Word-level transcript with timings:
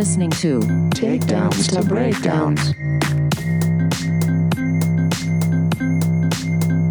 You 0.00 0.04
are 0.04 0.06
listening 0.06 0.30
to 0.30 0.60
Takedowns 0.94 1.68
to 1.74 1.86
breakdowns. 1.86 2.72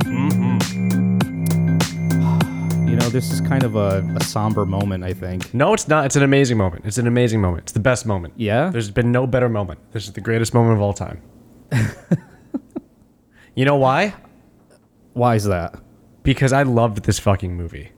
Mm-hmm. 0.03 0.59
You 2.87 2.95
know, 2.95 3.09
this 3.09 3.31
is 3.31 3.41
kind 3.41 3.63
of 3.63 3.75
a, 3.75 4.07
a 4.15 4.23
somber 4.23 4.63
moment, 4.67 5.03
I 5.03 5.13
think. 5.13 5.51
No, 5.55 5.73
it's 5.73 5.87
not. 5.87 6.05
It's 6.05 6.17
an 6.17 6.21
amazing 6.21 6.59
moment. 6.59 6.85
It's 6.85 6.99
an 6.99 7.07
amazing 7.07 7.41
moment. 7.41 7.63
It's 7.63 7.71
the 7.71 7.79
best 7.79 8.05
moment. 8.05 8.35
Yeah? 8.37 8.69
There's 8.69 8.91
been 8.91 9.11
no 9.11 9.25
better 9.25 9.49
moment. 9.49 9.79
This 9.91 10.05
is 10.05 10.13
the 10.13 10.21
greatest 10.21 10.53
moment 10.53 10.75
of 10.75 10.81
all 10.83 10.93
time. 10.93 11.19
you 13.55 13.65
know 13.65 13.77
why? 13.77 14.13
Why 15.13 15.33
is 15.33 15.45
that? 15.45 15.73
Because 16.21 16.53
I 16.53 16.61
loved 16.61 17.05
this 17.05 17.17
fucking 17.17 17.57
movie. 17.57 17.89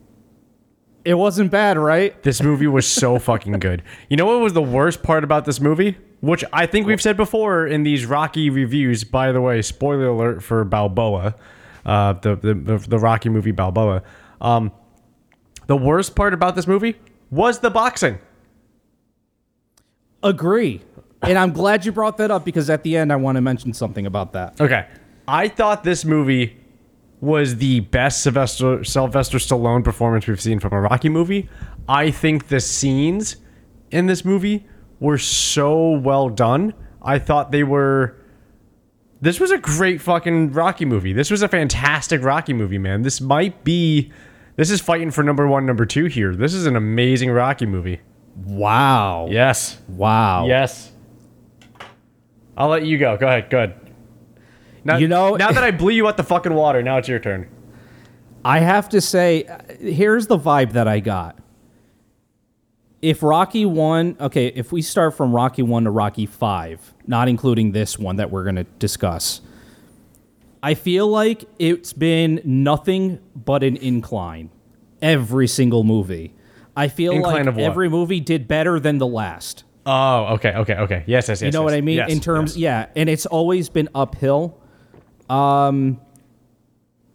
It 1.03 1.15
wasn't 1.15 1.51
bad, 1.51 1.77
right? 1.77 2.21
This 2.23 2.41
movie 2.41 2.67
was 2.67 2.87
so 2.87 3.17
fucking 3.29 3.59
good. 3.59 3.81
You 4.09 4.17
know 4.17 4.25
what 4.25 4.39
was 4.39 4.53
the 4.53 4.61
worst 4.61 5.03
part 5.03 5.23
about 5.23 5.45
this 5.45 5.59
movie? 5.59 5.97
Which 6.19 6.43
I 6.53 6.67
think 6.67 6.85
we've 6.85 7.01
said 7.01 7.17
before 7.17 7.65
in 7.65 7.83
these 7.83 8.05
Rocky 8.05 8.49
reviews. 8.49 9.03
By 9.03 9.31
the 9.31 9.41
way, 9.41 9.61
spoiler 9.63 10.07
alert 10.07 10.43
for 10.43 10.63
Balboa, 10.63 11.35
uh, 11.85 12.13
the, 12.13 12.35
the 12.35 12.53
the 12.53 12.77
the 12.77 12.99
Rocky 12.99 13.29
movie 13.29 13.51
Balboa. 13.51 14.03
Um, 14.39 14.71
the 15.65 15.75
worst 15.75 16.15
part 16.15 16.33
about 16.33 16.55
this 16.55 16.67
movie 16.67 16.95
was 17.31 17.59
the 17.59 17.71
boxing. 17.71 18.19
Agree. 20.21 20.81
And 21.23 21.38
I'm 21.38 21.52
glad 21.52 21.85
you 21.85 21.91
brought 21.91 22.17
that 22.17 22.31
up 22.31 22.45
because 22.45 22.69
at 22.69 22.83
the 22.83 22.97
end 22.97 23.11
I 23.11 23.15
want 23.15 23.38
to 23.38 23.41
mention 23.41 23.73
something 23.73 24.05
about 24.05 24.33
that. 24.33 24.59
Okay, 24.59 24.88
I 25.27 25.47
thought 25.47 25.83
this 25.83 26.03
movie 26.05 26.58
was 27.22 27.58
the 27.58 27.81
best 27.81 28.23
Sylvester 28.23 28.83
Sylvester 28.83 29.38
Stallone 29.38 29.83
performance 29.83 30.27
we've 30.27 30.41
seen 30.41 30.59
from 30.59 30.73
a 30.73 30.81
Rocky 30.81 31.08
movie. 31.08 31.47
I 31.88 32.11
think 32.11 32.47
the 32.47 32.59
scenes 32.59 33.38
in 33.91 34.08
this 34.08 34.25
movie 34.25 34.67
were 35.00 35.19
so 35.19 35.92
well 35.92 36.30
done. 36.30 36.73
I 37.02 37.19
thought 37.19 37.52
they 37.52 37.64
were. 37.64 38.17
This 39.22 39.39
was 39.39 39.52
a 39.52 39.59
great 39.59 40.02
fucking 40.02 40.52
Rocky 40.52 40.83
movie. 40.83 41.14
This 41.14 41.30
was 41.30 41.44
a 41.44 41.47
fantastic 41.47 42.23
Rocky 42.23 42.53
movie, 42.53 42.80
man. 42.80 43.03
This 43.03 43.22
might 43.22 43.64
be. 43.64 44.11
This 44.55 44.72
is 44.72 44.81
fighting 44.81 45.11
for 45.11 45.23
number 45.23 45.47
one, 45.47 45.66
number 45.66 45.86
two 45.86 46.05
here. 46.05 46.36
This 46.36 46.53
is 46.53 46.66
an 46.66 46.75
amazing 46.75 47.31
Rocky 47.31 47.66
movie. 47.67 48.02
Wow. 48.45 49.27
Yes. 49.30 49.80
Wow. 49.88 50.47
Yes. 50.47 50.92
I'll 52.58 52.69
let 52.69 52.83
you 52.86 52.97
go. 52.97 53.16
Go 53.17 53.27
ahead. 53.27 53.49
Go 53.49 53.58
ahead. 53.59 53.80
Now, 54.83 54.97
You 54.97 55.07
know- 55.07 55.35
now 55.35 55.51
that 55.51 55.63
I 55.63 55.71
blew 55.81 55.91
you 55.91 56.07
out 56.07 56.17
the 56.17 56.23
fucking 56.23 56.53
water, 56.53 56.81
now 56.81 56.97
it's 56.97 57.07
your 57.07 57.19
turn. 57.19 57.47
I 58.43 58.59
have 58.59 58.89
to 58.89 59.01
say, 59.01 59.45
here's 59.79 60.27
the 60.27 60.37
vibe 60.37 60.71
that 60.73 60.87
I 60.87 60.99
got. 60.99 61.37
If 63.02 63.23
Rocky 63.23 63.65
1, 63.65 64.17
okay, 64.19 64.47
if 64.47 64.71
we 64.71 64.81
start 64.81 65.15
from 65.15 65.33
Rocky 65.33 65.63
1 65.63 65.85
to 65.85 65.91
Rocky 65.91 66.25
5, 66.25 66.93
not 67.07 67.27
including 67.27 67.71
this 67.71 67.97
one 67.97 68.15
that 68.17 68.29
we're 68.29 68.43
going 68.43 68.57
to 68.57 68.63
discuss, 68.79 69.41
I 70.61 70.75
feel 70.75 71.07
like 71.07 71.45
it's 71.57 71.93
been 71.93 72.41
nothing 72.43 73.19
but 73.35 73.63
an 73.63 73.75
incline 73.77 74.52
every 75.02 75.47
single 75.47 75.83
movie. 75.83 76.33
I 76.75 76.87
feel 76.87 77.13
Incline 77.13 77.47
like 77.47 77.57
every 77.57 77.89
movie 77.89 78.19
did 78.19 78.47
better 78.47 78.79
than 78.79 78.97
the 78.99 79.07
last. 79.07 79.63
Oh, 79.85 80.35
okay, 80.35 80.53
okay, 80.53 80.75
okay. 80.75 81.03
Yes, 81.07 81.27
yes, 81.27 81.41
yes. 81.41 81.41
You 81.41 81.52
know 81.52 81.61
yes, 81.61 81.65
what 81.65 81.73
I 81.73 81.81
mean? 81.81 81.97
yes, 81.97 82.11
In 82.11 82.19
terms, 82.19 82.55
yes. 82.55 82.87
yeah, 82.87 83.02
and 83.02 83.09
it's 83.09 83.25
always 83.25 83.67
been 83.69 83.89
uphill. 83.95 84.61
Um, 85.31 85.99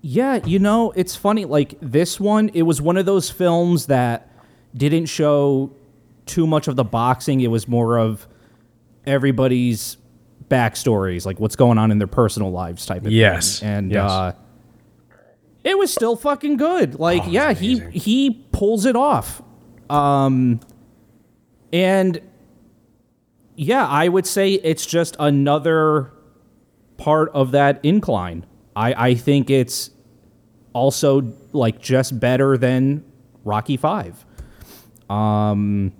yeah, 0.00 0.40
you 0.46 0.58
know, 0.58 0.92
it's 0.92 1.16
funny. 1.16 1.44
Like 1.44 1.74
this 1.80 2.18
one, 2.20 2.48
it 2.54 2.62
was 2.62 2.80
one 2.80 2.96
of 2.96 3.06
those 3.06 3.30
films 3.30 3.86
that 3.86 4.30
didn't 4.74 5.06
show 5.06 5.72
too 6.26 6.46
much 6.46 6.68
of 6.68 6.76
the 6.76 6.84
boxing. 6.84 7.40
It 7.40 7.48
was 7.50 7.66
more 7.66 7.98
of 7.98 8.26
everybody's 9.04 9.96
backstories, 10.48 11.26
like 11.26 11.40
what's 11.40 11.56
going 11.56 11.78
on 11.78 11.90
in 11.90 11.98
their 11.98 12.06
personal 12.06 12.50
lives, 12.52 12.86
type 12.86 13.04
of 13.04 13.12
Yes, 13.12 13.60
thing. 13.60 13.68
And 13.68 13.92
yes. 13.92 14.10
uh, 14.10 14.32
it 15.64 15.76
was 15.76 15.92
still 15.92 16.14
fucking 16.16 16.56
good. 16.56 16.98
Like, 17.00 17.24
yeah, 17.26 17.52
he 17.52 17.80
he 17.90 18.30
pulls 18.52 18.86
it 18.86 18.94
off. 18.96 19.42
Um, 19.90 20.60
and 21.72 22.20
yeah, 23.56 23.86
I 23.86 24.08
would 24.08 24.26
say 24.26 24.52
it's 24.52 24.86
just 24.86 25.16
another 25.18 26.12
part 26.96 27.30
of 27.30 27.52
that 27.52 27.80
incline. 27.84 28.46
I, 28.74 29.08
I 29.10 29.14
think 29.14 29.50
it's 29.50 29.90
also 30.72 31.32
like 31.52 31.80
just 31.80 32.18
better 32.20 32.56
than 32.58 33.04
Rocky 33.44 33.76
Five. 33.76 34.24
Um, 35.08 35.92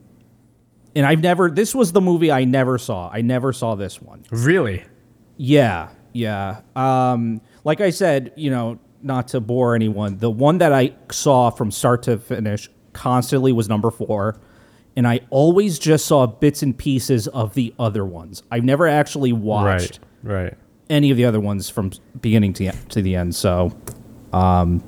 and 0.95 1.07
I've 1.07 1.21
never. 1.21 1.51
This 1.51 1.75
was 1.75 1.93
the 1.93 2.01
movie 2.01 2.31
I 2.31 2.45
never 2.45 2.79
saw. 2.79 3.11
I 3.13 3.21
never 3.23 3.53
saw 3.53 3.75
this 3.75 4.01
one. 4.01 4.25
Really? 4.31 4.85
Yeah, 5.37 5.91
yeah. 6.13 6.61
Um, 6.75 7.41
like 7.65 7.81
I 7.81 7.91
said, 7.91 8.33
you 8.37 8.51
know, 8.51 8.79
not 9.03 9.29
to 9.29 9.41
bore 9.41 9.75
anyone, 9.75 10.19
the 10.19 10.31
one 10.31 10.59
that 10.59 10.73
I 10.73 10.93
saw 11.11 11.51
from 11.51 11.71
start 11.71 12.03
to 12.05 12.19
finish 12.19 12.69
constantly 12.93 13.53
was 13.53 13.69
number 13.69 13.91
four, 13.91 14.41
and 14.97 15.07
I 15.07 15.21
always 15.31 15.79
just 15.79 16.07
saw 16.07 16.27
bits 16.27 16.63
and 16.63 16.77
pieces 16.77 17.29
of 17.29 17.55
the 17.55 17.75
other 17.79 18.05
ones. 18.05 18.43
I've 18.51 18.65
never 18.65 18.89
actually 18.89 19.33
watched 19.33 20.01
Right, 20.23 20.45
right. 20.45 20.55
Any 20.89 21.11
of 21.11 21.17
the 21.17 21.25
other 21.25 21.41
ones 21.41 21.69
from 21.69 21.93
beginning 22.21 22.53
to 22.55 22.73
to 22.73 23.03
the 23.03 23.17
end. 23.17 23.35
So, 23.35 23.77
um, 24.33 24.83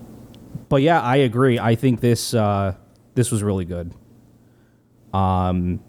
but 0.69 0.83
yeah, 0.83 1.01
I 1.01 1.17
agree. 1.17 1.59
I 1.59 1.75
think 1.75 2.01
this 2.01 2.35
uh, 2.35 2.75
this 3.15 3.31
was 3.31 3.43
really 3.43 3.65
good. 3.65 3.95
Um, 5.13 5.81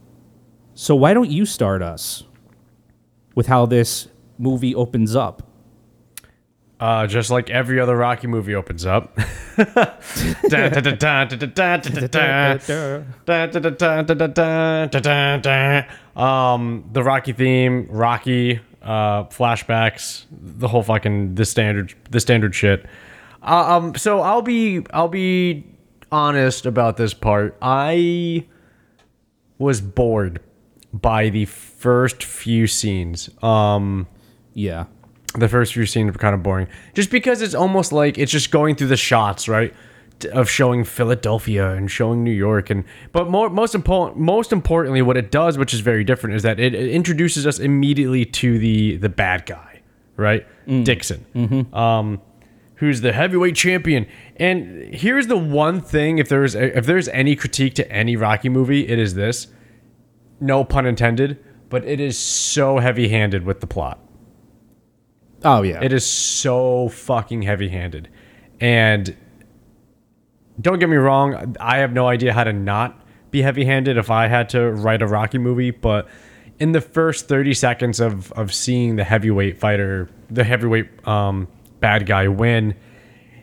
so 0.74 0.96
why 0.96 1.14
don't 1.14 1.30
you 1.30 1.46
start 1.46 1.82
us 1.82 2.24
with 3.36 3.48
how 3.48 3.66
this 3.66 4.08
movie 4.38 4.74
opens 4.74 5.16
up? 5.16 5.44
Uh, 6.80 7.06
just 7.06 7.30
like 7.30 7.50
every 7.50 7.78
other 7.78 7.98
Rocky 7.98 8.28
movie 8.28 8.56
opens 8.56 8.86
up. 8.86 9.18
Um, 16.16 16.90
the 16.94 17.04
Rocky 17.04 17.34
theme, 17.34 17.88
Rocky, 17.90 18.62
uh, 18.82 19.26
flashbacks, 19.26 20.26
the 20.32 20.68
whole 20.68 20.84
fucking 20.84 21.36
the 21.36 21.46
standard, 21.46 21.94
the 22.10 22.20
standard 22.20 22.56
shit. 22.56 22.86
Uh, 23.42 23.78
um, 23.78 23.96
so 23.96 24.22
I'll 24.22 24.42
be, 24.42 24.86
I'll 24.92 25.08
be 25.08 25.66
honest 26.12 26.66
about 26.66 26.98
this 26.98 27.14
part. 27.14 27.58
I 27.62 28.46
was 29.58 29.82
bored 29.82 30.42
by 30.94 31.30
the 31.30 31.46
first 31.46 32.24
few 32.24 32.68
scenes. 32.68 33.30
Um, 33.44 34.08
Yeah, 34.54 34.86
the 35.36 35.48
first 35.48 35.74
few 35.74 35.86
scenes 35.86 36.12
were 36.12 36.18
kind 36.18 36.34
of 36.34 36.42
boring 36.42 36.68
just 36.96 37.12
because 37.12 37.42
it's 37.42 37.54
almost 37.54 37.92
like 37.92 38.18
it's 38.18 38.32
just 38.32 38.50
going 38.50 38.76
through 38.76 38.88
the 38.88 38.98
shots 38.98 39.48
right 39.48 39.74
of 40.26 40.50
showing 40.50 40.84
Philadelphia 40.84 41.72
and 41.72 41.90
showing 41.90 42.24
New 42.24 42.32
York 42.32 42.70
and 42.70 42.84
but 43.12 43.30
more 43.30 43.50
most 43.50 43.76
important 43.76 44.20
most 44.20 44.52
importantly 44.52 45.02
what 45.02 45.18
it 45.18 45.32
does 45.32 45.58
which 45.58 45.74
is 45.74 45.80
very 45.80 46.04
different 46.04 46.36
is 46.36 46.44
that 46.44 46.60
it, 46.60 46.74
it 46.74 46.90
introduces 46.90 47.46
us 47.48 47.60
immediately 47.60 48.26
to 48.26 48.60
the 48.60 48.98
the 48.98 49.10
bad 49.10 49.46
guy 49.46 49.82
right? 50.18 50.46
Dixon. 50.84 51.74
Um 51.74 52.22
who's 52.76 53.02
the 53.02 53.12
heavyweight 53.12 53.56
champion. 53.56 54.06
And 54.38 54.94
here's 54.94 55.28
the 55.28 55.38
one 55.38 55.82
thing 55.82 56.18
if 56.18 56.30
there's 56.30 56.56
if 56.56 56.86
there's 56.86 57.08
any 57.10 57.36
critique 57.36 57.76
to 57.76 57.92
any 57.92 58.16
Rocky 58.16 58.50
movie 58.50 58.88
it 58.88 59.00
is 59.00 59.16
this. 59.16 59.48
No 60.40 60.64
pun 60.64 60.86
intended 60.86 61.44
but 61.70 61.86
it 61.86 62.00
is 62.00 62.18
so 62.18 62.80
heavy-handed 62.80 63.46
with 63.46 63.60
the 63.60 63.68
plot. 63.68 64.00
Oh 65.46 65.62
yeah. 65.62 65.80
it 65.82 65.94
is 65.94 66.06
so 66.06 66.90
fucking 66.90 67.44
heavy 67.44 67.70
handed. 67.70 68.10
And 68.60 69.16
don't 70.60 70.80
get 70.80 70.90
me 70.90 70.98
wrong, 70.98 71.56
I 71.60 71.78
have 71.78 71.94
no 71.94 72.08
idea 72.08 72.34
how 72.34 72.44
to 72.44 72.54
not 72.54 73.00
be 73.32 73.42
heavy 73.42 73.66
handed 73.66 73.98
if 73.98 74.10
I 74.10 74.28
had 74.28 74.50
to 74.50 74.72
write 74.72 75.02
a 75.02 75.08
Rocky 75.08 75.38
movie, 75.38 75.72
but 75.72 76.08
in 76.60 76.74
the 76.74 76.82
first 76.82 77.28
30 77.28 77.54
seconds 77.54 78.00
of, 78.00 78.32
of 78.34 78.54
seeing 78.54 78.96
the 78.96 79.04
heavyweight 79.04 79.60
fighter, 79.60 80.10
the 80.30 80.44
heavyweight 80.44 81.08
um, 81.08 81.48
bad 81.80 82.06
guy 82.06 82.28
win, 82.28 82.76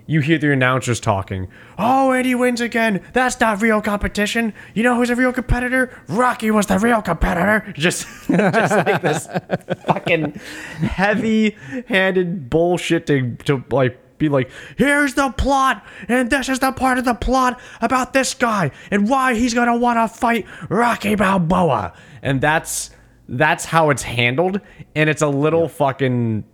you 0.09 0.21
hear 0.21 0.39
the 0.39 0.53
announcers 0.53 1.01
talking. 1.01 1.49
Oh, 1.79 2.13
and 2.13 2.25
he 2.25 2.35
wins 2.35 2.61
again. 2.61 3.03
That's 3.13 3.41
not 3.41 3.61
real 3.61 3.81
competition. 3.83 4.55
You 4.75 4.85
know 4.85 4.95
who's 4.95 5.11
a 5.11 5.17
real 5.17 5.33
competitor? 5.33 5.99
Rocky 6.07 6.51
was 6.51 6.67
the 6.67 6.79
real 6.79 7.03
competitor. 7.03 7.73
Just, 7.77 8.07
just 8.29 8.77
like 8.77 9.03
this 9.03 9.27
fucking 9.87 10.33
heavy-handed 10.79 12.49
bullshit 12.49 13.07
to 13.09 13.37
to 13.45 13.65
like 13.71 13.99
be 14.19 14.29
like, 14.29 14.51
here's 14.77 15.15
the 15.15 15.31
plot, 15.31 15.85
and 16.09 16.31
this 16.31 16.49
is 16.49 16.59
the 16.59 16.73
part 16.73 16.99
of 16.99 17.05
the 17.05 17.15
plot 17.15 17.61
about 17.81 18.13
this 18.13 18.35
guy 18.35 18.71
and 18.91 19.09
why 19.09 19.35
he's 19.35 19.55
gonna 19.55 19.77
want 19.77 19.99
to 19.99 20.17
fight 20.17 20.47
Rocky 20.69 21.15
Balboa, 21.15 21.93
and 22.23 22.41
that's 22.41 22.91
that's 23.29 23.65
how 23.65 23.91
it's 23.91 24.03
handled, 24.03 24.61
and 24.95 25.11
it's 25.11 25.23
a 25.23 25.29
little 25.29 25.69
fucking 25.69 26.45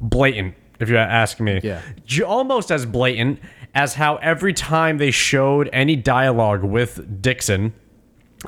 blatant, 0.00 0.54
if 0.78 0.88
you 0.88 0.96
ask 0.96 1.40
me. 1.40 1.60
Yeah. 1.62 1.80
Almost 2.26 2.70
as 2.70 2.86
blatant 2.86 3.40
as 3.74 3.94
how 3.94 4.16
every 4.16 4.52
time 4.52 4.98
they 4.98 5.10
showed 5.10 5.68
any 5.72 5.96
dialogue 5.96 6.62
with 6.62 7.22
Dixon, 7.22 7.72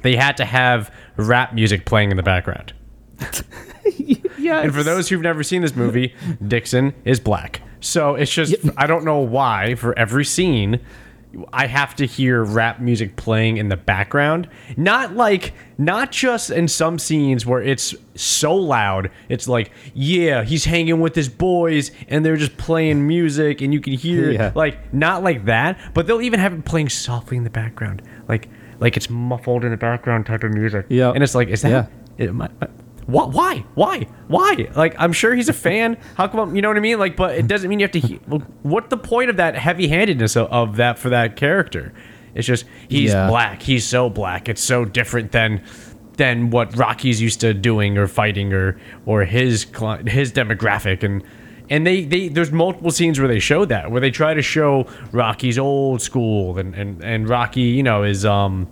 they 0.02 0.16
had 0.16 0.36
to 0.36 0.44
have 0.44 0.92
rap 1.16 1.54
music 1.54 1.84
playing 1.84 2.10
in 2.10 2.16
the 2.16 2.22
background. 2.22 2.72
yeah. 4.38 4.60
And 4.60 4.74
for 4.74 4.82
those 4.82 5.08
who've 5.08 5.22
never 5.22 5.42
seen 5.42 5.62
this 5.62 5.74
movie, 5.74 6.14
Dixon 6.46 6.94
is 7.04 7.18
black. 7.18 7.62
So 7.86 8.14
it's 8.16 8.32
just 8.32 8.54
I 8.76 8.86
don't 8.86 9.04
know 9.04 9.20
why 9.20 9.74
for 9.76 9.96
every 9.98 10.24
scene 10.24 10.80
I 11.52 11.66
have 11.66 11.94
to 11.96 12.06
hear 12.06 12.42
rap 12.42 12.80
music 12.80 13.16
playing 13.16 13.58
in 13.58 13.68
the 13.68 13.76
background. 13.76 14.48
Not 14.78 15.14
like 15.14 15.52
not 15.76 16.10
just 16.10 16.50
in 16.50 16.66
some 16.66 16.98
scenes 16.98 17.44
where 17.44 17.60
it's 17.60 17.94
so 18.14 18.54
loud. 18.54 19.10
It's 19.28 19.46
like, 19.46 19.70
yeah, 19.92 20.44
he's 20.44 20.64
hanging 20.64 21.00
with 21.00 21.14
his 21.14 21.28
boys 21.28 21.90
and 22.08 22.24
they're 22.24 22.38
just 22.38 22.56
playing 22.56 23.06
music 23.06 23.60
and 23.60 23.74
you 23.74 23.80
can 23.80 23.92
hear 23.92 24.30
Yeah. 24.30 24.52
like 24.54 24.94
not 24.94 25.22
like 25.22 25.44
that, 25.44 25.78
but 25.92 26.06
they'll 26.06 26.22
even 26.22 26.40
have 26.40 26.54
it 26.54 26.64
playing 26.64 26.88
softly 26.88 27.36
in 27.36 27.44
the 27.44 27.50
background. 27.50 28.00
Like 28.28 28.48
like 28.80 28.96
it's 28.96 29.10
muffled 29.10 29.62
in 29.64 29.70
the 29.72 29.76
background 29.76 30.24
type 30.26 30.42
of 30.42 30.52
music. 30.52 30.86
Yeah. 30.88 31.10
And 31.10 31.22
it's 31.22 31.34
like, 31.34 31.48
is 31.48 31.60
that 31.62 31.70
Yeah. 31.70 31.86
it, 32.26 32.32
my, 32.34 32.48
my- 32.60 32.68
why, 33.06 33.24
why? 33.26 33.64
Why? 33.74 34.06
Why? 34.28 34.68
Like, 34.74 34.94
I'm 34.98 35.12
sure 35.12 35.34
he's 35.34 35.48
a 35.48 35.52
fan. 35.52 35.96
How 36.16 36.26
come? 36.28 36.56
You 36.56 36.62
know 36.62 36.68
what 36.68 36.76
I 36.76 36.80
mean? 36.80 36.98
Like, 36.98 37.16
but 37.16 37.36
it 37.36 37.46
doesn't 37.46 37.70
mean 37.70 37.78
you 37.78 37.84
have 37.84 37.92
to. 37.92 38.00
He- 38.00 38.16
what 38.62 38.90
the 38.90 38.96
point 38.96 39.30
of 39.30 39.36
that 39.36 39.54
heavy-handedness 39.56 40.36
of, 40.36 40.48
of 40.50 40.76
that 40.76 40.98
for 40.98 41.08
that 41.10 41.36
character? 41.36 41.92
It's 42.34 42.46
just 42.46 42.64
he's 42.88 43.12
Yeah. 43.12 43.28
black. 43.28 43.62
He's 43.62 43.86
so 43.86 44.10
black. 44.10 44.48
It's 44.48 44.62
so 44.62 44.84
different 44.84 45.32
than 45.32 45.62
than 46.16 46.50
what 46.50 46.76
Rocky's 46.76 47.20
used 47.22 47.40
to 47.40 47.54
doing 47.54 47.96
or 47.96 48.06
fighting 48.08 48.52
or 48.52 48.78
or 49.06 49.24
his 49.24 49.64
his 50.06 50.32
demographic 50.32 51.02
and. 51.02 51.22
And 51.68 51.84
they, 51.84 52.04
they 52.04 52.28
there's 52.28 52.52
multiple 52.52 52.92
scenes 52.92 53.18
where 53.18 53.26
they 53.26 53.40
show 53.40 53.64
that 53.64 53.90
where 53.90 54.00
they 54.00 54.12
try 54.12 54.34
to 54.34 54.40
show 54.42 54.86
Rocky's 55.10 55.58
old 55.58 56.00
school 56.00 56.56
and, 56.58 56.76
and, 56.76 57.02
and 57.02 57.28
Rocky 57.28 57.62
you 57.62 57.82
know 57.82 58.04
is 58.04 58.24
um 58.24 58.68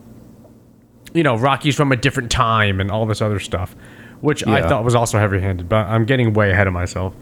you 1.13 1.25
know, 1.25 1.37
Rocky's 1.37 1.75
from 1.75 1.91
a 1.91 1.97
different 1.97 2.31
time 2.31 2.81
and 2.81 2.93
all 2.93 3.05
this 3.07 3.21
other 3.21 3.41
stuff, 3.41 3.75
which 4.25 4.47
I 4.47 4.67
thought 4.67 4.85
was 4.85 4.95
also 4.95 5.19
heavy 5.19 5.39
handed, 5.39 5.69
but 5.69 5.87
I'm 5.87 6.07
getting 6.07 6.33
way 6.33 6.51
ahead 6.51 6.67
of 6.67 6.73
myself. 6.73 7.15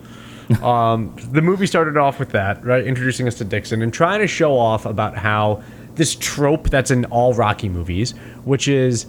um, 0.62 1.16
the 1.32 1.42
movie 1.42 1.66
started 1.66 1.96
off 1.96 2.20
with 2.20 2.30
that, 2.30 2.64
right? 2.64 2.86
Introducing 2.86 3.26
us 3.26 3.34
to 3.38 3.44
Dixon 3.44 3.82
and 3.82 3.92
trying 3.92 4.20
to 4.20 4.28
show 4.28 4.56
off 4.56 4.86
about 4.86 5.16
how 5.16 5.64
this 5.96 6.14
trope 6.14 6.70
that's 6.70 6.92
in 6.92 7.04
all 7.06 7.34
Rocky 7.34 7.68
movies, 7.68 8.12
which 8.44 8.68
is 8.68 9.06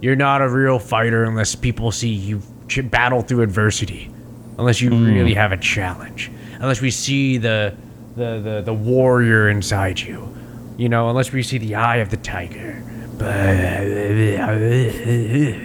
you're 0.00 0.16
not 0.16 0.42
a 0.42 0.48
real 0.48 0.80
fighter 0.80 1.22
unless 1.22 1.54
people 1.54 1.92
see 1.92 2.08
you 2.08 2.42
ch- 2.66 2.90
battle 2.90 3.22
through 3.22 3.42
adversity, 3.42 4.10
unless 4.58 4.80
you 4.80 4.90
really 4.90 5.34
have 5.34 5.52
a 5.52 5.56
challenge, 5.56 6.32
unless 6.54 6.80
we 6.80 6.90
see 6.90 7.38
the, 7.38 7.76
the, 8.16 8.40
the, 8.40 8.62
the 8.64 8.74
warrior 8.74 9.48
inside 9.48 10.00
you, 10.00 10.28
you 10.76 10.88
know, 10.88 11.10
unless 11.10 11.30
we 11.30 11.44
see 11.44 11.58
the 11.58 11.76
eye 11.76 11.98
of 11.98 12.10
the 12.10 12.16
tiger. 12.16 12.82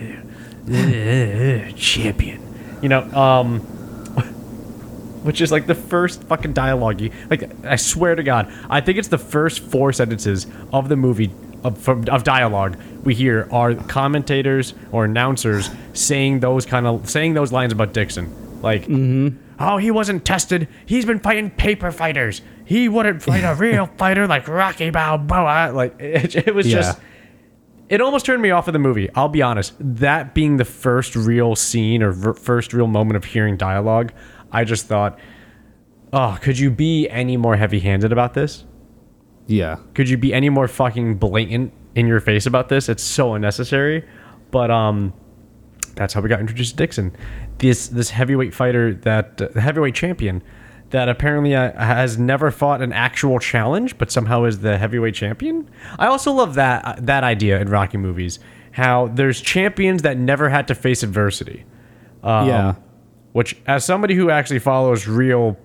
Champion. 1.76 2.46
You 2.82 2.90
know, 2.90 3.02
um, 3.14 3.60
which 5.24 5.42
is 5.42 5.52
like 5.52 5.68
the 5.68 5.76
first 5.76 6.24
fucking 6.26 6.54
dialogue. 6.54 7.02
You, 7.02 7.12
like, 7.30 7.50
I 7.66 7.76
swear 7.76 8.16
to 8.16 8.24
God, 8.24 8.52
I 8.70 8.82
think 8.82 8.98
it's 8.98 9.08
the 9.10 9.18
first 9.18 9.60
four 9.60 9.92
sentences 9.94 10.48
of 10.72 10.90
the 10.90 10.96
movie 10.96 11.32
of, 11.64 11.78
from, 11.78 12.08
of 12.10 12.24
dialogue 12.24 12.78
we 13.04 13.14
hear 13.14 13.48
are 13.52 13.76
commentators 13.76 14.74
or 14.94 15.06
announcers 15.06 15.70
saying 15.94 16.40
those 16.40 16.66
kind 16.66 16.88
of 16.88 17.10
saying 17.10 17.34
those 17.34 17.52
lines 17.52 17.74
about 17.74 17.94
Dixon. 17.94 18.62
Like, 18.62 18.86
oh, 19.60 19.78
he 19.78 19.92
wasn't 19.92 20.24
tested. 20.26 20.68
He's 20.86 21.06
been 21.06 21.20
fighting 21.20 21.50
paper 21.50 21.92
fighters. 21.92 22.42
He 22.66 22.88
wouldn't 22.90 23.22
fight 23.24 23.44
a 23.44 23.56
real 23.60 23.88
fighter 23.98 24.28
like 24.28 24.48
Rocky 24.48 24.90
Balboa. 24.90 25.72
Like, 25.74 25.96
it, 26.00 26.36
it 26.36 26.54
was 26.56 26.68
Yeah. 26.68 26.76
just 26.78 27.00
it 27.90 28.02
almost 28.02 28.26
turned 28.26 28.42
me 28.42 28.52
off 28.52 28.68
of 28.68 28.74
the 28.74 28.80
movie. 28.80 29.10
I'll 29.16 29.28
be 29.30 29.42
honest. 29.42 29.74
That 29.80 30.34
being 30.34 30.58
the 30.58 30.66
first 30.66 31.16
real 31.16 31.56
scene 31.56 32.04
or 32.04 32.12
ver- 32.12 32.34
first 32.34 32.74
real 32.74 32.88
moment 32.88 33.18
of 33.18 33.26
hearing 33.26 33.58
dialogue, 33.58 34.14
I 34.52 34.64
just 34.64 34.86
thought, 34.86 35.20
oh, 36.14 36.38
could 36.42 36.58
you 36.60 36.70
be 36.72 37.10
any 37.10 37.36
more 37.38 37.56
heavy 37.56 37.80
handed 37.80 38.12
about 38.12 38.34
this? 38.34 38.66
yeah. 39.48 39.78
Could 39.96 40.08
you 40.10 40.18
be 40.18 40.32
any 40.32 40.50
more 40.50 40.68
fucking 40.68 41.18
blatant 41.18 41.74
in 41.96 42.06
your 42.06 42.20
face 42.20 42.46
about 42.46 42.70
this? 42.70 42.88
It's 42.88 43.02
so 43.02 43.34
unnecessary. 43.34 44.08
But 44.52 44.70
um, 44.70 45.12
that's 45.96 46.14
how 46.14 46.22
we 46.22 46.30
got 46.30 46.40
introduced 46.40 46.72
to 46.72 46.78
Dixon, 46.78 47.16
this 47.58 47.88
this 47.88 48.12
heavyweight 48.12 48.54
fighter 48.54 48.94
that 48.94 49.42
uh, 49.42 49.60
heavyweight 49.60 49.96
champion 49.96 50.44
that 50.92 51.08
apparently 51.08 51.56
uh, 51.56 51.72
has 51.74 52.18
never 52.18 52.52
fought 52.52 52.82
an 52.82 52.92
actual 52.92 53.40
challenge, 53.40 53.98
but 53.98 54.12
somehow 54.12 54.46
is 54.46 54.60
the 54.60 54.78
heavyweight 54.78 55.16
champion. 55.16 55.70
I 55.98 56.08
also 56.08 56.32
love 56.32 56.56
that 56.56 56.86
uh, 56.86 56.96
that 57.00 57.24
idea 57.24 57.60
in 57.60 57.70
Rocky 57.70 57.98
movies. 57.98 58.40
How 58.72 59.08
there's 59.08 59.42
champions 59.42 60.02
that 60.04 60.18
never 60.18 60.50
had 60.50 60.68
to 60.68 60.76
face 60.76 61.04
adversity. 61.04 61.66
Um, 62.24 62.48
yeah. 62.48 62.76
Which, 63.34 63.58
as 63.68 63.86
somebody 63.86 64.16
who 64.16 64.30
actually 64.30 64.60
follows 64.60 65.08
real 65.08 65.58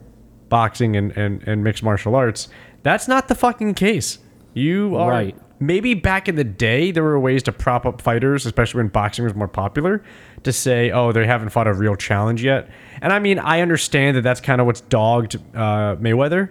boxing 0.48 0.96
and, 0.96 1.16
and, 1.16 1.42
and 1.46 1.64
mixed 1.64 1.82
martial 1.82 2.14
arts, 2.14 2.48
that's 2.82 3.08
not 3.08 3.28
the 3.28 3.34
fucking 3.34 3.74
case. 3.74 4.18
You 4.52 4.96
are 4.96 5.10
Right. 5.10 5.36
Maybe 5.66 5.94
back 5.94 6.28
in 6.28 6.36
the 6.36 6.44
day 6.44 6.90
there 6.90 7.02
were 7.02 7.18
ways 7.18 7.42
to 7.44 7.52
prop 7.52 7.86
up 7.86 8.00
fighters, 8.00 8.46
especially 8.46 8.78
when 8.78 8.88
boxing 8.88 9.24
was 9.24 9.34
more 9.34 9.48
popular, 9.48 10.02
to 10.42 10.52
say, 10.52 10.90
oh, 10.90 11.12
they 11.12 11.26
haven't 11.26 11.50
fought 11.50 11.66
a 11.66 11.72
real 11.72 11.96
challenge 11.96 12.42
yet. 12.42 12.68
And 13.00 13.12
I 13.12 13.18
mean, 13.18 13.38
I 13.38 13.60
understand 13.60 14.16
that 14.16 14.22
that's 14.22 14.40
kind 14.40 14.60
of 14.60 14.66
what's 14.66 14.82
dogged 14.82 15.36
uh, 15.54 15.96
Mayweather, 15.96 16.50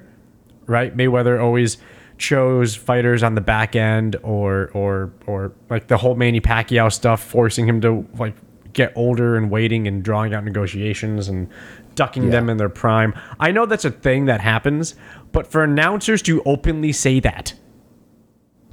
right? 0.66 0.96
Mayweather 0.96 1.42
always 1.42 1.78
chose 2.18 2.76
fighters 2.76 3.24
on 3.24 3.36
the 3.36 3.42
back 3.42 3.76
end 3.76 4.16
or 4.22 4.70
or 4.74 5.12
or 5.26 5.52
like 5.70 5.88
the 5.88 5.98
whole 5.98 6.16
Manny 6.16 6.40
Pacquiao 6.40 6.92
stuff 6.92 7.24
forcing 7.24 7.68
him 7.68 7.82
to 7.82 8.08
like 8.18 8.36
get 8.74 8.94
older 8.96 9.36
and 9.36 9.50
waiting 9.50 9.88
and 9.88 10.04
drawing 10.04 10.34
out 10.34 10.44
negotiations 10.44 11.28
and 11.28 11.50
ducking 11.96 12.30
them 12.32 12.50
in 12.50 12.58
their 12.58 12.70
prime. 12.70 13.14
I 13.40 13.52
know 13.52 13.66
that's 13.66 13.86
a 13.86 13.92
thing 13.92 14.26
that 14.26 14.42
happens, 14.42 14.96
but 15.32 15.48
for 15.48 15.64
announcers 15.64 16.22
to 16.24 16.42
openly 16.44 16.92
say 16.92 17.20
that, 17.20 17.54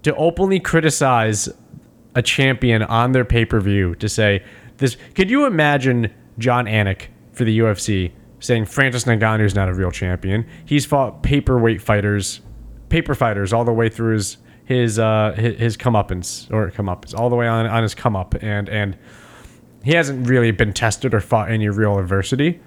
to 0.02 0.14
openly 0.16 0.60
criticize 0.60 1.48
a 2.14 2.22
champion 2.22 2.82
on 2.82 3.12
their 3.12 3.24
pay-per-view 3.24 3.94
to 3.96 4.08
say 4.08 4.42
this 4.78 4.96
could 5.14 5.30
you 5.30 5.46
imagine 5.46 6.12
Jon 6.38 6.66
Anik 6.66 7.06
for 7.32 7.44
the 7.44 7.58
UFC 7.60 8.12
saying 8.40 8.64
Francis 8.64 9.04
Ngannou 9.04 9.44
is 9.44 9.54
not 9.54 9.68
a 9.68 9.74
real 9.74 9.90
champion. 9.90 10.46
He's 10.64 10.86
fought 10.86 11.22
paperweight 11.22 11.82
fighters, 11.82 12.40
paper 12.88 13.14
fighters 13.14 13.52
all 13.52 13.64
the 13.64 13.72
way 13.72 13.88
through 13.88 14.14
his 14.14 14.38
his 14.64 14.98
uh 14.98 15.34
his, 15.36 15.58
his 15.58 15.76
comeuppance 15.76 16.50
or 16.52 16.70
comeuppance 16.70 17.14
all 17.14 17.28
the 17.28 17.36
way 17.36 17.46
on 17.46 17.66
on 17.66 17.82
his 17.82 17.94
come 17.94 18.16
up 18.16 18.34
and 18.42 18.68
and 18.68 18.96
he 19.84 19.92
hasn't 19.92 20.28
really 20.28 20.50
been 20.50 20.72
tested 20.72 21.12
or 21.14 21.20
fought 21.20 21.50
any 21.50 21.68
real 21.68 21.98
adversity. 21.98 22.60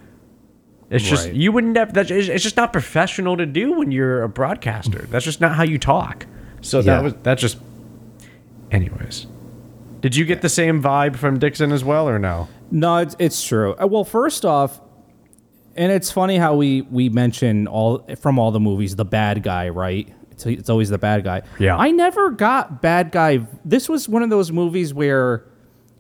It's 0.90 1.04
just 1.04 1.26
Right. 1.28 1.36
you 1.36 1.52
would 1.52 1.64
never. 1.64 1.92
That's 1.92 2.12
it's 2.12 2.44
just 2.44 2.58
not 2.58 2.72
professional 2.72 3.38
to 3.38 3.46
do 3.46 3.74
when 3.74 3.92
you're 3.92 4.22
a 4.24 4.30
broadcaster. 4.30 5.08
That's 5.10 5.26
just 5.26 5.42
not 5.42 5.56
how 5.56 5.64
you 5.64 5.80
talk. 5.80 6.26
So 6.64 6.80
Yeah. 6.80 6.96
that 6.96 7.04
was 7.04 7.14
that 7.24 7.38
just. 7.38 7.58
Anyways, 8.72 9.28
did 10.02 10.16
you 10.16 10.26
get 10.26 10.42
the 10.42 10.50
same 10.50 10.82
vibe 10.82 11.16
from 11.16 11.38
Dixon 11.38 11.72
as 11.72 11.84
well, 11.84 12.10
or 12.10 12.18
no? 12.18 12.48
No, 12.72 12.98
it's, 12.98 13.16
it's 13.20 13.44
true. 13.46 13.76
Uh, 13.80 13.86
Well, 13.86 14.04
first 14.04 14.46
off, 14.46 14.82
and 15.76 15.92
it's 15.92 16.12
funny 16.12 16.38
how 16.38 16.56
we 16.56 16.82
we 16.82 17.10
mention 17.10 17.68
all 17.68 18.00
from 18.20 18.40
all 18.40 18.50
the 18.52 18.60
movies 18.60 18.96
the 18.96 19.06
bad 19.06 19.44
guy, 19.44 19.70
right? 19.70 20.08
It's, 20.32 20.46
it's 20.48 20.70
always 20.70 20.90
the 20.90 20.98
bad 20.98 21.24
guy. 21.24 21.44
Yeah. 21.60 21.78
I 21.78 21.92
never 21.92 22.32
got 22.32 22.82
bad 22.82 23.12
guy. 23.12 23.46
This 23.64 23.88
was 23.88 24.10
one 24.10 24.24
of 24.24 24.32
those 24.32 24.52
movies 24.52 24.92
where 24.92 25.46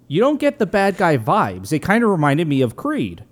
you 0.07 0.19
don't 0.19 0.39
get 0.39 0.57
the 0.57 0.65
bad 0.65 0.97
guy 0.97 1.17
vibes. 1.19 1.71
It 1.71 1.79
kind 1.79 2.03
of 2.03 2.09
reminded 2.09 2.47
me 2.47 2.61
of 2.61 2.75
Creed, 2.75 3.23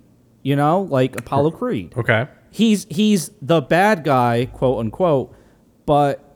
you 0.42 0.54
know, 0.54 0.82
like 0.82 1.18
Apollo 1.18 1.52
Creed. 1.52 1.92
Okay. 1.96 2.28
He's 2.52 2.86
he's 2.88 3.32
the 3.40 3.60
bad 3.60 4.04
guy, 4.04 4.46
quote 4.52 4.78
unquote, 4.78 5.34
but 5.86 6.31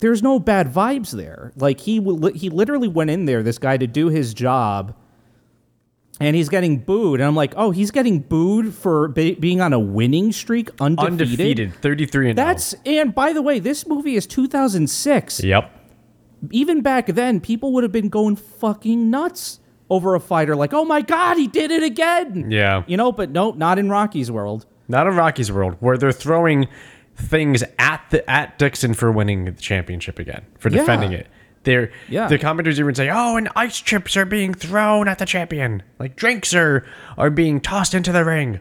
there's 0.00 0.22
no 0.22 0.38
bad 0.38 0.72
vibes 0.72 1.10
there. 1.12 1.52
Like 1.56 1.80
he 1.80 2.00
will- 2.00 2.32
he 2.32 2.50
literally 2.50 2.88
went 2.88 3.10
in 3.10 3.24
there, 3.26 3.42
this 3.42 3.58
guy, 3.58 3.76
to 3.76 3.86
do 3.86 4.08
his 4.08 4.34
job, 4.34 4.94
and 6.20 6.34
he's 6.34 6.48
getting 6.48 6.78
booed. 6.78 7.20
And 7.20 7.26
I'm 7.28 7.36
like, 7.36 7.54
oh, 7.56 7.70
he's 7.70 7.90
getting 7.90 8.20
booed 8.20 8.74
for 8.74 9.08
be- 9.08 9.34
being 9.34 9.60
on 9.60 9.72
a 9.72 9.78
winning 9.78 10.32
streak, 10.32 10.70
undefeated. 10.80 11.12
Undefeated, 11.20 11.74
thirty-three 11.76 12.30
and 12.30 12.38
oh. 12.38 12.44
That's 12.44 12.74
and 12.84 13.14
by 13.14 13.32
the 13.32 13.42
way, 13.42 13.58
this 13.58 13.86
movie 13.86 14.16
is 14.16 14.26
2006. 14.26 15.42
Yep. 15.44 15.74
Even 16.52 16.82
back 16.82 17.06
then, 17.06 17.40
people 17.40 17.72
would 17.72 17.82
have 17.82 17.92
been 17.92 18.08
going 18.08 18.36
fucking 18.36 19.10
nuts 19.10 19.60
over 19.90 20.14
a 20.14 20.20
fighter 20.20 20.54
like, 20.54 20.72
oh 20.74 20.84
my 20.84 21.00
god, 21.00 21.36
he 21.36 21.46
did 21.46 21.70
it 21.70 21.82
again. 21.82 22.50
Yeah. 22.50 22.82
You 22.86 22.96
know, 22.96 23.10
but 23.10 23.30
no, 23.30 23.52
not 23.52 23.78
in 23.78 23.88
Rocky's 23.88 24.30
world. 24.30 24.66
Not 24.86 25.06
in 25.06 25.16
Rocky's 25.16 25.50
world, 25.52 25.76
where 25.80 25.96
they're 25.98 26.12
throwing 26.12 26.68
things 27.18 27.62
at 27.78 28.00
the 28.10 28.28
at 28.30 28.58
Dixon 28.58 28.94
for 28.94 29.10
winning 29.12 29.44
the 29.44 29.52
championship 29.52 30.18
again, 30.18 30.42
for 30.58 30.68
Yeah. 30.70 30.78
defending 30.80 31.12
it. 31.12 31.26
They're 31.64 31.90
Yeah. 32.08 32.28
the 32.28 32.38
commentators 32.38 32.78
even 32.80 32.94
say, 32.94 33.10
"Oh, 33.12 33.36
and 33.36 33.48
ice 33.56 33.80
chips 33.80 34.16
are 34.16 34.24
being 34.24 34.54
thrown 34.54 35.08
at 35.08 35.18
the 35.18 35.26
champion, 35.26 35.82
like 35.98 36.16
drinks 36.16 36.54
are 36.54 36.84
are 37.18 37.30
being 37.30 37.60
tossed 37.60 37.92
into 37.94 38.12
the 38.12 38.24
ring," 38.24 38.60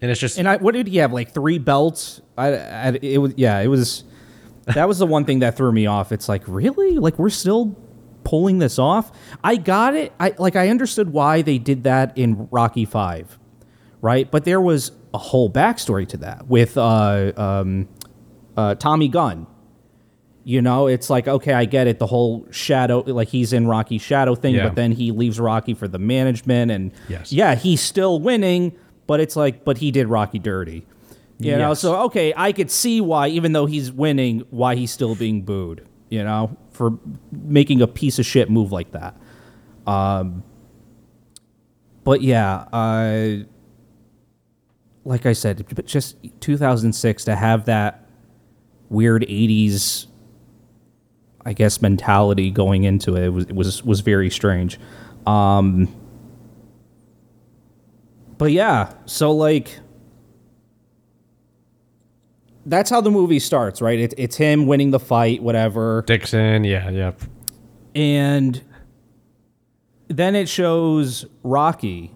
and 0.00 0.10
it's 0.10 0.18
just 0.20 0.38
And 0.38 0.48
I, 0.48 0.56
what 0.56 0.74
did 0.74 0.86
he 0.88 0.96
have? 0.98 1.12
Like 1.12 1.32
three 1.32 1.58
belts? 1.58 2.20
I, 2.36 2.48
I 2.54 2.98
it 3.02 3.18
was 3.18 3.34
yeah, 3.36 3.60
it 3.60 3.68
was. 3.68 4.04
That 4.74 4.88
was 4.88 4.98
the 4.98 5.06
one 5.06 5.24
thing 5.24 5.38
that 5.40 5.56
threw 5.56 5.70
me 5.70 5.86
off. 5.86 6.10
It's 6.10 6.28
like 6.28 6.42
really, 6.48 6.98
like 6.98 7.18
we're 7.20 7.30
still 7.30 7.76
pulling 8.24 8.58
this 8.58 8.78
off. 8.80 9.12
I 9.44 9.54
got 9.56 9.94
it. 9.94 10.12
I 10.18 10.34
like 10.38 10.56
I 10.56 10.70
understood 10.70 11.12
why 11.12 11.42
they 11.42 11.58
did 11.58 11.84
that 11.84 12.16
in 12.18 12.48
Rocky 12.50 12.84
Five, 12.84 13.38
right? 14.00 14.28
But 14.28 14.44
there 14.44 14.60
was 14.60 14.90
a 15.16 15.18
whole 15.18 15.50
backstory 15.50 16.06
to 16.08 16.16
that 16.18 16.46
with 16.46 16.76
uh, 16.78 17.32
um, 17.36 17.88
uh, 18.56 18.74
Tommy 18.76 19.08
Gunn. 19.08 19.46
You 20.44 20.62
know, 20.62 20.86
it's 20.86 21.10
like 21.10 21.26
okay, 21.26 21.54
I 21.54 21.64
get 21.64 21.88
it. 21.88 21.98
The 21.98 22.06
whole 22.06 22.46
shadow, 22.52 23.00
like 23.00 23.28
he's 23.28 23.52
in 23.52 23.66
Rocky's 23.66 24.02
shadow 24.02 24.34
thing, 24.36 24.54
Yeah. 24.54 24.68
but 24.68 24.76
then 24.76 24.92
he 24.92 25.10
leaves 25.10 25.40
Rocky 25.40 25.74
for 25.74 25.88
the 25.88 25.98
management, 25.98 26.70
and 26.70 26.92
Yes. 27.08 27.32
yeah, 27.32 27.56
he's 27.56 27.80
still 27.80 28.20
winning, 28.20 28.72
but 29.08 29.18
it's 29.18 29.34
like, 29.34 29.64
but 29.64 29.78
he 29.78 29.90
did 29.90 30.06
Rocky 30.06 30.38
dirty. 30.38 30.86
You 31.38 31.56
know, 31.58 31.74
so 31.74 31.96
okay, 32.04 32.32
I 32.36 32.52
could 32.52 32.70
see 32.70 33.00
why, 33.00 33.28
even 33.28 33.52
though 33.52 33.66
he's 33.66 33.90
winning, 33.92 34.44
why 34.50 34.74
he's 34.76 34.90
still 34.90 35.14
being 35.16 35.42
booed. 35.42 35.86
You 36.08 36.22
know, 36.22 36.56
for 36.70 36.98
making 37.32 37.82
a 37.82 37.86
piece 37.88 38.18
of 38.20 38.24
shit 38.24 38.48
move 38.48 38.70
like 38.72 38.92
that. 38.92 39.16
Um, 39.86 40.44
but 42.04 42.22
yeah, 42.22 42.54
uh, 42.72 43.44
like 45.06 45.24
I 45.24 45.32
said, 45.32 45.64
but 45.72 45.86
just 45.86 46.16
2006 46.40 47.24
to 47.24 47.36
have 47.36 47.66
that 47.66 48.04
weird 48.90 49.22
80s, 49.22 50.06
I 51.44 51.52
guess, 51.52 51.80
mentality 51.80 52.50
going 52.50 52.82
into 52.84 53.16
it 53.16 53.28
was 53.28 53.46
was 53.46 53.84
was 53.84 54.00
very 54.00 54.30
strange. 54.30 54.80
Um, 55.24 55.94
but 58.36 58.50
yeah, 58.50 58.92
so 59.06 59.30
like 59.30 59.78
that's 62.66 62.90
how 62.90 63.00
the 63.00 63.12
movie 63.12 63.38
starts, 63.38 63.80
right? 63.80 64.00
It, 64.00 64.14
it's 64.18 64.36
him 64.36 64.66
winning 64.66 64.90
the 64.90 64.98
fight, 64.98 65.40
whatever, 65.40 66.02
Dixon, 66.04 66.64
yeah, 66.64 66.90
yeah. 66.90 67.12
and 67.94 68.60
then 70.08 70.34
it 70.34 70.48
shows 70.48 71.26
Rocky. 71.44 72.15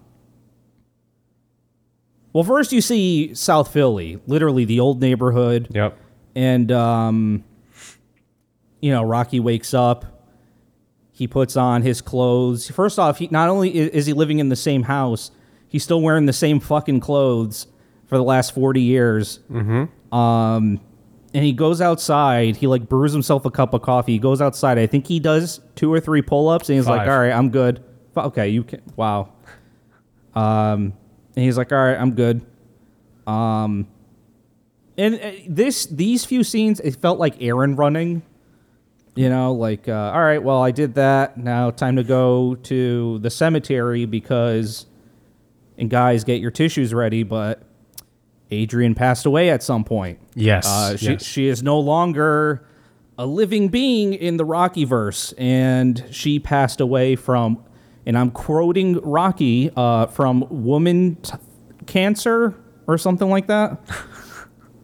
Well, 2.33 2.43
first 2.43 2.71
you 2.71 2.81
see 2.81 3.33
South 3.33 3.71
Philly, 3.73 4.19
literally 4.27 4.63
the 4.65 4.79
old 4.79 5.01
neighborhood, 5.01 5.67
Yep. 5.71 5.97
and 6.35 6.71
um, 6.71 7.43
you 8.81 8.91
know 8.91 9.03
Rocky 9.03 9.39
wakes 9.39 9.73
up. 9.73 10.05
He 11.11 11.27
puts 11.27 11.55
on 11.57 11.81
his 11.81 12.01
clothes. 12.01 12.69
First 12.69 12.97
off, 12.97 13.17
he 13.19 13.27
not 13.31 13.49
only 13.49 13.69
is 13.77 14.05
he 14.05 14.13
living 14.13 14.39
in 14.39 14.49
the 14.49 14.55
same 14.55 14.83
house, 14.83 15.31
he's 15.67 15.83
still 15.83 16.01
wearing 16.01 16.25
the 16.25 16.33
same 16.33 16.59
fucking 16.59 16.99
clothes 17.01 17.67
for 18.07 18.17
the 18.17 18.23
last 18.23 18.53
forty 18.55 18.81
years. 18.81 19.39
Mm-hmm. 19.51 20.15
Um, 20.17 20.79
and 21.33 21.45
he 21.45 21.53
goes 21.53 21.79
outside. 21.81 22.55
He 22.55 22.65
like 22.67 22.87
brews 22.89 23.11
himself 23.13 23.45
a 23.45 23.51
cup 23.51 23.73
of 23.73 23.81
coffee. 23.81 24.13
He 24.13 24.19
goes 24.19 24.41
outside. 24.41 24.77
I 24.79 24.87
think 24.87 25.05
he 25.07 25.19
does 25.19 25.59
two 25.75 25.93
or 25.93 25.99
three 25.99 26.21
pull 26.21 26.47
ups, 26.49 26.69
and 26.69 26.77
he's 26.77 26.87
like, 26.87 27.07
"All 27.07 27.19
right, 27.19 27.31
I'm 27.31 27.49
good." 27.49 27.83
Okay, 28.17 28.49
you 28.49 28.63
can. 28.63 28.81
Wow. 28.95 29.33
Um, 30.33 30.93
and 31.35 31.45
he's 31.45 31.57
like, 31.57 31.71
"All 31.71 31.77
right, 31.77 31.97
I'm 31.97 32.13
good." 32.13 32.41
Um, 33.27 33.87
and 34.97 35.15
uh, 35.15 35.31
this 35.47 35.85
these 35.85 36.25
few 36.25 36.43
scenes, 36.43 36.79
it 36.79 36.95
felt 36.95 37.19
like 37.19 37.41
Aaron 37.41 37.75
running. 37.75 38.23
You 39.13 39.27
know, 39.27 39.51
like, 39.51 39.89
uh, 39.89 40.11
all 40.13 40.21
right, 40.21 40.41
well, 40.41 40.63
I 40.63 40.71
did 40.71 40.95
that. 40.95 41.37
Now 41.37 41.69
time 41.69 41.97
to 41.97 42.03
go 42.03 42.55
to 42.55 43.19
the 43.19 43.29
cemetery 43.29 44.05
because, 44.05 44.85
and 45.77 45.89
guys, 45.89 46.23
get 46.23 46.39
your 46.39 46.51
tissues 46.51 46.93
ready. 46.93 47.23
But 47.23 47.61
Adrian 48.51 48.95
passed 48.95 49.25
away 49.25 49.49
at 49.49 49.63
some 49.63 49.83
point. 49.83 50.19
Yes. 50.33 50.65
Uh, 50.65 50.95
she, 50.95 51.05
yes. 51.11 51.25
she 51.25 51.47
is 51.47 51.61
no 51.61 51.79
longer 51.79 52.65
a 53.17 53.25
living 53.25 53.67
being 53.67 54.13
in 54.13 54.37
the 54.37 54.45
Rocky 54.45 54.85
verse, 54.85 55.33
and 55.33 56.05
she 56.11 56.39
passed 56.39 56.79
away 56.79 57.15
from, 57.15 57.63
and 58.05 58.17
I'm 58.17 58.31
quoting 58.31 58.99
Rocky 58.99 59.71
uh, 59.75 60.07
from 60.07 60.45
woman 60.49 61.15
t- 61.21 61.33
cancer 61.85 62.55
or 62.87 62.97
something 62.97 63.29
like 63.29 63.47
that. 63.47 63.79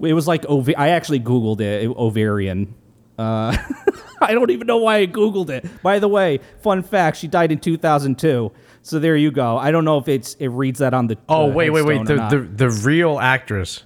it 0.01 0.13
was 0.13 0.27
like 0.27 0.45
ov- 0.49 0.69
I 0.77 0.89
actually 0.89 1.19
googled 1.19 1.61
it, 1.61 1.87
ovarian. 1.87 2.75
Uh, 3.17 3.57
I 4.21 4.33
don't 4.33 4.51
even 4.51 4.67
know 4.67 4.77
why 4.77 4.97
I 4.97 5.07
googled 5.07 5.49
it. 5.49 5.65
By 5.81 5.99
the 5.99 6.07
way, 6.07 6.39
fun 6.61 6.83
fact: 6.83 7.17
she 7.17 7.27
died 7.27 7.51
in 7.51 7.59
2002. 7.59 8.51
So 8.81 8.99
there 8.99 9.17
you 9.17 9.31
go. 9.31 9.57
I 9.57 9.71
don't 9.71 9.85
know 9.85 9.97
if 9.97 10.07
it's 10.07 10.35
it 10.35 10.47
reads 10.47 10.79
that 10.79 10.93
on 10.93 11.07
the. 11.07 11.17
oh 11.27 11.49
uh, 11.49 11.53
wait, 11.53 11.71
wait, 11.71 11.85
wait. 11.85 12.05
The, 12.05 12.15
the 12.29 12.39
the 12.39 12.69
real 12.69 13.19
actress. 13.19 13.83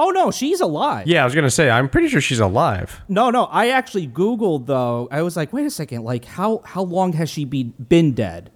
Oh 0.00 0.10
no, 0.10 0.30
she's 0.30 0.60
alive. 0.60 1.06
Yeah, 1.06 1.22
I 1.22 1.24
was 1.24 1.34
gonna 1.34 1.50
say. 1.50 1.68
I'm 1.68 1.88
pretty 1.88 2.08
sure 2.08 2.20
she's 2.20 2.40
alive. 2.40 3.02
No, 3.08 3.30
no. 3.30 3.44
I 3.44 3.68
actually 3.68 4.08
Googled 4.08 4.66
though. 4.66 5.08
I 5.10 5.22
was 5.22 5.36
like, 5.36 5.52
wait 5.52 5.66
a 5.66 5.70
second. 5.70 6.02
Like, 6.04 6.24
how 6.24 6.62
how 6.64 6.82
long 6.82 7.12
has 7.12 7.28
she 7.28 7.44
be, 7.44 7.64
been 7.64 8.14
dead 8.14 8.50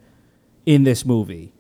in 0.65 0.85
this 0.85 1.05
movie? 1.05 1.53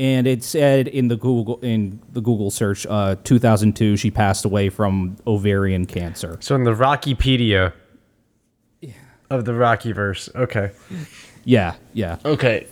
And 0.00 0.26
it 0.26 0.44
said 0.44 0.88
in 0.88 1.08
the 1.08 1.16
Google 1.16 1.58
in 1.60 2.00
the 2.12 2.20
Google 2.20 2.50
search, 2.50 2.86
uh, 2.86 3.16
2002, 3.22 3.96
she 3.96 4.10
passed 4.10 4.44
away 4.44 4.68
from 4.70 5.16
ovarian 5.26 5.86
cancer. 5.86 6.36
So 6.40 6.54
in 6.54 6.64
the 6.64 6.74
Rockypedia 6.74 7.72
yeah. 8.80 8.92
of 9.30 9.44
the 9.44 9.52
Rockyverse. 9.52 10.34
Okay. 10.34 10.72
Yeah, 11.44 11.74
yeah. 11.94 12.18
Okay. 12.24 12.66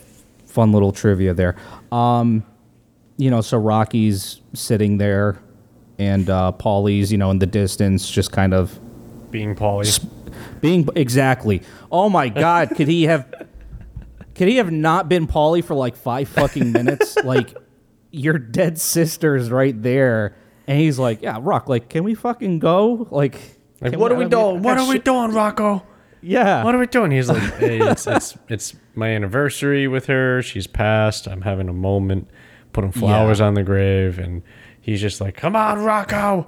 Fun 0.45 0.71
little 0.71 0.91
trivia 0.91 1.33
there. 1.33 1.55
Um, 1.91 2.43
you 3.17 3.31
know, 3.31 3.41
so 3.41 3.57
Rocky's 3.57 4.41
sitting 4.53 4.97
there, 4.97 5.39
and 5.99 6.29
uh, 6.29 6.51
Paulie's, 6.57 7.11
you 7.11 7.17
know, 7.17 7.31
in 7.31 7.39
the 7.39 7.45
distance, 7.45 8.09
just 8.09 8.31
kind 8.31 8.53
of 8.53 8.79
Being 9.31 9.55
Paulie. 9.55 10.09
Being 10.61 10.87
exactly. 10.95 11.61
Oh 11.91 12.09
my 12.09 12.29
God! 12.29 12.69
could 12.75 12.87
he 12.87 13.03
have? 13.03 13.25
Could 14.35 14.47
he 14.47 14.57
have 14.57 14.71
not 14.71 15.09
been 15.09 15.27
Paulie 15.27 15.63
for 15.63 15.73
like 15.73 15.95
five 15.95 16.29
fucking 16.29 16.71
minutes? 16.71 17.15
like, 17.23 17.55
your 18.11 18.37
dead 18.37 18.79
sister's 18.79 19.49
right 19.49 19.79
there, 19.81 20.35
and 20.67 20.79
he's 20.79 20.99
like, 20.99 21.21
"Yeah, 21.21 21.39
Rock. 21.41 21.67
Like, 21.69 21.89
can 21.89 22.03
we 22.03 22.13
fucking 22.13 22.59
go? 22.59 23.07
Like, 23.09 23.39
Like, 23.81 23.91
can 23.91 23.99
what 23.99 24.11
are 24.11 24.15
we 24.15 24.21
I 24.21 24.25
mean, 24.25 24.29
doing? 24.29 24.61
What 24.61 24.75
that 24.75 24.87
are 24.87 24.89
we 24.89 24.99
doing, 24.99 25.31
Rocco? 25.31 25.83
Yeah. 26.21 26.63
What 26.63 26.75
are 26.75 26.79
we 26.79 26.87
doing? 26.87 27.11
He's 27.11 27.29
like, 27.29 27.41
hey, 27.57 27.79
it's, 27.79 28.05
it's 28.07 28.37
it's 28.47 28.75
my 28.95 29.09
anniversary 29.09 29.87
with 29.87 30.05
her. 30.07 30.41
She's 30.41 30.67
passed. 30.67 31.27
I'm 31.27 31.41
having 31.41 31.69
a 31.69 31.73
moment, 31.73 32.29
putting 32.73 32.91
flowers 32.91 33.39
on 33.41 33.53
the 33.53 33.63
grave, 33.63 34.19
and 34.19 34.43
he's 34.87 35.01
just 35.01 35.21
like, 35.21 35.37
"Come 35.37 35.55
on, 35.55 35.83
Rocco." 35.83 36.47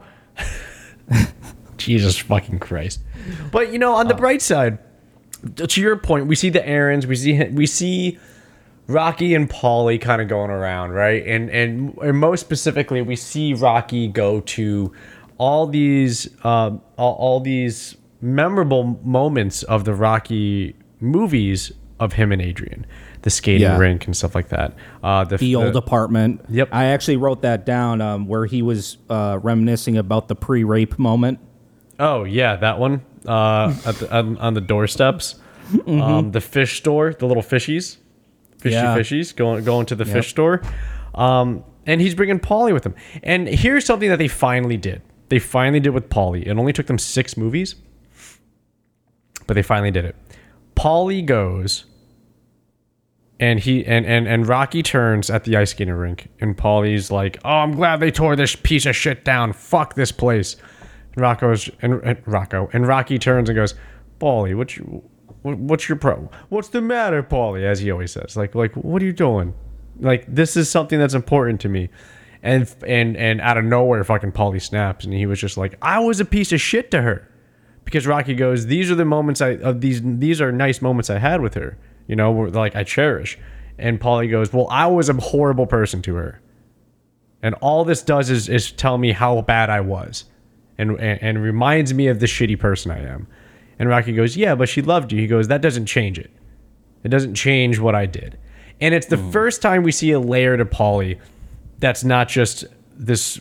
Jesus 1.78 2.18
fucking 2.18 2.60
Christ! 2.60 3.02
But 3.52 3.72
you 3.72 3.78
know, 3.78 3.94
on 3.94 4.08
the 4.08 4.16
bright 4.16 4.42
side, 4.42 4.80
to 5.56 5.82
your 5.82 5.98
point, 5.98 6.26
we 6.26 6.36
see 6.36 6.50
the 6.50 6.68
errands. 6.68 7.06
We 7.06 7.16
see 7.16 7.44
we 7.50 7.68
see 7.68 8.18
Rocky 8.88 9.36
and 9.36 9.48
Paulie 9.48 10.02
kind 10.02 10.22
of 10.22 10.28
going 10.28 10.50
around, 10.50 10.92
right? 10.92 11.26
And, 11.26 11.50
and 11.52 11.96
and 12.00 12.18
most 12.18 12.40
specifically, 12.40 13.02
we 13.02 13.16
see 13.16 13.54
Rocky 13.54 14.08
go 14.08 14.42
to 14.42 14.92
all 15.38 15.68
these 15.68 16.28
um, 16.44 16.82
all, 16.98 17.14
all 17.16 17.40
these 17.40 17.96
memorable 18.22 19.00
moments 19.04 19.64
of 19.64 19.86
the 19.86 19.94
Rocky 19.94 20.76
movies 21.00 21.72
of 22.00 22.14
him 22.14 22.32
and 22.32 22.42
Adrian, 22.42 22.86
the 23.22 23.30
skating 23.30 23.62
Yeah. 23.62 23.78
rink 23.78 24.06
and 24.06 24.16
stuff 24.16 24.34
like 24.36 24.50
that. 24.50 24.74
Uh, 25.04 25.24
the, 25.26 25.38
the 25.38 25.56
old 25.56 25.76
apartment. 25.76 26.42
Yep. 26.50 26.70
I 26.72 26.86
actually 26.86 27.18
wrote 27.18 27.42
that 27.42 27.66
down 27.66 28.00
um, 28.02 28.28
where 28.28 28.46
he 28.46 28.62
was 28.62 28.98
uh, 29.10 29.40
reminiscing 29.42 29.98
about 29.98 30.28
the 30.28 30.36
pre-rape 30.36 30.98
moment. 30.98 31.40
Oh 32.00 32.24
yeah, 32.24 32.56
that 32.56 32.80
one 32.80 33.02
uh, 33.28 33.76
at 33.86 33.96
the, 33.96 34.16
on, 34.16 34.38
on 34.38 34.54
the 34.54 34.62
doorsteps. 34.62 35.36
Um, 35.86 36.32
the 36.32 36.42
fish 36.42 36.78
store, 36.78 37.14
the 37.14 37.28
little 37.28 37.44
fishies, 37.44 37.98
fishy 38.58 38.74
Yeah. 38.74 38.98
fishies, 38.98 39.36
going 39.36 39.64
going 39.64 39.86
to 39.88 39.96
the 39.96 40.06
fish 40.06 40.30
store, 40.30 40.62
um, 41.14 41.64
and 41.86 42.02
he's 42.02 42.16
bringing 42.16 42.40
Paulie 42.40 42.74
with 42.74 42.84
him. 42.86 42.96
And 43.22 43.48
here's 43.48 43.86
something 43.86 44.10
that 44.10 44.18
they 44.18 44.28
finally 44.30 44.78
did. 44.78 45.04
They 45.28 45.38
finally 45.38 45.80
did 45.80 45.92
with 45.92 46.10
Paulie. 46.10 46.48
It 46.48 46.58
only 46.58 46.74
took 46.74 46.88
them 46.88 46.98
six 46.98 47.38
movies, 47.38 47.76
but 49.46 49.54
they 49.54 49.62
finally 49.62 49.92
did 49.92 50.06
it. 50.06 50.16
Paulie 50.76 51.24
goes, 51.24 51.86
and 53.40 53.60
he 53.60 53.86
and 53.86 54.06
and 54.06 54.28
and 54.28 54.48
Rocky 54.48 54.84
turns 54.84 55.30
at 55.30 55.46
the 55.46 55.56
ice 55.56 55.72
skating 55.72 55.94
rink, 55.94 56.30
and 56.42 56.58
Paulie's 56.58 57.10
like, 57.10 57.38
"Oh, 57.46 57.50
I'm 57.50 57.74
glad 57.74 58.00
they 58.00 58.12
tore 58.12 58.36
this 58.36 58.56
piece 58.56 58.86
of 58.86 58.96
shit 58.96 59.24
down. 59.24 59.54
Fuck 59.54 59.96
this 59.96 60.12
place." 60.12 60.58
And 61.14 61.22
Rocco's 61.22 61.70
and, 61.82 62.02
and 62.04 62.18
Rocco 62.26 62.70
and 62.74 62.86
Rocky 62.86 63.18
turns 63.18 63.50
and 63.50 63.56
goes, 63.56 63.76
"Paulie, 64.20 64.56
what's 64.56 64.76
your, 64.76 64.88
what, 65.42 65.58
what's 65.58 65.88
your 65.88 65.98
pro? 65.98 66.30
What's 66.50 66.70
the 66.70 66.82
matter, 66.82 67.24
Paulie?" 67.24 67.64
As 67.64 67.80
he 67.80 67.92
always 67.92 68.12
says, 68.12 68.36
like, 68.36 68.56
like, 68.56 68.74
what 68.74 69.02
are 69.02 69.06
you 69.06 69.14
doing? 69.14 69.54
Like, 70.00 70.26
this 70.28 70.58
is 70.58 70.70
something 70.70 71.00
that's 71.00 71.14
important 71.14 71.62
to 71.62 71.70
me. 71.70 71.90
And 72.44 72.74
and 72.86 73.16
and 73.16 73.40
out 73.42 73.58
of 73.58 73.66
nowhere, 73.66 74.04
fucking 74.04 74.34
Paulie 74.34 74.62
snaps, 74.62 75.06
and 75.06 75.14
he 75.14 75.26
was 75.26 75.40
just 75.40 75.58
like, 75.58 75.78
"I 75.82 76.00
was 76.00 76.20
a 76.20 76.26
piece 76.26 76.52
of 76.52 76.60
shit 76.62 76.92
to 76.92 77.02
her." 77.02 77.26
because 77.86 78.06
Rocky 78.06 78.36
goes, 78.36 78.68
"These 78.68 78.92
are 78.92 78.96
the 78.96 79.06
moments 79.06 79.42
I 79.42 79.56
of 79.56 79.82
these 79.82 80.02
these 80.04 80.40
are 80.42 80.52
nice 80.52 80.80
moments 80.80 81.10
I 81.10 81.18
had 81.18 81.42
with 81.42 81.56
her, 81.56 81.76
you 82.10 82.16
know, 82.18 82.32
like 82.34 82.76
I 82.76 82.84
cherish." 82.84 83.38
And 83.78 83.98
Paulie 84.02 84.30
goes, 84.30 84.52
"Well, 84.52 84.68
I 84.70 84.88
was 84.88 85.08
a 85.08 85.14
horrible 85.14 85.66
person 85.68 86.02
to 86.02 86.16
her, 86.16 86.42
and 87.42 87.56
all 87.62 87.86
this 87.86 88.02
does 88.02 88.30
is 88.30 88.50
is 88.50 88.72
tell 88.74 88.98
me 88.98 89.14
how 89.14 89.42
bad 89.42 89.70
I 89.70 89.80
was, 89.80 90.26
and 90.78 90.92
and, 91.00 91.24
and 91.24 91.42
reminds 91.42 91.94
me 91.94 92.08
of 92.08 92.20
the 92.20 92.26
shitty 92.26 92.60
person 92.60 92.92
I 92.92 93.00
am." 93.08 93.28
And 93.80 93.88
Rocky 93.88 94.12
goes, 94.12 94.36
"Yeah, 94.36 94.56
but 94.56 94.68
she 94.68 94.82
loved 94.82 95.14
you." 95.14 95.20
He 95.22 95.28
goes, 95.28 95.48
"That 95.48 95.62
doesn't 95.62 95.86
change 95.86 96.20
it." 96.20 96.32
It 97.06 97.08
doesn't 97.10 97.36
change 97.36 97.80
what 97.80 97.96
I 97.96 98.06
did. 98.06 98.38
And 98.82 98.94
it's 98.94 99.08
the 99.08 99.16
Hmm. 99.18 99.32
first 99.32 99.62
time 99.62 99.84
we 99.84 99.92
see 99.94 100.12
a 100.12 100.20
layer 100.20 100.58
to 100.58 100.66
Paulie 100.66 101.18
that's 101.80 102.04
not 102.04 102.28
just 102.28 102.66
this 102.98 103.40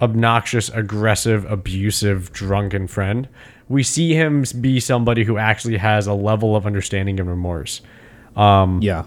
obnoxious, 0.00 0.70
aggressive, 0.70 1.44
abusive, 1.50 2.32
drunken 2.32 2.86
friend. 2.86 3.28
We 3.68 3.82
see 3.82 4.14
him 4.14 4.44
be 4.60 4.80
somebody 4.80 5.24
who 5.24 5.36
actually 5.36 5.76
has 5.76 6.06
a 6.06 6.14
level 6.14 6.56
of 6.56 6.66
understanding 6.66 7.20
and 7.20 7.28
remorse. 7.28 7.82
Yeah. 8.36 9.04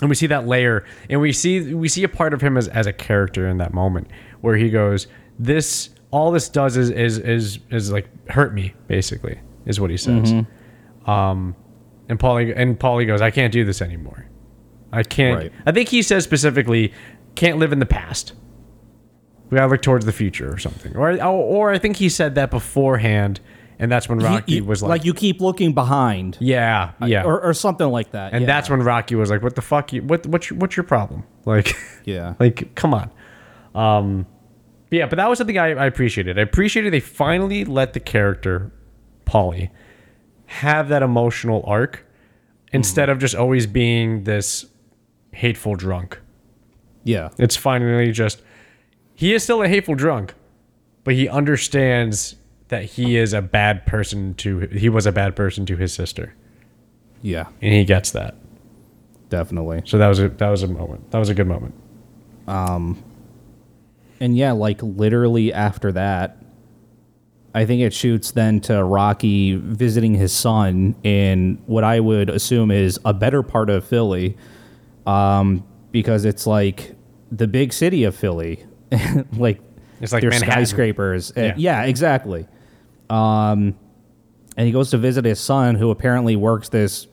And 0.00 0.08
we 0.10 0.14
see 0.16 0.26
that 0.26 0.46
layer 0.46 0.84
and 1.08 1.20
we 1.20 1.32
see 1.32 1.72
we 1.74 1.88
see 1.88 2.02
a 2.04 2.08
part 2.08 2.34
of 2.34 2.40
him 2.40 2.56
as, 2.56 2.68
as 2.68 2.86
a 2.86 2.92
character 2.92 3.48
in 3.48 3.58
that 3.58 3.72
moment 3.72 4.08
where 4.40 4.56
he 4.56 4.68
goes, 4.70 5.06
This 5.38 5.90
all 6.10 6.30
this 6.30 6.48
does 6.48 6.76
is 6.76 6.90
is 6.90 7.18
is, 7.18 7.58
is 7.70 7.90
like 7.92 8.08
hurt 8.30 8.52
me, 8.52 8.74
basically, 8.88 9.40
is 9.66 9.80
what 9.80 9.90
he 9.90 9.96
says. 9.96 10.32
Um 11.06 11.54
and 12.08 12.18
Paulie 12.18 12.52
and 12.54 12.78
Paulie 12.78 13.06
goes, 13.06 13.20
I 13.20 13.30
can't 13.30 13.52
do 13.52 13.64
this 13.64 13.80
anymore. 13.80 14.26
I 14.92 15.02
can't 15.04 15.38
Right. 15.38 15.52
I 15.66 15.72
think 15.72 15.88
he 15.88 16.02
says 16.02 16.24
specifically, 16.24 16.92
can't 17.34 17.58
live 17.58 17.72
in 17.72 17.78
the 17.78 17.86
past. 17.86 18.32
We 19.50 19.56
gotta 19.56 19.70
look 19.70 19.82
towards 19.82 20.04
the 20.04 20.12
future 20.12 20.52
or 20.52 20.58
something. 20.58 20.96
Or 20.96 21.12
or, 21.12 21.22
or 21.22 21.70
I 21.70 21.78
think 21.78 21.96
he 21.96 22.08
said 22.08 22.34
that 22.34 22.50
beforehand, 22.50 23.40
and 23.78 23.90
that's 23.90 24.08
when 24.08 24.18
Rocky 24.18 24.60
was 24.60 24.82
like, 24.82 24.88
like 24.88 25.04
you 25.04 25.14
keep 25.14 25.40
looking 25.40 25.72
behind. 25.72 26.36
Yeah, 26.40 26.92
yeah. 27.04 27.24
Or, 27.24 27.40
or 27.40 27.54
something 27.54 27.88
like 27.88 28.12
that. 28.12 28.32
and 28.32 28.42
yeah. 28.42 28.46
that's 28.46 28.70
when 28.70 28.80
Rocky 28.80 29.14
was 29.14 29.30
like, 29.30 29.42
"What 29.42 29.56
the 29.56 29.62
fuck? 29.62 29.92
You 29.92 30.02
what? 30.02 30.26
What's 30.26 30.50
your, 30.50 30.58
what's 30.58 30.76
your 30.76 30.84
problem? 30.84 31.24
Like, 31.44 31.76
Yeah. 32.04 32.34
like 32.40 32.74
come 32.74 32.94
on." 32.94 33.10
Um, 33.74 34.26
yeah, 34.90 35.06
but 35.06 35.16
that 35.16 35.28
was 35.28 35.38
something 35.38 35.58
I, 35.58 35.70
I 35.70 35.86
appreciated. 35.86 36.38
I 36.38 36.42
appreciated 36.42 36.92
they 36.92 37.00
finally 37.00 37.64
let 37.64 37.92
the 37.92 38.00
character 38.00 38.72
Paulie 39.26 39.70
have 40.46 40.88
that 40.88 41.02
emotional 41.02 41.64
arc 41.66 42.06
instead 42.72 43.08
of 43.08 43.18
just 43.18 43.34
always 43.34 43.66
being 43.66 44.24
this 44.24 44.66
hateful 45.32 45.74
drunk. 45.74 46.20
Yeah. 47.02 47.30
It's 47.38 47.56
finally 47.56 48.12
just 48.12 48.42
he 49.14 49.34
is 49.34 49.42
still 49.42 49.62
a 49.62 49.68
hateful 49.68 49.94
drunk, 49.94 50.34
but 51.04 51.14
he 51.14 51.28
understands 51.28 52.36
that 52.68 52.84
he 52.84 53.16
is 53.16 53.32
a 53.32 53.42
bad 53.42 53.86
person 53.86 54.34
to 54.34 54.60
he 54.60 54.88
was 54.88 55.06
a 55.06 55.12
bad 55.12 55.36
person 55.36 55.66
to 55.66 55.76
his 55.76 55.92
sister, 55.92 56.34
Yeah. 57.22 57.46
and 57.60 57.72
he 57.74 57.84
gets 57.84 58.10
that. 58.12 58.34
Definitely. 59.28 59.82
So 59.84 59.98
that 59.98 60.08
was 60.08 60.18
a 60.20 60.28
that 60.28 60.48
was 60.48 60.62
a 60.62 60.68
moment. 60.68 61.10
That 61.10 61.18
was 61.18 61.28
a 61.28 61.34
good 61.34 61.46
moment. 61.48 61.74
Um 62.46 63.02
and 64.20 64.36
yeah, 64.36 64.52
like 64.52 64.80
literally 64.82 65.52
after 65.52 65.90
that, 65.92 66.38
I 67.54 67.66
think 67.66 67.82
it 67.82 67.92
shoots 67.92 68.30
then 68.32 68.60
to 68.62 68.82
Rocky 68.82 69.56
visiting 69.56 70.14
his 70.14 70.32
son 70.32 70.94
in 71.02 71.60
what 71.66 71.84
I 71.84 72.00
would 72.00 72.30
assume 72.30 72.70
is 72.70 72.98
a 73.04 73.12
better 73.14 73.42
part 73.42 73.70
of 73.70 73.84
Philly, 73.84 74.36
um, 75.06 75.64
because 75.92 76.24
it's 76.24 76.46
like 76.46 76.94
the 77.30 77.46
big 77.46 77.72
city 77.72 78.04
of 78.04 78.14
Philly, 78.16 78.64
like 79.36 79.60
It's 80.04 80.12
like 80.12 80.22
Manhattan. 80.22 80.66
skyscrapers. 80.66 81.32
Uh, 81.36 81.40
Yeah. 81.40 81.54
yeah, 81.56 81.82
exactly. 81.84 82.46
Um, 83.10 83.74
and 84.56 84.66
he 84.66 84.70
goes 84.72 84.90
to 84.90 84.98
visit 84.98 85.24
his 85.24 85.40
son, 85.40 85.74
who 85.74 85.90
apparently 85.90 86.36
works 86.36 86.68
this. 86.68 87.08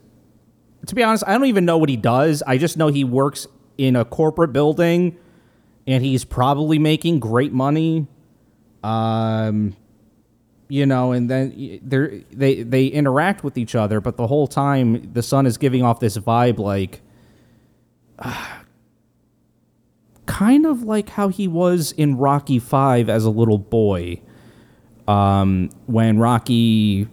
To 0.88 0.96
be 0.96 1.04
honest, 1.04 1.24
I 1.26 1.34
don't 1.34 1.46
even 1.46 1.66
know 1.66 1.78
what 1.78 1.90
he 1.90 1.98
does. 1.98 2.44
I 2.46 2.58
just 2.58 2.78
know 2.78 2.88
he 2.88 3.04
works 3.04 3.48
in 3.78 3.96
a 3.96 4.06
corporate 4.06 4.54
building, 4.54 5.18
and 5.88 6.04
he's 6.04 6.24
probably 6.24 6.78
making 6.80 7.20
great 7.20 7.52
money. 7.54 8.08
Um, 8.84 9.76
you 10.70 10.86
know, 10.86 11.12
and 11.12 11.30
then 11.30 11.80
they 11.84 12.24
they 12.32 12.64
they 12.64 12.86
interact 12.88 13.44
with 13.44 13.58
each 13.58 13.76
other, 13.76 14.00
but 14.02 14.18
the 14.18 14.28
whole 14.28 14.48
time 14.48 15.12
the 15.14 15.22
son 15.24 15.46
is 15.46 15.58
giving 15.58 15.84
off 15.84 16.00
this 16.00 16.18
vibe 16.18 16.60
like. 16.60 17.02
Kind 20.32 20.66
of 20.66 20.84
like 20.84 21.10
how 21.10 21.28
he 21.28 21.46
was 21.46 21.92
in 21.92 22.18
Rocky 22.18 22.58
Five 22.58 23.10
as 23.10 23.26
a 23.26 23.30
little 23.30 23.58
boy, 23.58 24.22
um, 25.06 25.70
when 25.88 26.20
Rocky 26.20 27.08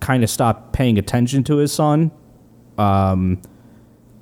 kind 0.00 0.24
of 0.24 0.30
stopped 0.30 0.72
paying 0.72 0.96
attention 0.96 1.44
to 1.44 1.58
his 1.58 1.72
son. 1.72 2.10
Um, 2.78 3.42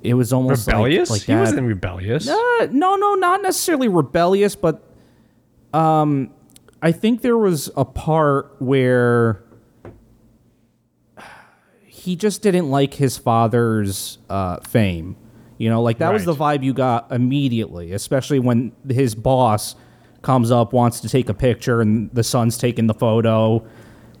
it 0.03 0.13
was 0.15 0.33
almost 0.33 0.67
Rebellious? 0.67 1.09
Like, 1.09 1.21
he 1.21 1.33
that. 1.33 1.39
wasn't 1.39 1.67
rebellious. 1.67 2.27
Uh, 2.27 2.67
no, 2.69 2.97
no, 2.97 3.15
not 3.15 3.41
necessarily 3.41 3.87
rebellious, 3.87 4.55
but 4.55 4.83
um, 5.73 6.31
I 6.81 6.91
think 6.91 7.21
there 7.21 7.37
was 7.37 7.69
a 7.77 7.85
part 7.85 8.55
where 8.59 9.41
he 11.85 12.17
just 12.17 12.41
didn't 12.41 12.69
like 12.69 12.95
his 12.95 13.17
father's 13.17 14.17
uh, 14.29 14.59
fame. 14.59 15.15
You 15.57 15.69
know, 15.69 15.81
like 15.81 15.97
that 15.99 16.13
was 16.13 16.25
the 16.25 16.35
vibe 16.35 16.63
you 16.63 16.73
got 16.73 17.11
immediately, 17.11 17.91
especially 17.93 18.39
when 18.39 18.71
his 18.87 19.15
boss 19.15 19.75
comes 20.21 20.51
up, 20.51 20.73
wants 20.73 20.99
to 21.01 21.09
take 21.09 21.29
a 21.29 21.33
picture, 21.33 21.81
and 21.81 22.09
the 22.13 22.23
son's 22.23 22.57
taking 22.57 22.87
the 22.87 22.93
photo 22.93 23.65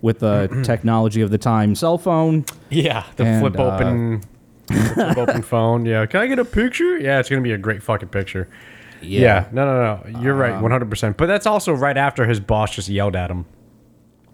with 0.01 0.19
the 0.19 0.61
technology 0.65 1.21
of 1.21 1.29
the 1.31 1.37
time 1.37 1.75
cell 1.75 1.97
phone. 1.97 2.45
Yeah, 2.69 3.03
the 3.17 3.25
And, 3.25 3.41
flip 3.41 3.59
uh, 3.59 3.63
open, 3.75 4.21
flip 4.67 5.17
open 5.17 5.41
phone. 5.43 5.85
Yeah, 5.85 6.05
can 6.07 6.21
I 6.21 6.27
get 6.27 6.39
a 6.39 6.45
picture? 6.45 6.97
Yeah, 6.97 7.19
it's 7.19 7.29
gonna 7.29 7.41
be 7.41 7.51
a 7.53 7.57
great 7.57 7.83
fucking 7.83 8.09
picture. 8.09 8.47
Yeah, 9.01 9.47
no, 9.51 9.63
no, 9.65 10.01
no. 10.11 10.19
You're 10.21 10.33
right, 10.33 10.53
Um, 10.53 10.63
100. 10.63 10.89
percent 10.89 11.17
But 11.17 11.27
that's 11.27 11.45
also 11.45 11.71
right 11.71 11.97
after 11.97 12.25
his 12.25 12.39
boss 12.39 12.73
just 12.75 12.89
yelled 12.89 13.15
at 13.15 13.29
him 13.29 13.45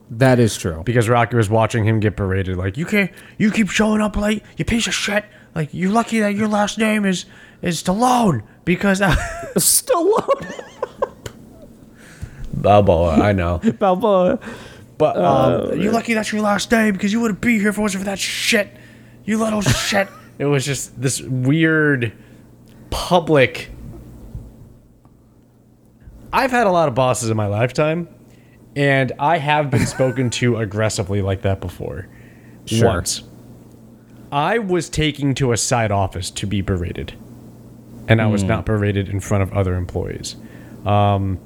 That 0.09 0.39
is 0.39 0.55
true. 0.57 0.83
because 0.85 1.09
Rocky 1.09 1.35
was 1.35 1.49
watching 1.49 1.85
him 1.85 1.99
get 1.99 2.15
berated. 2.15 2.55
Like, 2.55 2.77
you 2.77 2.85
can't, 2.85 3.11
you 3.37 3.51
keep 3.51 3.69
showing 3.69 3.99
up 3.99 4.15
late, 4.15 4.41
you 4.55 4.63
piece 4.63 4.87
of 4.87 4.93
shit. 4.93 5.25
Like, 5.55 5.69
you're 5.71 5.91
lucky 5.91 6.19
that 6.19 6.35
your 6.35 6.47
last 6.47 6.77
name 6.77 7.05
is 7.05 7.25
is 7.61 7.81
Stallone 7.81 8.43
because. 8.65 8.99
Stallone, 9.55 10.63
Balboa, 12.53 13.19
I 13.19 13.33
know. 13.33 13.59
Balboa. 13.79 14.39
But 14.97 15.17
um, 15.17 15.79
you're 15.79 15.91
lucky 15.91 16.13
that's 16.13 16.31
your 16.31 16.41
last 16.41 16.71
name 16.71 16.93
because 16.93 17.11
you 17.11 17.19
wouldn't 17.19 17.41
be 17.41 17.59
here 17.59 17.69
if 17.69 17.77
it 17.77 17.81
wasn't 17.81 18.03
for 18.03 18.09
that 18.09 18.19
shit. 18.19 18.69
You 19.25 19.37
little 19.37 19.61
shit. 19.61 20.07
It 20.37 20.45
was 20.45 20.65
just 20.65 20.99
this 20.99 21.21
weird 21.21 22.13
public. 22.89 23.69
I've 26.31 26.51
had 26.51 26.67
a 26.67 26.71
lot 26.71 26.87
of 26.87 26.95
bosses 26.95 27.29
in 27.29 27.37
my 27.37 27.47
lifetime, 27.47 28.07
and 28.75 29.11
I 29.19 29.37
have 29.37 29.69
been 29.69 29.85
spoken 29.85 30.29
to 30.31 30.57
aggressively 30.57 31.21
like 31.21 31.41
that 31.43 31.59
before. 31.59 32.07
Sure. 32.65 32.87
Once. 32.87 33.23
I 34.33 34.57
was 34.57 34.89
taken 34.89 35.35
to 35.35 35.51
a 35.51 35.57
side 35.57 35.91
office 35.91 36.31
to 36.31 36.47
be 36.47 36.61
berated, 36.61 37.13
and 38.07 38.19
I 38.19 38.25
was 38.25 38.41
hmm. 38.41 38.47
not 38.47 38.65
berated 38.65 39.07
in 39.07 39.19
front 39.19 39.43
of 39.43 39.53
other 39.53 39.75
employees. 39.75 40.35
Um, 40.85 41.39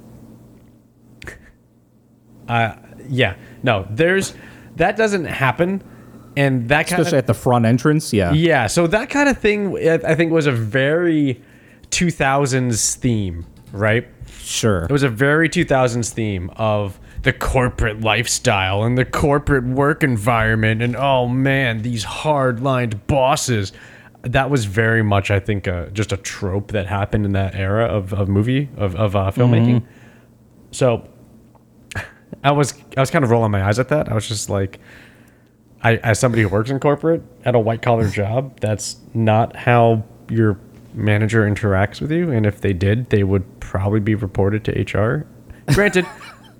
yeah, 2.47 3.36
no, 3.62 3.86
there's 3.89 4.34
that 4.78 4.95
doesn't 4.95 5.26
happen, 5.26 5.84
and 6.38 6.69
that 6.69 6.88
kind 6.88 7.02
especially 7.02 7.17
of 7.17 7.23
at 7.23 7.28
the 7.28 7.34
front 7.34 7.65
entrance. 7.65 8.13
Yeah, 8.13 8.32
yeah. 8.32 8.67
So 8.67 8.88
that 8.88 9.10
kind 9.10 9.28
of 9.28 9.38
thing, 9.38 9.78
I 9.78 9.95
I 9.95 10.15
think, 10.15 10.32
was 10.32 10.47
a 10.47 10.54
very 10.54 11.41
2000s 11.89 12.95
theme, 12.95 13.45
right? 13.73 14.08
sure. 14.47 14.84
It 14.84 14.91
was 14.91 15.04
a 15.04 15.10
very 15.10 15.50
2000s 15.50 16.13
theme 16.13 16.50
of 16.56 17.00
the 17.23 17.34
corporate 17.34 18.01
lifestyle 18.01 18.84
and 18.84 18.97
the 18.97 19.06
corporate 19.06 19.65
work 19.65 20.03
environment, 20.03 20.82
and 20.82 20.95
oh 20.95 21.27
man, 21.27 21.82
these 21.82 22.03
hard-lined 22.03 23.06
bosses. 23.08 23.73
That 24.23 24.49
was 24.49 24.65
very 24.65 25.03
much, 25.03 25.32
I 25.32 25.39
think, 25.39 25.67
uh, 25.67 25.88
just 25.88 26.12
a 26.12 26.17
trope 26.17 26.71
that 26.71 26.88
happened 26.88 27.25
in 27.25 27.32
that 27.34 27.56
era 27.56 27.86
of, 27.86 28.13
of 28.13 28.27
movie 28.27 28.69
of 28.75 28.95
of 28.95 29.15
uh, 29.15 29.32
filmmaking. 29.32 29.84
So 30.71 31.08
I 32.43 32.51
was 32.51 32.73
I 32.95 32.99
was 32.99 33.10
kind 33.10 33.23
of 33.23 33.32
rolling 33.32 33.51
my 33.51 33.63
eyes 33.63 33.80
at 33.80 33.89
that. 33.89 34.10
I 34.10 34.13
was 34.13 34.27
just 34.27 34.49
like, 34.49 34.80
I 35.84 35.97
as 35.97 36.19
somebody 36.19 36.43
who 36.43 36.49
works 36.49 36.69
in 36.69 36.80
corporate 36.80 37.21
at 37.45 37.56
a 37.56 37.60
white 37.60 37.82
collar 37.82 38.10
job, 38.10 38.60
that's 38.60 38.97
not 39.13 39.56
how 39.56 40.03
your 40.30 40.60
manager 40.93 41.49
interacts 41.49 42.01
with 42.01 42.12
you. 42.12 42.32
And 42.32 42.45
if 42.45 42.62
they 42.62 42.73
did, 42.73 43.10
they 43.10 43.23
would 43.23 43.60
probably 43.60 43.99
be 43.99 44.15
reported 44.15 44.65
to 44.65 44.71
HR. 44.99 45.27
Granted, 45.73 46.06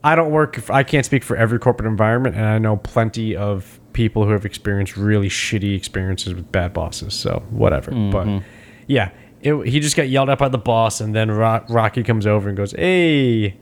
I 0.08 0.16
don't 0.16 0.32
work. 0.32 0.70
I 0.70 0.84
can't 0.84 1.06
speak 1.06 1.24
for 1.24 1.36
every 1.36 1.60
corporate 1.60 1.88
environment, 1.88 2.36
and 2.36 2.46
I 2.46 2.58
know 2.58 2.78
plenty 2.78 3.36
of 3.36 3.80
people 3.94 4.26
who 4.26 4.32
have 4.32 4.46
experienced 4.46 4.96
really 4.98 5.30
shitty 5.30 5.76
experiences 5.76 6.34
with 6.34 6.52
bad 6.52 6.74
bosses. 6.74 7.14
So 7.14 7.44
whatever. 7.50 7.92
But 7.92 8.44
yeah, 8.88 9.12
it, 9.42 9.56
he 9.68 9.80
just 9.80 9.96
got 9.96 10.10
yelled 10.10 10.30
at 10.30 10.40
by 10.40 10.50
the 10.50 10.58
boss, 10.58 11.02
and 11.02 11.16
then 11.16 11.32
Ro- 11.32 11.66
Rocky 11.70 12.04
comes 12.04 12.26
over 12.26 12.48
and 12.50 12.58
goes, 12.58 12.72
"Hey." 12.72 13.58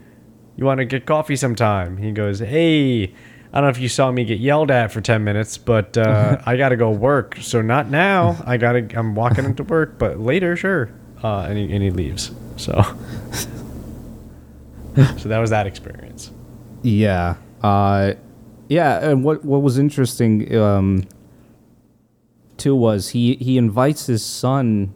you 0.56 0.66
want 0.66 0.80
to 0.80 0.86
get 0.86 1.06
coffee 1.06 1.36
sometime? 1.36 1.98
He 1.98 2.12
goes, 2.12 2.40
hey, 2.40 3.04
I 3.04 3.10
don't 3.54 3.64
know 3.64 3.70
if 3.70 3.80
you 3.80 3.90
saw 3.90 4.12
me 4.12 4.24
get 4.26 4.40
yelled 4.40 4.72
at 4.72 4.92
for 4.92 5.02
10 5.02 5.24
minutes, 5.24 5.58
but 5.58 5.98
uh, 5.98 6.42
I 6.46 6.58
got 6.58 6.70
to 6.70 6.78
go 6.78 6.92
work. 6.92 7.38
So 7.42 7.62
not 7.62 7.90
now. 7.90 8.42
I 8.46 8.58
got 8.58 8.74
to, 8.74 8.88
I'm 8.98 9.16
walking 9.16 9.46
into 9.46 9.64
work, 9.64 9.98
but 10.00 10.20
later, 10.20 10.56
sure. 10.56 10.92
Uh, 11.24 11.48
and, 11.50 11.58
he, 11.58 11.74
and 11.74 11.84
he 11.84 11.92
leaves. 11.92 12.32
So, 12.58 12.72
so 15.18 15.30
that 15.30 15.40
was 15.40 15.50
that 15.50 15.68
experience. 15.68 16.32
Yeah. 16.86 17.36
Uh, 17.64 18.14
yeah. 18.70 19.10
And 19.10 19.24
what 19.24 19.44
what 19.44 19.62
was 19.62 19.78
interesting 19.78 20.54
um, 20.56 21.04
too 22.58 22.76
was 22.76 23.10
he 23.10 23.36
he 23.36 23.58
invites 23.58 24.06
his 24.06 24.24
son. 24.24 24.94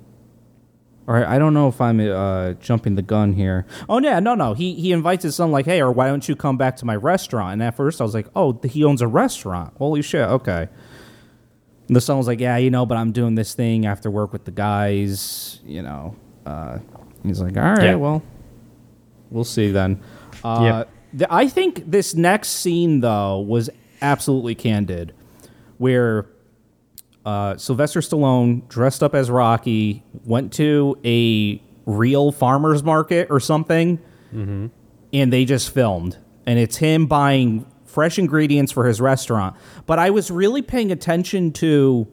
Or 1.07 1.25
I 1.25 1.39
don't 1.39 1.55
know 1.55 1.67
if 1.67 1.81
I'm 1.81 1.99
uh, 1.99 2.53
jumping 2.53 2.93
the 2.93 3.01
gun 3.01 3.33
here. 3.33 3.65
Oh 3.89 3.99
yeah, 3.99 4.19
no, 4.19 4.35
no. 4.35 4.53
He 4.53 4.75
he 4.75 4.91
invites 4.91 5.23
his 5.23 5.35
son 5.35 5.51
like, 5.51 5.65
hey, 5.65 5.81
or 5.81 5.91
why 5.91 6.07
don't 6.07 6.29
you 6.29 6.35
come 6.35 6.55
back 6.55 6.75
to 6.77 6.85
my 6.85 6.95
restaurant? 6.95 7.53
And 7.53 7.63
at 7.63 7.75
first 7.75 7.99
I 7.99 8.03
was 8.03 8.13
like, 8.13 8.27
oh, 8.35 8.59
he 8.63 8.83
owns 8.83 9.01
a 9.01 9.07
restaurant. 9.07 9.73
Holy 9.79 10.03
shit. 10.03 10.21
Okay. 10.21 10.67
And 11.87 11.95
the 11.95 12.01
son 12.01 12.17
was 12.19 12.27
like, 12.27 12.39
yeah, 12.39 12.57
you 12.57 12.69
know, 12.69 12.85
but 12.85 12.97
I'm 12.97 13.11
doing 13.11 13.33
this 13.33 13.55
thing 13.55 13.87
after 13.87 14.11
work 14.11 14.31
with 14.31 14.45
the 14.45 14.51
guys. 14.51 15.59
You 15.65 15.81
know. 15.81 16.15
Uh, 16.45 16.77
he's 17.23 17.41
like, 17.41 17.57
all 17.57 17.63
right, 17.63 17.81
Yeah. 17.83 17.95
well, 17.95 18.21
we'll 19.31 19.43
see 19.43 19.71
then. 19.71 19.99
Uh, 20.43 20.59
Yep. 20.61 20.89
The, 21.13 21.31
I 21.33 21.47
think 21.47 21.89
this 21.89 22.13
next 22.15 22.49
scene 22.49 23.01
though 23.01 23.39
was 23.39 23.69
absolutely 24.01 24.55
candid, 24.55 25.13
where 25.77 26.27
uh, 27.25 27.57
Sylvester 27.57 27.99
Stallone 27.99 28.67
dressed 28.69 29.03
up 29.03 29.13
as 29.13 29.29
Rocky 29.29 30.03
went 30.25 30.53
to 30.53 30.97
a 31.03 31.61
real 31.85 32.31
farmers 32.31 32.83
market 32.83 33.27
or 33.29 33.39
something, 33.39 33.99
and 34.31 35.33
they 35.33 35.43
just 35.45 35.73
filmed, 35.73 36.17
and 36.45 36.59
it's 36.59 36.77
him 36.77 37.07
buying 37.07 37.65
fresh 37.85 38.19
ingredients 38.19 38.71
for 38.71 38.85
his 38.85 39.01
restaurant. 39.01 39.55
But 39.87 39.97
I 39.99 40.11
was 40.11 40.29
really 40.29 40.61
paying 40.61 40.91
attention 40.91 41.51
to 41.53 42.07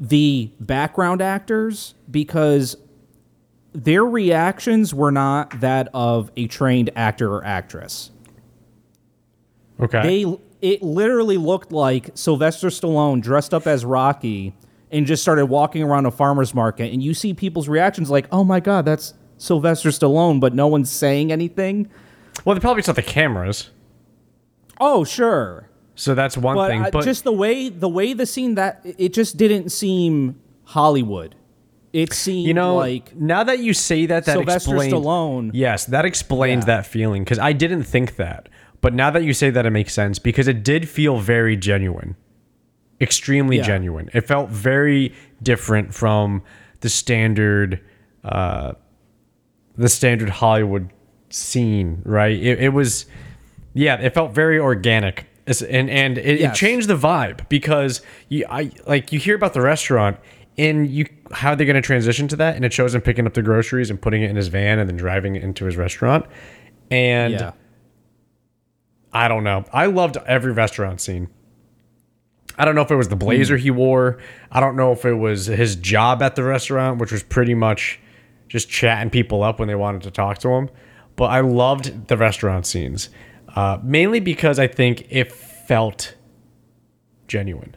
the 0.00 0.50
background 0.58 1.20
actors 1.22 1.94
because 2.10 2.76
their 3.72 4.04
reactions 4.04 4.94
were 4.94 5.12
not 5.12 5.60
that 5.60 5.88
of 5.92 6.30
a 6.36 6.46
trained 6.46 6.90
actor 6.96 7.32
or 7.32 7.44
actress. 7.44 8.10
Okay. 9.80 10.02
They 10.24 10.36
it 10.62 10.82
literally 10.82 11.36
looked 11.36 11.72
like 11.72 12.10
Sylvester 12.14 12.68
Stallone 12.68 13.20
dressed 13.20 13.52
up 13.52 13.66
as 13.66 13.84
Rocky 13.84 14.54
and 14.90 15.04
just 15.06 15.22
started 15.22 15.46
walking 15.46 15.82
around 15.82 16.06
a 16.06 16.10
farmer's 16.10 16.54
market 16.54 16.92
and 16.92 17.02
you 17.02 17.12
see 17.14 17.34
people's 17.34 17.68
reactions 17.68 18.10
like, 18.10 18.26
"Oh 18.32 18.44
my 18.44 18.60
god, 18.60 18.84
that's 18.84 19.14
Sylvester 19.36 19.90
Stallone," 19.90 20.40
but 20.40 20.54
no 20.54 20.66
one's 20.68 20.90
saying 20.90 21.30
anything. 21.32 21.88
well, 22.44 22.54
they 22.54 22.60
probably 22.60 22.82
saw 22.82 22.92
the 22.92 23.02
cameras, 23.02 23.70
Oh, 24.80 25.04
sure. 25.04 25.68
so 25.94 26.14
that's 26.14 26.36
one 26.36 26.56
But, 26.56 26.68
thing. 26.68 26.82
uh, 26.84 26.90
But 26.92 27.04
just 27.04 27.24
the 27.24 27.32
way 27.32 27.68
the 27.68 27.88
way 27.88 28.12
the 28.12 28.26
scene 28.26 28.54
that 28.56 28.80
it 28.84 29.12
just 29.12 29.36
didn't 29.36 29.70
seem 29.70 30.36
Hollywood. 30.64 31.34
It 31.92 32.12
seemed 32.12 32.48
you 32.48 32.54
know, 32.54 32.74
like 32.76 33.14
now 33.14 33.44
that 33.44 33.60
you 33.60 33.72
say 33.72 34.06
that, 34.06 34.24
that 34.24 34.32
Sylvester 34.32 34.74
explains, 34.74 34.92
Stallone. 34.94 35.50
Yes, 35.54 35.84
that 35.86 36.04
explains 36.04 36.62
Yeah. 36.62 36.76
that 36.76 36.86
feeling 36.86 37.22
because 37.22 37.38
I 37.38 37.52
didn't 37.52 37.84
think 37.84 38.16
that. 38.16 38.48
But 38.84 38.92
now 38.92 39.10
that 39.10 39.24
you 39.24 39.32
say 39.32 39.48
that, 39.48 39.64
it 39.64 39.70
makes 39.70 39.94
sense 39.94 40.18
because 40.18 40.46
it 40.46 40.62
did 40.62 40.88
feel 40.90 41.18
very 41.18 41.56
genuine, 41.56 42.16
extremely 43.00 43.56
Yeah. 43.56 43.62
genuine. 43.62 44.10
It 44.12 44.26
felt 44.26 44.50
very 44.50 45.14
different 45.42 45.94
from 45.94 46.42
the 46.80 46.90
standard, 46.90 47.80
uh, 48.24 48.74
the 49.78 49.88
standard 49.88 50.28
Hollywood 50.28 50.90
scene, 51.30 52.02
right? 52.04 52.36
It, 52.38 52.60
it 52.60 52.72
was, 52.74 53.06
yeah, 53.72 53.96
it 54.00 54.12
felt 54.12 54.34
very 54.34 54.58
organic, 54.58 55.24
and 55.46 55.88
and 55.88 56.18
it, 56.18 56.42
it 56.42 56.52
changed 56.54 56.88
the 56.88 56.96
vibe 56.96 57.48
because 57.48 58.02
you, 58.28 58.44
I 58.50 58.70
like 58.86 59.12
you 59.12 59.18
hear 59.18 59.34
about 59.34 59.54
the 59.54 59.62
restaurant. 59.62 60.18
And 60.56 60.88
you, 60.88 61.06
how 61.32 61.56
they're 61.56 61.66
going 61.66 61.74
to 61.74 61.82
transition 61.82 62.28
to 62.28 62.36
that, 62.36 62.54
and 62.54 62.64
it 62.64 62.72
shows 62.72 62.94
him 62.94 63.00
picking 63.00 63.26
up 63.26 63.34
the 63.34 63.42
groceries 63.42 63.90
and 63.90 64.00
putting 64.00 64.22
it 64.22 64.30
in 64.30 64.36
his 64.36 64.46
van, 64.46 64.78
and 64.78 64.88
then 64.88 64.96
driving 64.96 65.34
it 65.34 65.42
into 65.42 65.64
his 65.64 65.76
restaurant. 65.76 66.26
And 66.92 67.32
yeah. 67.32 67.52
I 69.14 69.28
don't 69.28 69.44
know. 69.44 69.64
I 69.72 69.86
loved 69.86 70.16
every 70.26 70.52
restaurant 70.52 71.00
scene. 71.00 71.28
I 72.58 72.64
don't 72.64 72.74
know 72.74 72.82
if 72.82 72.90
it 72.90 72.96
was 72.96 73.08
the 73.08 73.14
hmm. 73.14 73.20
blazer 73.20 73.56
he 73.56 73.70
wore. 73.70 74.18
I 74.50 74.60
don't 74.60 74.76
know 74.76 74.92
if 74.92 75.04
it 75.04 75.14
was 75.14 75.46
his 75.46 75.76
job 75.76 76.20
at 76.20 76.34
the 76.34 76.42
restaurant, 76.42 77.00
which 77.00 77.12
was 77.12 77.22
pretty 77.22 77.54
much 77.54 78.00
just 78.48 78.68
chatting 78.68 79.10
people 79.10 79.42
up 79.42 79.58
when 79.58 79.68
they 79.68 79.74
wanted 79.74 80.02
to 80.02 80.10
talk 80.10 80.38
to 80.38 80.48
him. 80.50 80.68
But 81.16 81.26
I 81.26 81.40
loved 81.40 82.08
the 82.08 82.16
restaurant 82.16 82.66
scenes, 82.66 83.08
uh, 83.54 83.78
mainly 83.82 84.20
because 84.20 84.58
I 84.58 84.66
think 84.66 85.06
it 85.10 85.30
felt 85.32 86.16
genuine. 87.28 87.76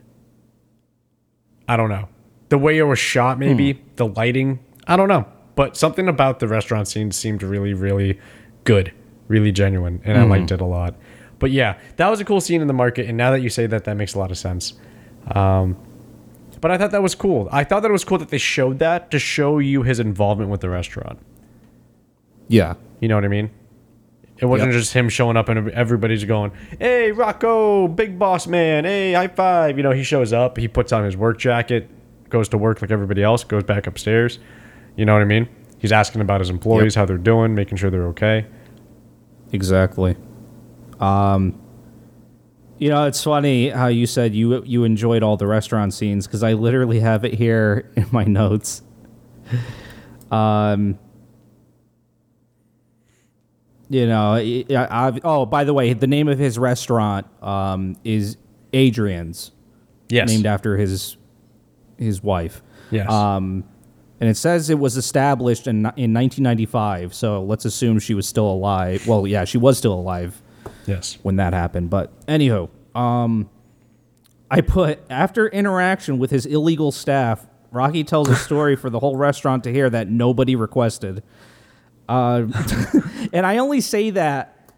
I 1.68 1.78
don't 1.78 1.90
know. 1.90 2.10
The 2.50 2.58
way 2.58 2.78
it 2.78 2.84
was 2.84 2.98
shot, 2.98 3.38
maybe, 3.38 3.74
hmm. 3.74 3.88
the 3.98 4.08
lighting, 4.08 4.60
I 4.88 4.96
don't 4.96 5.10
know. 5.10 5.26
But 5.56 5.76
something 5.76 6.08
about 6.08 6.40
the 6.40 6.48
restaurant 6.48 6.88
scene 6.88 7.12
seemed 7.12 7.44
really, 7.44 7.74
really 7.74 8.20
good, 8.64 8.94
really 9.28 9.52
genuine, 9.52 10.02
and 10.04 10.18
I 10.18 10.24
hmm. 10.24 10.32
liked 10.32 10.52
it 10.52 10.62
a 10.62 10.66
lot. 10.66 10.96
But 11.40 11.52
yeah, 11.52 11.78
that 11.98 12.10
was 12.10 12.20
a 12.20 12.26
cool 12.26 12.42
scene 12.42 12.62
in 12.62 12.68
the 12.68 12.74
market, 12.74 13.08
and 13.08 13.18
now 13.18 13.32
that 13.32 13.42
you 13.42 13.50
say 13.50 13.68
that, 13.68 13.84
that 13.84 13.96
makes 13.96 14.16
a 14.16 14.20
lot 14.20 14.32
of 14.32 14.38
sense. 14.38 14.74
Um, 15.32 15.78
but 16.62 16.72
I 16.72 16.78
thought 16.78 16.92
that 16.92 17.04
was 17.04 17.14
cool. 17.16 17.48
I 17.52 17.64
thought 17.64 17.82
that 17.82 17.90
it 17.90 17.92
was 17.92 18.04
cool 18.04 18.18
that 18.18 18.30
they 18.30 18.40
showed 18.40 18.80
that 18.80 19.12
to 19.12 19.20
show 19.20 19.60
you 19.60 19.84
his 19.84 20.00
involvement 20.00 20.50
with 20.50 20.62
the 20.62 20.70
restaurant. 20.70 21.20
Yeah. 22.48 22.74
You 23.00 23.08
know 23.08 23.16
what 23.16 23.26
I 23.26 23.28
mean? 23.28 23.52
It 24.40 24.46
wasn't 24.46 24.72
Yep. 24.72 24.80
just 24.80 24.94
him 24.94 25.10
showing 25.10 25.36
up 25.38 25.50
and 25.50 25.70
everybody's 25.72 26.24
going, 26.24 26.52
"Hey, 26.80 27.12
Rocco, 27.12 27.88
big 27.88 28.18
boss 28.20 28.46
man! 28.48 28.86
Hey, 28.86 29.14
high 29.14 29.28
five! 29.28 29.78
You 29.78 29.84
know, 29.84 29.92
he 29.92 30.04
shows 30.04 30.32
up, 30.32 30.58
he 30.58 30.68
puts 30.68 30.92
on 30.94 31.04
his 31.04 31.18
work 31.18 31.40
jacket, 31.40 31.90
goes 32.30 32.48
to 32.50 32.58
work 32.58 32.82
like 32.82 32.92
everybody 32.92 33.24
else, 33.24 33.44
goes 33.44 33.64
back 33.64 33.88
upstairs. 33.88 34.38
You 34.96 35.06
know 35.06 35.14
what 35.14 35.22
I 35.24 35.26
mean? 35.26 35.48
He's 35.80 35.92
asking 35.92 36.22
about 36.22 36.40
his 36.42 36.50
employees, 36.52 36.94
how 36.96 37.06
they're 37.06 37.18
doing, 37.18 37.56
making 37.56 37.78
sure 37.78 37.90
they're 37.90 38.08
okay. 38.08 38.46
Exactly. 39.52 40.16
Um, 41.00 41.60
you 42.80 42.90
know, 42.90 43.06
it's 43.06 43.24
funny 43.24 43.70
how 43.70 43.88
you 43.88 44.06
said 44.06 44.36
you 44.36 44.64
you 44.64 44.84
enjoyed 44.84 45.24
all 45.24 45.36
the 45.38 45.48
restaurant 45.48 45.94
scenes 45.94 46.28
because 46.28 46.44
I 46.44 46.54
literally 46.54 47.00
have 47.00 47.26
it 47.26 47.34
here 47.34 47.92
in 47.96 48.06
my 48.12 48.24
notes. 48.24 48.82
Um, 50.32 51.00
you 53.90 54.06
know, 54.06 54.34
I, 54.34 54.66
I, 54.70 55.20
oh, 55.24 55.46
by 55.46 55.64
the 55.64 55.74
way, 55.74 55.94
the 55.94 56.08
name 56.08 56.28
of 56.28 56.38
his 56.38 56.60
restaurant 56.60 57.26
um, 57.42 57.96
is 58.04 58.38
Adrian's, 58.74 59.52
Yes. 60.10 60.28
named 60.30 60.46
after 60.46 60.78
his 60.78 61.18
his 61.98 62.22
wife. 62.22 62.62
yes. 62.92 63.10
Um, 63.12 63.64
and 64.20 64.30
it 64.30 64.36
says 64.38 64.70
it 64.70 64.80
was 64.80 64.98
established 64.98 65.68
in 65.68 65.78
in 65.98 66.14
1995. 66.14 67.14
So 67.14 67.44
let's 67.44 67.66
assume 67.66 68.00
she 68.00 68.14
was 68.14 68.28
still 68.28 68.50
alive. 68.50 69.08
Well, 69.08 69.26
yeah, 69.28 69.46
she 69.46 69.58
was 69.58 69.78
still 69.78 69.94
alive 69.94 70.42
yes. 70.88 71.18
when 71.22 71.36
that 71.36 71.54
happened. 71.54 71.90
But 71.90 72.26
anywho, 72.28 72.70
um, 72.96 73.50
I 74.50 74.62
put 74.62 75.00
after 75.10 75.48
interaction 75.48 76.18
with 76.18 76.32
his 76.32 76.46
illegal 76.46 76.92
staff, 76.92 77.46
Rocky 77.72 78.04
tells 78.04 78.30
a 78.30 78.36
story 78.48 78.76
for 78.76 78.90
the 78.90 79.00
whole 79.00 79.16
restaurant 79.16 79.64
to 79.66 79.72
hear 79.72 79.90
that 79.90 80.10
nobody 80.10 80.56
requested. 80.56 81.24
Uh, 82.10 82.48
and 83.34 83.46
I 83.46 83.58
only 83.58 83.82
say 83.82 84.12
that 84.12 84.72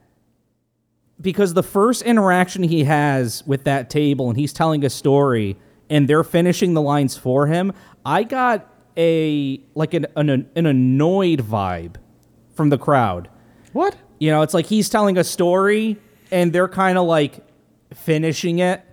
because 1.22 1.54
the 1.54 1.64
first 1.64 2.02
interaction 2.02 2.64
he 2.64 2.86
has 2.86 3.46
with 3.46 3.66
that 3.66 3.90
table 3.90 4.30
and 4.30 4.38
he's 4.38 4.54
telling 4.54 4.84
a 4.86 4.90
story 4.90 5.58
and 5.90 6.08
they're 6.08 6.24
finishing 6.24 6.74
the 6.74 6.82
lines 6.82 7.18
for 7.18 7.48
him, 7.48 7.74
I 8.06 8.24
got 8.24 8.68
a 8.98 9.62
like 9.76 9.94
an 9.94 10.08
an, 10.16 10.50
an 10.56 10.66
annoyed 10.66 11.42
vibe 11.42 11.96
from 12.56 12.70
the 12.70 12.78
crowd. 12.78 13.30
What? 13.74 13.96
You 14.20 14.30
know, 14.32 14.42
it's 14.42 14.54
like 14.54 14.66
he's 14.66 14.90
telling 14.90 15.18
a 15.18 15.24
story 15.24 15.98
and 16.32 16.54
they're 16.54 16.68
kind 16.68 16.98
of 16.98 17.08
like 17.08 17.40
finishing 17.94 18.60
it 18.60 18.84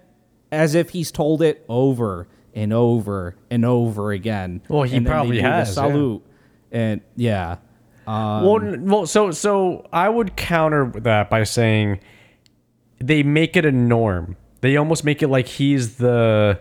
as 0.50 0.74
if 0.74 0.90
he's 0.90 1.10
told 1.10 1.42
it 1.42 1.64
over 1.68 2.28
and 2.54 2.72
over 2.72 3.36
and 3.50 3.64
over 3.64 4.12
again. 4.12 4.62
Well, 4.68 4.84
he 4.84 4.96
And 4.96 5.06
probably 5.06 5.40
has, 5.40 5.68
yeah. 5.68 5.74
Salute. 5.74 6.22
And 6.72 7.00
yeah. 7.16 7.58
Um, 8.06 8.44
well, 8.44 8.76
well, 8.78 9.06
so 9.06 9.32
so 9.32 9.86
I 9.92 10.08
would 10.08 10.36
counter 10.36 10.92
that 11.00 11.28
by 11.28 11.42
saying 11.42 12.00
they 12.98 13.22
make 13.24 13.56
it 13.56 13.64
a 13.66 13.72
norm. 13.72 14.36
They 14.60 14.76
almost 14.76 15.04
make 15.04 15.22
it 15.22 15.28
like 15.28 15.48
he's 15.48 15.96
the 15.96 16.60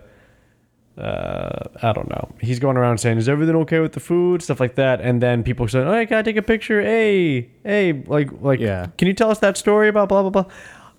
uh, 0.97 1.63
I 1.81 1.91
don't 1.91 2.09
know. 2.09 2.29
He's 2.39 2.59
going 2.59 2.77
around 2.77 2.99
saying, 2.99 3.17
"Is 3.17 3.27
everything 3.27 3.55
okay 3.57 3.79
with 3.79 3.93
the 3.93 3.99
food?" 3.99 4.41
Stuff 4.41 4.59
like 4.59 4.75
that, 4.75 5.01
and 5.01 5.21
then 5.21 5.43
people 5.43 5.67
say, 5.67 5.79
"Oh, 5.79 5.91
I 5.91 6.05
gotta 6.05 6.23
take 6.23 6.37
a 6.37 6.41
picture." 6.41 6.81
Hey, 6.81 7.49
hey, 7.63 8.03
like, 8.07 8.29
like, 8.41 8.59
Yeah. 8.59 8.87
Can 8.97 9.07
you 9.07 9.13
tell 9.13 9.29
us 9.29 9.39
that 9.39 9.57
story 9.57 9.89
about 9.89 10.07
blah 10.07 10.21
blah 10.21 10.29
blah? 10.29 10.45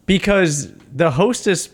Because 0.04 0.72
the 0.94 1.10
hostess 1.12 1.70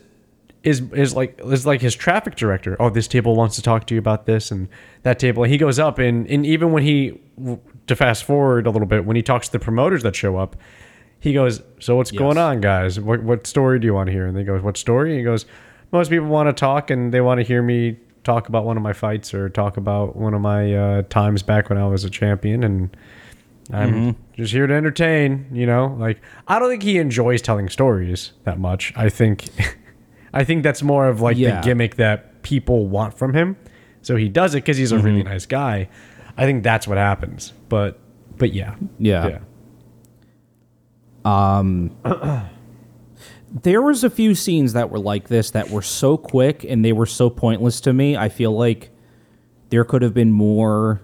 is 0.62 0.80
is 0.92 1.14
like 1.16 1.40
is 1.44 1.66
like 1.66 1.80
his 1.80 1.94
traffic 1.96 2.36
director. 2.36 2.76
Oh, 2.78 2.90
this 2.90 3.08
table 3.08 3.34
wants 3.34 3.56
to 3.56 3.62
talk 3.62 3.86
to 3.88 3.94
you 3.94 3.98
about 3.98 4.26
this 4.26 4.52
and 4.52 4.68
that 5.02 5.18
table. 5.18 5.42
And 5.42 5.52
he 5.52 5.58
goes 5.58 5.78
up 5.80 5.98
and 5.98 6.26
and 6.28 6.46
even 6.46 6.70
when 6.70 6.84
he 6.84 7.20
to 7.88 7.96
fast 7.96 8.22
forward 8.22 8.66
a 8.68 8.70
little 8.70 8.86
bit, 8.86 9.04
when 9.04 9.16
he 9.16 9.22
talks 9.22 9.48
to 9.48 9.52
the 9.52 9.58
promoters 9.58 10.04
that 10.04 10.14
show 10.14 10.36
up, 10.36 10.54
he 11.18 11.32
goes, 11.32 11.60
"So 11.80 11.96
what's 11.96 12.12
going 12.12 12.38
on, 12.38 12.60
guys? 12.60 13.00
What 13.00 13.24
what 13.24 13.48
story 13.48 13.80
do 13.80 13.86
you 13.86 13.94
want 13.94 14.06
to 14.06 14.12
hear?" 14.12 14.26
And 14.26 14.36
they 14.36 14.44
goes, 14.44 14.62
"What 14.62 14.76
story?" 14.76 15.10
And 15.10 15.18
he 15.18 15.24
goes, 15.24 15.44
"Most 15.90 16.08
people 16.10 16.28
want 16.28 16.48
to 16.48 16.52
talk 16.52 16.90
and 16.90 17.12
they 17.12 17.20
want 17.20 17.38
to 17.38 17.44
hear 17.44 17.62
me 17.62 17.96
talk 18.24 18.48
about 18.48 18.64
one 18.64 18.76
of 18.76 18.82
my 18.82 18.92
fights 18.92 19.32
or 19.34 19.48
talk 19.48 19.76
about 19.76 20.16
one 20.16 20.34
of 20.34 20.40
my 20.40 20.74
uh, 20.74 21.02
times 21.02 21.42
back 21.42 21.68
when 21.68 21.78
I 21.78 21.86
was 21.86 22.04
a 22.04 22.10
champion 22.10 22.62
and." 22.64 22.96
I'm 23.72 24.16
just 24.36 24.52
here 24.52 24.66
to 24.66 24.74
entertain, 24.74 25.46
you 25.52 25.66
know. 25.66 25.96
Like 25.98 26.20
I 26.48 26.58
don't 26.58 26.68
think 26.68 26.82
he 26.82 26.98
enjoys 26.98 27.40
telling 27.40 27.68
stories 27.68 28.32
that 28.42 28.58
much. 28.58 28.92
I 28.96 29.08
think, 29.08 29.48
I 30.34 30.42
think 30.44 30.62
that's 30.64 30.82
more 30.82 31.06
of 31.08 31.20
like 31.20 31.36
Yeah. 31.38 31.60
the 31.60 31.66
gimmick 31.66 31.94
that 31.94 32.42
people 32.42 32.88
want 32.88 33.16
from 33.16 33.32
him. 33.32 33.56
So 34.02 34.16
he 34.16 34.28
does 34.28 34.54
it 34.54 34.58
because 34.64 34.76
he's 34.76 34.90
a 34.92 34.98
really 34.98 35.20
Mm-hmm. 35.20 35.28
nice 35.28 35.46
guy. 35.46 35.88
I 36.36 36.44
think 36.44 36.64
that's 36.64 36.88
what 36.88 36.98
happens. 36.98 37.52
But 37.68 37.98
but 38.36 38.52
yeah, 38.52 38.74
Yeah. 38.98 39.38
there 43.52 43.82
was 43.82 44.02
a 44.02 44.10
few 44.10 44.34
scenes 44.34 44.72
that 44.72 44.90
were 44.90 44.98
like 44.98 45.28
this 45.28 45.50
that 45.50 45.70
were 45.70 45.82
so 45.82 46.16
quick 46.16 46.64
and 46.64 46.84
they 46.84 46.92
were 46.92 47.06
so 47.06 47.28
pointless 47.28 47.80
to 47.82 47.92
me. 47.92 48.16
I 48.16 48.28
feel 48.28 48.52
like 48.52 48.90
there 49.68 49.84
could 49.84 50.02
have 50.02 50.14
been 50.14 50.32
more 50.32 51.02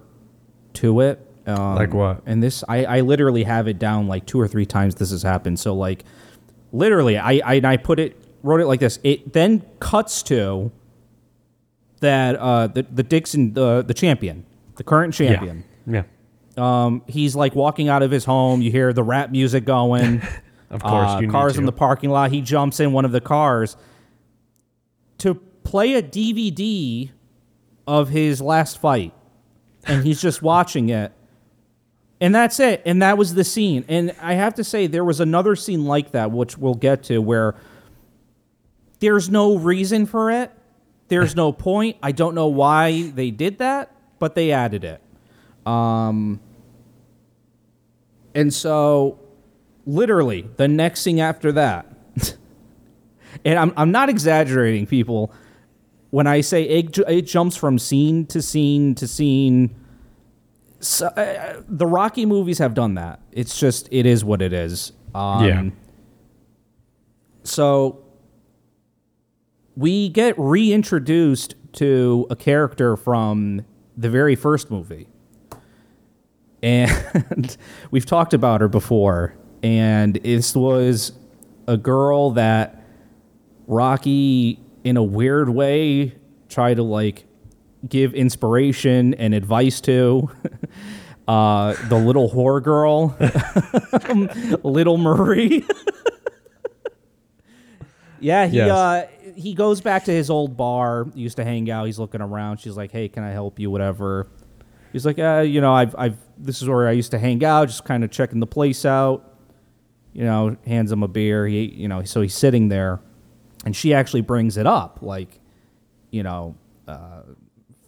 to 0.74 1.00
it. 1.00 1.24
Um, 1.46 1.74
Like 1.74 1.92
what? 1.92 2.22
And 2.26 2.42
this, 2.42 2.64
I, 2.68 2.84
I 2.84 3.00
literally 3.00 3.44
have 3.44 3.68
it 3.68 3.78
down 3.78 4.08
like 4.08 4.26
two 4.26 4.40
or 4.40 4.48
three 4.48 4.66
times. 4.66 4.94
This 4.94 5.10
has 5.10 5.22
happened. 5.22 5.60
So 5.60 5.74
like, 5.74 6.04
literally, 6.72 7.18
I, 7.18 7.40
I, 7.44 7.60
I 7.64 7.76
put 7.76 7.98
it, 7.98 8.16
wrote 8.42 8.60
it 8.60 8.66
like 8.66 8.80
this. 8.80 8.98
It 9.02 9.32
then 9.32 9.64
cuts 9.80 10.22
to 10.24 10.70
that 12.00 12.36
uh, 12.36 12.68
the 12.68 12.82
the 12.82 13.02
Dixon 13.02 13.54
the 13.54 13.82
the 13.82 13.94
champion, 13.94 14.46
the 14.76 14.84
current 14.84 15.12
champion. 15.14 15.64
yeah, 15.86 15.96
champion. 15.96 16.04
yeah. 16.56 16.84
Um, 16.86 17.02
he's 17.08 17.34
like 17.34 17.54
walking 17.54 17.88
out 17.88 18.02
of 18.02 18.10
his 18.10 18.24
home. 18.24 18.62
You 18.62 18.70
hear 18.70 18.92
the 18.92 19.02
rap 19.02 19.30
music 19.30 19.64
going. 19.64 20.22
Of 20.70 20.82
course, 20.82 21.10
Uh, 21.10 21.22
cars 21.30 21.56
in 21.56 21.64
the 21.66 21.72
parking 21.72 22.10
lot. 22.10 22.30
He 22.30 22.40
jumps 22.40 22.78
in 22.80 22.92
one 22.92 23.04
of 23.04 23.12
the 23.12 23.20
cars 23.20 23.76
to 25.18 25.34
play 25.64 25.94
a 25.94 26.02
DVD 26.02 27.10
of 27.86 28.10
his 28.10 28.40
last 28.42 28.78
fight, 28.78 29.12
and 29.84 30.04
he's 30.04 30.20
just 30.20 30.42
watching 30.42 30.90
it. 30.90 31.12
And 32.20 32.34
that's 32.34 32.58
it. 32.60 32.82
And 32.84 33.00
that 33.00 33.16
was 33.16 33.34
the 33.34 33.44
scene. 33.44 33.84
And 33.88 34.14
I 34.20 34.34
have 34.34 34.54
to 34.54 34.64
say, 34.64 34.86
there 34.88 35.04
was 35.04 35.20
another 35.20 35.54
scene 35.56 35.84
like 35.86 36.10
that, 36.12 36.32
which 36.32 36.58
we'll 36.58 36.74
get 36.74 37.04
to, 37.04 37.18
where 37.22 37.54
there's 39.00 39.30
no 39.30 39.56
reason 39.56 40.04
for 40.04 40.30
it. 40.30 40.50
There's 41.06 41.36
no 41.36 41.52
point. 41.52 41.96
I 42.02 42.12
don't 42.12 42.34
know 42.34 42.48
why 42.48 43.12
they 43.14 43.30
did 43.30 43.58
that, 43.58 43.92
but 44.18 44.34
they 44.34 44.50
added 44.50 44.84
it. 44.84 45.00
Um, 45.64 46.40
and 48.34 48.52
so, 48.52 49.18
literally, 49.88 50.46
the 50.58 50.68
next 50.68 51.02
thing 51.02 51.20
after 51.20 51.50
that, 51.52 51.86
and 53.44 53.58
I'm, 53.58 53.72
I'm 53.76 53.90
not 53.90 54.10
exaggerating, 54.10 54.86
people, 54.86 55.32
when 56.10 56.26
I 56.26 56.42
say 56.42 56.62
it, 56.62 56.96
it 56.98 57.22
jumps 57.22 57.56
from 57.56 57.78
scene 57.78 58.26
to 58.26 58.42
scene 58.42 58.94
to 58.96 59.08
scene. 59.08 59.74
So, 60.80 61.06
uh, 61.06 61.62
the 61.66 61.86
Rocky 61.86 62.26
movies 62.26 62.58
have 62.58 62.74
done 62.74 62.94
that. 62.94 63.20
It's 63.32 63.58
just, 63.58 63.88
it 63.90 64.06
is 64.06 64.24
what 64.24 64.42
it 64.42 64.52
is. 64.52 64.92
Um, 65.14 65.44
Yeah. 65.44 65.70
So, 67.42 68.04
we 69.74 70.10
get 70.10 70.34
reintroduced 70.38 71.54
to 71.74 72.26
a 72.30 72.36
character 72.36 72.96
from 72.96 73.64
the 73.96 74.10
very 74.10 74.36
first 74.36 74.70
movie. 74.70 75.08
And 76.62 77.56
we've 77.90 78.06
talked 78.06 78.34
about 78.34 78.60
her 78.60 78.68
before. 78.68 79.34
And 79.62 80.14
this 80.14 80.54
was 80.54 81.12
a 81.66 81.76
girl 81.76 82.30
that 82.32 82.82
Rocky, 83.66 84.60
in 84.84 84.96
a 84.96 85.02
weird 85.02 85.48
way, 85.48 86.14
tried 86.48 86.74
to 86.74 86.82
like 86.82 87.26
give 87.88 88.14
inspiration 88.14 89.14
and 89.14 89.34
advice 89.34 89.80
to. 89.82 90.30
Uh, 91.28 91.74
the 91.90 91.94
little 91.94 92.30
whore 92.30 92.62
girl, 92.62 93.14
little 94.64 94.96
Marie. 94.96 95.62
Yeah, 98.20 98.46
he 98.46 98.56
Yes. 98.56 98.70
uh 98.70 99.06
he 99.36 99.54
goes 99.54 99.80
back 99.80 100.04
to 100.06 100.10
his 100.10 100.30
old 100.30 100.56
bar. 100.56 101.06
He 101.14 101.20
used 101.20 101.36
to 101.36 101.44
hang 101.44 101.70
out. 101.70 101.84
He's 101.84 101.98
looking 101.98 102.20
around. 102.20 102.58
She's 102.58 102.76
like, 102.76 102.90
"Hey, 102.90 103.08
can 103.08 103.22
I 103.22 103.30
help 103.30 103.58
you? 103.60 103.70
Whatever." 103.70 104.26
He's 104.92 105.06
like, 105.06 105.18
"Uh, 105.18 105.40
you 105.46 105.60
know, 105.60 105.72
I've 105.72 105.94
I've 105.96 106.16
this 106.38 106.60
is 106.62 106.68
where 106.68 106.88
I 106.88 106.92
used 106.92 107.10
to 107.12 107.18
hang 107.18 107.44
out, 107.44 107.68
just 107.68 107.84
kind 107.84 108.02
of 108.02 108.10
checking 108.10 108.40
the 108.40 108.46
place 108.46 108.84
out." 108.84 109.27
You 110.18 110.24
know, 110.24 110.56
hands 110.66 110.90
him 110.90 111.04
a 111.04 111.08
beer. 111.08 111.46
He, 111.46 111.66
you 111.66 111.86
know, 111.86 112.02
so 112.02 112.22
he's 112.22 112.34
sitting 112.34 112.68
there, 112.68 113.00
and 113.64 113.76
she 113.76 113.94
actually 113.94 114.22
brings 114.22 114.56
it 114.56 114.66
up, 114.66 114.98
like, 115.00 115.38
you 116.10 116.24
know, 116.24 116.56
uh, 116.88 117.22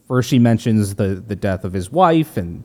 first 0.07 0.29
she 0.29 0.38
mentions 0.38 0.95
the 0.95 1.16
the 1.27 1.35
death 1.35 1.64
of 1.64 1.73
his 1.73 1.90
wife, 1.90 2.37
and 2.37 2.62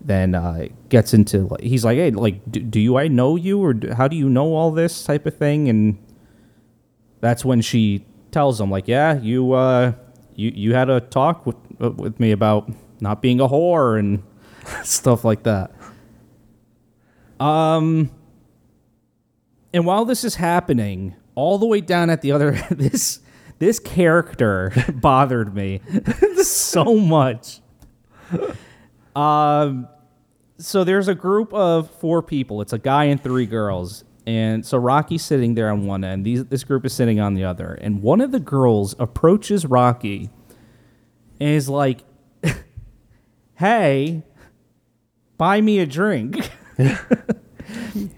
then 0.00 0.34
uh, 0.34 0.68
gets 0.88 1.12
into 1.12 1.46
like 1.48 1.60
he's 1.60 1.84
like, 1.84 1.98
"Hey, 1.98 2.10
like, 2.10 2.40
do, 2.50 2.60
do 2.60 2.80
you 2.80 2.96
I 2.96 3.08
know 3.08 3.36
you, 3.36 3.62
or 3.62 3.74
do, 3.74 3.92
how 3.92 4.08
do 4.08 4.16
you 4.16 4.30
know 4.30 4.54
all 4.54 4.70
this 4.70 5.04
type 5.04 5.26
of 5.26 5.36
thing?" 5.36 5.68
And 5.68 5.98
that's 7.20 7.44
when 7.44 7.60
she 7.60 8.06
tells 8.32 8.58
him 8.60 8.70
like 8.70 8.88
yeah 8.88 9.18
you 9.20 9.52
uh 9.52 9.92
you 10.34 10.50
you 10.54 10.74
had 10.74 10.88
a 10.90 11.00
talk 11.00 11.46
with 11.46 11.56
uh, 11.80 11.90
with 11.90 12.18
me 12.18 12.32
about 12.32 12.68
not 13.00 13.22
being 13.22 13.40
a 13.40 13.46
whore 13.46 13.98
and 13.98 14.22
stuff 14.82 15.24
like 15.24 15.42
that 15.44 15.70
um 17.38 18.10
and 19.72 19.86
while 19.86 20.04
this 20.04 20.24
is 20.24 20.36
happening 20.36 21.14
all 21.34 21.58
the 21.58 21.66
way 21.66 21.80
down 21.80 22.10
at 22.10 22.22
the 22.22 22.32
other 22.32 22.52
this 22.70 23.20
this 23.58 23.78
character 23.78 24.72
bothered 24.94 25.54
me 25.54 25.80
so 26.42 26.96
much 26.96 27.60
um 29.14 29.88
so 30.62 30.84
there's 30.84 31.08
a 31.08 31.14
group 31.14 31.52
of 31.52 31.90
four 31.90 32.22
people. 32.22 32.60
It's 32.62 32.72
a 32.72 32.78
guy 32.78 33.04
and 33.04 33.22
three 33.22 33.46
girls. 33.46 34.04
And 34.26 34.64
so 34.64 34.78
Rocky's 34.78 35.24
sitting 35.24 35.54
there 35.54 35.70
on 35.70 35.86
one 35.86 36.04
end. 36.04 36.24
These, 36.24 36.44
this 36.46 36.62
group 36.62 36.86
is 36.86 36.92
sitting 36.92 37.18
on 37.18 37.34
the 37.34 37.44
other. 37.44 37.74
And 37.74 38.02
one 38.02 38.20
of 38.20 38.30
the 38.30 38.40
girls 38.40 38.94
approaches 38.98 39.66
Rocky 39.66 40.30
and 41.40 41.50
is 41.50 41.68
like, 41.68 42.04
Hey, 43.54 44.22
buy 45.36 45.60
me 45.60 45.78
a 45.80 45.86
drink. 45.86 46.50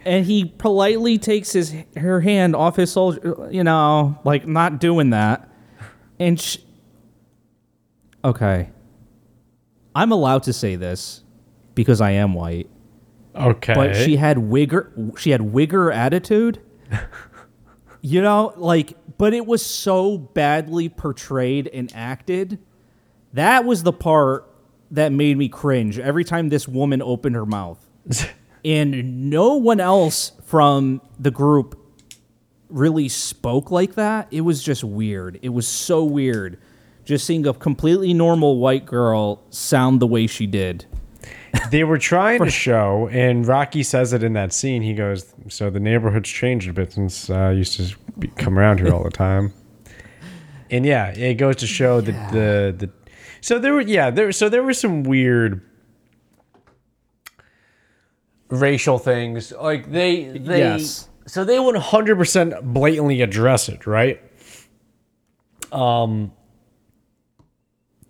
And 0.04 0.24
he 0.26 0.44
politely 0.44 1.18
takes 1.18 1.52
his 1.52 1.74
her 1.96 2.20
hand 2.20 2.54
off 2.54 2.76
his 2.76 2.92
soldier, 2.92 3.48
you 3.50 3.64
know, 3.64 4.18
like 4.24 4.46
not 4.46 4.78
doing 4.80 5.10
that. 5.10 5.48
And 6.18 6.40
sh- 6.40 6.58
okay, 8.24 8.70
I'm 9.94 10.12
allowed 10.12 10.44
to 10.44 10.52
say 10.52 10.76
this 10.76 11.22
because 11.74 12.00
I 12.00 12.12
am 12.12 12.34
white, 12.34 12.68
Okay. 13.34 13.74
but 13.74 13.96
she 13.96 14.16
had 14.16 14.36
wigger 14.36 15.18
she 15.18 15.30
had 15.30 15.40
wigger 15.40 15.92
attitude. 15.94 16.60
you 18.00 18.22
know, 18.22 18.52
like 18.56 18.96
but 19.18 19.34
it 19.34 19.46
was 19.46 19.64
so 19.64 20.18
badly 20.18 20.88
portrayed 20.88 21.68
and 21.68 21.92
acted. 21.94 22.58
That 23.32 23.64
was 23.64 23.82
the 23.82 23.92
part 23.92 24.48
that 24.90 25.10
made 25.10 25.36
me 25.36 25.48
cringe 25.48 25.98
every 25.98 26.22
time 26.24 26.48
this 26.50 26.68
woman 26.68 27.02
opened 27.02 27.34
her 27.34 27.46
mouth. 27.46 27.84
and 28.64 29.30
no 29.30 29.54
one 29.56 29.80
else 29.80 30.32
from 30.44 31.00
the 31.18 31.30
group 31.30 31.78
really 32.68 33.08
spoke 33.08 33.70
like 33.70 33.94
that. 33.94 34.28
It 34.30 34.40
was 34.40 34.62
just 34.62 34.82
weird. 34.82 35.38
It 35.42 35.50
was 35.50 35.68
so 35.68 36.04
weird 36.04 36.58
just 37.04 37.26
seeing 37.26 37.46
a 37.46 37.52
completely 37.52 38.14
normal 38.14 38.58
white 38.58 38.86
girl 38.86 39.42
sound 39.50 40.00
the 40.00 40.06
way 40.06 40.26
she 40.26 40.46
did. 40.46 40.86
they 41.70 41.84
were 41.84 41.98
trying 41.98 42.42
to 42.42 42.50
show, 42.50 43.08
and 43.12 43.46
Rocky 43.46 43.82
says 43.82 44.12
it 44.12 44.22
in 44.22 44.32
that 44.32 44.52
scene. 44.52 44.82
He 44.82 44.94
goes, 44.94 45.34
"So 45.48 45.70
the 45.70 45.80
neighborhood's 45.80 46.28
changed 46.28 46.68
a 46.68 46.72
bit 46.72 46.92
since 46.92 47.30
uh, 47.30 47.34
I 47.34 47.52
used 47.52 47.76
to 47.76 47.96
be, 48.18 48.28
come 48.28 48.58
around 48.58 48.80
here 48.80 48.92
all 48.92 49.04
the 49.04 49.10
time." 49.10 49.52
And 50.70 50.84
yeah, 50.84 51.10
it 51.10 51.34
goes 51.34 51.56
to 51.56 51.66
show 51.66 52.00
that 52.00 52.32
the 52.32 52.74
the 52.76 52.90
so 53.40 53.58
there 53.58 53.74
were 53.74 53.82
yeah 53.82 54.10
there 54.10 54.32
so 54.32 54.48
there 54.48 54.62
were 54.62 54.74
some 54.74 55.04
weird 55.04 55.60
racial 58.50 58.98
things 58.98 59.52
like 59.52 59.90
they 59.90 60.24
they 60.38 60.58
Yes. 60.58 61.08
so 61.26 61.44
they 61.44 61.58
would 61.58 61.74
100% 61.76 62.62
blatantly 62.62 63.22
address 63.22 63.68
it 63.68 63.86
right 63.86 64.20
um 65.72 66.30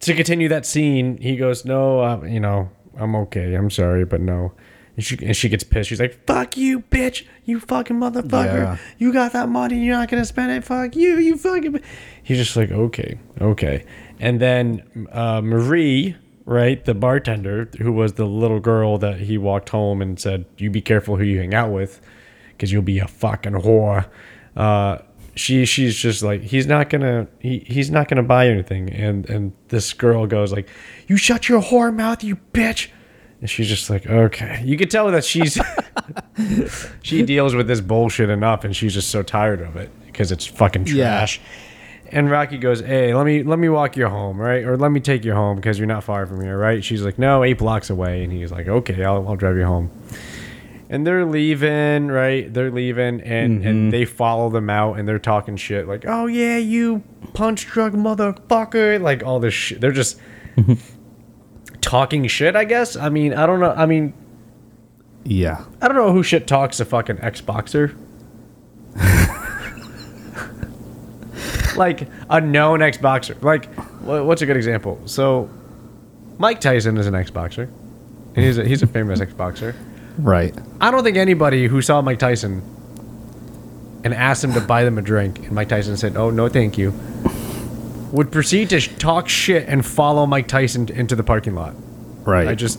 to 0.00 0.12
continue 0.14 0.48
that 0.50 0.66
scene, 0.66 1.16
he 1.16 1.34
goes, 1.34 1.64
"No, 1.64 2.00
uh, 2.00 2.20
you 2.24 2.38
know, 2.38 2.68
I'm 2.98 3.16
okay. 3.16 3.54
I'm 3.54 3.70
sorry, 3.70 4.04
but 4.04 4.20
no." 4.20 4.52
And 4.96 5.04
she 5.04 5.16
and 5.24 5.34
she 5.34 5.48
gets 5.48 5.64
pissed. 5.64 5.88
She's 5.88 5.98
like, 6.00 6.26
"Fuck 6.26 6.58
you, 6.58 6.80
bitch! 6.80 7.24
You 7.46 7.58
fucking 7.58 7.96
motherfucker! 7.96 8.54
Yeah. 8.54 8.76
You 8.98 9.14
got 9.14 9.32
that 9.32 9.48
money. 9.48 9.82
You're 9.82 9.96
not 9.96 10.10
gonna 10.10 10.26
spend 10.26 10.52
it. 10.52 10.62
Fuck 10.62 10.94
you! 10.94 11.16
You 11.18 11.38
fucking." 11.38 11.80
He's 12.22 12.36
just 12.36 12.54
like, 12.54 12.70
"Okay, 12.70 13.18
okay." 13.40 13.86
And 14.20 14.38
then 14.40 15.08
uh, 15.10 15.40
Marie, 15.40 16.16
right, 16.46 16.84
the 16.84 16.94
bartender, 16.94 17.70
who 17.78 17.92
was 17.92 18.14
the 18.14 18.26
little 18.26 18.60
girl 18.60 18.98
that 18.98 19.20
he 19.20 19.38
walked 19.38 19.70
home 19.70 20.02
and 20.02 20.18
said, 20.18 20.44
"You 20.58 20.70
be 20.70 20.80
careful 20.80 21.16
who 21.16 21.24
you 21.24 21.38
hang 21.38 21.54
out 21.54 21.72
with, 21.72 22.00
because 22.52 22.72
you'll 22.72 22.82
be 22.82 22.98
a 22.98 23.08
fucking 23.08 23.52
whore." 23.52 24.06
Uh, 24.56 24.98
she 25.36 25.64
she's 25.64 25.96
just 25.96 26.22
like 26.22 26.42
he's 26.42 26.66
not 26.66 26.88
gonna 26.90 27.26
he, 27.40 27.58
he's 27.60 27.90
not 27.90 28.08
gonna 28.08 28.22
buy 28.22 28.46
anything. 28.48 28.90
And 28.90 29.28
and 29.28 29.52
this 29.68 29.92
girl 29.92 30.26
goes 30.26 30.52
like 30.52 30.68
you 31.08 31.16
shut 31.16 31.48
your 31.48 31.60
whore 31.60 31.94
mouth 31.94 32.22
you 32.22 32.36
bitch. 32.52 32.88
And 33.40 33.50
she's 33.50 33.68
just 33.68 33.90
like 33.90 34.06
okay. 34.06 34.62
You 34.64 34.76
can 34.78 34.88
tell 34.88 35.10
that 35.10 35.24
she's 35.24 35.58
she 37.02 37.22
deals 37.22 37.54
with 37.54 37.66
this 37.66 37.80
bullshit 37.80 38.30
enough 38.30 38.64
and 38.64 38.74
she's 38.76 38.94
just 38.94 39.10
so 39.10 39.22
tired 39.22 39.60
of 39.60 39.76
it 39.76 39.90
because 40.06 40.30
it's 40.30 40.46
fucking 40.46 40.86
Yeah. 40.86 41.26
And 42.14 42.30
Rocky 42.30 42.58
goes, 42.58 42.80
"Hey, 42.80 43.12
let 43.12 43.26
me 43.26 43.42
let 43.42 43.58
me 43.58 43.68
walk 43.68 43.96
you 43.96 44.08
home, 44.08 44.40
right? 44.40 44.64
Or 44.64 44.76
let 44.78 44.92
me 44.92 45.00
take 45.00 45.24
you 45.24 45.34
home 45.34 45.56
because 45.56 45.78
you're 45.78 45.88
not 45.88 46.04
far 46.04 46.26
from 46.26 46.40
here, 46.40 46.56
right?" 46.56 46.82
She's 46.82 47.02
like, 47.02 47.18
"No, 47.18 47.42
eight 47.42 47.58
blocks 47.58 47.90
away," 47.90 48.22
and 48.22 48.32
he's 48.32 48.52
like, 48.52 48.68
"Okay, 48.68 49.04
I'll, 49.04 49.26
I'll 49.28 49.36
drive 49.36 49.56
you 49.56 49.64
home." 49.64 49.90
And 50.88 51.04
they're 51.04 51.24
leaving, 51.24 52.06
right? 52.08 52.52
They're 52.52 52.70
leaving, 52.70 53.20
and 53.20 53.64
and 53.64 53.64
mm-hmm. 53.64 53.90
they 53.90 54.04
follow 54.04 54.48
them 54.48 54.70
out, 54.70 54.98
and 54.98 55.08
they're 55.08 55.18
talking 55.18 55.56
shit 55.56 55.88
like, 55.88 56.04
"Oh 56.06 56.26
yeah, 56.26 56.56
you 56.56 57.02
punch 57.34 57.66
drug 57.66 57.94
motherfucker!" 57.94 59.00
Like 59.00 59.24
all 59.24 59.40
this 59.40 59.54
shit. 59.54 59.80
They're 59.80 59.90
just 59.90 60.20
talking 61.80 62.28
shit. 62.28 62.54
I 62.54 62.64
guess. 62.64 62.94
I 62.96 63.08
mean, 63.08 63.34
I 63.34 63.44
don't 63.44 63.58
know. 63.58 63.72
I 63.72 63.86
mean, 63.86 64.14
Yeah. 65.24 65.64
I 65.82 65.88
don't 65.88 65.96
know 65.96 66.12
who 66.12 66.22
shit 66.22 66.46
talks 66.46 66.78
a 66.78 66.84
fucking 66.84 67.16
Xboxer. 67.16 67.96
like 71.76 72.08
a 72.30 72.40
known 72.40 72.80
Xboxer. 72.80 73.40
Like, 73.42 73.66
what's 74.02 74.42
a 74.42 74.46
good 74.46 74.56
example? 74.56 75.00
So, 75.06 75.48
Mike 76.38 76.60
Tyson 76.60 76.96
is 76.96 77.06
an 77.06 77.14
Xboxer. 77.14 77.68
And 78.36 78.44
he's 78.44 78.58
a, 78.58 78.64
he's 78.64 78.82
a 78.82 78.86
famous 78.86 79.20
Xboxer. 79.28 79.74
Right. 80.18 80.54
I 80.80 80.90
don't 80.90 81.04
think 81.04 81.16
anybody 81.16 81.66
who 81.66 81.82
saw 81.82 82.02
Mike 82.02 82.18
Tyson 82.18 82.62
and 84.04 84.12
asked 84.12 84.44
him 84.44 84.52
to 84.52 84.60
buy 84.60 84.84
them 84.84 84.98
a 84.98 85.02
drink, 85.02 85.38
and 85.40 85.52
Mike 85.52 85.68
Tyson 85.68 85.96
said, 85.96 86.16
"Oh 86.16 86.30
no, 86.30 86.48
thank 86.48 86.76
you," 86.76 86.92
would 88.12 88.30
proceed 88.30 88.70
to 88.70 88.80
talk 88.80 89.28
shit 89.28 89.66
and 89.66 89.84
follow 89.84 90.26
Mike 90.26 90.46
Tyson 90.46 90.88
into 90.90 91.16
the 91.16 91.24
parking 91.24 91.54
lot. 91.54 91.74
Right. 92.24 92.46
I 92.46 92.54
just, 92.54 92.78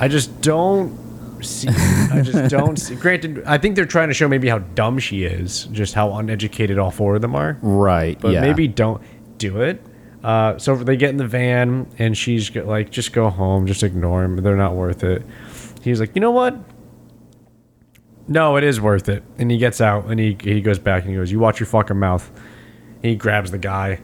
I 0.00 0.08
just 0.08 0.40
don't 0.42 0.98
see. 1.42 1.68
I 1.68 2.22
just 2.22 2.50
don't 2.56 2.76
see. 2.76 2.94
Granted, 2.94 3.42
I 3.44 3.58
think 3.58 3.76
they're 3.76 3.84
trying 3.86 4.08
to 4.08 4.14
show 4.14 4.28
maybe 4.28 4.48
how 4.48 4.58
dumb 4.58 4.98
she 4.98 5.24
is, 5.24 5.64
just 5.66 5.94
how 5.94 6.14
uneducated 6.14 6.78
all 6.78 6.90
four 6.90 7.16
of 7.16 7.22
them 7.22 7.34
are. 7.34 7.58
right. 7.62 8.18
But 8.20 8.32
yeah. 8.32 8.40
maybe 8.40 8.68
don't 8.68 9.02
do 9.38 9.60
it. 9.60 9.84
Uh, 10.22 10.56
so 10.58 10.76
they 10.76 10.96
get 10.96 11.10
in 11.10 11.16
the 11.16 11.26
van, 11.26 11.88
and 11.98 12.16
she's 12.16 12.54
like, 12.54 12.90
"Just 12.90 13.12
go 13.12 13.28
home. 13.28 13.66
Just 13.66 13.82
ignore 13.82 14.22
them. 14.22 14.36
They're 14.36 14.56
not 14.56 14.74
worth 14.74 15.02
it." 15.02 15.22
He's 15.82 15.98
like, 15.98 16.14
"You 16.14 16.20
know 16.20 16.30
what? 16.30 16.56
No, 18.28 18.56
it 18.56 18.62
is 18.62 18.80
worth 18.80 19.08
it." 19.08 19.24
And 19.38 19.50
he 19.50 19.58
gets 19.58 19.80
out, 19.80 20.06
and 20.06 20.20
he 20.20 20.36
he 20.40 20.60
goes 20.60 20.78
back, 20.78 21.02
and 21.02 21.10
he 21.10 21.16
goes, 21.16 21.32
"You 21.32 21.40
watch 21.40 21.58
your 21.58 21.66
fucking 21.66 21.98
mouth." 21.98 22.30
he 23.02 23.16
grabs 23.16 23.50
the 23.50 23.58
guy, 23.58 23.98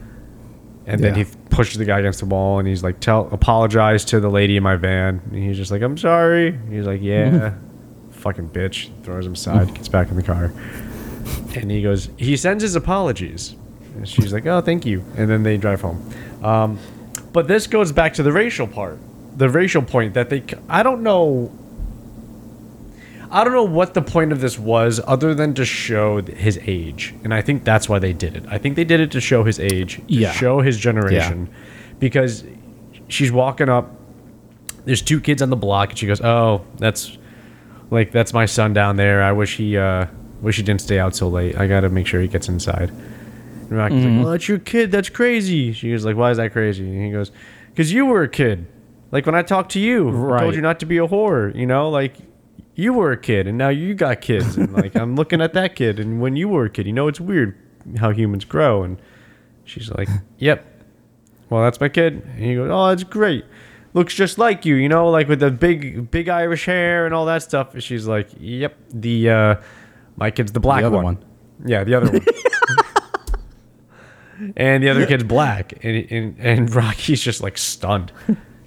and 0.89 1.01
then 1.03 1.15
Yeah. 1.17 1.25
he 1.25 1.31
pushes 1.51 1.79
the 1.79 1.85
guy 1.85 1.99
against 2.01 2.21
the 2.21 2.27
wall, 2.27 2.59
and 2.59 2.67
he's 2.67 2.83
like, 2.83 2.99
"Tell, 3.01 3.29
apologize 3.33 4.05
to 4.07 4.19
the 4.21 4.29
lady 4.31 4.57
in 4.57 4.63
my 4.63 4.77
van." 4.77 5.21
And 5.31 5.43
he's 5.43 5.57
just 5.57 5.71
like, 5.71 5.83
"I'm 5.83 5.97
sorry." 5.99 6.59
He's 6.71 6.87
like, 6.87 7.01
"Yeah." 7.03 7.53
Fucking 8.11 8.49
bitch. 8.51 8.91
Throws 9.05 9.25
him 9.27 9.35
aside, 9.35 9.73
gets 9.75 9.89
back 9.89 10.11
in 10.11 10.17
the 10.17 10.23
car. 10.25 10.51
And 11.55 11.71
he 11.71 11.83
goes, 11.83 12.09
he 12.17 12.37
sends 12.37 12.63
his 12.63 12.75
apologies. 12.75 13.55
And 13.95 14.09
she's 14.09 14.33
like, 14.33 14.45
oh, 14.47 14.61
thank 14.61 14.85
you. 14.85 15.05
And 15.17 15.31
then 15.31 15.45
they 15.45 15.57
drive 15.57 15.81
home. 15.83 16.03
Um, 16.43 16.79
but 17.33 17.47
this 17.47 17.67
goes 17.69 17.93
back 17.93 18.15
to 18.15 18.23
the 18.25 18.33
racial 18.33 18.67
part, 18.67 18.99
the 19.37 19.49
racial 19.49 19.83
point 19.83 20.15
that 20.15 20.31
they, 20.31 20.43
I 20.69 20.83
don't 20.83 21.03
know. 21.05 21.53
I 23.31 23.45
don't 23.45 23.53
know 23.53 23.63
what 23.65 23.95
the 23.95 24.03
point 24.03 24.33
of 24.33 24.41
this 24.41 24.59
was 24.59 25.01
other 25.07 25.35
than 25.35 25.53
to 25.55 25.65
show 25.65 26.23
his 26.23 26.59
age. 26.67 27.15
And 27.25 27.35
I 27.35 27.43
think 27.43 27.65
that's 27.65 27.89
why 27.89 27.99
they 27.99 28.13
did 28.13 28.37
it. 28.37 28.45
I 28.49 28.59
think 28.59 28.77
they 28.77 28.85
did 28.85 29.01
it 29.01 29.11
to 29.13 29.21
show 29.21 29.45
his 29.45 29.61
age, 29.61 29.97
to 29.97 30.03
Yeah. 30.09 30.33
show 30.33 30.61
his 30.61 30.79
generation. 30.79 31.49
Because 31.99 32.45
she's 33.09 33.31
walking 33.33 33.69
up, 33.69 33.95
there's 34.85 35.03
two 35.03 35.21
kids 35.21 35.43
on 35.43 35.51
the 35.51 35.57
block, 35.57 35.91
and 35.91 35.99
she 35.99 36.07
goes, 36.07 36.21
oh, 36.23 36.63
that's 36.79 37.19
like 37.91 38.13
that's 38.13 38.33
my 38.33 38.47
son 38.47 38.73
down 38.73 38.97
there. 38.97 39.23
I 39.23 39.33
wish 39.33 39.57
he 39.57 39.77
uh 39.77 40.07
wish 40.41 40.57
he 40.57 40.63
didn't 40.63 40.81
stay 40.81 40.99
out 40.99 41.15
so 41.17 41.29
late. 41.29 41.57
I 41.59 41.67
gotta 41.67 41.89
make 41.89 42.07
sure 42.07 42.21
he 42.21 42.29
gets 42.29 42.49
inside. 42.49 42.91
And 42.91 43.73
Rocky's 43.73 44.05
like, 44.05 44.23
Well, 44.23 44.33
that's 44.33 44.49
your 44.49 44.59
kid, 44.59 44.91
that's 44.91 45.09
crazy. 45.11 45.73
She 45.73 45.93
was 45.93 46.05
like, 46.05 46.17
Why 46.17 46.31
is 46.31 46.37
that 46.39 46.53
crazy? 46.53 46.85
And 46.89 47.05
he 47.05 47.11
goes, 47.11 47.31
Because 47.71 47.93
you 47.93 48.07
were 48.07 48.23
a 48.23 48.29
kid. 48.29 48.67
Like 49.11 49.27
when 49.27 49.35
I 49.35 49.43
talked 49.43 49.73
to 49.73 49.81
you, 49.81 50.09
I 50.35 50.41
told 50.41 50.55
you 50.55 50.61
not 50.61 50.81
to 50.81 50.87
be 50.87 50.99
a 50.99 51.07
whore, 51.09 51.55
you 51.55 51.67
know, 51.67 51.91
like 51.91 52.15
you 52.79 52.93
were 52.93 53.11
a 53.11 53.17
kid 53.17 53.49
and 53.49 53.59
now 53.59 53.71
you 53.71 53.93
got 53.93 54.21
kids 54.21 54.57
and 54.57 54.73
like 54.73 54.95
I'm 54.95 55.17
looking 55.17 55.41
at 55.43 55.53
that 55.55 55.75
kid 55.75 55.99
and 55.99 56.21
when 56.21 56.37
you 56.37 56.49
were 56.49 56.67
a 56.67 56.71
kid, 56.71 56.87
you 56.87 56.93
know 56.93 57.09
it's 57.09 57.21
weird 57.21 57.59
how 57.99 58.13
humans 58.13 58.45
grow 58.45 58.85
and 58.85 59.03
she's 59.65 59.91
like, 59.91 60.09
Yep. 60.39 60.65
Well, 61.51 61.65
that's 61.65 61.81
my 61.81 61.89
kid. 61.89 62.23
And 62.25 62.39
he 62.39 62.55
goes, 62.55 62.71
Oh, 62.71 62.89
that's 62.89 63.03
great. 63.03 63.45
Looks 63.95 64.15
just 64.15 64.39
like 64.39 64.65
you, 64.65 64.77
you 64.77 64.89
know, 64.89 65.11
like 65.11 65.27
with 65.29 65.41
the 65.41 65.51
big, 65.51 66.09
big 66.13 66.29
Irish 66.29 66.67
hair 66.67 67.05
and 67.05 67.13
all 67.13 67.27
that 67.27 67.43
stuff. 67.43 67.75
And 67.75 67.83
she's 67.83 68.07
like, 68.07 68.29
"Yep, 68.39 68.77
the 68.91 69.31
uh, 69.31 69.55
my 70.17 70.31
kid's 70.31 70.53
the 70.53 70.61
black 70.61 70.85
other 70.85 70.95
one. 70.95 71.05
one. 71.05 71.25
Yeah, 71.65 71.83
the 71.85 71.95
other 71.95 72.13
one. 72.13 72.25
and 74.57 74.85
the 74.85 74.91
other 74.91 75.07
kid's 75.07 75.25
black, 75.25 75.83
and 75.83 76.07
and 76.13 76.37
and 76.39 76.75
Rocky's 76.75 77.23
just 77.23 77.43
like 77.43 77.57
stunned. 77.57 78.13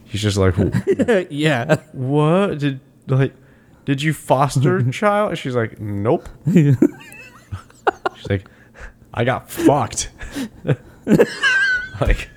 He's 0.06 0.22
just 0.22 0.38
like, 0.38 0.56
yeah. 1.30 1.76
"What 1.94 2.58
did 2.58 2.80
like? 3.08 3.34
Did 3.92 4.02
you 4.02 4.14
foster 4.14 4.82
child?" 4.94 5.32
And 5.32 5.38
she's 5.38 5.54
like, 5.54 5.82
"Nope." 5.82 6.30
she's 6.54 6.78
like, 8.30 8.48
"I 9.14 9.26
got 9.26 9.52
fucked." 9.52 10.10
like. 12.00 12.30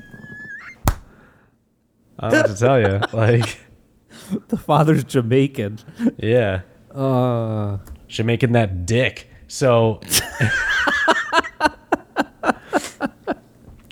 I 2.19 2.29
don't 2.31 2.43
what 2.43 2.47
to 2.49 2.57
tell 2.57 2.81
you. 2.81 3.01
Like, 3.12 3.61
The 4.49 4.57
father's 4.57 5.05
Jamaican. 5.05 5.79
yeah. 6.19 6.62
Uh. 6.93 7.79
Jamaican 8.09 8.51
that 8.53 8.85
dick. 8.85 9.29
So 9.47 10.01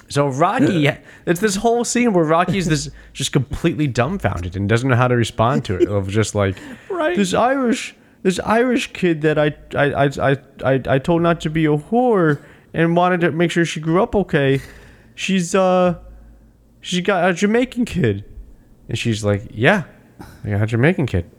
So 0.08 0.26
Rocky 0.26 0.90
it's 1.26 1.40
this 1.40 1.56
whole 1.56 1.84
scene 1.84 2.12
where 2.12 2.24
Rocky's 2.24 2.66
this 2.66 2.90
just 3.12 3.32
completely 3.32 3.86
dumbfounded 3.86 4.56
and 4.56 4.68
doesn't 4.68 4.88
know 4.88 4.96
how 4.96 5.08
to 5.08 5.16
respond 5.16 5.64
to 5.66 5.76
it. 5.76 5.88
Of 5.88 6.08
just 6.08 6.34
like 6.34 6.56
Right. 6.90 7.16
this 7.16 7.34
Irish 7.34 7.94
this 8.22 8.38
Irish 8.40 8.92
kid 8.92 9.22
that 9.22 9.38
I 9.38 9.54
I, 9.74 10.04
I 10.20 10.36
I 10.64 10.80
I 10.86 10.98
told 10.98 11.22
not 11.22 11.40
to 11.42 11.50
be 11.50 11.64
a 11.66 11.76
whore 11.76 12.40
and 12.74 12.96
wanted 12.96 13.20
to 13.22 13.32
make 13.32 13.50
sure 13.50 13.64
she 13.64 13.80
grew 13.80 14.02
up 14.02 14.14
okay. 14.14 14.60
She's 15.14 15.54
uh 15.54 15.98
she's 16.80 17.00
got 17.04 17.30
a 17.30 17.34
Jamaican 17.34 17.84
kid. 17.84 18.24
And 18.88 18.98
she's 18.98 19.24
like, 19.24 19.44
Yeah, 19.52 19.84
I 20.44 20.50
got 20.50 20.62
a 20.62 20.66
Jamaican 20.66 21.06
kid. 21.06 21.30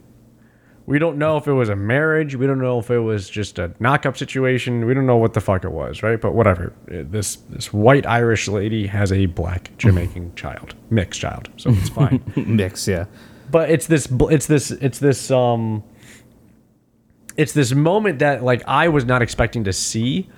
We 0.86 0.98
don't 0.98 1.16
know 1.16 1.38
if 1.38 1.46
it 1.46 1.52
was 1.52 1.70
a 1.70 1.76
marriage. 1.76 2.36
We 2.36 2.46
don't 2.46 2.58
know 2.60 2.78
if 2.78 2.90
it 2.90 2.98
was 2.98 3.30
just 3.30 3.58
a 3.58 3.72
knock-up 3.80 4.18
situation. 4.18 4.84
We 4.84 4.92
don't 4.92 5.06
know 5.06 5.16
what 5.16 5.32
the 5.32 5.40
fuck 5.40 5.64
it 5.64 5.72
was, 5.72 6.02
right? 6.02 6.20
But 6.20 6.34
whatever. 6.34 6.74
Uh, 6.90 7.04
This 7.08 7.36
this 7.36 7.72
white 7.72 8.04
Irish 8.06 8.48
lady 8.48 8.86
has 8.88 9.10
a 9.10 9.26
black 9.26 9.70
Jamaican 9.78 10.34
child, 10.34 10.74
mixed 10.90 11.20
child, 11.20 11.48
so 11.56 11.70
it's 11.70 11.88
fine. 11.88 12.22
Mix, 12.36 12.86
yeah. 12.86 13.06
but 13.50 13.70
it's 13.70 13.86
this 13.86 14.06
it's 14.30 14.46
this 14.46 14.70
it's 14.72 14.98
this 14.98 15.30
um 15.30 15.82
it's 17.36 17.52
this 17.52 17.72
moment 17.72 18.18
that 18.18 18.42
like 18.42 18.62
I 18.66 18.88
was 18.88 19.04
not 19.04 19.22
expecting 19.22 19.64
to 19.64 19.72
see 19.72 20.28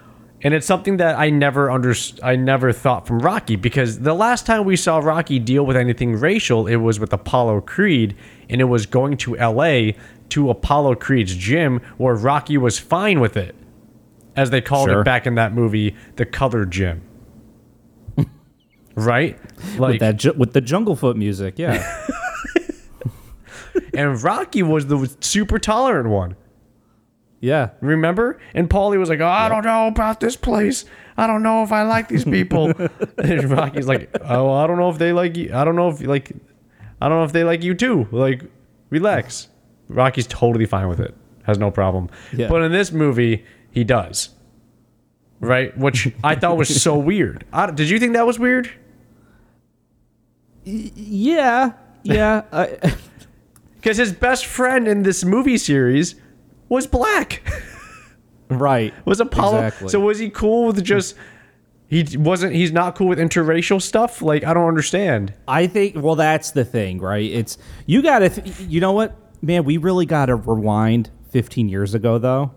and 0.42 0.52
it's 0.54 0.66
something 0.66 0.98
that 0.98 1.18
I 1.18 1.30
never 1.30 1.70
under 1.70 1.94
I 2.22 2.36
never 2.36 2.72
thought 2.72 3.06
from 3.06 3.18
Rocky 3.20 3.56
because 3.56 4.00
the 4.00 4.14
last 4.14 4.46
time 4.46 4.64
we 4.64 4.76
saw 4.76 4.98
Rocky 4.98 5.38
deal 5.38 5.64
with 5.66 5.76
anything 5.76 6.14
racial 6.14 6.66
it 6.66 6.76
was 6.76 7.00
with 7.00 7.12
Apollo 7.12 7.62
Creed 7.62 8.14
and 8.48 8.60
it 8.60 8.64
was 8.64 8.86
going 8.86 9.16
to 9.18 9.34
LA 9.36 9.92
to 10.30 10.50
Apollo 10.50 10.96
Creed's 10.96 11.34
gym 11.34 11.80
where 11.96 12.14
Rocky 12.14 12.58
was 12.58 12.78
fine 12.78 13.20
with 13.20 13.36
it 13.36 13.54
as 14.34 14.50
they 14.50 14.60
called 14.60 14.88
Sure. 14.88 15.00
it 15.00 15.04
back 15.04 15.26
in 15.26 15.34
that 15.36 15.52
movie 15.54 15.94
the 16.16 16.26
color 16.26 16.64
gym 16.64 17.02
right 18.94 19.38
like 19.78 19.92
With 19.92 20.00
that 20.00 20.16
ju- 20.16 20.34
with 20.36 20.52
the 20.52 20.60
Jungle 20.60 20.96
Foot 20.96 21.16
music, 21.16 21.58
yeah. 21.58 22.06
and 23.94 24.22
Rocky 24.22 24.62
was 24.62 24.86
the 24.86 25.14
super 25.20 25.58
tolerant 25.58 26.08
one 26.08 26.36
yeah. 27.40 27.70
Remember? 27.80 28.40
And 28.54 28.68
Paulie 28.68 28.98
was 28.98 29.08
like, 29.08 29.20
oh, 29.20 29.28
I 29.28 29.48
don't 29.48 29.64
know 29.64 29.86
about 29.86 30.20
this 30.20 30.36
place. 30.36 30.84
I 31.16 31.26
don't 31.26 31.42
know 31.42 31.62
if 31.62 31.70
I 31.72 31.82
like 31.82 32.08
these 32.08 32.24
people. 32.24 32.72
and 33.18 33.44
Rocky's 33.50 33.86
like, 33.86 34.10
oh, 34.22 34.52
I 34.52 34.66
don't 34.66 34.78
know 34.78 34.88
if 34.90 34.98
they 34.98 35.12
like 35.12 35.36
you. 35.36 35.52
I 35.54 35.64
don't 35.64 35.76
know 35.76 35.88
if 35.88 36.00
like, 36.00 36.32
I 37.00 37.08
don't 37.08 37.18
know 37.18 37.24
if 37.24 37.32
they 37.32 37.44
like 37.44 37.62
you 37.62 37.74
too. 37.74 38.08
Like, 38.10 38.42
relax. 38.90 39.48
Rocky's 39.88 40.26
totally 40.26 40.66
fine 40.66 40.88
with 40.88 41.00
it. 41.00 41.14
Has 41.44 41.58
no 41.58 41.70
problem. 41.70 42.08
Yeah. 42.32 42.48
But 42.48 42.62
in 42.62 42.72
this 42.72 42.90
movie, 42.92 43.44
he 43.70 43.84
does. 43.84 44.30
Right? 45.40 45.76
Which 45.76 46.12
I 46.24 46.34
thought 46.34 46.56
was 46.56 46.82
so 46.82 46.96
weird. 46.98 47.44
I, 47.52 47.70
did 47.70 47.88
you 47.90 47.98
think 47.98 48.14
that 48.14 48.26
was 48.26 48.38
weird? 48.38 48.70
Yeah. 50.64 51.72
Yeah. 52.02 52.42
Because 53.76 53.98
his 53.98 54.12
best 54.12 54.46
friend 54.46 54.88
in 54.88 55.04
this 55.04 55.24
movie 55.24 55.58
series 55.58 56.16
was 56.68 56.88
black. 56.88 57.40
right. 58.48 58.92
Was 59.06 59.20
Apollo? 59.20 59.58
Exactly. 59.58 59.88
So 59.90 60.00
was 60.00 60.18
he 60.18 60.28
cool 60.28 60.66
with 60.66 60.82
just? 60.82 61.14
He 61.86 62.04
wasn't. 62.16 62.52
He's 62.52 62.72
not 62.72 62.96
cool 62.96 63.06
with 63.06 63.20
interracial 63.20 63.80
stuff. 63.80 64.22
Like 64.22 64.42
I 64.42 64.54
don't 64.54 64.66
understand. 64.66 65.34
I 65.46 65.68
think 65.68 65.94
well 66.02 66.16
that's 66.16 66.50
the 66.50 66.64
thing, 66.64 66.98
right? 66.98 67.30
It's 67.30 67.58
you 67.86 68.02
got 68.02 68.18
to 68.20 68.28
th- 68.28 68.58
you 68.68 68.80
know 68.80 68.90
what? 68.90 69.16
Man, 69.46 69.62
we 69.62 69.76
really 69.76 70.06
got 70.06 70.26
to 70.26 70.34
rewind 70.34 71.08
15 71.30 71.68
years 71.68 71.94
ago 71.94 72.18
though. 72.18 72.50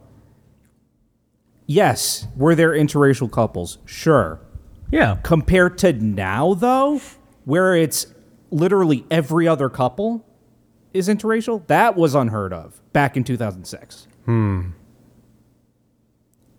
Yes, 1.67 2.25
were 2.35 2.55
there 2.55 2.71
interracial 2.71 3.31
couples? 3.31 3.77
Sure. 3.85 4.41
Yeah. 4.89 5.19
Compared 5.21 5.77
to 5.79 5.93
now, 5.93 6.55
though, 6.55 6.99
where 7.45 7.75
it's 7.75 8.07
literally 8.49 9.05
every 9.11 9.47
other 9.47 9.69
couple 9.69 10.25
is 10.91 11.07
interracial, 11.07 11.67
that 11.67 11.95
was 11.95 12.15
unheard 12.15 12.53
of 12.53 12.81
back 12.91 13.15
in 13.15 13.23
2006. 13.23 14.07
Hmm. 14.25 14.69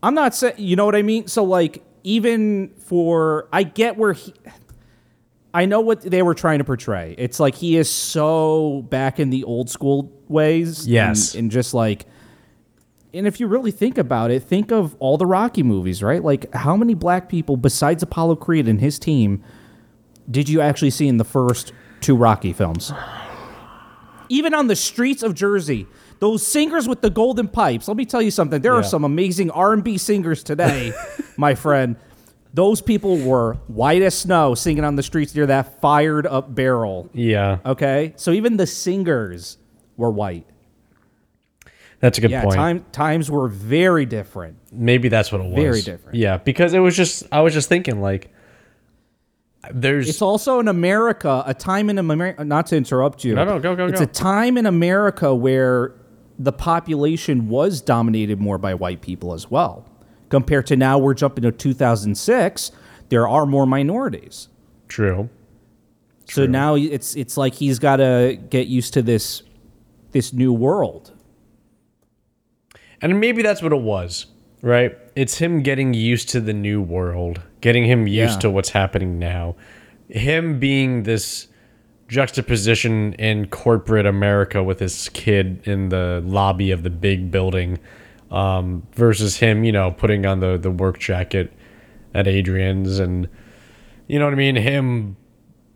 I'm 0.01 0.15
not 0.15 0.37
saying, 0.37 0.55
you 0.59 0.77
know 0.77 0.85
what 0.85 0.95
I 0.95 1.03
mean? 1.03 1.27
So, 1.27 1.43
like, 1.43 1.83
even 2.05 2.73
for, 2.79 3.49
I 3.53 3.65
get 3.65 3.97
where 3.97 4.13
he, 4.13 4.33
I 5.53 5.67
know 5.67 5.81
what 5.81 6.03
they 6.03 6.23
were 6.23 6.35
trying 6.35 6.59
to 6.59 6.65
portray. 6.65 7.15
It's 7.19 7.41
like 7.41 7.57
he 7.57 7.77
is 7.77 7.91
so 7.91 8.87
back 8.89 9.19
in 9.19 9.31
the 9.31 9.45
old 9.45 9.69
school 9.69 10.13
ways. 10.29 10.87
Yes. 10.87 11.35
And, 11.35 11.41
and 11.41 11.51
just 11.51 11.75
like, 11.75 12.07
and 13.13 13.27
if 13.27 13.41
you 13.41 13.49
really 13.49 13.73
think 13.73 13.99
about 13.99 14.31
it, 14.31 14.45
think 14.45 14.71
of 14.71 14.95
all 15.01 15.19
the 15.19 15.27
Rocky 15.27 15.65
movies, 15.65 16.03
right? 16.03 16.23
Like, 16.23 16.53
how 16.55 16.77
many 16.77 16.95
black 16.95 17.29
people 17.29 17.57
besides 17.57 18.03
Apollo 18.03 18.37
Creed 18.37 18.69
and 18.69 18.81
his 18.81 18.99
team 18.99 19.43
did 20.31 20.49
you 20.49 20.61
actually 20.61 20.91
see 20.91 21.09
in 21.09 21.17
the 21.17 21.25
first 21.25 21.73
two 22.01 22.15
Rocky 22.15 22.53
films? 22.53 22.93
Even 24.29 24.55
on 24.55 24.69
the 24.69 24.77
streets 24.77 25.25
of 25.25 25.35
Jersey, 25.35 25.89
those 26.21 26.47
singers 26.47 26.87
with 26.87 27.01
the 27.01 27.11
golden 27.11 27.49
pipes. 27.49 27.89
Let 27.89 27.97
me 27.97 28.05
tell 28.05 28.23
you 28.23 28.31
something. 28.31 28.63
There 28.63 28.75
are 28.75 28.85
some 28.85 29.03
amazing 29.03 29.51
R&B 29.51 29.99
singers 29.99 30.45
today, 30.45 30.93
my 31.37 31.57
friend. 31.57 31.97
Those 32.53 32.81
people 32.81 33.17
were 33.19 33.55
white 33.69 34.03
as 34.03 34.17
snow 34.19 34.55
singing 34.55 34.85
on 34.85 34.97
the 34.97 35.03
streets 35.03 35.35
near 35.35 35.47
that 35.47 35.81
fired 35.81 36.27
up 36.27 36.53
barrel. 36.55 37.09
Yeah. 37.13 37.59
Okay? 37.65 38.13
So 38.17 38.33
even 38.33 38.57
the 38.57 38.67
singers 38.67 39.57
were 39.97 40.11
white. 40.11 40.47
That's 42.01 42.19
a 42.19 42.21
good 42.23 42.31
Yeah, 42.31 42.43
point. 42.43 42.57
time, 42.57 42.85
times 42.93 43.31
were 43.31 43.47
very 43.47 44.07
different. 44.07 44.57
Maybe 44.73 45.09
that's 45.09 45.31
what 45.31 45.43
it 45.43 45.45
was. 45.45 45.55
Very 45.55 45.83
different. 45.83 46.17
Yeah, 46.17 46.39
because 46.39 46.73
it 46.73 46.79
was 46.79 46.97
just 46.97 47.25
I 47.31 47.43
was 47.43 47.53
just 47.53 47.69
thinking 47.69 48.01
like 48.01 48.33
there's 49.73 50.09
It's 50.09 50.23
also 50.23 50.59
in 50.61 50.69
America, 50.69 51.43
a 51.47 51.53
time 51.53 51.91
in 51.91 51.99
America, 51.99 52.43
not 52.45 52.67
to 52.69 52.77
interrupt 52.77 53.23
you. 53.25 53.35
No, 53.35 53.45
no, 53.45 53.59
go, 53.61 53.77
go, 53.77 53.87
It's 53.87 53.99
go. 53.99 54.03
It's 54.05 54.19
a 54.19 54.23
time 54.23 54.57
in 54.57 54.65
America 54.65 55.35
where 55.35 55.93
the 56.39 56.53
population 56.53 57.49
was 57.51 57.83
dominated 57.83 58.41
more 58.41 58.57
by 58.57 58.73
white 58.73 59.03
people 59.03 59.35
as 59.35 59.51
well. 59.51 59.85
Compared 60.31 60.67
to 60.69 60.77
now, 60.77 60.97
we're 60.99 61.13
jumping 61.15 61.43
to 61.43 61.53
2006, 61.53 62.73
there 63.11 63.29
are 63.29 63.45
more 63.47 63.67
minorities. 63.67 64.49
true. 64.89 65.29
So 66.27 66.47
now 66.47 66.77
it's 66.77 67.17
it's 67.17 67.37
like 67.37 67.55
he's 67.55 67.81
got 67.81 67.97
to 67.97 68.39
get 68.51 68.69
used 68.69 68.95
to 68.95 69.03
this 69.03 69.43
this 70.13 70.33
new 70.33 70.53
world. 70.53 71.11
And 73.03 73.19
maybe 73.19 73.43
that's 73.43 73.63
what 73.63 73.73
it 73.73 73.81
was, 73.81 74.27
right? 74.63 74.97
It's 75.17 75.39
him 75.39 75.63
getting 75.63 75.93
used 75.93 76.29
to 76.31 76.41
the 76.41 76.53
new 76.53 76.81
world, 76.81 77.41
getting 77.61 77.85
him 77.85 78.07
used 78.07 78.35
Yeah. 78.35 78.41
to 78.41 78.51
what's 78.51 78.71
happening 78.71 79.19
now. 79.19 79.57
Him 80.09 80.61
being 80.61 81.03
this 81.03 81.49
juxtaposition 82.09 83.13
in 83.15 83.47
corporate 83.47 84.07
America 84.07 84.63
with 84.63 84.79
his 84.81 85.09
kid 85.11 85.61
in 85.65 85.89
the 85.89 86.23
lobby 86.25 86.71
of 86.71 86.83
the 86.85 86.91
big 86.91 87.31
building 87.33 87.79
um, 88.31 88.87
versus 88.95 89.37
him, 89.39 89.65
you 89.65 89.73
know, 89.73 89.91
putting 89.91 90.25
on 90.27 90.41
the, 90.41 90.57
the 90.57 90.71
work 90.71 90.99
jacket 90.99 91.53
at 92.15 92.27
Adrian's 92.29 92.99
and, 92.99 93.29
you 94.07 94.19
know 94.19 94.25
what 94.25 94.35
I 94.35 94.37
mean? 94.37 94.57
Him 94.57 95.17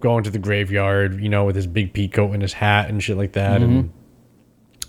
going 0.00 0.24
to 0.24 0.30
the 0.30 0.38
graveyard, 0.38 1.20
you 1.20 1.28
know, 1.28 1.44
with 1.44 1.56
his 1.56 1.66
big 1.66 1.92
pea 1.92 2.08
coat 2.08 2.32
and 2.32 2.42
his 2.42 2.52
hat 2.52 2.88
and 2.88 3.02
shit 3.02 3.16
like 3.16 3.32
that. 3.32 3.62
And 3.62 3.92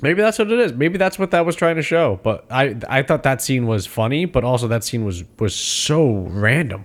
Maybe 0.01 0.22
that's 0.22 0.38
what 0.38 0.51
it 0.51 0.59
is. 0.59 0.74
Maybe 0.74 0.97
that's 0.97 1.18
what 1.18 1.32
that 1.32 1.45
was 1.45 1.55
trying 1.55 1.78
to 1.78 1.82
show. 1.82 2.20
But 2.22 2.45
I 2.51 2.76
I 2.89 3.01
thought 3.01 3.24
that 3.24 3.41
scene 3.41 3.66
was 3.66 3.86
funny, 3.88 4.26
but 4.26 4.43
also 4.43 4.68
that 4.68 4.84
scene 4.84 5.05
was 5.05 5.24
was 5.39 5.55
so 5.55 6.26
random. 6.30 6.84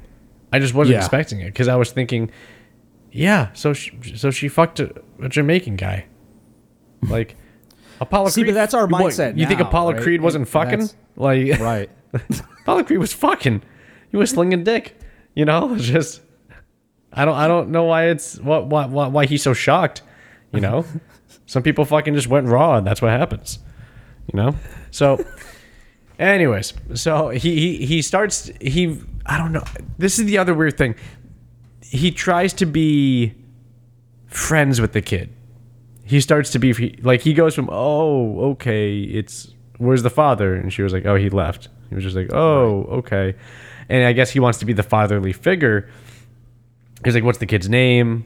I 0.53 0.61
just 0.61 0.75
wasn't 0.75 0.95
Yeah. 0.95 1.01
expecting 1.01 1.41
it 1.41 1.47
because 1.47 1.67
I 1.67 1.75
was 1.75 1.91
thinking, 1.91 2.31
yeah, 3.11 3.53
so 3.53 3.73
she, 3.73 3.99
so 4.17 4.31
she 4.31 4.47
fucked 4.49 4.79
a, 4.79 4.95
a 5.21 5.29
Jamaican 5.29 5.75
guy, 5.77 6.07
like 7.09 7.37
Apollo. 8.01 8.29
See, 8.31 8.43
Creed. 8.43 8.55
but 8.55 8.61
that's 8.61 8.75
our 8.75 8.87
what, 8.87 9.03
mindset 9.03 9.37
You 9.39 9.47
think 9.47 9.61
now, 9.61 9.69
Apollo 9.69 9.93
right? 9.93 10.03
Creed 10.03 10.21
wasn't 10.21 10.49
fucking 10.49 10.81
That's- 10.81 10.97
like 11.17 11.61
Right. 11.61 11.91
Apollo 12.63 12.85
Creed 12.85 12.99
was 12.99 13.13
fucking. 13.13 13.63
He 14.11 14.17
was 14.17 14.31
slinging 14.31 14.65
dick. 14.65 14.99
You 15.35 15.45
know, 15.45 15.75
it's 15.75 15.85
just 15.99 16.23
I 17.13 17.25
don't 17.25 17.37
I 17.37 17.47
don't 17.49 17.71
know 17.71 17.85
why 17.85 18.07
it's 18.07 18.39
what 18.39 18.67
why 18.67 18.87
why, 18.87 19.07
why 19.09 19.27
he's 19.27 19.43
so 19.43 19.53
shocked. 19.53 20.03
You 20.53 20.61
know, 20.61 20.85
some 21.47 21.63
people 21.63 21.85
fucking 21.85 22.15
just 22.15 22.27
went 22.29 22.49
raw, 22.49 22.77
and 22.77 22.87
that's 22.87 23.01
what 23.01 23.11
happens. 23.13 23.59
You 24.33 24.37
know, 24.37 24.55
so. 24.91 25.25
Anyways, 26.19 26.75
so 26.95 27.31
he, 27.31 27.79
he 27.79 27.87
he 27.87 28.03
starts 28.03 28.51
he 28.61 28.99
I 29.25 29.39
don't 29.39 29.53
know. 29.53 29.65
This 29.97 30.19
is 30.19 30.27
the 30.27 30.37
other 30.37 30.53
weird 30.53 30.77
thing. 30.77 30.95
He 31.83 32.11
tries 32.11 32.53
to 32.55 32.67
be 32.67 33.35
friends 34.27 34.83
with 34.83 34.93
the 34.93 35.01
kid. 35.01 35.33
He 36.11 36.21
starts 36.21 36.51
to 36.51 36.59
be 36.59 36.73
like 37.03 37.21
he 37.21 37.35
goes 37.35 37.55
from 37.55 37.69
oh 37.71 38.51
okay 38.53 38.99
it's 39.01 39.55
where's 39.79 40.03
the 40.03 40.11
father 40.11 40.57
and 40.57 40.73
she 40.73 40.83
was 40.83 40.93
like 40.93 41.07
oh 41.07 41.15
he 41.15 41.31
left. 41.31 41.69
He 41.89 41.95
was 41.95 42.03
just 42.03 42.17
like 42.17 42.33
oh 42.33 42.83
okay, 42.99 43.37
and 43.89 44.05
I 44.05 44.13
guess 44.13 44.29
he 44.31 44.41
wants 44.41 44.59
to 44.59 44.65
be 44.65 44.73
the 44.73 44.83
fatherly 44.83 45.33
figure. 45.33 45.89
He's 47.05 47.15
like 47.15 47.23
what's 47.23 47.39
the 47.39 47.47
kid's 47.47 47.69
name? 47.69 48.25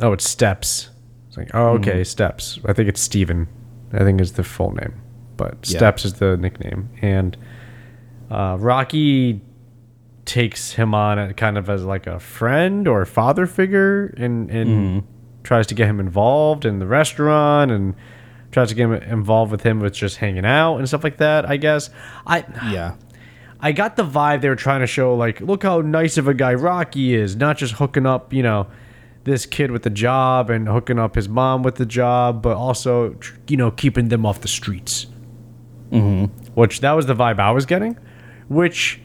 Oh 0.00 0.12
it's 0.12 0.28
Steps. 0.28 0.90
It's 1.28 1.38
like 1.38 1.50
oh 1.54 1.68
okay 1.78 2.04
Steps. 2.04 2.58
I 2.66 2.74
think 2.74 2.90
it's 2.90 3.00
Steven. 3.00 3.48
I 3.94 4.00
think 4.04 4.20
is 4.20 4.32
the 4.34 4.44
full 4.44 4.72
name, 4.72 4.92
but 5.38 5.56
Yeah. 5.62 5.78
Steps 5.78 6.04
is 6.04 6.12
the 6.14 6.36
nickname 6.36 6.90
and 7.00 7.36
uh, 8.30 8.58
Rocky 8.60 9.40
takes 10.26 10.72
him 10.72 10.94
on 10.94 11.32
kind 11.34 11.56
of 11.56 11.70
as 11.70 11.84
like 11.86 12.06
a 12.06 12.20
friend 12.20 12.86
or 12.86 13.06
father 13.06 13.46
figure 13.46 14.08
and 14.18 14.50
and 14.50 15.04
tries 15.48 15.66
to 15.66 15.74
get 15.74 15.88
him 15.88 15.98
involved 15.98 16.66
in 16.66 16.78
the 16.78 16.86
restaurant 16.86 17.70
and 17.70 17.94
tries 18.52 18.68
to 18.68 18.74
get 18.74 18.82
him 18.84 18.92
involved 18.92 19.50
with 19.50 19.62
him 19.62 19.80
with 19.80 19.94
just 19.94 20.18
hanging 20.18 20.44
out 20.44 20.76
and 20.76 20.86
stuff 20.86 21.02
like 21.02 21.16
that 21.16 21.46
i 21.48 21.56
guess 21.56 21.88
i 22.26 22.44
Yeah. 22.70 22.96
i 23.58 23.72
got 23.72 23.96
the 23.96 24.04
vibe 24.04 24.42
they 24.42 24.50
were 24.50 24.56
trying 24.56 24.80
to 24.80 24.86
show 24.86 25.14
like 25.14 25.40
look 25.40 25.62
how 25.62 25.80
nice 25.80 26.18
of 26.18 26.28
a 26.28 26.34
guy 26.34 26.52
rocky 26.52 27.14
is 27.14 27.34
not 27.34 27.56
just 27.56 27.72
hooking 27.74 28.04
up 28.04 28.30
you 28.34 28.42
know 28.42 28.66
this 29.24 29.46
kid 29.46 29.70
with 29.70 29.84
the 29.84 29.90
job 29.90 30.50
and 30.50 30.68
hooking 30.68 30.98
up 30.98 31.14
his 31.14 31.30
mom 31.30 31.62
with 31.62 31.76
the 31.76 31.86
job 31.86 32.42
but 32.42 32.54
also 32.54 33.16
you 33.48 33.56
know 33.56 33.70
keeping 33.70 34.08
them 34.08 34.26
off 34.26 34.42
the 34.42 34.48
streets 34.48 35.06
Mhm. 35.90 36.28
which 36.54 36.80
that 36.82 36.92
was 36.92 37.06
the 37.06 37.14
vibe 37.14 37.40
I 37.40 37.50
was 37.52 37.64
getting, 37.64 37.96
which 38.48 39.00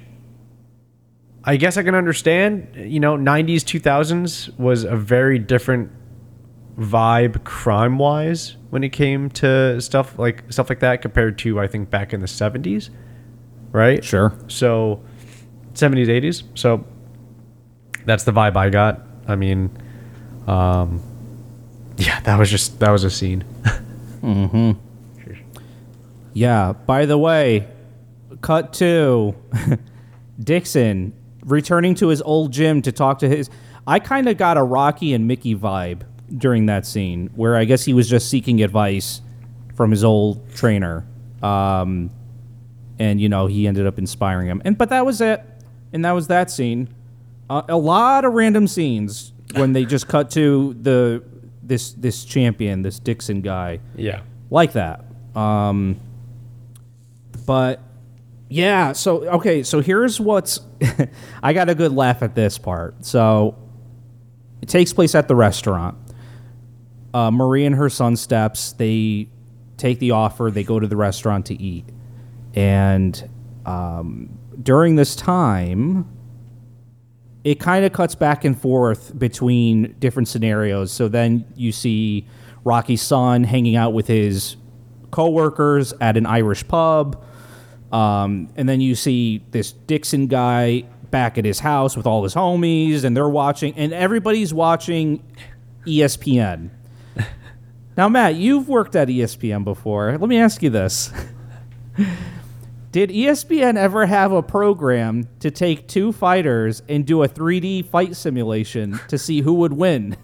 I 1.46 1.56
guess 1.56 1.78
I 1.78 1.84
can 1.84 1.96
understand. 1.96 2.68
You 2.76 3.00
know, 3.00 3.16
90s, 3.18 3.64
2000s 3.64 4.50
was 4.60 4.84
a 4.84 4.96
very 4.98 5.40
different 5.40 5.90
vibe 6.78 7.44
crime 7.44 7.98
wise 7.98 8.58
when 8.72 8.84
it 8.84 8.90
came 8.90 9.30
to 9.30 9.80
stuff 9.80 10.18
like 10.18 10.44
stuff 10.52 10.70
like 10.70 10.80
that 10.80 11.02
compared 11.02 11.38
to 11.38 11.60
I 11.60 11.68
think 11.68 11.90
back 11.90 12.14
in 12.14 12.22
the 12.22 12.28
70s, 12.28 12.90
right? 13.72 14.04
Sure. 14.04 14.34
So 14.48 15.04
70s, 15.74 16.08
80s. 16.08 16.44
So 16.56 16.86
that's 18.06 18.24
the 18.24 18.32
vibe 18.32 18.56
I 18.56 18.70
got. 18.70 19.02
I 19.28 19.36
mean, 19.36 19.70
um, 20.48 21.02
yeah, 21.98 22.20
that 22.22 22.38
was 22.38 22.50
just 22.50 22.80
that 22.80 22.90
was 22.90 23.04
a 23.04 23.12
scene. 23.12 23.44
mm-hmm. 24.22 24.72
Yeah. 26.34 26.74
By 26.74 27.06
the 27.06 27.18
way, 27.18 27.68
cut 28.42 28.74
to 28.74 29.36
Dixon 30.40 31.14
returning 31.46 31.94
to 31.96 32.08
his 32.08 32.22
old 32.24 32.52
gym 32.52 32.82
to 32.82 32.92
talk 32.92 33.20
to 33.20 33.30
his. 33.30 33.50
I 33.86 34.00
kind 34.00 34.28
of 34.28 34.38
got 34.38 34.58
a 34.58 34.64
Rocky 34.64 35.14
and 35.14 35.28
Mickey 35.28 35.56
vibe 35.56 36.04
during 36.38 36.68
that 36.68 36.86
scene, 36.86 37.30
where 37.36 37.56
I 37.56 37.66
guess 37.66 37.84
he 37.84 37.94
was 37.94 38.10
just 38.10 38.30
seeking 38.30 38.64
advice 38.64 39.22
from 39.76 39.92
his 39.92 40.04
old 40.04 40.50
trainer, 40.54 41.06
um, 41.42 42.10
and 43.00 43.20
you 43.20 43.30
know 43.30 43.48
he 43.48 43.68
ended 43.68 43.88
up 43.88 43.98
inspiring 43.98 44.48
him. 44.48 44.62
And 44.66 44.78
but 44.78 44.90
that 44.90 45.06
was 45.06 45.22
it, 45.22 45.42
and 45.92 46.06
that 46.06 46.12
was 46.12 46.28
that 46.28 46.52
scene. 46.52 46.94
Uh, 47.50 47.64
a 47.68 47.78
lot 47.78 48.26
of 48.26 48.34
random 48.34 48.68
scenes 48.68 49.34
when 49.56 49.74
they 49.74 49.86
just 49.86 50.08
cut 50.08 50.32
to 50.32 50.76
the 50.82 51.24
this 51.62 51.94
this 51.94 52.26
champion, 52.26 52.82
this 52.82 53.00
Dixon 53.00 53.42
guy 53.42 53.80
yeah. 53.96 54.22
like 54.50 54.74
that. 54.74 55.06
Um, 55.36 56.00
but 57.46 57.82
yeah, 58.50 58.92
so 58.92 59.24
okay, 59.24 59.64
so 59.64 59.82
here's 59.82 60.20
what's 60.20 60.60
I 61.44 61.54
got 61.54 61.70
a 61.70 61.76
good 61.76 61.92
laugh 61.92 62.22
at 62.22 62.36
this 62.36 62.58
part. 62.58 63.06
So 63.06 63.56
it 64.62 64.70
takes 64.70 64.94
place 64.94 65.16
at 65.16 65.28
the 65.28 65.36
restaurant. 65.36 65.98
Uh, 67.14 67.32
Marie 67.32 67.66
and 67.66 67.76
her 67.76 67.90
son 67.90 68.16
steps. 68.16 68.74
They 68.74 69.28
take 69.78 70.00
the 70.00 70.12
offer. 70.12 70.50
They 70.52 70.64
go 70.64 70.80
to 70.80 70.88
the 70.88 70.96
restaurant 70.96 71.46
to 71.48 71.62
eat, 71.62 71.86
and 72.56 73.30
um, 73.66 74.38
during 74.62 74.96
this 74.96 75.16
time, 75.16 76.10
it 77.44 77.60
kind 77.60 77.86
of 77.86 77.94
cuts 77.94 78.16
back 78.16 78.46
and 78.46 78.60
forth 78.60 79.18
between 79.18 79.96
different 80.00 80.28
scenarios. 80.28 80.92
So 80.92 81.08
then 81.08 81.46
you 81.56 81.72
see 81.72 82.28
Rocky's 82.64 83.02
son 83.02 83.44
hanging 83.44 83.76
out 83.76 83.94
with 83.94 84.08
his 84.08 84.56
coworkers 85.12 85.94
at 86.00 86.18
an 86.18 86.26
Irish 86.26 86.68
pub. 86.68 87.24
Um, 87.92 88.50
and 88.56 88.68
then 88.68 88.82
you 88.82 88.96
see 88.96 89.46
this 89.52 89.72
Dixon 89.72 90.28
guy 90.28 90.86
back 91.12 91.38
at 91.38 91.46
his 91.46 91.60
house 91.60 91.96
with 91.96 92.08
all 92.08 92.24
his 92.24 92.34
homies, 92.34 93.04
and 93.04 93.16
they're 93.16 93.30
watching, 93.30 93.74
and 93.76 93.94
everybody's 93.94 94.54
watching 94.54 95.24
ESPN. 95.86 96.72
Now, 97.96 98.10
Matt, 98.10 98.36
you've 98.36 98.68
worked 98.68 98.96
at 98.96 99.08
ESPN 99.08 99.64
before. 99.64 100.18
Let 100.18 100.28
me 100.30 100.38
ask 100.40 100.64
you 100.64 100.70
this. 100.70 101.12
Did 102.92 103.10
ESPN 103.10 103.76
ever 103.76 104.06
have 104.06 104.32
a 104.32 104.44
program 104.44 105.28
to 105.40 105.50
take 105.50 105.88
two 105.88 106.12
fighters 106.12 106.84
and 106.88 107.06
do 107.06 107.24
a 107.24 107.28
3D 107.28 107.86
fight 107.86 108.16
simulation 108.16 109.00
to 109.08 109.18
see 109.18 109.42
who 109.42 109.56
would 109.56 109.74
win? 109.74 110.16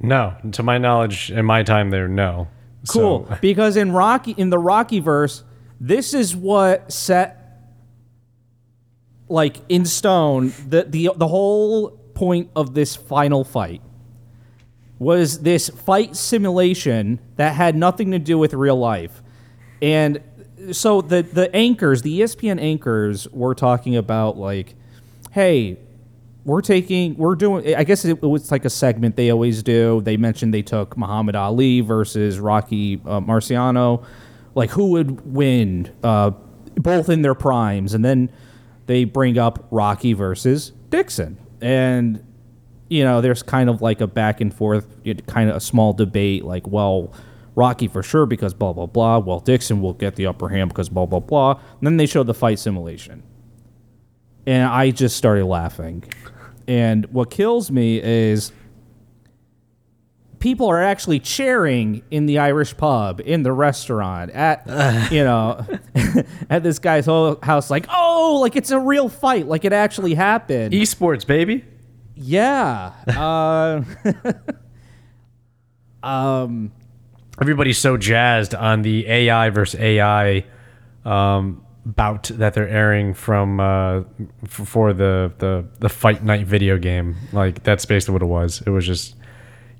No, 0.00 0.36
to 0.52 0.62
my 0.62 0.78
knowledge, 0.78 1.30
in 1.32 1.44
my 1.44 1.62
time 1.62 1.90
there, 1.90 2.06
no. 2.06 2.48
Cool. 2.88 3.26
So, 3.28 3.38
because 3.40 3.76
in 3.76 3.92
Rocky 3.92 4.32
in 4.32 4.50
the 4.50 4.58
Rocky 4.58 5.00
verse, 5.00 5.42
this 5.80 6.14
is 6.14 6.36
what 6.36 6.92
set 6.92 7.42
like 9.28 9.56
in 9.68 9.84
stone 9.84 10.52
the 10.68 10.84
the 10.84 11.10
the 11.16 11.26
whole 11.26 11.90
point 12.14 12.50
of 12.54 12.74
this 12.74 12.94
final 12.94 13.42
fight 13.42 13.82
was 14.98 15.40
this 15.40 15.68
fight 15.68 16.16
simulation 16.16 17.20
that 17.36 17.54
had 17.54 17.76
nothing 17.76 18.10
to 18.12 18.18
do 18.18 18.38
with 18.38 18.54
real 18.54 18.76
life. 18.76 19.22
And 19.82 20.20
so 20.72 21.02
the 21.02 21.22
the 21.22 21.54
anchors, 21.54 22.02
the 22.02 22.20
ESPN 22.20 22.60
anchors 22.60 23.28
were 23.30 23.54
talking 23.54 23.96
about 23.96 24.36
like 24.36 24.74
hey, 25.32 25.78
we're 26.46 26.62
taking 26.62 27.14
we're 27.16 27.34
doing 27.34 27.74
i 27.74 27.82
guess 27.82 28.04
it 28.04 28.22
was 28.22 28.50
like 28.52 28.64
a 28.64 28.70
segment 28.70 29.16
they 29.16 29.30
always 29.30 29.62
do. 29.62 30.00
They 30.00 30.16
mentioned 30.16 30.54
they 30.54 30.62
took 30.62 30.96
muhammad 30.96 31.36
ali 31.36 31.80
versus 31.80 32.38
rocky 32.38 33.02
uh, 33.04 33.20
marciano. 33.20 34.04
Like 34.54 34.70
who 34.70 34.90
would 34.92 35.34
win 35.34 35.92
uh, 36.02 36.30
both 36.76 37.10
in 37.10 37.22
their 37.22 37.34
primes? 37.34 37.92
And 37.92 38.04
then 38.04 38.30
they 38.86 39.04
bring 39.04 39.36
up 39.36 39.66
rocky 39.70 40.14
versus 40.14 40.72
dixon. 40.88 41.36
And 41.60 42.24
you 42.88 43.04
know 43.04 43.20
there's 43.20 43.42
kind 43.42 43.68
of 43.68 43.82
like 43.82 44.00
a 44.00 44.06
back 44.06 44.40
and 44.40 44.54
forth 44.54 44.86
kind 45.26 45.50
of 45.50 45.56
a 45.56 45.60
small 45.60 45.92
debate 45.92 46.44
like 46.44 46.66
well 46.66 47.12
rocky 47.54 47.88
for 47.88 48.02
sure 48.02 48.26
because 48.26 48.54
blah 48.54 48.72
blah 48.72 48.86
blah 48.86 49.18
well 49.18 49.40
dixon 49.40 49.80
will 49.80 49.94
get 49.94 50.16
the 50.16 50.26
upper 50.26 50.48
hand 50.48 50.68
because 50.68 50.88
blah 50.88 51.06
blah 51.06 51.20
blah 51.20 51.52
and 51.52 51.86
then 51.86 51.96
they 51.96 52.06
showed 52.06 52.26
the 52.26 52.34
fight 52.34 52.58
simulation 52.58 53.22
and 54.46 54.68
I 54.68 54.92
just 54.92 55.16
started 55.16 55.44
laughing. 55.44 56.04
And 56.68 57.06
what 57.06 57.30
kills 57.30 57.70
me 57.70 58.00
is 58.00 58.52
people 60.38 60.68
are 60.68 60.82
actually 60.82 61.18
cheering 61.18 62.02
in 62.10 62.26
the 62.26 62.38
Irish 62.38 62.76
pub, 62.76 63.20
in 63.24 63.42
the 63.42 63.52
restaurant, 63.52 64.30
at 64.30 64.66
you 65.12 65.24
know, 65.24 65.64
at 66.50 66.62
this 66.62 66.78
guy's 66.78 67.06
whole 67.06 67.38
house, 67.42 67.70
like, 67.70 67.86
oh, 67.92 68.38
like 68.40 68.56
it's 68.56 68.70
a 68.70 68.78
real 68.78 69.08
fight, 69.08 69.46
like 69.46 69.64
it 69.64 69.72
actually 69.72 70.14
happened. 70.14 70.72
esports, 70.72 71.26
baby. 71.26 71.64
Yeah. 72.16 72.92
Uh, 73.06 73.82
um. 76.06 76.72
Everybody's 77.38 77.76
so 77.76 77.98
jazzed 77.98 78.54
on 78.54 78.80
the 78.80 79.06
AI 79.06 79.50
versus 79.50 79.78
AI 79.78 80.46
um, 81.04 81.62
bout 81.84 82.24
that 82.34 82.54
they're 82.54 82.68
airing 82.68 83.14
from 83.14 83.60
uh, 83.60 84.02
for 84.46 84.92
the, 84.92 85.32
the 85.38 85.66
the 85.78 85.88
fight 85.88 86.24
night 86.24 86.46
video 86.46 86.78
game. 86.78 87.14
Like 87.32 87.62
that's 87.62 87.84
basically 87.84 88.14
what 88.14 88.22
it 88.22 88.26
was. 88.26 88.62
It 88.66 88.70
was 88.70 88.86
just 88.86 89.16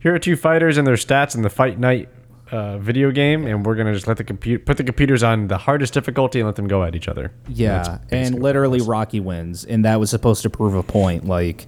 here 0.00 0.14
are 0.14 0.18
two 0.18 0.36
fighters 0.36 0.76
and 0.78 0.86
their 0.86 0.94
stats 0.94 1.34
in 1.34 1.42
the 1.42 1.50
fight 1.50 1.78
night 1.78 2.08
uh, 2.52 2.78
video 2.78 3.10
game, 3.10 3.46
and 3.46 3.66
we're 3.66 3.74
gonna 3.74 3.92
just 3.92 4.06
let 4.06 4.18
the 4.18 4.24
compute 4.24 4.64
put 4.66 4.76
the 4.76 4.84
computers 4.84 5.22
on 5.22 5.48
the 5.48 5.58
hardest 5.58 5.94
difficulty 5.94 6.38
and 6.38 6.46
let 6.46 6.56
them 6.56 6.68
go 6.68 6.84
at 6.84 6.94
each 6.94 7.08
other. 7.08 7.32
Yeah, 7.48 7.98
and 8.10 8.36
it 8.36 8.40
literally. 8.40 8.80
Rocky 8.80 9.18
wins, 9.18 9.64
and 9.64 9.84
that 9.84 9.98
was 9.98 10.10
supposed 10.10 10.42
to 10.42 10.50
prove 10.50 10.74
a 10.74 10.82
point, 10.82 11.24
like 11.24 11.66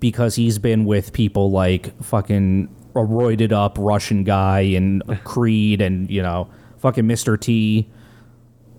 because 0.00 0.34
he's 0.34 0.58
been 0.58 0.84
with 0.84 1.12
people 1.12 1.50
like 1.50 2.00
fucking 2.02 2.74
a 2.94 2.98
roided 2.98 3.52
up 3.52 3.76
Russian 3.78 4.24
guy 4.24 4.60
and 4.60 5.02
Creed, 5.24 5.80
and 5.80 6.10
you 6.10 6.22
know, 6.22 6.48
fucking 6.78 7.04
Mr. 7.04 7.40
T. 7.40 7.88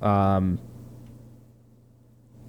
Um, 0.01 0.59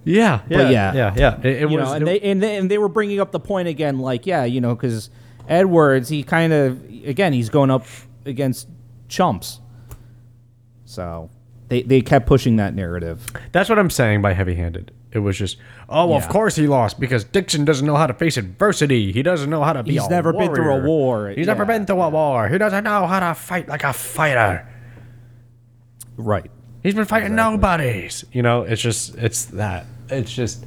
yeah, 0.04 0.40
yeah, 0.48 0.70
yeah. 0.70 0.94
yeah, 0.94 1.14
yeah. 1.16 1.38
It, 1.38 1.46
it 1.46 1.70
you 1.70 1.78
was 1.78 1.88
know, 1.88 1.92
and 1.94 2.06
they 2.06 2.20
and 2.20 2.42
they, 2.42 2.56
and 2.56 2.70
they 2.70 2.78
were 2.78 2.88
bringing 2.88 3.20
up 3.20 3.32
the 3.32 3.40
point 3.40 3.68
again, 3.68 3.98
like 3.98 4.26
yeah, 4.26 4.44
you 4.44 4.60
know, 4.60 4.74
because 4.74 5.10
Edwards, 5.48 6.08
he 6.08 6.22
kind 6.22 6.52
of 6.52 6.82
again, 7.04 7.32
he's 7.32 7.50
going 7.50 7.70
up 7.70 7.84
against 8.24 8.68
chumps, 9.08 9.60
so 10.84 11.30
they 11.68 11.82
they 11.82 12.00
kept 12.00 12.26
pushing 12.26 12.56
that 12.56 12.74
narrative. 12.74 13.26
That's 13.52 13.68
what 13.68 13.78
I'm 13.78 13.90
saying 13.90 14.22
by 14.22 14.32
heavy-handed. 14.32 14.92
It 15.10 15.20
was 15.20 15.38
just, 15.38 15.56
oh, 15.88 16.12
of 16.14 16.28
course 16.28 16.56
he 16.56 16.66
lost 16.66 17.00
because 17.00 17.24
Dixon 17.24 17.64
doesn't 17.64 17.86
know 17.86 17.96
how 17.96 18.06
to 18.06 18.12
face 18.12 18.36
adversity. 18.36 19.10
He 19.10 19.22
doesn't 19.22 19.48
know 19.48 19.64
how 19.64 19.72
to 19.72 19.82
be. 19.82 19.92
He's 19.92 20.08
never 20.08 20.34
been 20.34 20.54
through 20.54 20.74
a 20.74 20.82
war. 20.82 21.30
He's 21.30 21.46
never 21.46 21.64
been 21.64 21.86
through 21.86 22.02
a 22.02 22.10
war. 22.10 22.48
He 22.48 22.58
doesn't 22.58 22.84
know 22.84 23.06
how 23.06 23.20
to 23.20 23.34
fight 23.34 23.68
like 23.68 23.84
a 23.84 23.94
fighter. 23.94 24.68
Right. 26.18 26.50
He's 26.82 26.94
been 26.94 27.06
fighting 27.06 27.34
nobodies. 27.34 28.24
You 28.32 28.42
know, 28.42 28.62
it's 28.62 28.82
just, 28.82 29.14
it's 29.16 29.46
that. 29.46 29.86
It's 30.10 30.32
just. 30.32 30.66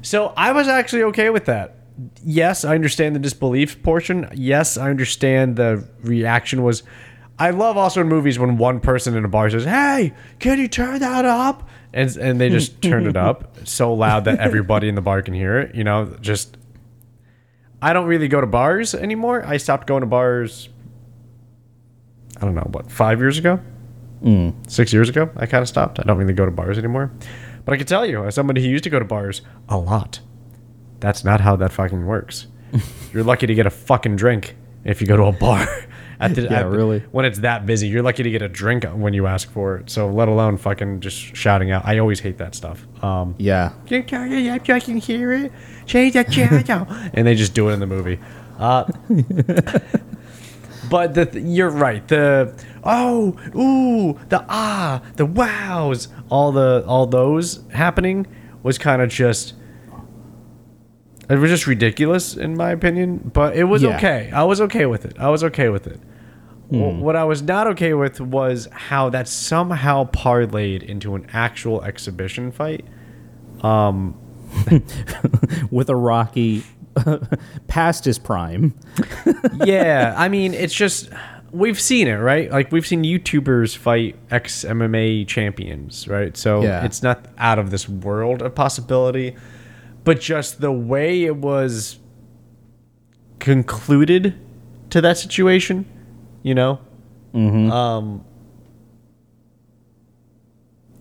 So 0.00 0.32
I 0.36 0.52
was 0.52 0.66
actually 0.66 1.02
okay 1.04 1.28
with 1.28 1.44
that. 1.46 1.74
Yes, 2.24 2.64
I 2.64 2.74
understand 2.74 3.14
the 3.14 3.20
disbelief 3.20 3.82
portion. 3.82 4.28
Yes, 4.34 4.78
I 4.78 4.88
understand 4.88 5.56
the 5.56 5.86
reaction 6.00 6.62
was. 6.62 6.82
I 7.38 7.50
love 7.50 7.76
also 7.76 8.00
in 8.00 8.08
movies 8.08 8.38
when 8.38 8.58
one 8.58 8.80
person 8.80 9.16
in 9.16 9.24
a 9.24 9.28
bar 9.28 9.50
says, 9.50 9.64
"Hey, 9.64 10.12
can 10.38 10.58
you 10.58 10.68
turn 10.68 11.00
that 11.00 11.24
up?" 11.24 11.68
and 11.92 12.14
and 12.16 12.40
they 12.40 12.48
just 12.48 12.82
turn 12.82 13.06
it 13.06 13.16
up 13.16 13.56
so 13.64 13.94
loud 13.94 14.24
that 14.24 14.40
everybody 14.40 14.88
in 14.88 14.94
the 14.94 15.00
bar 15.00 15.22
can 15.22 15.34
hear 15.34 15.58
it. 15.58 15.74
You 15.74 15.84
know, 15.84 16.16
just. 16.20 16.56
I 17.80 17.92
don't 17.92 18.06
really 18.06 18.26
go 18.26 18.40
to 18.40 18.46
bars 18.46 18.92
anymore. 18.92 19.44
I 19.46 19.56
stopped 19.56 19.86
going 19.86 20.00
to 20.00 20.06
bars. 20.06 20.68
I 22.36 22.40
don't 22.40 22.56
know 22.56 22.68
what 22.72 22.90
five 22.90 23.20
years 23.20 23.38
ago 23.38 23.60
mm. 24.22 24.54
six 24.70 24.92
years 24.92 25.08
ago, 25.08 25.30
I 25.36 25.46
kind 25.46 25.62
of 25.62 25.68
stopped. 25.68 25.98
I 26.00 26.02
don't 26.02 26.18
really 26.18 26.32
go 26.32 26.44
to 26.44 26.50
bars 26.50 26.78
anymore. 26.78 27.10
But 27.64 27.74
I 27.74 27.76
can 27.76 27.86
tell 27.86 28.06
you, 28.06 28.24
as 28.24 28.34
somebody 28.34 28.62
who 28.62 28.68
used 28.68 28.84
to 28.84 28.90
go 28.90 28.98
to 28.98 29.04
bars 29.04 29.42
a 29.68 29.78
lot, 29.78 30.20
that's 31.00 31.24
not 31.24 31.40
how 31.40 31.56
that 31.56 31.72
fucking 31.72 32.06
works. 32.06 32.46
You're 33.12 33.24
lucky 33.24 33.46
to 33.46 33.54
get 33.54 33.66
a 33.66 33.70
fucking 33.70 34.16
drink 34.16 34.56
if 34.84 35.00
you 35.00 35.06
go 35.06 35.16
to 35.16 35.24
a 35.24 35.32
bar. 35.32 35.66
At 36.20 36.34
the, 36.34 36.42
Yeah, 36.50 36.52
at 36.52 36.62
the- 36.64 36.68
really. 36.76 37.00
When 37.12 37.24
it's 37.24 37.38
that 37.40 37.64
busy, 37.66 37.88
you're 37.88 38.02
lucky 38.02 38.22
to 38.24 38.30
get 38.30 38.42
a 38.42 38.48
drink 38.48 38.84
when 38.84 39.14
you 39.14 39.26
ask 39.26 39.50
for 39.50 39.76
it. 39.78 39.90
So 39.90 40.08
let 40.08 40.28
alone 40.28 40.56
fucking 40.56 41.00
just 41.00 41.16
shouting 41.36 41.70
out. 41.70 41.84
I 41.86 41.98
always 41.98 42.20
hate 42.20 42.38
that 42.38 42.54
stuff. 42.54 42.86
Um, 43.04 43.34
Yeah. 43.38 43.72
I 43.90 44.80
can 44.80 44.96
hear 44.98 45.32
it. 45.32 45.52
Change 45.86 46.14
the 46.14 46.24
channel. 46.24 46.86
and 47.14 47.26
they 47.26 47.34
just 47.34 47.54
do 47.54 47.68
it 47.68 47.72
in 47.74 47.80
the 47.80 47.86
movie. 47.86 48.18
Uh, 48.58 48.84
but 50.90 51.14
the 51.14 51.26
th- 51.26 51.44
you're 51.44 51.70
right. 51.70 52.06
The 52.08 52.54
oh, 52.84 53.36
ooh, 53.54 54.18
the 54.28 54.44
ah, 54.48 55.02
the 55.16 55.26
wows, 55.26 56.08
all 56.30 56.50
the 56.52 56.84
all 56.86 57.06
those 57.06 57.60
happening 57.72 58.26
was 58.62 58.78
kind 58.78 59.00
of 59.02 59.08
just. 59.10 59.54
It 61.30 61.36
was 61.36 61.50
just 61.50 61.66
ridiculous 61.66 62.36
in 62.36 62.56
my 62.56 62.70
opinion, 62.70 63.30
but 63.34 63.54
it 63.54 63.64
was 63.64 63.82
Yeah. 63.82 63.96
okay. 63.96 64.30
I 64.32 64.44
was 64.44 64.60
okay 64.62 64.86
with 64.86 65.04
it. 65.04 65.18
I 65.18 65.28
was 65.28 65.44
okay 65.44 65.68
with 65.68 65.86
it. 65.86 66.00
Wh- 66.70 66.74
hmm. 66.74 67.00
What 67.00 67.16
I 67.16 67.24
was 67.24 67.42
not 67.42 67.66
okay 67.68 67.94
with 67.94 68.20
was 68.20 68.68
how 68.72 69.10
that 69.10 69.28
somehow 69.28 70.04
parlayed 70.10 70.82
into 70.82 71.14
an 71.14 71.26
actual 71.32 71.82
exhibition 71.82 72.52
fight. 72.52 72.84
Um, 73.62 74.18
with 75.70 75.88
a 75.90 75.96
Rocky 75.96 76.62
past 77.68 78.04
his 78.04 78.18
prime. 78.18 78.74
yeah, 79.64 80.14
I 80.16 80.28
mean, 80.28 80.54
it's 80.54 80.74
just 80.74 81.10
we've 81.50 81.80
seen 81.80 82.06
it, 82.08 82.14
right? 82.16 82.50
Like 82.50 82.70
we've 82.72 82.86
seen 82.86 83.02
YouTubers 83.04 83.76
fight 83.76 84.16
ex 84.30 84.64
MMA 84.64 85.26
champions, 85.26 86.06
right? 86.08 86.36
So 86.36 86.62
Yeah. 86.62 86.84
it's 86.84 87.02
not 87.02 87.26
out 87.38 87.58
of 87.58 87.70
this 87.70 87.88
world 87.88 88.42
of 88.42 88.54
possibility, 88.54 89.36
but 90.04 90.20
just 90.20 90.60
the 90.60 90.72
way 90.72 91.24
it 91.24 91.36
was 91.36 91.98
concluded 93.38 94.34
to 94.90 95.00
that 95.00 95.18
situation, 95.18 95.84
you 96.48 96.54
know. 96.54 96.80
Um. 97.34 98.24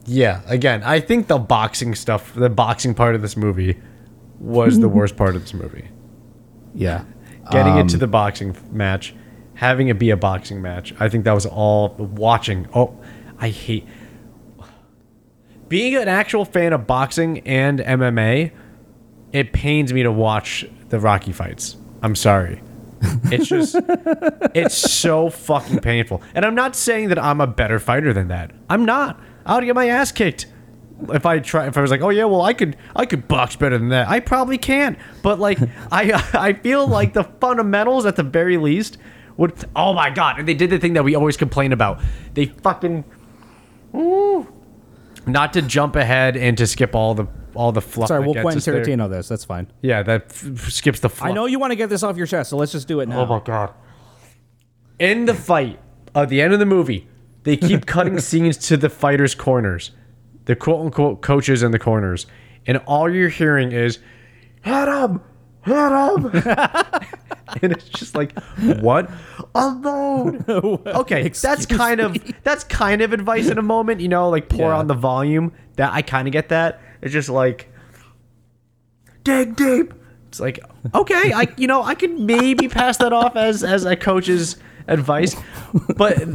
Yeah, 0.05 0.41
again, 0.47 0.83
I 0.83 0.99
think 0.99 1.27
the 1.27 1.37
boxing 1.37 1.93
stuff, 1.95 2.33
the 2.33 2.49
boxing 2.49 2.93
part 2.93 3.15
of 3.15 3.21
this 3.21 3.35
movie, 3.35 3.77
was 4.39 4.79
the 4.79 4.87
worst 4.97 5.17
part 5.17 5.35
of 5.35 5.41
this 5.41 5.53
movie 5.53 5.87
Yeah. 6.73 7.03
getting 7.51 7.73
Um, 7.73 7.79
into 7.79 7.97
the 7.97 8.07
boxing 8.07 8.55
match, 8.71 9.13
having 9.55 9.89
it 9.89 9.99
be 9.99 10.09
a 10.11 10.17
boxing 10.17 10.61
match. 10.61 10.93
I 10.99 11.09
think 11.09 11.25
that 11.25 11.33
was 11.33 11.45
all 11.45 11.89
watching. 11.97 12.67
Oh, 12.73 12.93
I 13.39 13.49
hate 13.49 13.85
being 15.67 15.95
an 15.95 16.07
actual 16.07 16.45
fan 16.45 16.71
of 16.71 16.87
boxing 16.87 17.39
and 17.39 17.79
MMA. 17.79 18.51
It 19.33 19.51
pains 19.51 19.91
me 19.91 20.03
to 20.03 20.11
watch 20.11 20.65
the 20.87 20.99
Rocky 20.99 21.33
fights. 21.33 21.75
I'm 22.01 22.15
sorry. 22.15 22.61
It's 23.31 23.47
just 23.47 23.75
it's 24.55 24.75
so 24.75 25.29
fucking 25.29 25.79
painful. 25.79 26.21
And 26.33 26.45
I'm 26.45 26.55
not 26.55 26.75
saying 26.75 27.09
that 27.09 27.19
I'm 27.19 27.41
a 27.41 27.47
better 27.47 27.79
fighter 27.79 28.13
than 28.13 28.29
that. 28.29 28.51
I'm 28.69 28.85
not. 28.85 29.19
I'll 29.45 29.61
get 29.61 29.75
my 29.75 29.89
ass 29.89 30.11
kicked 30.11 30.47
if 31.13 31.25
I 31.25 31.39
try, 31.39 31.67
if 31.67 31.77
I 31.77 31.81
was 31.81 31.91
like, 31.91 32.01
oh 32.01 32.09
yeah, 32.09 32.25
well 32.25 32.41
I 32.41 32.53
could, 32.53 32.75
I 32.95 33.05
could 33.05 33.27
box 33.27 33.55
better 33.55 33.77
than 33.77 33.89
that. 33.89 34.07
I 34.07 34.19
probably 34.19 34.57
can't, 34.57 34.97
but 35.21 35.39
like, 35.39 35.59
I, 35.91 36.23
I 36.33 36.53
feel 36.53 36.87
like 36.87 37.13
the 37.13 37.23
fundamentals 37.23 38.05
at 38.05 38.15
the 38.15 38.23
very 38.23 38.57
least 38.57 38.97
would. 39.37 39.53
Oh 39.75 39.93
my 39.93 40.09
god! 40.09 40.39
And 40.39 40.47
they 40.47 40.53
did 40.53 40.69
the 40.69 40.79
thing 40.79 40.93
that 40.93 41.03
we 41.03 41.15
always 41.15 41.37
complain 41.37 41.71
about. 41.71 42.01
They 42.33 42.45
fucking. 42.45 43.05
Ooh. 43.95 44.47
Not 45.25 45.53
to 45.53 45.61
jump 45.61 45.95
ahead 45.95 46.37
and 46.37 46.57
to 46.57 46.65
skip 46.65 46.95
all 46.95 47.13
the 47.13 47.27
all 47.57 47.71
the 47.71 47.81
fluff. 47.81 48.07
Sorry, 48.07 48.21
that 48.21 48.25
we'll 48.27 48.33
gets 48.35 48.43
Quentin 48.43 48.57
us 48.59 48.65
there. 48.65 48.83
Tarantino 48.97 49.09
this. 49.09 49.27
That's 49.27 49.43
fine. 49.45 49.71
Yeah, 49.81 50.03
that 50.03 50.25
f- 50.29 50.69
skips 50.71 50.99
the 51.01 51.09
fluff. 51.09 51.29
I 51.29 51.33
know 51.33 51.45
you 51.47 51.59
want 51.59 51.71
to 51.71 51.75
get 51.75 51.89
this 51.89 52.03
off 52.03 52.15
your 52.17 52.27
chest, 52.27 52.49
so 52.51 52.57
let's 52.57 52.71
just 52.71 52.87
do 52.87 52.99
it 52.99 53.09
now. 53.09 53.21
Oh 53.21 53.25
my 53.25 53.39
god. 53.39 53.73
In 54.99 55.25
the 55.25 55.33
fight, 55.33 55.79
at 56.15 56.29
the 56.29 56.41
end 56.41 56.53
of 56.53 56.59
the 56.59 56.65
movie, 56.65 57.07
they 57.43 57.57
keep 57.57 57.85
cutting 57.95 58.19
scenes 58.19 58.57
to 58.69 58.77
the 58.77 58.89
fighters' 58.89 59.35
corners, 59.35 59.91
the 60.45 60.55
quote 60.55 60.85
unquote 60.85 61.21
coaches 61.21 61.61
in 61.63 61.71
the 61.71 61.79
corners, 61.79 62.25
and 62.65 62.77
all 62.87 63.09
you're 63.13 63.29
hearing 63.29 63.71
is, 63.71 63.99
"Hit 64.63 64.87
him, 64.87 65.21
hit 65.63 65.73
him," 65.75 66.25
and 67.61 67.71
it's 67.71 67.89
just 67.89 68.15
like, 68.15 68.37
what? 68.81 69.09
Alone. 69.55 70.43
Okay, 70.87 71.29
that's 71.29 71.65
kind 71.65 71.99
of 72.01 72.15
that's 72.43 72.63
kind 72.63 73.01
of 73.01 73.13
advice 73.13 73.47
in 73.49 73.57
a 73.57 73.61
moment, 73.61 74.01
you 74.01 74.07
know, 74.07 74.29
like 74.29 74.49
pour 74.49 74.69
Yeah. 74.69 74.77
on 74.77 74.87
the 74.87 74.93
volume. 74.93 75.53
That 75.75 75.93
I 75.93 76.01
kind 76.01 76.27
of 76.27 76.31
get 76.31 76.49
that. 76.49 76.81
It's 77.01 77.13
just 77.13 77.29
like 77.29 77.71
dig 79.23 79.55
deep. 79.55 79.93
It's 80.29 80.39
like 80.39 80.59
okay, 80.93 81.33
I 81.33 81.47
you 81.57 81.67
know 81.67 81.83
I 81.83 81.95
could 81.95 82.19
maybe 82.19 82.67
pass 82.67 82.97
that 82.97 83.13
off 83.13 83.35
as 83.35 83.63
as 83.63 83.85
a 83.85 83.95
coach's 83.95 84.57
advice, 84.87 85.35
but 85.95 86.17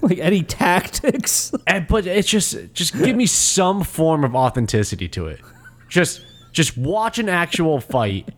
Like 0.00 0.18
any 0.18 0.42
tactics. 0.42 1.52
and, 1.66 1.86
but 1.88 2.06
it's 2.06 2.28
just 2.28 2.56
just 2.72 2.94
give 2.94 3.16
me 3.16 3.26
some 3.26 3.82
form 3.82 4.24
of 4.24 4.34
authenticity 4.34 5.08
to 5.08 5.26
it. 5.26 5.40
Just 5.88 6.24
just 6.52 6.78
watch 6.78 7.18
an 7.18 7.28
actual 7.28 7.80
fight 7.80 8.28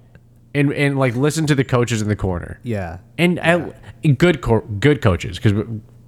and 0.54 0.72
and 0.72 0.98
like 0.98 1.14
listen 1.14 1.46
to 1.46 1.54
the 1.54 1.64
coaches 1.64 2.00
in 2.00 2.08
the 2.08 2.16
corner. 2.16 2.58
yeah. 2.62 2.98
and 3.18 3.38
uh, 3.38 3.70
good 4.16 4.40
co- 4.40 4.66
good 4.80 5.02
coaches 5.02 5.38
because 5.38 5.52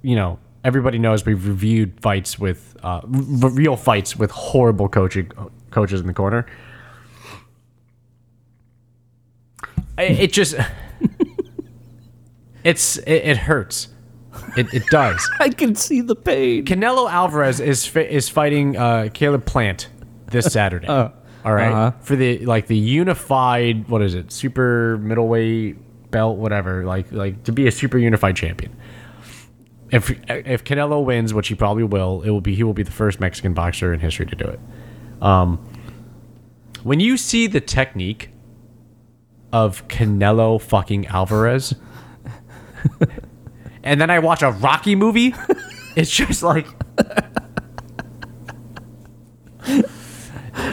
you 0.01 0.15
know 0.15 0.39
everybody 0.63 0.97
knows 0.97 1.25
we've 1.25 1.47
reviewed 1.47 1.99
fights 2.01 2.39
with 2.39 2.72
uh, 2.83 3.01
r- 3.03 3.49
real 3.49 3.75
fights 3.75 4.15
with 4.15 4.31
horrible 4.31 4.89
coaching 4.89 5.31
coaches 5.71 6.01
in 6.01 6.07
the 6.07 6.13
corner. 6.13 6.45
It, 9.97 10.19
it 10.19 10.33
just 10.33 10.55
it's 12.63 12.97
it, 12.97 13.11
it 13.11 13.37
hurts. 13.37 13.89
It, 14.57 14.73
it 14.73 14.83
does. 14.87 15.27
I 15.39 15.49
can 15.49 15.75
see 15.75 16.01
the 16.01 16.15
pain. 16.15 16.65
Canelo 16.65 17.09
Alvarez 17.09 17.59
is 17.59 17.95
is 17.95 18.29
fighting 18.29 18.77
uh, 18.77 19.09
Caleb 19.13 19.45
Plant 19.45 19.89
this 20.27 20.51
Saturday. 20.51 20.87
all 21.45 21.53
right, 21.53 21.71
uh-huh. 21.71 21.91
for 22.01 22.15
the 22.15 22.39
like 22.45 22.67
the 22.67 22.77
unified 22.77 23.87
what 23.89 24.01
is 24.01 24.15
it 24.15 24.31
super 24.31 24.97
middleweight 24.99 25.77
belt 26.11 26.37
whatever 26.37 26.85
like 26.85 27.11
like 27.11 27.43
to 27.43 27.51
be 27.51 27.67
a 27.67 27.71
super 27.71 27.97
unified 27.97 28.35
champion. 28.35 28.75
If 29.93 30.09
if 30.27 30.63
Canelo 30.63 31.05
wins, 31.05 31.33
which 31.35 31.49
he 31.49 31.55
probably 31.55 31.83
will, 31.83 32.23
it 32.23 32.31
will 32.31 32.41
be 32.41 32.55
he 32.55 32.63
will 32.63 32.73
be 32.73 32.83
the 32.83 32.91
first 32.91 33.19
Mexican 33.19 33.53
boxer 33.53 33.93
in 33.93 33.99
history 33.99 34.25
to 34.25 34.35
do 34.35 34.45
it. 34.45 34.59
Um, 35.21 35.63
when 36.81 36.99
you 36.99 37.15
see 37.15 37.45
the 37.47 37.61
technique 37.61 38.31
of 39.53 39.87
Canelo 39.87 40.59
fucking 40.59 41.05
Alvarez. 41.07 41.75
and 43.83 44.01
then 44.01 44.09
I 44.09 44.19
watch 44.19 44.41
a 44.41 44.51
Rocky 44.51 44.95
movie, 44.95 45.35
it's 45.95 46.09
just 46.09 46.41
like 46.41 46.67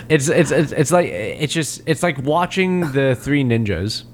it's, 0.09 0.29
it's 0.29 0.51
it's 0.51 0.73
it's 0.73 0.91
like 0.91 1.07
it's 1.07 1.53
just 1.53 1.83
it's 1.87 2.03
like 2.03 2.19
watching 2.23 2.91
the 2.93 3.15
Three 3.15 3.45
Ninjas. 3.45 4.05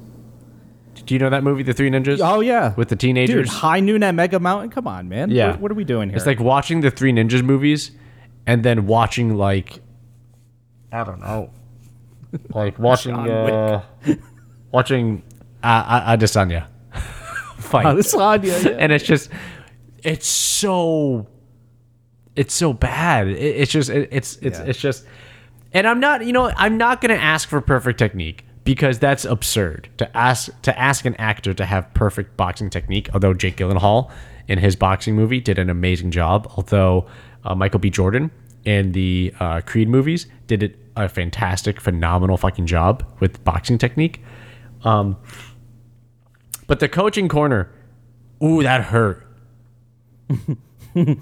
Do 1.07 1.15
you 1.15 1.19
know 1.21 1.31
that 1.31 1.43
movie, 1.45 1.63
The 1.63 1.73
Three 1.73 1.89
Ninjas? 1.91 2.19
Oh 2.23 2.41
yeah. 2.41 2.75
with 2.77 2.89
the 2.89 2.97
teenagers. 2.97 3.35
Dude, 3.35 3.49
high 3.49 3.81
noon 3.81 4.03
at 4.03 4.15
Mega 4.15 4.39
Mountain. 4.41 4.71
Come 4.71 4.87
on, 4.87 5.09
man. 5.09 5.31
Yeah. 5.31 5.53
What, 5.53 5.61
what 5.61 5.71
are 5.71 5.75
we 5.75 5.85
doing 5.85 6.09
here? 6.11 6.17
It's 6.17 6.27
like 6.27 6.41
watching 6.41 6.81
the 6.81 6.91
Three 6.91 7.13
Ninjas 7.13 7.43
movies, 7.43 7.93
and 8.47 8.63
then 8.65 8.87
watching 8.87 9.37
like 9.37 9.81
I 10.93 11.05
don't 11.05 11.21
know, 11.21 11.51
like 12.51 12.79
watching 12.79 13.15
uh, 13.15 13.83
watching 14.73 15.23
uh, 15.63 16.17
Adesanya 16.17 16.67
fight. 17.59 17.87
Adesanya, 17.87 18.65
yeah. 18.65 18.71
and 18.79 18.93
it's 18.93 19.05
just 19.05 19.31
it's 20.03 20.27
so 20.27 21.27
it's 22.37 22.55
so 22.55 22.73
bad 22.73 23.27
it, 23.29 23.39
it's 23.39 23.73
just 23.73 23.91
it, 23.91 24.09
it's 24.13 24.37
it's 24.37 24.59
Yeah. 24.59 24.65
it's 24.67 24.79
just 24.79 25.05
and 25.73 25.87
i'm 25.89 25.99
not 26.01 26.25
you 26.25 26.33
know 26.33 26.53
i'm 26.57 26.77
not 26.77 27.01
gonna 27.01 27.15
ask 27.15 27.49
for 27.49 27.61
perfect 27.63 27.99
technique 27.99 28.45
because 28.67 28.99
that's 28.99 29.25
absurd 29.25 29.89
to 29.97 30.17
ask 30.17 30.51
to 30.63 30.79
ask 30.79 31.07
an 31.07 31.15
actor 31.15 31.55
to 31.55 31.65
have 31.65 31.93
perfect 31.95 32.37
boxing 32.37 32.69
technique 32.69 33.09
although 33.15 33.33
jake 33.33 33.57
gyllenhaal 33.57 34.11
in 34.49 34.59
his 34.59 34.77
boxing 34.77 35.17
movie 35.17 35.41
did 35.41 35.59
an 35.59 35.71
amazing 35.71 36.11
job 36.11 36.47
although 36.57 37.07
uh, 37.45 37.55
michael 37.55 37.81
b 37.81 37.89
jordan 37.89 38.31
in 38.65 38.93
the 38.93 39.33
uh, 39.41 39.61
creed 39.63 39.89
movies 39.89 40.27
did 40.47 40.63
it 40.63 40.77
a 40.97 41.09
fantastic 41.09 41.81
phenomenal 41.81 42.37
fucking 42.37 42.67
job 42.67 43.03
with 43.21 43.43
boxing 43.45 43.79
technique 43.79 44.21
um, 44.85 45.17
but 46.67 46.81
the 46.81 46.89
coaching 46.89 47.29
corner, 47.29 47.71
ooh, 48.43 48.63
that 48.63 48.85
hurt. 48.85 49.27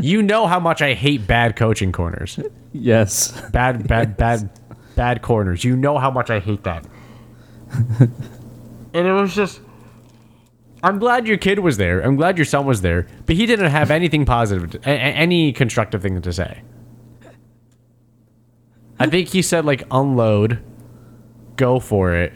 you 0.00 0.22
know 0.22 0.46
how 0.46 0.58
much 0.58 0.80
I 0.80 0.94
hate 0.94 1.26
bad 1.26 1.56
coaching 1.56 1.92
corners. 1.92 2.38
yes. 2.72 3.38
Bad, 3.50 3.86
bad, 3.86 4.16
bad, 4.16 4.50
bad 4.96 5.22
corners. 5.22 5.62
You 5.62 5.76
know 5.76 5.98
how 5.98 6.10
much 6.10 6.28
I 6.30 6.40
hate 6.40 6.64
that. 6.64 6.84
and 8.00 9.06
it 9.06 9.12
was 9.12 9.34
just. 9.34 9.60
I'm 10.82 10.98
glad 10.98 11.26
your 11.26 11.36
kid 11.38 11.60
was 11.60 11.76
there. 11.78 12.00
I'm 12.00 12.16
glad 12.16 12.36
your 12.38 12.44
son 12.44 12.66
was 12.66 12.80
there, 12.82 13.06
but 13.26 13.34
he 13.36 13.46
didn't 13.46 13.70
have 13.70 13.90
anything 13.90 14.24
positive, 14.24 14.74
a- 14.86 14.90
a- 14.90 14.92
any 15.24 15.52
constructive 15.52 16.02
thing 16.02 16.20
to 16.20 16.32
say. 16.32 16.60
I 18.98 19.06
think 19.10 19.28
he 19.28 19.42
said 19.42 19.64
like 19.64 19.84
unload, 19.90 20.62
go 21.56 21.80
for 21.80 22.14
it. 22.14 22.32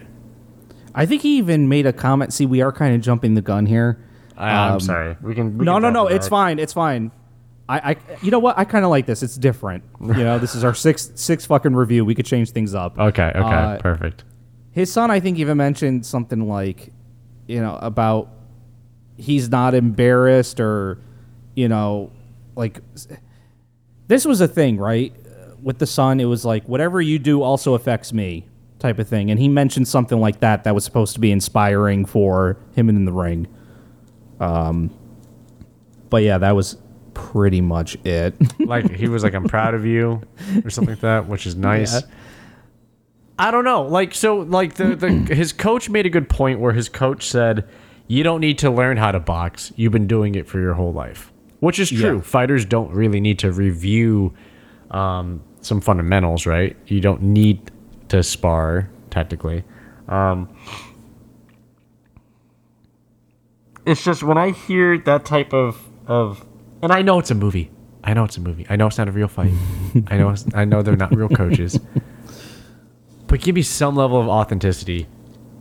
I 0.95 1.07
think 1.07 1.23
he 1.23 1.39
even 1.39 1.69
made 1.69 1.87
a 1.87 1.93
comment. 1.93 2.33
See, 2.33 2.47
we 2.47 2.61
are 2.63 2.73
kind 2.73 2.95
of 2.95 3.01
jumping 3.01 3.35
the 3.35 3.43
gun 3.43 3.67
here. 3.67 4.03
I, 4.37 4.51
I'm 4.51 4.73
Um, 4.75 4.81
sorry. 4.81 5.17
We 5.23 5.35
can. 5.35 5.59
We 5.59 5.65
no, 5.65 5.75
can 5.75 5.83
no, 5.83 5.91
no. 5.91 6.07
It's 6.09 6.27
fine. 6.27 6.59
It's 6.59 6.73
fine. 6.73 7.13
I, 7.71 7.91
I, 7.91 7.97
you 8.21 8.33
know 8.33 8.41
what? 8.41 8.59
I 8.59 8.65
kind 8.65 8.85
of 8.85 8.91
like 8.91 9.07
this. 9.07 9.23
It's 9.23 9.37
different. 9.37 9.85
You 10.01 10.25
know, 10.25 10.41
this 10.41 10.57
is 10.57 10.65
our 10.65 10.75
sixth, 10.75 11.17
sixth 11.17 11.47
fucking 11.47 11.75
review. 11.77 12.05
We 12.05 12.17
could 12.17 12.27
change 12.27 12.51
things 12.51 12.75
up. 12.75 12.99
Okay. 12.99 13.31
Okay. 13.33 13.39
Uh, 13.39 13.79
perfect. 13.79 14.25
His 14.73 14.93
son, 14.93 15.11
I 15.11 15.21
think, 15.21 15.39
even 15.39 15.57
mentioned 15.57 16.05
something 16.05 16.49
like, 16.49 16.93
you 17.47 17.61
know, 17.61 17.79
about 17.81 18.29
he's 19.17 19.49
not 19.49 19.75
embarrassed 19.75 20.59
or, 20.59 20.99
you 21.55 21.69
know, 21.69 22.11
like 22.57 22.81
this 24.09 24.25
was 24.25 24.41
a 24.41 24.49
thing, 24.49 24.77
right? 24.77 25.15
With 25.63 25.79
the 25.79 25.87
son, 25.87 26.19
it 26.19 26.25
was 26.25 26.45
like 26.45 26.69
whatever 26.69 27.01
you 27.01 27.21
do 27.21 27.41
also 27.41 27.75
affects 27.75 28.13
me, 28.13 28.49
type 28.81 28.99
of 28.99 29.09
thing. 29.09 29.31
And 29.31 29.39
he 29.39 29.49
mentioned 29.49 29.87
something 29.87 30.19
like 30.19 30.41
that 30.41 30.65
that 30.65 30.75
was 30.75 30.85
supposed 30.85 31.15
to 31.15 31.21
be 31.21 31.31
inspiring 31.31 32.05
for 32.05 32.57
him 32.75 32.89
in 32.89 33.05
the 33.05 33.13
ring. 33.13 33.47
Um, 34.41 34.91
but 36.09 36.25
yeah, 36.25 36.39
that 36.39 36.57
was 36.57 36.77
pretty 37.33 37.61
much 37.61 37.97
it. 38.05 38.35
Like 38.61 38.91
he 38.91 39.09
was 39.09 39.25
like, 39.25 39.35
"I'm 39.35 39.49
proud 39.49 39.75
of 39.75 39.85
you," 39.85 40.23
or 40.65 40.71
something 40.71 40.95
like 40.95 41.01
that, 41.01 41.27
which 41.27 41.47
is 41.47 41.57
nice. 41.57 41.95
Yeah. 41.95 42.09
I 43.39 43.51
don't 43.51 43.65
know. 43.65 43.83
Like 43.83 44.15
so, 44.15 44.37
like 44.39 44.75
the 44.75 44.95
the 44.95 45.09
his 45.35 45.53
coach 45.53 45.89
made 45.89 46.07
a 46.07 46.11
good 46.11 46.29
point 46.29 46.61
where 46.61 46.73
his 46.73 46.89
coach 46.89 47.27
said, 47.27 47.69
"You 48.07 48.23
don't 48.23 48.41
need 48.41 48.59
to 48.59 48.71
learn 48.71 48.97
how 48.97 49.11
to 49.11 49.19
box. 49.19 49.73
You've 49.77 49.93
been 49.93 50.07
doing 50.07 50.35
it 50.37 50.47
for 50.47 50.61
your 50.61 50.75
whole 50.75 50.93
life," 50.93 51.33
which 51.59 51.79
is 51.81 51.89
true. 51.91 52.17
Yeah. 52.17 52.23
Fighters 52.23 52.65
don't 52.65 52.93
really 52.93 53.21
need 53.21 53.39
to 53.41 53.51
review 53.51 54.35
um, 54.93 55.43
some 55.63 55.81
fundamentals, 55.81 56.47
right? 56.47 56.77
You 56.87 57.01
don't 57.01 57.23
need 57.23 57.73
to 58.09 58.23
spar 58.23 58.89
technically. 59.11 59.65
Um, 60.09 60.49
it's 63.87 64.05
just 64.05 64.23
when 64.23 64.39
I 64.39 64.51
hear 64.51 64.99
that 64.99 65.25
type 65.25 65.53
of 65.53 65.89
of, 66.07 66.45
and 66.83 66.93
I 66.93 67.03
know 67.03 67.19
it's 67.19 67.31
a 67.31 67.35
movie. 67.35 67.71
I 68.03 68.15
know 68.15 68.25
it's 68.25 68.37
a 68.37 68.41
movie. 68.41 68.67
I 68.69 68.77
know 68.77 68.87
it's 68.87 68.99
not 68.99 69.09
a 69.09 69.13
real 69.13 69.29
fight. 69.29 69.53
I 70.07 70.17
know. 70.17 70.31
It's, 70.31 70.47
I 70.55 70.65
know 70.65 70.83
they're 70.83 70.97
not 70.97 71.15
real 71.15 71.29
coaches. 71.29 71.79
But 73.31 73.43
give 73.43 73.55
me 73.55 73.63
some 73.63 73.95
level 73.95 74.21
of 74.21 74.29
authenticity 74.29 75.07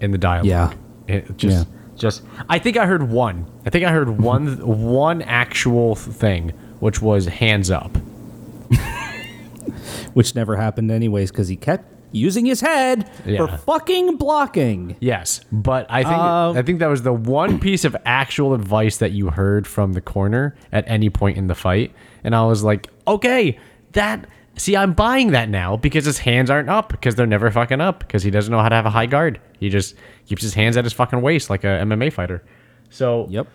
in 0.01 0.09
the 0.09 0.17
dialogue. 0.17 0.47
Yeah. 0.47 0.73
It 1.07 1.37
just, 1.37 1.67
just. 1.95 2.23
I 2.49 2.57
think 2.57 2.77
I 2.77 2.87
heard 2.87 3.11
one. 3.11 3.45
I 3.63 3.69
think 3.69 3.85
I 3.85 3.91
heard 3.91 4.09
one, 4.09 4.57
one 4.65 5.21
actual 5.21 5.93
thing, 5.93 6.49
which 6.79 6.99
was 6.99 7.27
hands 7.27 7.69
up. 7.69 7.95
which 10.13 10.33
never 10.33 10.55
happened 10.55 10.89
anyways 10.89 11.29
because 11.29 11.47
he 11.47 11.55
kept 11.55 11.93
using 12.11 12.45
his 12.45 12.61
head 12.61 13.09
for 13.37 13.47
fucking 13.47 14.17
blocking. 14.17 14.95
Yes, 14.99 15.41
but 15.51 15.85
I 15.89 16.03
think 16.03 16.15
Um, 16.15 16.57
I 16.57 16.61
think 16.61 16.79
that 16.79 16.87
was 16.87 17.03
the 17.03 17.13
one 17.13 17.59
piece 17.67 17.85
of 17.85 17.95
actual 18.05 18.53
advice 18.53 18.97
that 18.97 19.11
you 19.11 19.29
heard 19.29 19.67
from 19.67 19.93
the 19.93 20.01
corner 20.01 20.55
at 20.71 20.83
any 20.87 21.09
point 21.09 21.37
in 21.37 21.47
the 21.47 21.55
fight, 21.55 21.93
and 22.23 22.35
I 22.35 22.45
was 22.45 22.63
like, 22.63 22.87
okay, 23.07 23.57
that. 23.93 24.27
See, 24.57 24.75
I'm 24.75 24.91
buying 24.91 25.31
that 25.31 25.47
now 25.47 25.77
because 25.77 26.03
his 26.03 26.17
hands 26.17 26.49
aren't 26.49 26.67
up 26.69 26.89
because 26.89 27.15
they're 27.15 27.25
never 27.25 27.49
fucking 27.49 27.79
up 27.79 27.99
because 27.99 28.23
he 28.23 28.29
doesn't 28.29 28.51
know 28.51 28.59
how 28.59 28.67
to 28.67 28.75
have 28.75 28.85
a 28.85 28.89
high 28.89 29.05
guard. 29.05 29.39
He 29.57 29.69
just 29.69 29.95
keeps 30.25 30.41
his 30.41 30.53
hands 30.53 30.75
at 30.75 30.83
his 30.83 30.91
fucking 30.91 31.21
waist 31.21 31.49
like 31.49 31.63
a 31.63 31.67
MMA 31.79 32.11
fighter. 32.11 32.43
So 32.89 33.25
Yep. 33.29 33.47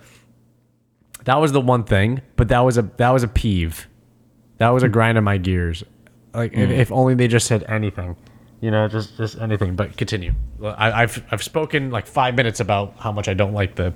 that 1.24 1.36
was 1.40 1.52
the 1.52 1.60
one 1.60 1.84
thing, 1.84 2.22
but 2.36 2.48
that 2.48 2.60
was 2.60 2.78
a 2.78 2.82
that 2.96 3.10
was 3.10 3.22
a 3.22 3.28
peeve. 3.28 3.86
That 4.56 4.70
was 4.70 4.82
a 4.82 4.88
grind 4.88 5.18
of 5.18 5.24
my 5.24 5.36
gears. 5.36 5.84
Like 6.32 6.54
if, 6.54 6.70
if 6.70 6.90
only 6.92 7.14
they 7.14 7.28
just 7.28 7.46
said 7.46 7.64
anything, 7.68 8.16
you 8.64 8.70
know, 8.70 8.88
just 8.88 9.18
just 9.18 9.38
anything. 9.38 9.76
But 9.76 9.94
continue. 9.98 10.32
I, 10.64 11.02
I've 11.02 11.22
I've 11.30 11.42
spoken 11.42 11.90
like 11.90 12.06
five 12.06 12.34
minutes 12.34 12.60
about 12.60 12.94
how 12.98 13.12
much 13.12 13.28
I 13.28 13.34
don't 13.34 13.52
like 13.52 13.74
the. 13.74 13.92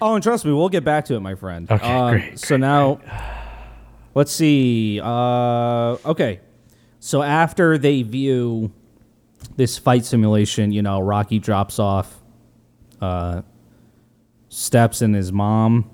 Oh, 0.00 0.14
and 0.14 0.22
trust 0.22 0.44
me, 0.44 0.52
we'll 0.52 0.68
get 0.68 0.84
back 0.84 1.04
to 1.06 1.14
it, 1.16 1.20
my 1.20 1.34
friend. 1.34 1.68
Okay, 1.70 1.84
Um, 1.84 2.10
great, 2.12 2.38
So 2.38 2.56
now, 2.56 3.00
let's 4.14 4.30
see. 4.30 5.00
Uh, 5.02 5.96
okay, 6.06 6.40
so 7.00 7.22
after 7.22 7.76
they 7.76 8.02
view 8.02 8.70
this 9.56 9.78
fight 9.78 10.04
simulation, 10.04 10.70
you 10.70 10.82
know, 10.82 11.00
Rocky 11.00 11.40
drops 11.40 11.80
off 11.80 12.22
uh, 13.00 13.42
steps 14.48 15.02
and 15.02 15.12
his 15.12 15.32
mom, 15.32 15.90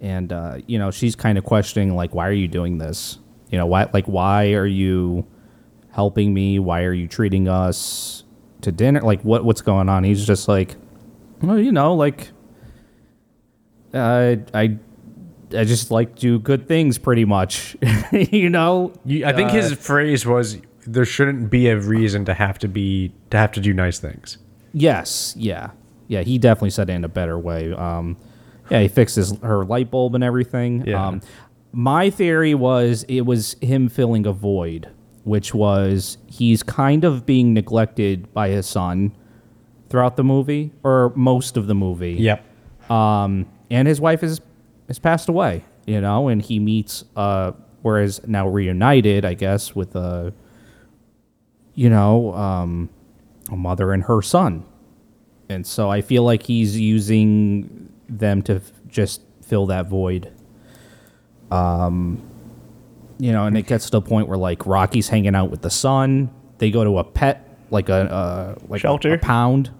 and 0.00 0.32
uh, 0.32 0.58
you 0.66 0.78
know, 0.78 0.90
she's 0.90 1.14
kind 1.14 1.36
of 1.36 1.44
questioning, 1.44 1.94
like, 1.94 2.14
why 2.14 2.26
are 2.26 2.32
you 2.32 2.48
doing 2.48 2.78
this? 2.78 3.18
You 3.50 3.58
know, 3.58 3.66
why, 3.66 3.90
like, 3.92 4.06
why 4.06 4.52
are 4.54 4.66
you 4.66 5.26
helping 5.92 6.32
me? 6.34 6.58
Why 6.58 6.84
are 6.84 6.92
you 6.92 7.08
treating 7.08 7.48
us 7.48 8.24
to 8.62 8.72
dinner? 8.72 9.00
Like, 9.00 9.22
what, 9.22 9.44
what's 9.44 9.60
going 9.60 9.88
on? 9.88 10.04
He's 10.04 10.26
just 10.26 10.48
like, 10.48 10.76
well, 11.42 11.58
you 11.58 11.72
know, 11.72 11.94
like 11.94 12.30
uh, 13.94 14.36
I 14.54 14.78
I 15.54 15.64
just 15.64 15.90
like 15.90 16.16
do 16.16 16.38
good 16.38 16.68
things 16.68 16.98
pretty 16.98 17.24
much. 17.24 17.76
you 18.12 18.50
know? 18.50 18.92
You, 19.04 19.26
I 19.26 19.32
think 19.32 19.50
his 19.50 19.72
phrase 19.72 20.26
was, 20.26 20.58
"There 20.86 21.04
shouldn't 21.04 21.50
be 21.50 21.68
a 21.68 21.78
reason 21.78 22.24
to 22.26 22.34
have 22.34 22.58
to 22.60 22.68
be 22.68 23.12
to 23.30 23.36
have 23.36 23.52
to 23.52 23.60
do 23.60 23.72
nice 23.72 23.98
things." 23.98 24.38
Yes, 24.72 25.34
yeah. 25.36 25.70
Yeah, 26.06 26.22
he 26.22 26.38
definitely 26.38 26.70
said 26.70 26.90
it 26.90 26.94
in 26.94 27.04
a 27.04 27.08
better 27.08 27.38
way. 27.38 27.72
Um 27.72 28.16
yeah, 28.70 28.82
he 28.82 28.88
fixed 28.88 29.16
his 29.16 29.36
her 29.38 29.64
light 29.64 29.90
bulb 29.90 30.14
and 30.14 30.22
everything. 30.22 30.84
Yeah. 30.86 31.08
Um 31.08 31.20
my 31.72 32.10
theory 32.10 32.54
was 32.54 33.04
it 33.08 33.22
was 33.22 33.56
him 33.60 33.88
filling 33.88 34.26
a 34.26 34.32
void, 34.32 34.90
which 35.30 35.54
was 35.54 36.18
he's 36.26 36.60
kind 36.64 37.04
of 37.04 37.24
being 37.24 37.54
neglected 37.54 38.32
by 38.34 38.48
his 38.48 38.66
son 38.66 39.12
throughout 39.88 40.16
the 40.16 40.24
movie 40.24 40.72
or 40.82 41.12
most 41.14 41.56
of 41.56 41.68
the 41.68 41.74
movie. 41.74 42.14
Yep. 42.14 42.44
um, 42.90 43.46
and 43.70 43.86
his 43.86 44.00
wife 44.00 44.24
is 44.24 44.40
has 44.88 44.98
passed 44.98 45.28
away, 45.28 45.64
you 45.86 46.00
know, 46.00 46.26
and 46.26 46.42
he 46.42 46.58
meets 46.58 47.04
uh, 47.14 47.52
whereas 47.82 48.20
now 48.26 48.48
reunited, 48.48 49.24
I 49.24 49.34
guess, 49.34 49.72
with 49.72 49.94
a, 49.94 50.32
you 51.74 51.88
know, 51.88 52.34
um, 52.34 52.90
a 53.52 53.56
mother 53.56 53.92
and 53.92 54.02
her 54.04 54.22
son, 54.22 54.64
and 55.48 55.64
so 55.64 55.90
I 55.90 56.00
feel 56.00 56.24
like 56.24 56.42
he's 56.42 56.76
using 56.76 57.88
them 58.08 58.42
to 58.42 58.56
f- 58.56 58.72
just 58.88 59.22
fill 59.42 59.66
that 59.66 59.86
void. 59.86 60.32
Um, 61.52 62.20
you 63.20 63.32
know, 63.32 63.44
and 63.46 63.56
it 63.56 63.66
gets 63.66 63.84
to 63.86 63.90
the 63.92 64.00
point 64.02 64.26
where 64.28 64.38
like 64.38 64.66
Rocky's 64.66 65.08
hanging 65.08 65.34
out 65.34 65.50
with 65.50 65.62
the 65.62 65.70
son. 65.70 66.30
They 66.58 66.70
go 66.70 66.82
to 66.84 66.98
a 66.98 67.04
pet 67.04 67.46
like 67.70 67.88
a 67.88 67.94
uh, 67.94 68.54
like 68.68 68.80
a- 68.80 68.82
Shelter? 68.82 69.14
a 69.14 69.18
pound. 69.18 69.70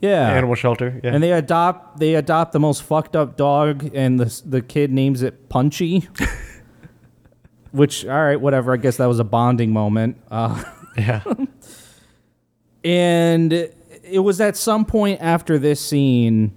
Yeah, 0.00 0.32
Animal 0.32 0.56
shelter. 0.56 1.00
Yeah. 1.04 1.14
and 1.14 1.22
they 1.22 1.30
adopt 1.32 2.00
they 2.00 2.16
adopt 2.16 2.50
the 2.50 2.58
most 2.58 2.82
fucked 2.82 3.14
up 3.14 3.36
dog, 3.36 3.88
and 3.94 4.18
the 4.18 4.42
the 4.44 4.60
kid 4.60 4.90
names 4.90 5.22
it 5.22 5.48
Punchy. 5.48 6.08
Which, 7.70 8.04
all 8.04 8.10
right, 8.22 8.38
whatever. 8.40 8.72
I 8.74 8.76
guess 8.78 8.96
that 8.96 9.06
was 9.06 9.20
a 9.20 9.24
bonding 9.24 9.72
moment. 9.72 10.16
Uh, 10.30 10.62
yeah. 10.98 11.22
and 12.84 13.52
it 13.52 14.18
was 14.22 14.40
at 14.40 14.56
some 14.56 14.84
point 14.84 15.20
after 15.22 15.56
this 15.58 15.80
scene, 15.80 16.52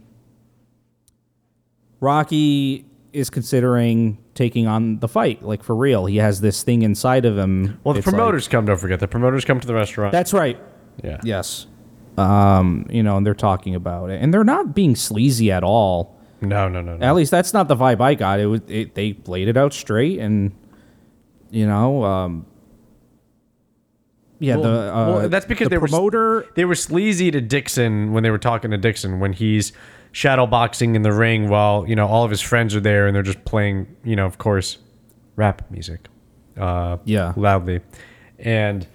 Rocky 1.99 2.85
is 3.15 3.29
considering 3.29 4.17
taking 4.33 4.67
on 4.67 4.99
the 4.99 5.07
fight, 5.07 5.41
like 5.43 5.63
for 5.63 5.75
real. 5.75 6.05
He 6.05 6.17
has 6.17 6.41
this 6.41 6.61
thing 6.63 6.81
inside 6.81 7.25
of 7.25 7.37
him. 7.37 7.79
Well, 7.83 7.93
the 7.93 7.99
It's 7.99 8.07
like- 8.07 8.15
promoters 8.15 8.47
come. 8.47 8.65
Don't 8.65 8.77
forget 8.79 8.99
the 8.99 9.07
promoters 9.07 9.45
come 9.45 9.59
to 9.59 9.67
the 9.67 9.73
restaurant. 9.73 10.11
that's 10.11 10.33
right. 10.33 10.59
yeah. 11.03 11.19
Yes. 11.23 11.67
Um, 12.17 12.85
you 12.89 13.03
know, 13.03 13.17
and 13.17 13.25
they're 13.25 13.33
talking 13.33 13.75
about 13.75 14.09
it, 14.09 14.21
and 14.21 14.33
they're 14.33 14.43
not 14.45 14.73
being 14.73 14.95
sleazy 14.95 15.51
at 15.51 15.63
all. 15.63 16.15
No, 16.41 16.69
no, 16.69 16.81
no, 16.81 16.95
no. 16.97 17.05
At 17.05 17.15
least 17.15 17.31
that's 17.31 17.53
not 17.53 17.67
the 17.67 17.75
vibe 17.75 17.99
I 18.01 18.13
got. 18.15 18.39
It 18.39 18.45
was 18.45 18.61
it, 18.67 18.95
they 18.95 19.17
laid 19.27 19.47
it 19.49 19.57
out 19.57 19.73
straight, 19.73 20.19
and 20.19 20.51
you 21.51 21.65
know, 21.67 22.03
um, 22.03 22.45
yeah, 24.39 24.55
Well, 24.55 24.63
the 24.63 24.95
uh, 24.95 25.07
well, 25.07 25.29
that's 25.29 25.45
because 25.45 25.65
the 25.65 25.69
they 25.71 25.77
were 25.77 25.87
promoter. 25.87 26.45
They 26.55 26.65
were 26.65 26.75
sleazy 26.75 27.31
to 27.31 27.41
Dixon 27.41 28.11
when 28.13 28.23
they 28.23 28.31
were 28.31 28.37
talking 28.37 28.71
to 28.71 28.77
Dixon 28.77 29.19
when 29.19 29.33
he's 29.33 29.71
shadow 30.15 30.45
boxing 30.47 30.95
in 30.95 31.01
the 31.01 31.11
ring 31.11 31.49
while 31.49 31.83
you 31.89 31.93
know 31.93 32.07
all 32.07 32.23
of 32.23 32.31
his 32.31 32.39
friends 32.39 32.73
are 32.73 32.79
there 32.79 33.05
and 33.05 33.13
they're 33.13 33.21
just 33.33 33.43
playing 33.43 33.85
you 34.05 34.15
know 34.15 34.25
of 34.25 34.37
course 34.37 34.77
rap 35.35 35.61
music, 35.69 36.07
uh, 36.57 36.95
Yeah. 37.03 37.33
loudly, 37.35 37.81
and 38.39 38.87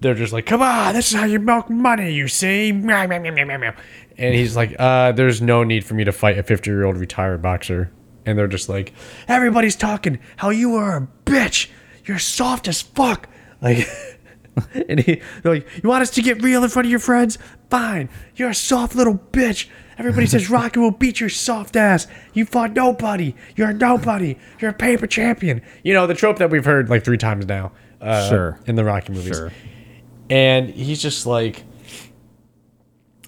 they're 0.00 0.14
just 0.14 0.32
like, 0.32 0.46
"Come 0.46 0.62
on, 0.62 0.94
this 0.94 1.12
is 1.12 1.18
how 1.18 1.24
you 1.26 1.40
milk 1.40 1.68
money, 1.68 2.12
you 2.12 2.28
see?" 2.28 2.70
And 2.70 4.34
he's 4.34 4.54
like, 4.54 4.76
uh, 4.78 5.10
"There's 5.12 5.42
no 5.42 5.64
need 5.64 5.84
for 5.84 5.94
me 5.94 6.04
to 6.04 6.12
fight 6.12 6.38
a 6.38 6.44
50 6.44 6.70
year 6.70 6.84
old 6.84 6.96
retired 6.96 7.42
boxer." 7.42 7.90
And 8.24 8.38
they're 8.38 8.46
just 8.46 8.68
like, 8.68 8.92
"Everybody's 9.26 9.74
talking 9.74 10.20
how 10.36 10.50
you 10.50 10.76
are 10.76 10.96
a 10.96 11.08
bitch. 11.28 11.68
You're 12.04 12.18
soft 12.20 12.68
as 12.68 12.80
fuck." 12.80 13.28
Like. 13.60 13.88
And 14.88 15.00
he, 15.00 15.20
they're 15.42 15.54
like, 15.54 15.68
you 15.82 15.88
want 15.88 16.02
us 16.02 16.10
to 16.10 16.22
get 16.22 16.42
real 16.42 16.62
in 16.64 16.70
front 16.70 16.86
of 16.86 16.90
your 16.90 17.00
friends? 17.00 17.38
Fine. 17.70 18.08
You're 18.36 18.50
a 18.50 18.54
soft 18.54 18.94
little 18.94 19.18
bitch. 19.32 19.68
Everybody 19.98 20.26
says 20.26 20.48
Rocky 20.50 20.80
will 20.80 20.90
beat 20.90 21.20
your 21.20 21.28
soft 21.28 21.76
ass. 21.76 22.06
You 22.32 22.44
fought 22.44 22.72
nobody. 22.72 23.34
You're 23.56 23.70
a 23.70 23.74
nobody. 23.74 24.36
You're 24.60 24.70
a 24.70 24.74
paper 24.74 25.06
champion. 25.06 25.62
You 25.84 25.94
know, 25.94 26.06
the 26.06 26.14
trope 26.14 26.38
that 26.38 26.50
we've 26.50 26.64
heard 26.64 26.88
like 26.88 27.04
three 27.04 27.18
times 27.18 27.46
now. 27.46 27.72
Uh, 28.00 28.28
Sure. 28.28 28.58
In 28.66 28.76
the 28.76 28.84
Rocky 28.84 29.12
movies. 29.12 29.36
Sure. 29.36 29.52
And 30.30 30.70
he's 30.70 31.02
just 31.02 31.26
like, 31.26 31.64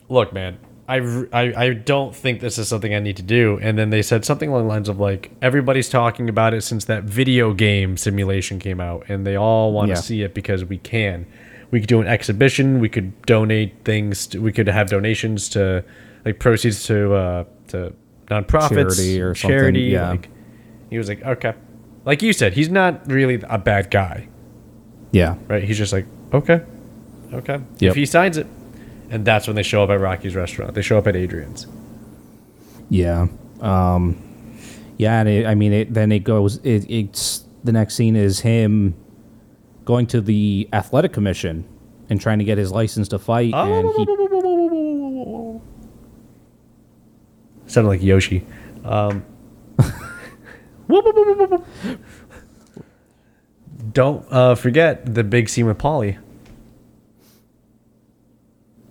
look, 0.08 0.32
man, 0.32 0.58
I, 0.88 0.96
I, 1.32 1.40
I 1.66 1.72
don't 1.74 2.14
think 2.14 2.40
this 2.40 2.58
is 2.58 2.68
something 2.68 2.92
I 2.94 2.98
need 2.98 3.16
to 3.16 3.22
do. 3.22 3.58
And 3.62 3.78
then 3.78 3.90
they 3.90 4.02
said 4.02 4.24
something 4.24 4.48
along 4.50 4.64
the 4.64 4.68
lines 4.68 4.88
of 4.88 4.98
like, 4.98 5.30
everybody's 5.40 5.88
talking 5.88 6.28
about 6.28 6.54
it 6.54 6.62
since 6.62 6.84
that 6.86 7.04
video 7.04 7.54
game 7.54 7.96
simulation 7.96 8.58
came 8.58 8.80
out, 8.80 9.04
and 9.08 9.24
they 9.26 9.36
all 9.36 9.72
want 9.72 9.88
to 9.88 9.94
Yeah. 9.94 10.00
see 10.00 10.22
it 10.22 10.34
because 10.34 10.64
we 10.64 10.78
can. 10.78 11.26
We 11.70 11.80
could 11.80 11.88
do 11.88 12.00
an 12.00 12.06
exhibition. 12.08 12.80
We 12.80 12.88
could 12.88 13.20
donate 13.22 13.84
things. 13.84 14.26
To, 14.28 14.40
we 14.42 14.52
could 14.52 14.66
have 14.66 14.90
donations 14.90 15.48
to, 15.50 15.84
like 16.24 16.38
proceeds 16.38 16.84
to 16.86 17.14
uh, 17.14 17.44
to 17.68 17.92
nonprofits, 18.26 18.68
Charity 18.96 19.20
or 19.22 19.34
something, 19.34 19.56
charity. 19.58 19.80
yeah. 19.82 20.10
Like, 20.10 20.28
he 20.90 20.98
was 20.98 21.08
like, 21.08 21.22
okay, 21.24 21.54
like 22.04 22.22
you 22.22 22.32
said, 22.32 22.52
he's 22.54 22.68
not 22.68 23.10
really 23.10 23.40
a 23.48 23.56
bad 23.58 23.90
guy 23.90 24.28
Yeah. 25.12 25.36
right? 25.48 25.62
He's 25.64 25.78
just 25.78 25.92
like, 25.92 26.06
okay, 26.34 26.60
okay. 27.32 27.60
Yep. 27.78 27.90
If 27.90 27.94
he 27.96 28.04
signs 28.06 28.36
it, 28.36 28.46
and 29.12 29.24
that's 29.26 29.46
when 29.46 29.54
they 29.56 29.62
show 29.62 29.84
up 29.84 29.90
at 29.90 30.00
Rocky's 30.00 30.34
restaurant. 30.34 30.72
They 30.74 30.80
show 30.80 30.96
up 30.96 31.06
at 31.06 31.14
Adrian's. 31.14 31.66
Yeah. 32.88 33.26
Um, 33.60 34.16
yeah, 34.96 35.20
and 35.20 35.28
it, 35.28 35.46
I 35.46 35.54
mean, 35.54 35.74
it, 35.74 35.92
then 35.92 36.10
it 36.10 36.20
goes. 36.20 36.56
It, 36.64 36.90
it's 36.90 37.44
the 37.62 37.72
next 37.72 37.94
scene 37.94 38.16
is 38.16 38.40
him 38.40 38.94
going 39.84 40.06
to 40.06 40.22
the 40.22 40.66
athletic 40.72 41.12
commission 41.12 41.68
and 42.08 42.18
trying 42.20 42.38
to 42.38 42.44
get 42.44 42.56
his 42.56 42.72
license 42.72 43.08
to 43.08 43.18
fight, 43.18 43.52
and 43.52 43.90
he 43.96 44.06
Sounded 47.66 47.88
like 47.88 48.02
Yoshi. 48.02 48.46
Um, 48.84 49.26
don't 53.92 54.26
uh, 54.30 54.54
forget 54.54 55.14
the 55.14 55.22
big 55.22 55.50
scene 55.50 55.66
with 55.66 55.76
Paulie. 55.78 56.18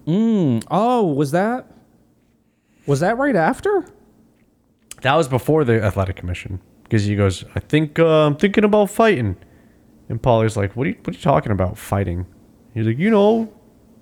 Oh, 0.08 1.06
was 1.16 1.32
that 1.32 1.68
was 2.88 3.00
that 3.02 3.18
right 3.18 3.36
after? 3.36 3.86
That 5.02 5.16
was 5.16 5.28
before 5.28 5.64
the 5.64 5.82
athletic 5.84 6.16
commission 6.16 6.60
because 6.84 7.06
he 7.06 7.16
goes, 7.16 7.46
"I 7.56 7.60
think 7.60 8.00
uh, 8.00 8.26
I'm 8.28 8.36
thinking 8.36 8.64
about 8.64 8.90
fighting," 8.90 9.36
and 10.10 10.22
Paulie's 10.22 10.58
like, 10.58 10.76
"What 10.76 10.88
are 10.88 10.92
you 10.92 10.96
What 11.04 11.16
are 11.16 11.18
you 11.18 11.24
talking 11.24 11.52
about 11.52 11.78
fighting?" 11.78 12.26
He's 12.74 12.86
like, 12.86 12.98
"You 12.98 13.10
know, 13.10 13.52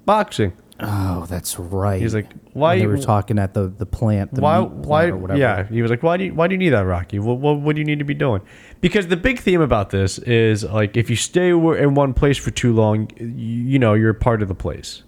boxing." 0.05 0.53
Oh, 0.81 1.25
that's 1.27 1.59
right. 1.59 2.01
He's 2.01 2.15
like, 2.15 2.31
why? 2.53 2.69
When 2.69 2.77
they 2.77 2.83
you- 2.83 2.89
were 2.89 2.97
talking 2.97 3.37
at 3.37 3.53
the 3.53 3.67
the 3.67 3.85
plant. 3.85 4.33
The 4.33 4.41
why? 4.41 4.61
Why? 4.61 5.35
Yeah, 5.35 5.67
he 5.67 5.81
was 5.81 5.91
like, 5.91 6.03
why 6.03 6.15
do 6.15 6.23
you, 6.25 6.33
why 6.33 6.47
do 6.47 6.53
you 6.53 6.57
need 6.57 6.69
that, 6.69 6.85
Rocky? 6.85 7.19
What, 7.19 7.39
what 7.39 7.59
what 7.59 7.75
do 7.75 7.81
you 7.81 7.85
need 7.85 7.99
to 7.99 8.05
be 8.05 8.13
doing? 8.13 8.41
Because 8.79 9.07
the 9.07 9.17
big 9.17 9.39
theme 9.39 9.59
about 9.59 9.89
this 9.89 10.19
is 10.19 10.63
like, 10.63 10.95
if 10.95 11.09
you 11.09 11.17
stay 11.17 11.49
in 11.49 11.95
one 11.95 12.13
place 12.13 12.37
for 12.37 12.51
too 12.51 12.71
long, 12.73 13.09
you, 13.17 13.25
you 13.27 13.79
know, 13.79 13.93
you're 13.93 14.13
part 14.13 14.41
of 14.41 14.47
the 14.47 14.55
place. 14.55 15.03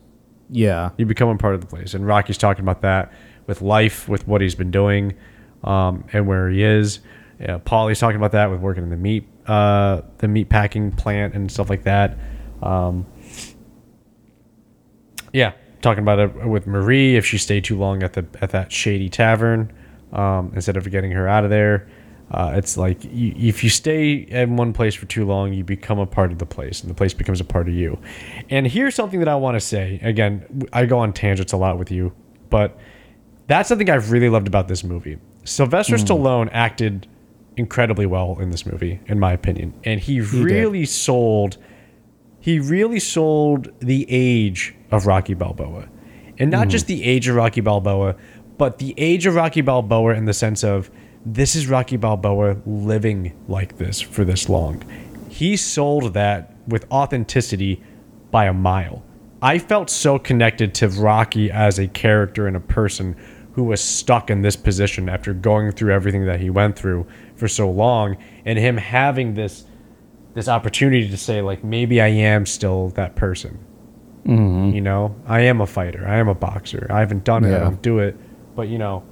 Yeah. 0.52 0.92
You 0.98 1.06
become 1.06 1.30
a 1.30 1.38
part 1.38 1.56
of 1.56 1.62
the 1.62 1.68
place. 1.68 1.94
And 1.94 2.06
Rocky's 2.06 2.38
talking 2.38 2.64
about 2.64 2.82
that 2.82 3.12
with 3.48 3.62
life, 3.62 4.08
with 4.08 4.28
what 4.28 4.42
he's 4.42 4.54
been 4.54 4.70
doing, 4.72 5.16
um, 5.64 6.04
and 6.14 6.28
where 6.28 6.50
he 6.50 6.64
is. 6.64 7.00
Yeah, 7.40 7.58
Paulie's 7.58 8.00
talking 8.00 8.18
about 8.18 8.34
that 8.34 8.52
with 8.52 8.60
working 8.60 8.84
in 8.84 8.90
the 8.90 8.98
meat, 8.98 9.28
uh, 9.48 10.02
the 10.20 10.28
meat 10.28 10.50
packing 10.50 10.92
plant 10.92 11.34
and 11.34 11.52
stuff 11.52 11.70
like 11.70 11.84
that. 11.84 12.18
Um, 12.62 13.08
yeah, 15.34 15.54
talking 15.82 16.04
about 16.04 16.20
it 16.20 16.48
with 16.48 16.68
Marie 16.68 17.16
if 17.16 17.26
she 17.26 17.38
stayed 17.40 17.64
too 17.64 17.78
long 17.78 18.04
at 18.04 18.14
the 18.14 18.26
at 18.42 18.52
that 18.52 18.72
shady 18.72 19.10
tavern, 19.10 19.74
um, 20.14 20.52
instead 20.54 20.78
of 20.78 20.90
getting 20.92 21.12
her 21.12 21.28
out 21.28 21.44
of 21.44 21.50
there. 21.50 21.88
Uh, 22.32 22.54
it's 22.56 22.78
like 22.78 23.04
you, 23.04 23.34
if 23.36 23.62
you 23.62 23.70
stay 23.70 24.14
in 24.14 24.56
one 24.56 24.72
place 24.72 24.96
for 24.96 25.06
too 25.06 25.26
long, 25.26 25.52
you 25.52 25.66
become 25.66 26.00
a 26.00 26.06
part 26.06 26.32
of 26.32 26.40
the 26.40 26.46
place, 26.46 26.82
and 26.82 26.90
the 26.90 26.94
place 26.96 27.14
becomes 27.14 27.42
a 27.42 27.44
part 27.44 27.68
of 27.68 27.74
you. 27.74 28.00
And 28.50 28.66
here's 28.66 28.96
something 28.96 29.20
that 29.20 29.28
I 29.28 29.36
want 29.36 29.56
to 29.56 29.60
say. 29.60 30.00
Again, 30.02 30.68
I 30.72 30.86
go 30.86 31.00
on 31.00 31.12
tangents 31.12 31.52
a 31.52 31.58
lot 31.58 31.78
with 31.78 31.92
you, 31.92 32.14
but 32.50 32.80
that's 33.48 33.68
something 33.68 33.90
I've 33.90 34.12
really 34.12 34.30
loved 34.30 34.48
about 34.48 34.70
this 34.70 34.82
movie. 34.82 35.18
Sylvester 35.44 35.96
Stallone 35.96 36.50
acted 36.54 37.06
incredibly 37.58 38.06
well 38.06 38.38
in 38.40 38.50
this 38.50 38.66
movie, 38.66 39.02
in 39.08 39.20
my 39.20 39.34
opinion, 39.34 39.74
and 39.84 40.00
he, 40.00 40.20
did. 40.20 40.32
really 40.32 40.86
sold. 40.86 41.58
He 42.40 42.60
really 42.60 43.00
sold 43.00 43.70
the 43.80 44.06
age 44.08 44.74
of 44.90 45.06
Rocky 45.06 45.34
Balboa, 45.34 45.90
and 46.38 46.50
not 46.50 46.70
just 46.70 46.88
the 46.88 47.04
age 47.04 47.28
of 47.28 47.36
Rocky 47.36 47.60
Balboa, 47.60 48.16
but 48.58 48.78
the 48.78 48.94
age 48.98 49.26
of 49.26 49.36
Rocky 49.36 49.60
Balboa 49.60 50.14
in 50.16 50.26
the 50.26 50.34
sense 50.34 50.64
of 50.64 50.90
this 51.26 51.56
is 51.56 51.68
Rocky 51.68 51.98
Balboa 51.98 52.58
living 52.66 53.34
like 53.48 53.78
this 53.78 54.02
for 54.02 54.26
this 54.26 54.50
long. 54.50 54.84
He 55.30 55.56
sold 55.56 56.14
that 56.14 56.56
with 56.68 56.90
authenticity 56.92 57.82
by 58.32 58.46
a 58.46 58.54
mile. 58.54 59.04
I 59.42 59.60
felt 59.60 59.90
so 59.90 60.20
connected 60.20 60.74
to 60.76 60.90
Rocky 60.90 61.52
as 61.52 61.80
a 61.80 61.88
character 61.88 62.48
and 62.48 62.56
a 62.56 62.62
person 62.62 63.16
who 63.54 63.64
was 63.64 63.82
stuck 63.84 64.30
in 64.30 64.42
this 64.42 64.56
position 64.56 65.10
after 65.10 65.34
going 65.34 65.72
through 65.72 65.94
everything 65.94 66.26
that 66.26 66.40
he 66.40 66.50
went 66.50 66.76
through 66.76 67.06
for 67.36 67.48
so 67.48 67.70
long 67.70 68.18
and 68.46 68.58
him 68.58 68.78
having 68.78 69.34
this 69.34 69.66
this 70.34 70.48
opportunity 70.48 71.10
to 71.10 71.18
say 71.18 71.42
like 71.42 71.62
maybe 71.64 72.00
I 72.00 72.08
am 72.08 72.46
still 72.46 72.90
that 72.90 73.16
person. 73.16 73.60
Mm-hmm. 74.26 74.76
You 74.76 74.82
know, 74.82 75.16
I 75.26 75.42
am 75.42 75.60
a 75.60 75.68
fighter. 75.68 76.08
I 76.08 76.18
am 76.18 76.30
a 76.30 76.36
boxer. 76.36 76.88
I 76.90 77.00
haven't 77.00 77.26
done 77.26 77.44
it. 77.44 77.54
I 77.54 77.60
don't 77.60 77.82
do 77.82 78.00
it. 78.00 78.16
But 78.56 78.70
you 78.70 78.78
know, 78.78 79.04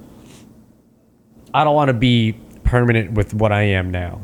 I 1.53 1.63
don't 1.63 1.75
want 1.75 1.89
to 1.89 1.93
be 1.93 2.35
permanent 2.63 3.13
with 3.13 3.33
what 3.33 3.51
I 3.51 3.63
am 3.63 3.91
now. 3.91 4.21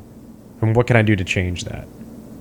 And 0.62 0.76
what 0.76 0.88
can 0.88 0.96
I 0.96 1.02
do 1.02 1.16
to 1.16 1.24
change 1.24 1.66
that? 1.66 1.88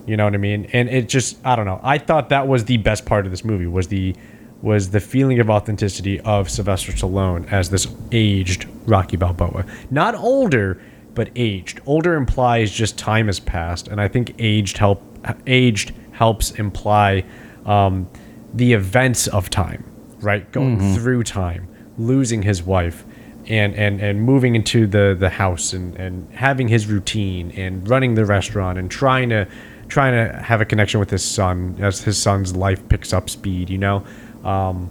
You 0.06 0.16
know 0.16 0.24
what 0.24 0.34
I 0.34 0.38
mean? 0.38 0.68
And 0.72 0.88
it 0.88 1.08
just 1.08 1.44
I 1.44 1.56
don't 1.56 1.66
know. 1.66 1.80
I 1.82 1.98
thought 1.98 2.28
that 2.28 2.46
was 2.46 2.66
the 2.66 2.76
best 2.76 3.06
part 3.06 3.24
of 3.24 3.32
this 3.32 3.44
movie 3.44 3.66
was 3.66 3.88
the 3.88 4.14
was 4.62 4.90
the 4.90 5.00
feeling 5.00 5.40
of 5.40 5.50
authenticity 5.50 6.20
of 6.20 6.48
Sylvester 6.48 6.92
Stallone 6.92 7.50
as 7.52 7.70
this 7.70 7.86
aged 8.12 8.66
Rocky 8.86 9.16
Balboa. 9.16 9.66
Not 9.90 10.14
older, 10.14 10.80
but 11.14 11.30
aged. 11.36 11.80
Older 11.86 12.14
implies 12.14 12.70
just 12.72 12.98
time 12.98 13.26
has 13.26 13.40
passed, 13.40 13.88
and 13.88 14.00
I 14.00 14.08
think 14.08 14.34
aged 14.38 14.78
help 14.78 15.02
aged 15.46 15.92
helps 16.12 16.52
imply 16.52 17.24
um, 17.66 18.08
the 18.52 18.72
events 18.72 19.26
of 19.28 19.50
time, 19.50 19.84
right? 20.20 20.50
Going 20.52 20.94
through 20.94 21.24
time, 21.24 21.68
losing 21.98 22.42
his 22.42 22.62
wife, 22.62 23.04
and 23.48 23.74
and 23.74 24.00
and 24.00 24.22
moving 24.22 24.54
into 24.54 24.86
the 24.86 25.16
the 25.18 25.28
house 25.28 25.72
and 25.72 25.96
and 25.96 26.32
having 26.32 26.68
his 26.68 26.86
routine 26.86 27.50
and 27.52 27.88
running 27.88 28.14
the 28.14 28.24
restaurant 28.24 28.78
and 28.78 28.90
trying 28.90 29.28
to 29.28 29.46
trying 29.88 30.12
to 30.12 30.36
have 30.40 30.60
a 30.60 30.64
connection 30.64 30.98
with 30.98 31.10
his 31.10 31.22
son 31.22 31.76
as 31.80 32.02
his 32.02 32.16
son's 32.16 32.56
life 32.56 32.88
picks 32.88 33.12
up 33.12 33.28
speed 33.28 33.68
you 33.68 33.78
know 33.78 34.04
um 34.44 34.90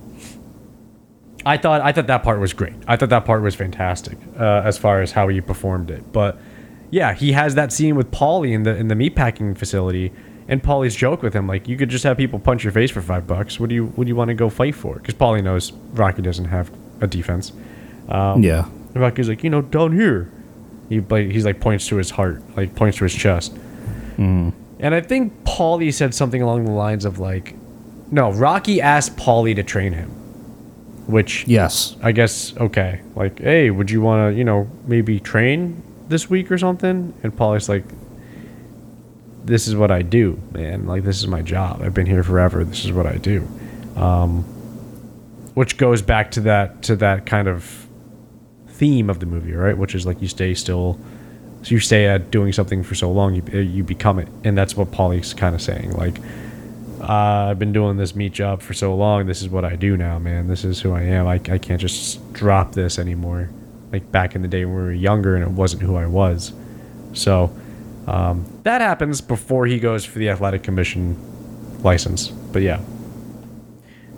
i 1.45 1.57
thought 1.57 1.81
i 1.81 1.91
thought 1.91 2.07
that 2.07 2.23
part 2.23 2.39
was 2.39 2.53
great 2.53 2.75
i 2.87 2.95
thought 2.95 3.09
that 3.09 3.25
part 3.25 3.41
was 3.41 3.55
fantastic 3.55 4.17
uh, 4.39 4.61
as 4.63 4.77
far 4.77 5.01
as 5.01 5.11
how 5.11 5.27
he 5.27 5.41
performed 5.41 5.89
it 5.89 6.11
but 6.11 6.37
yeah 6.91 7.13
he 7.13 7.31
has 7.31 7.55
that 7.55 7.71
scene 7.71 7.95
with 7.95 8.11
paulie 8.11 8.53
in 8.53 8.63
the 8.63 8.75
in 8.75 8.87
the 8.87 8.95
meatpacking 8.95 9.57
facility 9.57 10.11
and 10.47 10.61
Paulie's 10.61 10.93
joke 10.95 11.21
with 11.21 11.33
him, 11.33 11.47
like, 11.47 11.69
you 11.69 11.77
could 11.77 11.87
just 11.87 12.03
have 12.03 12.17
people 12.17 12.37
punch 12.37 12.65
your 12.65 12.73
face 12.73 12.91
for 12.91 13.01
five 13.01 13.25
bucks. 13.25 13.61
What 13.61 13.69
do 13.69 13.75
you 13.75 13.85
What 13.85 14.03
do 14.03 14.09
you 14.09 14.15
want 14.15 14.27
to 14.27 14.33
go 14.33 14.49
fight 14.49 14.75
for? 14.75 14.95
Because 14.95 15.15
Paulie 15.15 15.41
knows 15.41 15.71
Rocky 15.93 16.21
doesn't 16.21 16.45
have 16.45 16.69
a 16.99 17.07
defense. 17.07 17.53
Yeah. 18.09 18.67
And 18.93 19.01
Rocky's 19.01 19.29
like, 19.29 19.43
you 19.43 19.49
know, 19.49 19.61
down 19.61 19.93
here. 19.93 20.29
He 20.89 20.99
like 20.99 21.31
he's 21.31 21.45
like 21.45 21.59
points 21.59 21.87
to 21.87 21.95
his 21.95 22.09
heart, 22.11 22.43
like 22.55 22.75
points 22.75 22.97
to 22.97 23.05
his 23.05 23.13
chest. 23.15 23.55
And 24.79 24.93
I 24.93 25.01
think 25.01 25.43
Paulie 25.43 25.93
said 25.93 26.13
something 26.13 26.41
along 26.41 26.65
the 26.65 26.71
lines 26.71 27.05
of 27.05 27.17
like, 27.17 27.55
no, 28.11 28.31
Rocky 28.31 28.81
asked 28.81 29.15
Paulie 29.15 29.55
to 29.55 29.63
train 29.63 29.93
him, 29.93 30.09
which 31.07 31.47
Yes. 31.47 31.95
I 32.03 32.11
guess 32.11 32.55
okay, 32.57 33.01
like, 33.15 33.39
hey, 33.39 33.71
would 33.71 33.89
you 33.89 34.01
want 34.01 34.33
to, 34.33 34.37
you 34.37 34.43
know, 34.43 34.69
maybe 34.85 35.19
train 35.19 35.81
this 36.09 36.29
week 36.29 36.51
or 36.51 36.57
something? 36.57 37.13
And 37.23 37.35
Paulie's 37.35 37.69
like, 37.69 37.85
this 39.45 39.67
is 39.67 39.75
what 39.75 39.89
I 39.89 40.01
do, 40.01 40.39
man. 40.51 40.85
Like 40.85 41.03
this 41.03 41.17
is 41.17 41.27
my 41.27 41.41
job. 41.41 41.81
I've 41.81 41.93
been 41.93 42.05
here 42.05 42.23
forever. 42.23 42.63
This 42.63 42.85
is 42.85 42.91
what 42.91 43.05
I 43.05 43.17
do. 43.17 43.47
Um, 43.95 44.43
which 45.53 45.77
goes 45.77 46.01
back 46.01 46.31
to 46.31 46.41
that 46.41 46.83
to 46.83 46.95
that 46.97 47.25
kind 47.25 47.47
of 47.47 47.82
theme 48.73 49.09
of 49.09 49.19
the 49.19 49.25
movie, 49.25 49.53
right? 49.53 49.77
Which 49.77 49.95
is 49.95 50.05
like 50.05 50.21
you 50.21 50.27
stay 50.27 50.53
still, 50.53 50.99
so 51.61 51.69
you 51.69 51.79
stay 51.79 52.07
at 52.07 52.31
doing 52.31 52.51
something 52.51 52.83
for 52.83 52.95
so 52.95 53.11
long, 53.11 53.35
you 53.35 53.61
you 53.61 53.83
become 53.83 54.19
it, 54.19 54.27
and 54.43 54.57
that's 54.57 54.75
what 54.75 54.91
Paulie's 54.91 55.33
kind 55.33 55.55
of 55.55 55.61
saying. 55.61 55.91
Like, 55.93 56.17
uh, 57.01 57.49
I've 57.49 57.59
been 57.59 57.73
doing 57.73 57.97
this 57.97 58.15
meat 58.15 58.33
job 58.33 58.61
for 58.61 58.73
so 58.73 58.95
long. 58.95 59.25
This 59.27 59.41
is 59.41 59.49
what 59.49 59.63
I 59.63 59.75
do 59.75 59.95
now, 59.95 60.19
man. 60.19 60.47
This 60.47 60.63
is 60.63 60.81
who 60.81 60.91
I 60.93 61.03
am. 61.03 61.27
I 61.27 61.35
I 61.35 61.57
can't 61.57 61.79
just 61.79 62.33
drop 62.33 62.73
this 62.73 62.99
anymore. 62.99 63.49
Like 63.91 64.11
back 64.11 64.35
in 64.35 64.41
the 64.41 64.47
day 64.47 64.65
when 64.65 64.75
we 64.75 64.81
were 64.81 64.91
younger, 64.91 65.35
and 65.35 65.43
it 65.43 65.51
wasn't 65.51 65.83
who 65.83 65.95
I 65.95 66.07
was. 66.07 66.51
So 67.13 67.55
um, 68.07 68.45
that 68.63 68.81
happens 68.81 69.21
before 69.21 69.65
he 69.67 69.79
goes 69.79 70.03
for 70.03 70.17
the 70.19 70.29
athletic 70.29 70.63
commission 70.63 71.15
license. 71.83 72.27
But 72.27 72.63
yeah, 72.63 72.81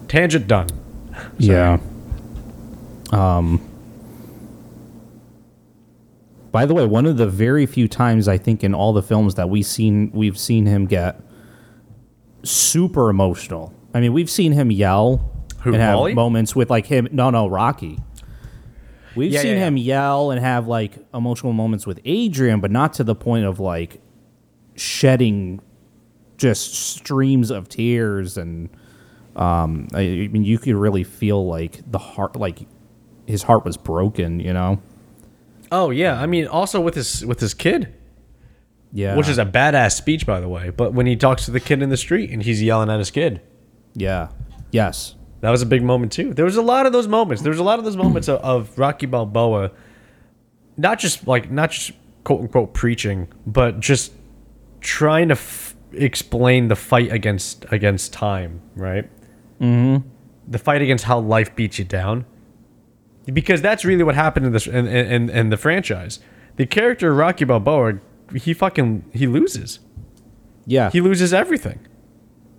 tangent 0.07 0.47
done. 0.47 0.69
Yeah. 1.37 1.79
Um. 3.11 3.61
By 6.55 6.65
the 6.65 6.73
way, 6.73 6.85
one 6.85 7.05
of 7.05 7.17
the 7.17 7.27
very 7.27 7.65
few 7.65 7.89
times 7.89 8.29
I 8.29 8.37
think 8.37 8.63
in 8.63 8.73
all 8.73 8.93
the 8.93 9.01
films 9.03 9.35
that 9.35 9.49
we 9.49 9.61
seen 9.61 10.09
we've 10.13 10.39
seen 10.39 10.65
him 10.65 10.85
get 10.85 11.19
super 12.43 13.09
emotional. 13.09 13.73
I 13.93 13.99
mean, 13.99 14.13
we've 14.13 14.29
seen 14.29 14.53
him 14.53 14.71
yell 14.71 15.33
Who, 15.63 15.73
and 15.73 15.81
have 15.81 15.97
Paulie? 15.99 16.13
moments 16.15 16.55
with 16.55 16.69
like 16.69 16.85
him. 16.85 17.09
No, 17.11 17.29
no, 17.29 17.47
Rocky. 17.47 17.99
We've 19.17 19.33
Yeah, 19.33 19.41
seen 19.41 19.51
yeah, 19.51 19.57
yeah. 19.57 19.67
him 19.67 19.75
yell 19.75 20.31
and 20.31 20.39
have 20.39 20.65
like 20.65 20.93
emotional 21.13 21.51
moments 21.51 21.85
with 21.85 21.99
Adrian, 22.05 22.61
but 22.61 22.71
not 22.71 22.93
to 22.93 23.03
the 23.03 23.15
point 23.15 23.43
of 23.43 23.59
like 23.59 23.99
shedding 24.75 25.59
just 26.37 26.73
streams 26.73 27.51
of 27.51 27.67
tears 27.67 28.37
and 28.37 28.69
um 29.35 29.89
I, 29.93 29.99
I 29.99 30.27
mean 30.29 30.45
you 30.45 30.57
could 30.57 30.75
really 30.75 31.03
feel 31.03 31.45
like 31.45 31.81
the 31.91 31.97
heart 31.97 32.37
like 32.37 32.59
his 33.27 33.43
heart 33.43 33.65
was 33.65 33.75
broken, 33.75 34.39
you 34.39 34.53
know? 34.53 34.81
Oh 35.71 35.89
yeah, 35.89 36.19
I 36.21 36.25
mean 36.25 36.47
also 36.47 36.79
with 36.79 36.95
his 36.95 37.25
with 37.25 37.39
his 37.39 37.53
kid, 37.53 37.93
Yeah. 38.91 39.15
which 39.15 39.27
is 39.27 39.37
a 39.37 39.45
badass 39.45 39.93
speech 39.93 40.25
by 40.25 40.39
the 40.39 40.49
way. 40.49 40.69
But 40.69 40.93
when 40.93 41.05
he 41.05 41.15
talks 41.15 41.45
to 41.45 41.51
the 41.51 41.59
kid 41.59 41.81
in 41.81 41.89
the 41.89 41.97
street 41.97 42.29
and 42.31 42.41
he's 42.43 42.61
yelling 42.61 42.89
at 42.89 42.99
his 42.99 43.11
kid, 43.11 43.41
Yeah. 43.93 44.29
Yes. 44.71 45.15
that 45.41 45.49
was 45.49 45.61
a 45.61 45.65
big 45.65 45.83
moment 45.83 46.11
too. 46.11 46.33
There 46.33 46.45
was 46.45 46.55
a 46.57 46.61
lot 46.61 46.85
of 46.85 46.93
those 46.93 47.07
moments. 47.07 47.41
There 47.43 47.51
was 47.51 47.59
a 47.59 47.63
lot 47.63 47.79
of 47.79 47.85
those 47.85 47.97
moments 47.97 48.27
of, 48.27 48.39
of 48.41 48.77
Rocky 48.77 49.05
Balboa, 49.05 49.71
not 50.77 50.99
just 50.99 51.27
like 51.27 51.51
not 51.51 51.71
just 51.71 51.91
quote 52.23 52.41
unquote 52.41 52.73
preaching, 52.73 53.27
but 53.45 53.79
just 53.79 54.11
trying 54.81 55.29
to 55.29 55.33
f- 55.35 55.75
explain 55.93 56.67
the 56.67 56.75
fight 56.75 57.11
against 57.11 57.65
against 57.71 58.13
time, 58.13 58.61
right? 58.75 59.09
Mm-hmm. 59.61 60.07
The 60.47 60.59
fight 60.59 60.81
against 60.81 61.05
how 61.05 61.19
life 61.19 61.55
beats 61.55 61.79
you 61.79 61.85
down, 61.85 62.25
because 63.33 63.61
that's 63.61 63.83
really 63.85 64.03
what 64.03 64.15
happened 64.15 64.45
in 64.45 64.51
this 64.53 64.67
in, 64.67 64.87
in, 64.87 65.29
in 65.29 65.49
the 65.49 65.57
franchise. 65.57 66.19
The 66.57 66.65
character 66.65 67.13
Rocky 67.13 67.45
Balboa, 67.45 67.99
he 68.33 68.53
fucking 68.53 69.05
he 69.13 69.27
loses. 69.27 69.79
Yeah. 70.65 70.89
He 70.91 71.01
loses 71.01 71.33
everything. 71.33 71.79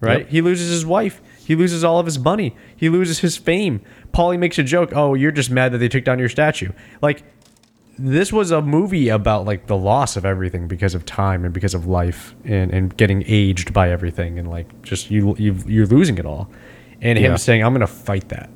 Right? 0.00 0.20
Yep. 0.20 0.28
He 0.28 0.40
loses 0.42 0.70
his 0.70 0.84
wife. 0.84 1.22
He 1.44 1.54
loses 1.54 1.82
all 1.82 1.98
of 1.98 2.06
his 2.06 2.18
money. 2.18 2.54
He 2.76 2.88
loses 2.88 3.20
his 3.20 3.36
fame. 3.36 3.80
Paulie 4.12 4.38
makes 4.38 4.58
a 4.58 4.62
joke, 4.62 4.90
"Oh, 4.94 5.14
you're 5.14 5.32
just 5.32 5.50
mad 5.50 5.72
that 5.72 5.78
they 5.78 5.88
took 5.88 6.04
down 6.04 6.18
your 6.18 6.28
statue." 6.28 6.72
Like 7.00 7.22
this 7.98 8.30
was 8.30 8.50
a 8.50 8.60
movie 8.60 9.08
about 9.08 9.46
like 9.46 9.68
the 9.68 9.76
loss 9.76 10.16
of 10.18 10.26
everything 10.26 10.68
because 10.68 10.94
of 10.94 11.06
time 11.06 11.44
and 11.46 11.54
because 11.54 11.72
of 11.72 11.86
life 11.86 12.34
and, 12.44 12.70
and 12.72 12.94
getting 12.98 13.24
aged 13.26 13.72
by 13.72 13.90
everything 13.90 14.38
and 14.38 14.50
like 14.50 14.82
just 14.82 15.10
you 15.10 15.34
you 15.38 15.56
you're 15.66 15.86
losing 15.86 16.18
it 16.18 16.26
all. 16.26 16.50
and 17.00 17.18
him 17.18 17.32
Yeah. 17.32 17.36
saying, 17.36 17.64
"I'm 17.64 17.72
gonna 17.72 17.86
fight 17.86 18.28
that. 18.28 18.50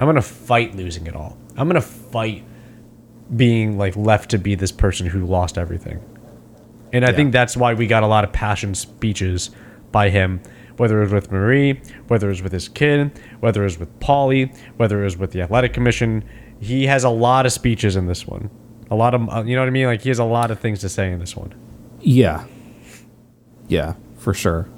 I'm 0.00 0.06
gonna 0.08 0.22
fight 0.22 0.74
losing 0.74 1.06
it 1.06 1.14
all. 1.14 1.36
I'm 1.60 1.68
gonna 1.68 1.80
fight 1.80 2.42
being 3.36 3.78
like 3.78 3.94
left 3.96 4.30
to 4.30 4.38
be 4.38 4.54
this 4.54 4.72
person 4.72 5.06
who 5.06 5.24
lost 5.26 5.58
everything." 5.58 6.00
And 6.92 7.04
I 7.04 7.12
think 7.12 7.32
that's 7.32 7.56
why 7.56 7.74
we 7.74 7.86
got 7.86 8.02
a 8.02 8.06
lot 8.06 8.24
of 8.24 8.32
passion 8.32 8.74
speeches 8.74 9.50
by 9.92 10.10
him, 10.10 10.40
whether 10.76 10.98
it 10.98 11.04
was 11.04 11.12
with 11.12 11.30
Marie, 11.30 11.80
whether 12.08 12.26
it 12.26 12.30
was 12.30 12.42
with 12.42 12.52
his 12.52 12.68
kid, 12.68 13.12
whether 13.40 13.60
it 13.60 13.64
was 13.64 13.78
with 13.78 14.00
Paulie, 14.00 14.56
whether 14.76 15.00
it 15.00 15.04
was 15.04 15.16
with 15.16 15.30
the 15.30 15.42
athletic 15.42 15.72
commission. 15.72 16.24
He 16.58 16.86
has 16.86 17.04
a 17.04 17.10
lot 17.10 17.46
of 17.46 17.52
speeches 17.52 17.94
in 17.94 18.06
this 18.06 18.26
one. 18.26 18.50
A 18.90 18.96
lot 18.96 19.14
of, 19.14 19.20
you 19.46 19.54
know 19.54 19.62
what 19.62 19.68
I 19.68 19.70
mean? 19.70 19.86
Like 19.86 20.02
he 20.02 20.08
has 20.08 20.18
a 20.18 20.24
lot 20.24 20.50
of 20.50 20.58
things 20.58 20.80
to 20.80 20.88
say 20.88 21.12
in 21.12 21.20
this 21.20 21.36
one. 21.36 21.54
Yeah. 22.00 22.44
Yeah, 23.68 23.94
for 24.16 24.34
sure. 24.34 24.68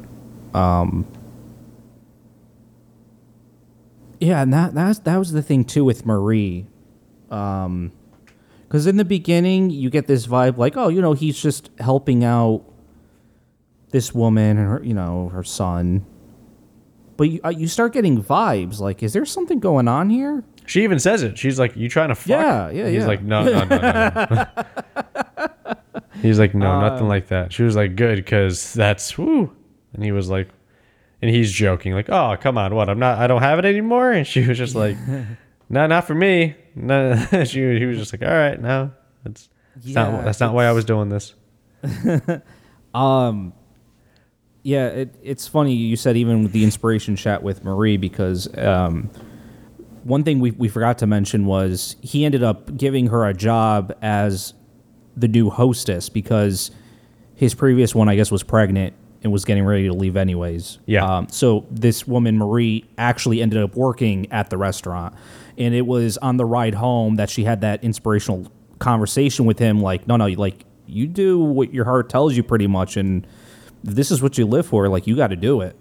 Um 0.53 1.07
Yeah, 4.21 4.43
and 4.43 4.53
that 4.53 4.75
that's 4.75 4.99
that 5.01 5.17
was 5.17 5.33
the 5.33 5.43
thing 5.43 5.65
too 5.65 5.85
with 5.85 6.05
Marie. 6.07 6.67
Um 7.33 7.93
cuz 8.69 8.87
in 8.87 8.97
the 8.97 9.05
beginning 9.05 9.71
you 9.71 9.91
get 9.91 10.07
this 10.07 10.27
vibe 10.27 10.57
like, 10.59 10.77
oh, 10.77 10.89
you 10.89 11.01
know, 11.01 11.13
he's 11.15 11.41
just 11.41 11.71
helping 11.79 12.25
out 12.25 12.63
this 13.91 14.15
woman 14.15 14.57
and 14.59 14.69
her, 14.69 14.81
you 14.85 14.95
know, 14.95 15.29
her 15.31 15.43
son. 15.43 16.05
But 17.17 17.25
you, 17.31 17.41
uh, 17.45 17.51
you 17.51 17.69
start 17.69 17.93
getting 17.93 18.23
vibes 18.23 18.81
like 18.81 19.03
is 19.03 19.13
there 19.13 19.25
something 19.25 19.59
going 19.61 19.89
on 19.89 20.11
here? 20.11 20.45
She 20.65 20.85
even 20.85 20.99
says 21.01 21.23
it. 21.25 21.37
She's 21.37 21.59
like, 21.59 21.75
"You 21.77 21.89
trying 21.89 22.09
to 22.11 22.15
fuck?" 22.15 22.29
Yeah, 22.29 22.71
yeah, 22.71 22.87
He's 22.89 23.03
yeah. 23.03 23.07
like, 23.09 23.23
"No, 23.23 23.43
no, 23.43 23.65
no, 23.65 23.79
no." 23.79 24.27
no." 24.31 24.47
He's 26.23 26.39
like, 26.39 26.55
"No, 26.55 26.71
Uh, 26.71 26.89
nothing 26.89 27.09
like 27.09 27.27
that." 27.29 27.53
She 27.53 27.65
was 27.65 27.75
like, 27.75 27.97
"Good, 27.97 28.17
because 28.17 28.73
that's 28.73 29.19
woo." 29.19 29.51
And 29.93 30.05
he 30.05 30.13
was 30.13 30.31
like, 30.31 30.49
and 31.21 31.31
he's 31.35 31.51
joking, 31.53 31.95
like, 31.95 32.09
"Oh, 32.09 32.37
come 32.41 32.57
on, 32.59 32.75
what? 32.77 32.89
I'm 32.89 33.01
not. 33.01 33.19
I 33.19 33.27
don't 33.27 33.43
have 33.43 33.59
it 33.59 33.65
anymore." 33.65 34.13
And 34.13 34.25
she 34.27 34.47
was 34.47 34.57
just 34.57 34.77
like, 34.77 34.97
"No, 35.69 35.87
not 35.87 36.07
for 36.07 36.15
me." 36.15 36.57
No, 36.75 37.17
she. 37.45 37.79
He 37.79 37.87
was 37.87 37.99
just 37.99 38.13
like, 38.13 38.23
"All 38.23 38.35
right, 38.37 38.61
no, 38.61 38.93
that's 39.25 39.49
that's 39.75 39.87
Yeah, 39.87 40.11
not 40.11 40.25
that's 40.25 40.41
not 40.41 40.55
why 40.55 40.67
I 40.67 40.73
was 40.73 40.85
doing 40.85 41.09
this." 41.09 41.35
Yeah, 44.65 44.87
it, 44.89 45.15
it's 45.23 45.49
funny 45.49 45.75
you 45.75 45.97
said 45.97 46.17
even 46.17 46.45
with 46.45 46.53
the 46.53 46.63
inspiration 46.63 47.17
chat 47.17 47.43
with 47.43 47.65
Marie 47.65 47.97
because 47.97 48.47
um, 48.57 49.11
one 50.05 50.23
thing 50.23 50.39
we, 50.39 50.53
we 50.53 50.69
forgot 50.69 50.99
to 50.99 51.07
mention 51.07 51.47
was 51.47 51.97
he 52.01 52.25
ended 52.25 52.45
up 52.45 52.77
giving 52.77 53.09
her 53.09 53.27
a 53.27 53.35
job 53.35 53.93
as 54.03 54.55
the 55.17 55.27
new 55.29 55.51
hostess 55.51 56.09
because 56.09 56.71
his 57.35 57.55
previous 57.55 57.95
one, 57.95 58.09
I 58.09 58.15
guess, 58.15 58.31
was 58.31 58.43
pregnant 58.45 58.95
and 59.23 59.33
was 59.33 59.45
getting 59.45 59.65
ready 59.65 59.89
to 59.89 59.93
leave 59.95 60.17
anyways. 60.17 60.79
Yeah. 60.87 61.05
Um, 61.05 61.29
so 61.29 61.67
this 61.71 62.07
woman, 62.07 62.39
Marie, 62.39 62.85
actually 62.99 63.43
ended 63.43 63.63
up 63.63 63.75
working 63.75 64.31
at 64.33 64.51
the 64.51 64.59
restaurant. 64.59 65.15
And 65.59 65.75
it 65.75 65.87
was 65.87 66.19
on 66.19 66.37
the 66.37 66.45
ride 66.45 66.75
home 66.75 67.17
that 67.17 67.31
she 67.31 67.45
had 67.45 67.61
that 67.61 67.85
inspirational 67.85 68.51
conversation 68.79 69.45
with 69.45 69.59
him 69.59 69.81
like, 69.81 70.07
no, 70.07 70.17
no, 70.17 70.27
like, 70.29 70.65
you 70.87 71.07
do 71.07 71.39
what 71.39 71.73
your 71.73 71.85
heart 71.85 72.09
tells 72.09 72.37
you 72.37 72.43
pretty 72.43 72.67
much. 72.67 72.97
And 72.97 73.27
this 73.85 74.11
is 74.11 74.23
what 74.23 74.39
you 74.39 74.47
live 74.47 74.67
for, 74.67 74.89
like, 74.89 75.07
you 75.07 75.17
got 75.17 75.29
to 75.29 75.37
do 75.37 75.61
it 75.61 75.77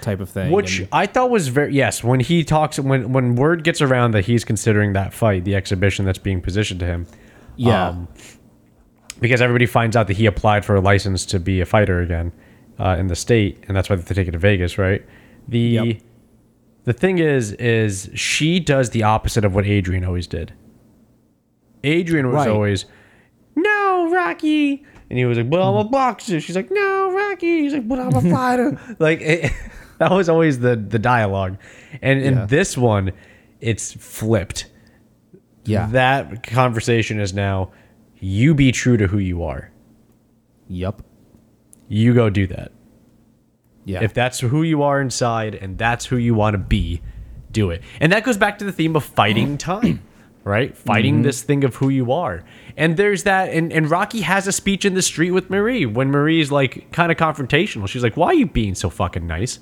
type 0.00 0.20
of 0.20 0.30
thing. 0.30 0.50
Which 0.50 0.80
And- 0.80 0.88
I 0.92 1.06
thought 1.06 1.30
was 1.30 1.48
very 1.48 1.74
yes. 1.74 2.02
When 2.02 2.20
he 2.20 2.44
talks, 2.44 2.78
when 2.78 3.12
when 3.12 3.36
word 3.36 3.64
gets 3.64 3.80
around 3.80 4.12
that 4.12 4.24
he's 4.24 4.44
considering 4.44 4.94
that 4.94 5.12
fight, 5.12 5.44
the 5.44 5.54
exhibition 5.54 6.04
that's 6.04 6.18
being 6.18 6.40
positioned 6.40 6.80
to 6.80 6.86
him, 6.86 7.06
yeah. 7.56 7.88
um, 7.88 8.08
because 9.20 9.40
everybody 9.40 9.66
finds 9.66 9.96
out 9.96 10.06
that 10.08 10.16
he 10.16 10.26
applied 10.26 10.64
for 10.64 10.74
a 10.74 10.80
license 10.80 11.24
to 11.26 11.38
be 11.38 11.60
a 11.60 11.66
fighter 11.66 12.00
again 12.00 12.32
uh, 12.78 12.96
in 12.98 13.06
the 13.08 13.14
state, 13.16 13.62
and 13.68 13.76
that's 13.76 13.88
why 13.88 13.96
they 13.96 14.14
take 14.14 14.28
it 14.28 14.32
to 14.32 14.38
Vegas, 14.38 14.78
right? 14.78 15.04
The 15.48 15.58
Yep. 15.58 15.96
The 16.84 16.92
thing 16.92 17.18
is, 17.18 17.52
is 17.52 18.10
she 18.14 18.60
does 18.60 18.90
the 18.90 19.02
opposite 19.02 19.44
of 19.44 19.54
what 19.54 19.66
Adrian 19.66 20.04
always 20.04 20.26
did. 20.26 20.52
Adrian 21.82 22.26
was 22.28 22.46
Right. 22.46 22.48
always, 22.48 22.86
no, 23.56 24.10
Rocky, 24.10 24.84
and 25.10 25.18
he 25.18 25.24
was 25.26 25.36
like, 25.38 25.50
but 25.50 25.60
I'm 25.60 25.74
a 25.74 25.82
mm-hmm. 25.82 25.90
boxer. 25.90 26.40
She's 26.40 26.56
like, 26.56 26.70
no, 26.70 27.12
Rocky. 27.12 27.60
He's 27.62 27.74
like, 27.74 27.86
but 27.86 27.98
I'm 28.00 28.14
a 28.14 28.22
fighter. 28.22 28.78
like 28.98 29.20
it, 29.20 29.52
that 29.98 30.10
was 30.10 30.28
always 30.28 30.60
the 30.60 30.76
the 30.76 30.98
dialogue, 30.98 31.58
and 32.02 32.20
in 32.20 32.34
Yeah. 32.34 32.46
this 32.46 32.76
one, 32.76 33.12
it's 33.60 33.92
flipped 33.92 34.66
yeah. 35.64 35.86
that 35.92 36.42
conversation 36.42 37.20
is 37.20 37.32
now 37.32 37.70
you 38.18 38.54
be 38.54 38.72
true 38.72 38.96
to 38.96 39.06
who 39.06 39.18
you 39.18 39.42
are. 39.42 39.70
yep. 40.68 41.02
You 41.86 42.14
go 42.14 42.30
do 42.30 42.46
that. 42.46 42.72
Yeah. 43.84 44.02
If 44.02 44.14
that's 44.14 44.40
who 44.40 44.62
you 44.62 44.82
are 44.82 45.00
inside 45.00 45.54
and 45.54 45.76
that's 45.76 46.06
who 46.06 46.16
you 46.16 46.34
want 46.34 46.54
to 46.54 46.58
be, 46.58 47.02
do 47.50 47.70
it. 47.70 47.82
And 48.00 48.12
that 48.12 48.24
goes 48.24 48.36
back 48.36 48.58
to 48.58 48.64
the 48.64 48.72
theme 48.72 48.96
of 48.96 49.04
fighting 49.04 49.56
mm. 49.56 49.58
time, 49.58 50.02
right? 50.44 50.76
Fighting 50.76 51.16
mm-hmm. 51.16 51.22
this 51.24 51.42
thing 51.42 51.64
of 51.64 51.76
who 51.76 51.88
you 51.88 52.12
are. 52.12 52.44
And 52.76 52.96
there's 52.96 53.24
that 53.24 53.50
and, 53.50 53.72
and 53.72 53.90
Rocky 53.90 54.22
has 54.22 54.46
a 54.46 54.52
speech 54.52 54.84
in 54.84 54.94
the 54.94 55.02
street 55.02 55.32
with 55.32 55.50
Marie 55.50 55.86
when 55.86 56.10
Marie's 56.10 56.50
like 56.50 56.90
kind 56.92 57.12
of 57.12 57.18
confrontational. 57.18 57.88
She's 57.88 58.02
like, 58.02 58.16
Why 58.16 58.28
are 58.28 58.34
you 58.34 58.46
being 58.46 58.74
so 58.74 58.90
fucking 58.90 59.26
nice? 59.26 59.60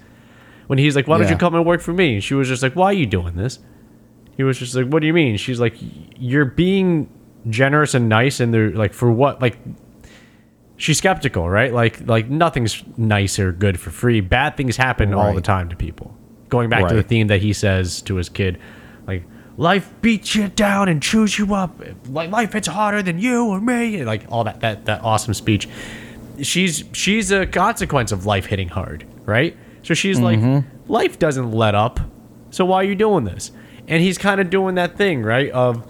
When 0.69 0.79
he's 0.79 0.95
like, 0.95 1.09
Why 1.09 1.19
don't 1.19 1.29
you 1.29 1.37
come 1.37 1.55
and 1.55 1.67
work 1.67 1.81
for 1.81 1.93
me? 1.93 2.15
And 2.15 2.25
she 2.25 2.35
was 2.35 2.49
just 2.49 2.63
like, 2.63 2.75
Why 2.75 2.87
are 2.87 2.93
you 2.93 3.07
doing 3.07 3.35
this? 3.35 3.59
He 4.37 4.45
was 4.45 4.59
just 4.59 4.75
like, 4.75 4.87
"What 4.87 5.01
do 5.01 5.07
you 5.07 5.13
mean?" 5.13 5.37
She's 5.37 5.61
like, 5.61 5.75
"You're 6.19 6.47
being 6.47 7.09
generous 7.49 7.95
and 7.95 8.09
nice, 8.09 8.41
and 8.41 8.53
they're 8.53 8.71
like, 8.71 8.93
for 8.93 9.11
what? 9.11 9.43
Like, 9.43 9.59
she's 10.83 10.99
skeptical, 10.99 11.49
right? 11.49 11.73
Like, 11.73 12.07
like 12.09 12.29
nothing's 12.29 12.83
nice 12.97 13.39
or 13.39 13.53
good 13.53 13.79
for 13.79 13.91
free. 13.91 14.21
Bad 14.21 14.57
things 14.57 14.77
happen 14.77 15.15
all 15.15 15.33
the 15.33 15.41
time 15.41 15.69
to 15.69 15.77
people. 15.77 16.17
Going 16.49 16.69
back 16.69 16.89
to 16.89 16.95
the 16.95 17.03
theme 17.03 17.29
that 17.29 17.41
he 17.41 17.53
says 17.53 18.03
to 18.03 18.17
his 18.17 18.29
kid, 18.29 18.59
like, 19.07 19.23
life 19.57 19.91
beats 20.03 20.35
you 20.35 20.49
down 20.49 20.89
and 20.89 21.01
chews 21.01 21.39
you 21.39 21.55
up. 21.55 21.81
Like, 22.09 22.31
life 22.31 22.53
hits 22.53 22.67
harder 22.67 23.01
than 23.01 23.19
you 23.19 23.47
or 23.47 23.61
me. 23.61 23.97
and, 23.99 24.07
Like 24.07 24.25
all 24.29 24.45
that 24.45 24.61
that 24.61 24.85
that 24.87 25.03
awesome 25.03 25.35
speech. 25.35 25.69
She's 26.43 26.85
she's 26.93 27.31
a 27.31 27.47
consequence 27.47 28.11
of 28.11 28.27
life 28.27 28.47
hitting 28.47 28.69
hard, 28.69 29.07
right? 29.25 29.57
So 29.83 29.95
she's 29.95 30.19
like, 30.19 30.39
mm-hmm. 30.39 30.93
life 30.93 31.19
doesn't 31.19 31.53
let 31.53 31.75
up. 31.75 32.01
So 32.51 32.65
why 32.65 32.77
are 32.77 32.85
you 32.85 32.95
doing 32.95 33.25
this? 33.25 33.53
And 33.89 34.03
he's 34.03 34.19
kind 34.19 34.41
of 34.41 34.51
doing 34.51 34.75
that 34.77 34.97
thing, 34.97 35.23
right? 35.23 35.51
Of 35.51 35.87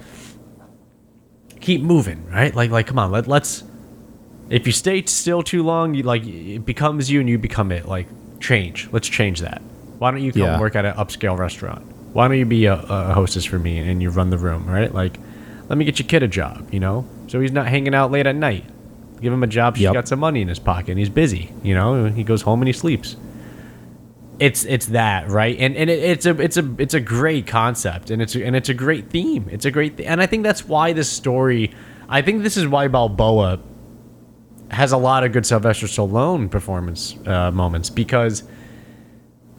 keep 1.61 1.81
moving, 1.81 2.27
right? 2.27 2.55
Like, 2.55 2.71
like, 2.71 2.87
come 2.87 2.99
on, 2.99 3.11
let, 3.11 3.27
let's. 3.27 3.65
If 4.53 4.67
you 4.67 4.73
stay 4.73 5.03
still 5.07 5.43
too 5.43 5.63
long, 5.63 5.95
you 5.95 6.03
like 6.03 6.25
it 6.27 6.65
becomes 6.67 7.11
you 7.11 7.21
and 7.21 7.29
you 7.29 7.39
become 7.39 7.73
it. 7.73 7.87
Like, 7.87 8.07
change. 8.41 8.89
Let's 8.93 9.09
change 9.09 9.41
that. 9.41 9.63
Why 9.99 10.11
don't 10.11 10.23
you 10.23 10.33
come 10.33 10.43
Yeah. 10.43 10.61
work 10.61 10.77
at 10.77 10.85
an 10.85 10.95
upscale 10.95 11.39
restaurant? 11.39 11.83
Why 12.13 12.29
don't 12.29 12.37
you 12.39 12.45
be 12.45 12.67
a, 12.67 12.75
a 12.75 13.15
hostess 13.15 13.45
for 13.47 13.59
me 13.59 13.79
and 13.79 14.03
you 14.03 14.11
run 14.11 14.29
the 14.31 14.37
room, 14.39 14.67
right? 14.67 14.93
Like, 14.95 15.19
let 15.69 15.79
me 15.79 15.85
get 15.87 15.99
your 15.99 16.07
kid 16.07 16.23
a 16.23 16.29
job, 16.29 16.69
you 16.71 16.81
know, 16.81 17.07
so 17.29 17.41
he's 17.41 17.53
not 17.53 17.67
hanging 17.69 17.95
out 17.95 18.11
late 18.11 18.27
at 18.27 18.37
night. 18.37 18.67
Give 19.23 19.33
him 19.33 19.43
a 19.43 19.47
job. 19.47 19.77
She's 19.77 19.85
Yep. 19.85 19.95
got 19.95 20.09
some 20.09 20.19
money 20.19 20.43
in 20.43 20.49
his 20.49 20.59
pocket. 20.59 20.91
and 20.91 20.99
He's 20.99 21.09
busy, 21.09 21.51
you 21.63 21.75
know. 21.75 22.07
He 22.09 22.23
goes 22.25 22.43
home 22.43 22.61
and 22.61 22.69
he 22.69 22.73
sleeps 22.75 23.17
it's 24.41 24.65
it's 24.65 24.87
that 24.87 25.29
right 25.29 25.57
and 25.61 25.77
and 25.77 25.91
it, 25.91 26.03
it's 26.03 26.25
a 26.27 26.31
it's 26.41 26.57
a 26.57 26.75
it's 26.79 26.95
a 26.95 27.01
great 27.01 27.47
concept 27.47 28.11
and 28.11 28.23
it's 28.23 28.35
a, 28.35 28.43
and 28.45 28.57
it's 28.57 28.71
a 28.71 28.75
great 28.75 29.11
theme 29.11 29.47
it's 29.53 29.67
a 29.67 29.71
great 29.71 29.99
th- 29.99 30.09
and 30.09 30.23
i 30.23 30.27
think 30.27 30.43
that's 30.43 30.67
why 30.67 30.93
this 30.95 31.09
story 31.09 31.71
i 32.09 32.23
think 32.23 32.43
this 32.43 32.57
is 32.57 32.67
why 32.67 32.89
balboa 32.89 33.61
has 34.73 34.93
a 34.93 34.97
lot 34.97 35.23
of 35.25 35.33
good 35.33 35.45
sylvester 35.47 35.87
stallone 35.87 36.51
performance 36.51 37.17
uh, 37.27 37.51
moments 37.51 37.91
because 37.91 38.43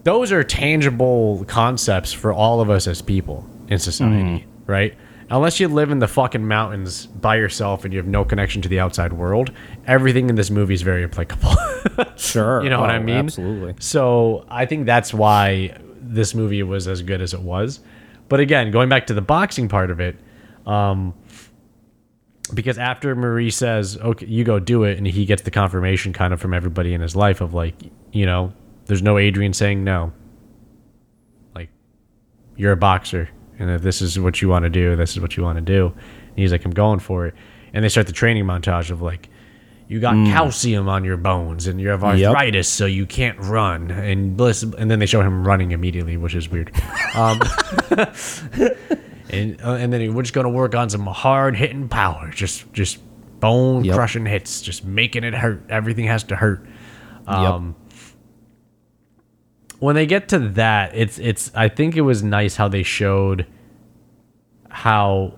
those 0.04 0.32
are 0.32 0.44
tangible 0.44 1.46
concepts 1.48 2.12
for 2.12 2.34
all 2.34 2.60
of 2.62 2.70
us 2.70 2.88
as 2.88 3.02
people 3.02 3.48
in 3.68 3.80
society 3.80 4.46
right 4.66 4.96
unless 5.30 5.60
you 5.60 5.68
live 5.68 5.90
in 5.92 6.00
the 6.00 6.08
fucking 6.08 6.46
mountains 6.48 7.06
by 7.06 7.36
yourself 7.38 7.86
and 7.86 7.94
you 7.94 7.98
have 8.00 8.08
no 8.08 8.26
connection 8.26 8.62
to 8.62 8.68
the 8.70 8.80
outside 8.80 9.14
world 9.14 9.52
everything 9.88 10.30
in 10.30 10.36
this 10.36 10.50
movie 10.50 10.74
is 10.74 10.82
very 10.82 11.04
applicable 11.04 11.54
Sure. 12.18 12.64
you 12.64 12.70
know 12.70 12.80
what 12.82 12.90
Oh, 12.90 12.94
I 12.94 13.00
mean? 13.00 13.18
Absolutely. 13.18 13.76
So 13.80 14.46
I 14.50 14.66
think 14.66 14.86
that's 14.86 15.14
why 15.14 15.78
this 16.02 16.34
movie 16.34 16.64
was 16.64 16.88
as 16.88 17.02
good 17.02 17.22
as 17.22 17.34
it 17.34 17.42
was. 17.42 17.82
But 18.30 18.40
again, 18.40 18.72
going 18.72 18.90
back 18.90 19.08
to 19.08 19.14
the 19.14 19.22
boxing 19.22 19.68
part 19.68 19.92
of 19.92 20.00
it, 20.00 20.16
um, 20.66 21.14
because 22.54 22.78
after 22.78 23.16
Marie 23.16 23.50
says, 23.52 23.98
"Okay, 23.98 24.26
you 24.26 24.44
go 24.44 24.60
do 24.60 24.84
it," 24.84 24.98
and 24.98 25.06
he 25.08 25.26
gets 25.26 25.44
the 25.44 25.52
confirmation 25.52 26.14
kind 26.14 26.34
of 26.34 26.42
from 26.42 26.54
everybody 26.54 26.94
in 26.94 27.02
his 27.02 27.16
life 27.16 27.42
of 27.42 27.54
like, 27.54 27.76
you 28.12 28.26
know, 28.26 28.54
there's 28.86 29.02
no 29.02 29.18
Adrian 29.18 29.54
saying 29.54 29.84
no. 29.84 30.12
Like, 31.56 31.70
you're 32.58 32.74
a 32.74 32.78
boxer, 32.78 33.30
and 33.60 33.70
if 33.70 33.82
this 33.82 34.02
is 34.02 34.20
what 34.20 34.42
you 34.42 34.50
want 34.50 34.64
to 34.64 34.70
do, 34.70 34.96
this 34.96 35.12
is 35.12 35.20
what 35.20 35.38
you 35.38 35.44
want 35.44 35.58
to 35.58 35.62
do. 35.62 35.88
And 35.88 36.38
he's 36.38 36.52
like, 36.52 36.66
I'm 36.66 36.72
going 36.72 37.00
for 37.00 37.28
it. 37.28 37.36
And 37.74 37.84
they 37.84 37.90
start 37.90 38.08
the 38.08 38.14
training 38.14 38.46
montage 38.46 38.90
of 38.92 39.02
like, 39.02 39.30
you 39.88 40.00
got 40.00 40.14
calcium 40.28 40.88
on 40.90 41.04
your 41.04 41.18
bones 41.18 41.68
and 41.68 41.80
you 41.80 41.90
have 41.90 42.02
Yep. 42.02 42.30
arthritis, 42.30 42.68
so 42.68 42.86
you 42.86 43.06
can't 43.06 43.38
run. 43.40 43.92
And 43.92 44.36
bliss, 44.36 44.64
and 44.64 44.90
then 44.90 45.00
they 45.00 45.06
show 45.06 45.22
him 45.22 45.46
running 45.48 45.72
immediately, 45.72 46.18
which 46.18 46.36
is 46.36 46.50
weird. 46.50 46.72
Um, 47.16 47.40
and 49.34 49.62
uh, 49.62 49.74
and 49.74 49.92
then 49.92 50.14
we're 50.14 50.22
just 50.24 50.34
gonna 50.34 50.50
work 50.50 50.76
on 50.76 50.90
some 50.90 51.06
hard 51.06 51.56
hitting 51.56 51.88
power, 51.90 52.30
just 52.34 52.72
just 52.74 53.00
bone 53.40 53.84
Yep. 53.84 53.96
crushing 53.96 54.26
hits, 54.26 54.62
just 54.62 54.86
making 54.86 55.24
it 55.24 55.34
hurt. 55.34 55.64
Everything 55.70 56.06
has 56.06 56.24
to 56.26 56.36
hurt. 56.36 56.66
Um, 57.28 57.76
when 59.80 59.96
they 59.96 60.06
get 60.06 60.30
to 60.30 60.40
that, 60.40 60.92
it's 60.96 61.18
it's 61.20 61.52
I 61.56 61.68
think 61.68 61.96
it 61.96 62.02
was 62.02 62.24
nice 62.24 62.56
how 62.56 62.68
they 62.68 62.84
showed 62.84 63.46
how 64.70 65.38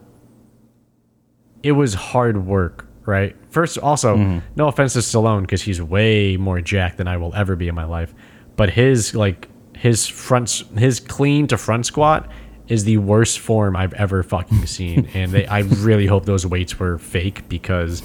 it 1.64 1.72
was 1.72 1.94
hard 1.96 2.46
work, 2.46 2.88
right? 3.06 3.36
First, 3.50 3.78
also, 3.80 4.42
no 4.56 4.68
offense 4.68 4.94
to 4.94 5.00
Stallone 5.00 5.42
because 5.42 5.62
he's 5.64 5.82
way 5.82 6.38
more 6.38 6.62
jacked 6.62 6.98
than 6.98 7.08
I 7.08 7.18
will 7.18 7.34
ever 7.34 7.56
be 7.56 7.68
in 7.68 7.76
my 7.76 7.86
life, 7.86 8.14
but 8.56 8.70
his 8.70 9.16
like 9.16 9.50
his 9.76 10.08
front 10.08 10.64
his 10.78 11.00
clean 11.00 11.48
to 11.48 11.58
front 11.58 11.86
squat 11.86 12.30
is 12.68 12.84
the 12.84 12.98
worst 12.98 13.40
form 13.40 13.76
I've 13.76 13.94
ever 13.94 14.24
fucking 14.24 14.66
seen, 14.66 15.08
and 15.14 15.32
they 15.32 15.46
I 15.48 15.60
really 15.60 16.06
hope 16.08 16.26
those 16.26 16.46
weights 16.46 16.80
were 16.80 16.98
fake 16.98 17.48
because 17.50 18.02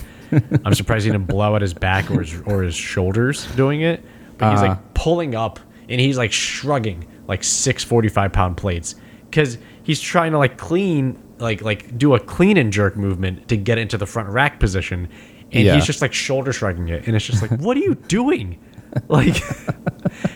I'm 0.65 0.75
surprised 0.75 1.05
he 1.07 1.11
didn't 1.13 1.27
blow 1.27 1.55
out 1.55 1.63
his 1.63 1.75
back 1.75 2.11
or 2.11 2.21
his 2.21 2.41
or 2.47 2.63
his 2.63 2.75
shoulders 2.75 3.47
doing 3.57 3.81
it, 3.83 4.05
but 4.39 4.51
he's 4.53 4.61
Uh-huh. 4.61 4.69
like 4.71 4.95
pulling 4.95 5.35
up 5.35 5.59
and 5.89 6.01
he's 6.01 6.17
like 6.19 6.31
shrugging 6.33 7.07
like 7.27 7.43
six 7.45 7.83
45 7.85 8.33
pound 8.33 8.57
plates. 8.57 8.95
Because 9.29 9.59
he's 9.85 10.01
trying 10.01 10.33
to 10.33 10.39
like 10.39 10.57
clean 10.59 11.17
like 11.39 11.63
like 11.63 11.97
do 11.97 12.15
a 12.15 12.21
clean 12.21 12.57
and 12.57 12.73
jerk 12.73 12.97
movement 12.97 13.49
to 13.49 13.57
get 13.57 13.79
into 13.79 13.97
the 13.99 14.07
front 14.07 14.29
rack 14.29 14.61
position. 14.61 15.09
And 15.53 15.65
Yeah. 15.65 15.75
he's 15.75 15.85
just 15.87 16.01
like 16.03 16.13
shoulder 16.13 16.53
shrugging 16.53 16.89
it. 16.89 17.07
And 17.07 17.17
it's 17.17 17.25
just 17.27 17.41
like 17.43 17.61
what 17.61 17.77
are 17.77 17.81
you 17.81 17.95
doing 17.95 18.59
like 19.09 19.43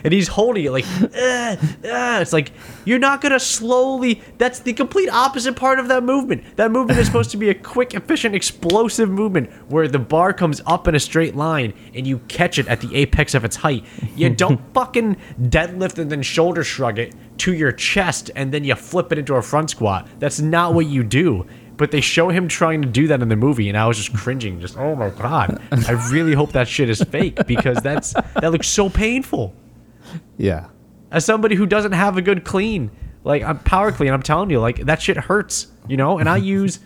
and 0.04 0.12
he's 0.12 0.28
holding 0.28 0.64
it 0.64 0.70
like 0.70 0.84
"Ugh, 1.00 1.58
ugh." 1.84 2.22
it's 2.22 2.32
like 2.32 2.52
you're 2.84 2.98
not 2.98 3.20
gonna 3.20 3.40
slowly 3.40 4.22
that's 4.38 4.60
the 4.60 4.72
complete 4.72 5.08
opposite 5.08 5.56
part 5.56 5.78
of 5.78 5.88
that 5.88 6.04
movement. 6.04 6.56
That 6.56 6.70
movement 6.70 6.98
is 6.98 7.06
supposed 7.06 7.30
to 7.32 7.36
be 7.36 7.48
a 7.48 7.54
quick 7.54 7.94
efficient 7.94 8.34
explosive 8.34 9.10
movement 9.10 9.50
where 9.70 9.88
the 9.88 9.98
bar 9.98 10.32
comes 10.32 10.60
up 10.66 10.86
in 10.88 10.94
a 10.94 11.00
straight 11.00 11.34
line 11.34 11.74
and 11.94 12.06
you 12.06 12.18
catch 12.20 12.58
it 12.58 12.68
at 12.68 12.80
the 12.80 12.94
apex 12.94 13.34
of 13.34 13.44
its 13.44 13.56
height. 13.56 13.84
You 14.14 14.30
don't 14.44 14.60
fucking 14.74 15.16
deadlift 15.40 15.98
and 15.98 16.10
then 16.10 16.22
shoulder 16.22 16.62
shrug 16.62 16.98
it 16.98 17.14
to 17.38 17.52
your 17.52 17.72
chest 17.72 18.30
and 18.36 18.52
then 18.52 18.64
you 18.64 18.74
flip 18.74 19.10
it 19.12 19.18
into 19.18 19.34
a 19.34 19.42
front 19.42 19.70
squat. 19.70 20.08
That's 20.18 20.40
not 20.40 20.74
what 20.74 20.86
you 20.86 21.02
do 21.02 21.46
but 21.76 21.90
they 21.90 22.00
show 22.00 22.28
him 22.28 22.46
trying 22.48 22.82
to 22.82 22.88
do 22.88 23.06
that 23.08 23.20
in 23.22 23.28
the 23.28 23.36
movie 23.36 23.68
and 23.68 23.76
i 23.78 23.86
was 23.86 23.96
just 23.96 24.12
cringing 24.14 24.60
just 24.60 24.76
oh 24.78 24.94
my 24.94 25.10
god. 25.10 25.60
I 25.72 25.92
really 26.12 26.34
hope 26.34 26.52
that 26.52 26.68
shit 26.68 26.88
is 26.90 27.02
fake 27.02 27.46
because 27.46 27.78
that's 27.82 28.12
that 28.12 28.52
looks 28.52 28.68
so 28.68 28.88
painful. 28.88 29.54
Yeah. 30.36 30.68
as 31.10 31.24
somebody 31.24 31.54
who 31.56 31.66
doesn't 31.66 31.92
have 31.92 32.16
a 32.16 32.22
good 32.22 32.44
clean 32.44 32.90
like 33.24 33.42
i'm 33.42 33.58
power 33.60 33.90
clean 33.92 34.12
i'm 34.12 34.22
telling 34.22 34.50
you 34.50 34.60
like 34.60 34.78
that 34.86 35.00
shit 35.02 35.16
hurts 35.16 35.68
you 35.88 35.96
know? 35.96 36.18
And 36.18 36.28
i 36.28 36.36
use 36.36 36.80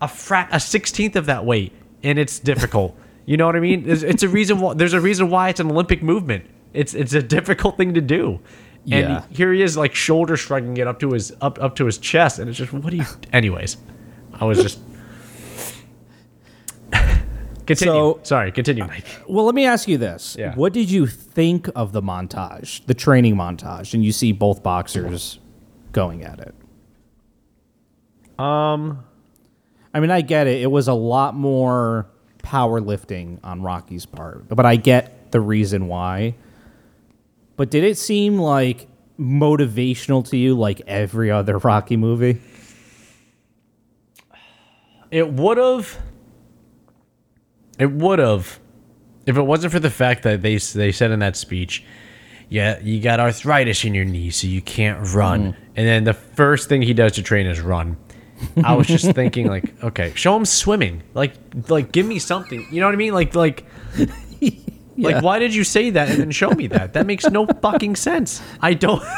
a 0.00 0.08
frat 0.08 0.48
a 0.52 0.56
16th 0.56 1.16
of 1.16 1.26
that 1.26 1.44
weight 1.44 1.72
and 2.02 2.18
it's 2.18 2.38
difficult. 2.38 2.96
You 3.24 3.36
know 3.36 3.46
what 3.46 3.56
i 3.56 3.60
mean? 3.60 3.88
It's, 3.88 4.02
it's 4.02 4.22
a 4.22 4.28
reason 4.28 4.60
why 4.60 4.74
there's 4.74 4.92
a 4.92 5.00
reason 5.00 5.30
why 5.30 5.48
it's 5.48 5.58
an 5.60 5.70
olympic 5.70 6.02
movement. 6.02 6.44
It's 6.74 6.94
it's 6.94 7.14
a 7.14 7.22
difficult 7.22 7.76
thing 7.76 7.94
to 7.94 8.00
do. 8.00 8.40
And 8.92 9.08
Yeah. 9.08 9.24
here 9.30 9.52
he 9.52 9.62
is 9.62 9.76
like 9.76 9.94
shoulder 9.94 10.36
shrugging 10.36 10.76
it 10.76 10.86
up 10.86 11.00
to 11.00 11.10
his 11.12 11.32
up 11.40 11.60
up 11.60 11.74
to 11.76 11.86
his 11.86 11.98
chest 11.98 12.38
and 12.38 12.48
it's 12.48 12.58
just 12.58 12.72
what 12.72 12.90
do 12.90 12.98
you 12.98 13.04
anyways 13.32 13.78
i 14.40 14.44
was 14.44 14.60
just 14.62 14.78
continue 17.66 17.92
So- 17.94 18.20
sorry 18.22 18.52
continue 18.52 18.84
Mike. 18.86 19.04
Well, 19.28 19.44
let 19.44 19.54
me 19.54 19.64
ask 19.66 19.88
you 19.88 19.98
this. 19.98 20.36
Yeah. 20.38 20.54
What 20.54 20.72
did 20.72 20.90
you 20.90 21.06
think 21.06 21.68
of 21.74 21.92
the 21.92 22.00
montage, 22.02 22.84
the 22.86 22.94
training 22.94 23.34
montage, 23.36 23.92
and 23.94 24.04
you 24.04 24.12
see 24.12 24.32
both 24.32 24.62
boxers 24.62 25.38
going 25.92 26.22
at 26.24 26.38
it? 26.40 26.54
um 28.38 29.02
I 29.94 30.00
mean, 30.00 30.10
I 30.10 30.20
get 30.20 30.46
it. 30.46 30.60
It 30.60 30.70
was 30.70 30.88
a 30.88 30.92
lot 30.92 31.34
more 31.34 32.06
powerlifting 32.38 33.38
on 33.42 33.62
Rocky's 33.62 34.04
part, 34.04 34.46
but 34.48 34.66
I 34.66 34.76
get 34.76 35.32
the 35.32 35.40
reason 35.40 35.88
why. 35.88 36.34
But 37.56 37.70
did 37.70 37.82
it 37.82 37.96
seem 37.96 38.38
like 38.38 38.88
motivational 39.18 40.28
to 40.28 40.36
you 40.36 40.54
like 40.54 40.82
every 40.86 41.30
other 41.30 41.56
Rocky 41.70 41.96
movie? 41.96 42.40
It 45.10 45.32
would 45.32 45.58
have. 45.58 45.98
It 47.78 47.92
would 47.92 48.18
have, 48.18 48.58
if 49.26 49.36
it 49.36 49.42
wasn't 49.42 49.72
for 49.72 49.80
the 49.80 49.90
fact 49.90 50.22
that 50.22 50.40
they 50.42 50.56
they 50.56 50.92
said 50.92 51.10
in 51.10 51.18
that 51.18 51.36
speech, 51.36 51.84
yeah, 52.48 52.78
you 52.80 53.00
got 53.00 53.20
arthritis 53.20 53.84
in 53.84 53.92
your 53.94 54.04
knee, 54.06 54.30
so 54.30 54.46
you 54.46 54.62
can't 54.62 55.14
run. 55.14 55.52
Mm-hmm. 55.52 55.60
And 55.76 55.86
then 55.86 56.04
the 56.04 56.14
first 56.14 56.68
thing 56.68 56.80
he 56.82 56.94
does 56.94 57.12
to 57.12 57.22
train 57.22 57.46
is 57.46 57.60
run. 57.60 57.96
I 58.64 58.74
was 58.74 58.86
just 58.86 59.12
thinking, 59.12 59.46
like, 59.48 59.72
okay, 59.84 60.12
show 60.14 60.36
him 60.36 60.44
swimming. 60.44 61.02
Like, 61.14 61.34
like, 61.68 61.92
give 61.92 62.06
me 62.06 62.18
something. 62.18 62.66
You 62.70 62.80
know 62.80 62.86
what 62.86 62.94
I 62.94 62.98
mean? 62.98 63.14
Like, 63.14 63.34
like, 63.34 63.66
Yeah. 64.98 65.08
like, 65.10 65.22
why 65.22 65.38
did 65.38 65.54
you 65.54 65.62
say 65.62 65.90
that 65.90 66.08
and 66.08 66.18
then 66.18 66.30
show 66.30 66.50
me 66.50 66.68
that? 66.68 66.94
That 66.94 67.04
makes 67.06 67.26
no 67.28 67.46
fucking 67.46 67.96
sense. 67.96 68.40
I 68.62 68.72
don't. 68.72 69.02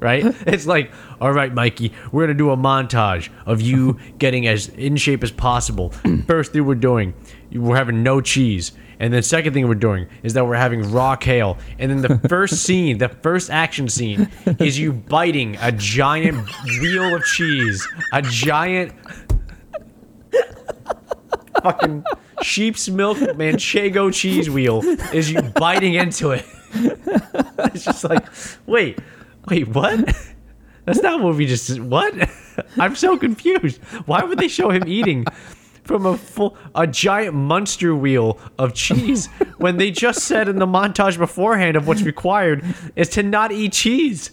right? 0.04 0.34
It's 0.46 0.66
like, 0.66 0.90
all 1.20 1.32
right, 1.32 1.52
Mikey, 1.52 1.92
we're 2.10 2.24
gonna 2.24 2.34
do 2.34 2.50
a 2.50 2.56
montage 2.56 3.28
of 3.46 3.60
you 3.60 3.98
getting 4.18 4.46
as 4.46 4.68
in 4.68 4.96
shape 4.96 5.22
as 5.22 5.30
possible. 5.30 5.90
First 6.26 6.52
thing 6.52 6.64
we're 6.64 6.74
doing, 6.74 7.14
we're 7.52 7.76
having 7.76 8.02
no 8.02 8.20
cheese, 8.20 8.72
and 8.98 9.12
then 9.12 9.22
second 9.22 9.52
thing 9.52 9.68
we're 9.68 9.74
doing 9.74 10.08
is 10.22 10.34
that 10.34 10.46
we're 10.46 10.56
having 10.56 10.90
raw 10.90 11.16
kale, 11.16 11.58
and 11.78 11.90
then 11.90 12.02
the 12.02 12.28
first 12.28 12.62
scene, 12.64 12.98
the 12.98 13.08
first 13.08 13.50
action 13.50 13.88
scene, 13.88 14.28
is 14.58 14.78
you 14.78 14.92
biting 14.92 15.56
a 15.60 15.72
giant 15.72 16.48
wheel 16.80 17.14
of 17.14 17.24
cheese, 17.24 17.86
a 18.12 18.20
giant 18.20 18.92
fucking 21.62 22.04
sheep's 22.42 22.88
milk 22.88 23.18
manchego 23.18 24.12
cheese 24.12 24.48
wheel 24.50 24.82
is 25.12 25.30
you 25.30 25.42
biting 25.42 25.94
into 25.94 26.30
it. 26.30 26.44
it's 26.74 27.84
just 27.84 28.04
like, 28.04 28.26
wait, 28.66 28.98
wait, 29.50 29.68
what? 29.68 30.16
That's 30.86 31.02
not 31.02 31.20
what 31.20 31.36
we 31.36 31.46
just 31.46 31.78
what? 31.80 32.14
I'm 32.78 32.96
so 32.96 33.18
confused. 33.18 33.82
Why 34.06 34.24
would 34.24 34.38
they 34.38 34.48
show 34.48 34.70
him 34.70 34.84
eating 34.86 35.26
from 35.84 36.06
a 36.06 36.16
full 36.16 36.56
a 36.74 36.86
giant 36.86 37.34
monster 37.34 37.94
wheel 37.94 38.38
of 38.58 38.74
cheese 38.74 39.26
when 39.58 39.76
they 39.76 39.90
just 39.90 40.20
said 40.24 40.48
in 40.48 40.58
the 40.58 40.66
montage 40.66 41.18
beforehand 41.18 41.76
of 41.76 41.86
what's 41.86 42.02
required 42.02 42.64
is 42.96 43.08
to 43.10 43.22
not 43.22 43.52
eat 43.52 43.72
cheese? 43.72 44.30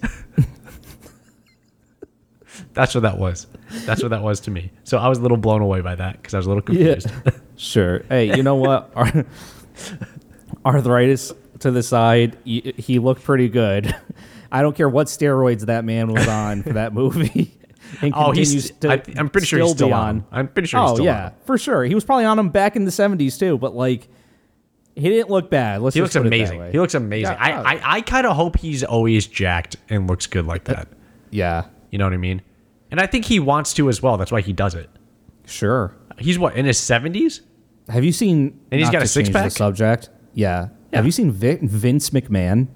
That's 2.73 2.93
what 2.93 3.01
that 3.01 3.17
was. 3.17 3.47
That's 3.85 4.03
what 4.03 4.09
that 4.09 4.21
was 4.21 4.39
to 4.41 4.51
me. 4.51 4.71
So 4.83 4.99
I 4.99 5.07
was 5.09 5.17
a 5.17 5.21
little 5.21 5.37
blown 5.37 5.61
away 5.61 5.81
by 5.81 5.95
that 5.95 6.13
because 6.21 6.33
I 6.33 6.37
was 6.37 6.45
a 6.45 6.49
little 6.49 6.61
confused. 6.61 7.11
Yeah. 7.25 7.31
Sure. 7.55 8.03
Hey, 8.07 8.35
you 8.35 8.43
know 8.43 8.55
what? 8.55 8.91
Ar- 8.95 9.25
Arthritis 10.63 11.33
to 11.59 11.71
the 11.71 11.81
side. 11.81 12.37
He 12.45 12.99
looked 12.99 13.23
pretty 13.23 13.49
good. 13.49 13.95
I 14.51 14.61
don't 14.61 14.75
care 14.75 14.89
what 14.89 15.07
steroids 15.07 15.65
that 15.67 15.83
man 15.85 16.11
was 16.11 16.27
on 16.27 16.63
for 16.63 16.73
that 16.73 16.93
movie. 16.93 17.53
Oh, 18.13 18.31
he's- 18.31 18.69
to 18.81 18.91
I- 18.91 19.03
I'm 19.15 19.29
pretty 19.29 19.47
sure 19.47 19.59
he's 19.61 19.71
still 19.71 19.93
on. 19.93 20.17
on. 20.17 20.25
I'm 20.31 20.47
pretty 20.49 20.67
sure 20.67 20.81
he's 20.81 20.91
Oh 20.91 20.95
still 20.95 21.07
on 21.09 21.31
for 21.45 21.57
sure. 21.57 21.85
He 21.85 21.95
was 21.95 22.03
probably 22.03 22.25
on 22.25 22.37
him 22.37 22.49
back 22.49 22.75
in 22.75 22.83
the 22.83 22.91
'70s 22.91 23.39
too. 23.39 23.57
But 23.57 23.75
like, 23.75 24.09
he 24.95 25.03
didn't 25.07 25.29
look 25.29 25.49
bad. 25.49 25.81
Let's 25.81 25.93
He 25.95 26.01
looks 26.01 26.13
it 26.15 26.19
that 26.19 26.27
amazing. 26.27 26.71
He 26.73 26.79
looks 26.79 26.95
amazing. 26.95 27.37
I. 27.39 27.51
I, 27.75 27.81
I 27.97 28.01
kind 28.01 28.27
of 28.27 28.35
hope 28.35 28.57
he's 28.57 28.83
always 28.83 29.25
jacked 29.25 29.77
and 29.89 30.05
looks 30.09 30.27
good 30.27 30.45
like 30.45 30.65
that. 30.65 30.89
Yeah, 31.29 31.65
You 31.91 31.97
know 31.97 32.05
what 32.05 32.13
I 32.13 32.17
mean? 32.17 32.41
And 32.91 32.99
I 32.99 33.05
think 33.05 33.23
he 33.23 33.39
wants 33.39 33.73
to 33.75 33.87
as 33.87 34.01
well. 34.01 34.17
That's 34.17 34.33
why 34.33 34.41
he 34.41 34.51
does 34.53 34.75
it. 34.75 34.89
sure. 35.45 35.95
He's 36.17 36.37
what 36.37 36.55
in 36.55 36.65
his 36.65 36.77
seventies? 36.79 37.41
Have 37.87 38.03
you 38.03 38.11
seen? 38.11 38.59
And 38.71 38.81
he's 38.81 38.89
got 38.89 39.01
a 39.01 39.07
six-pack? 39.07 39.45
The 39.45 39.49
subject. 39.51 40.09
Yeah. 40.33 40.69
Yeah. 40.91 40.97
Have 40.97 41.05
you 41.05 41.11
seen 41.13 41.31
Vin- 41.31 41.67
Vince 41.69 42.09
McMahon? 42.09 42.67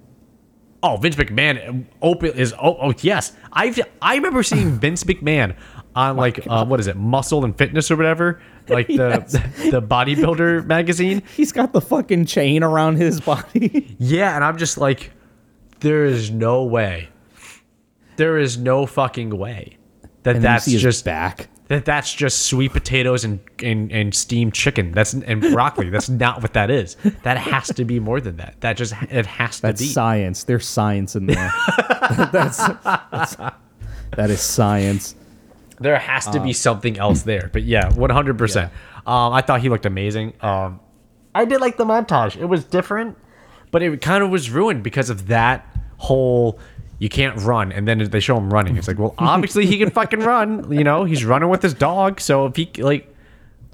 Oh, 0.84 0.98
Vince 0.98 1.16
McMahon 1.16 1.86
open 2.02 2.32
is 2.34 2.54
oh, 2.54 2.78
oh 2.82 2.94
yes. 3.02 3.34
I 3.54 3.74
I 4.02 4.16
remember 4.16 4.44
seeing 4.44 4.72
Vince 4.80 5.04
McMahon 5.04 5.56
on 5.96 6.18
like 6.18 6.46
uh, 6.48 6.66
what 6.66 6.80
is 6.80 6.88
it, 6.88 6.96
Muscle 6.98 7.46
and 7.46 7.56
Fitness 7.58 7.92
or 7.92 7.98
whatever, 7.98 8.42
like 8.68 8.88
the 8.88 9.24
the 9.72 9.82
bodybuilder 9.82 10.66
magazine. 10.68 11.22
He's 11.36 11.52
got 11.52 11.74
the 11.74 11.82
fucking 11.82 12.26
chain 12.26 12.64
around 12.64 12.96
his 12.96 13.20
body. 13.22 13.96
Yeah, 14.00 14.36
and 14.36 14.44
I'm 14.44 14.58
just 14.58 14.78
like, 14.78 15.12
there 15.82 16.06
is 16.06 16.32
no 16.32 16.64
way, 16.64 17.10
there 18.16 18.38
is 18.38 18.58
no 18.58 18.86
fucking 18.86 19.38
way 19.38 19.78
that 20.24 20.38
and 20.38 20.44
that's 20.44 20.66
just 20.66 21.06
back. 21.06 21.50
That 21.72 21.86
that's 21.86 22.14
just 22.14 22.48
sweet 22.48 22.74
potatoes 22.74 23.24
and, 23.24 23.40
and 23.64 23.92
and 23.94 24.14
steamed 24.14 24.54
chicken. 24.54 24.92
That's 24.92 25.14
and 25.14 25.42
broccoli. 25.42 25.90
That's 25.90 26.10
not 26.10 26.42
what 26.42 26.52
that 26.54 26.70
is. 26.70 26.98
That 27.24 27.38
has 27.38 27.68
to 27.70 27.86
be 27.86 27.98
more 27.98 28.20
than 28.20 28.36
that. 28.38 28.60
That 28.60 28.76
just 28.76 28.94
it 29.10 29.26
has 29.26 29.58
to 29.58 29.62
That's 29.62 29.82
be. 29.82 29.88
science. 29.88 30.44
There's 30.44 30.68
science 30.68 31.16
in 31.16 31.28
there. 31.28 31.52
that's, 32.34 32.58
that's 32.58 33.36
that 34.18 34.30
is 34.30 34.42
science. 34.42 35.16
There 35.80 35.98
has 35.98 36.28
to 36.28 36.42
be 36.42 36.52
something 36.52 36.98
else 37.00 37.22
there. 37.22 37.50
But 37.54 37.64
yeah, 37.64 37.90
one 37.94 38.10
hundred 38.10 38.38
percent. 38.38 38.74
Um, 39.08 39.32
I 39.32 39.42
thought 39.42 39.62
he 39.62 39.70
looked 39.70 39.86
amazing. 39.86 40.34
Um, 40.42 40.82
I 41.34 41.46
did 41.46 41.62
like 41.62 41.78
the 41.78 41.86
montage. 41.86 42.36
It 42.36 42.46
was 42.46 42.66
different, 42.66 43.18
but 43.72 43.82
it 43.82 44.02
kind 44.02 44.26
of 44.26 44.30
was 44.30 44.50
ruined 44.50 44.84
because 44.84 45.10
of 45.10 45.28
that 45.28 45.66
whole. 45.98 46.60
You 47.02 47.10
can't 47.10 47.36
run, 47.42 47.72
and 47.72 47.88
then 47.88 47.98
they 48.12 48.20
show 48.20 48.38
him 48.38 48.54
running. 48.54 48.78
It's 48.78 48.88
like, 48.88 49.00
well, 49.00 49.16
obviously 49.18 49.66
he 49.66 49.80
can 49.80 49.90
fucking 50.00 50.20
run. 50.20 50.72
You 50.72 50.84
know, 50.84 51.04
he's 51.04 51.26
running 51.26 51.50
with 51.50 51.64
his 51.64 51.74
dog. 51.74 52.22
So 52.22 52.46
if 52.46 52.56
he 52.56 52.70
like, 52.78 53.12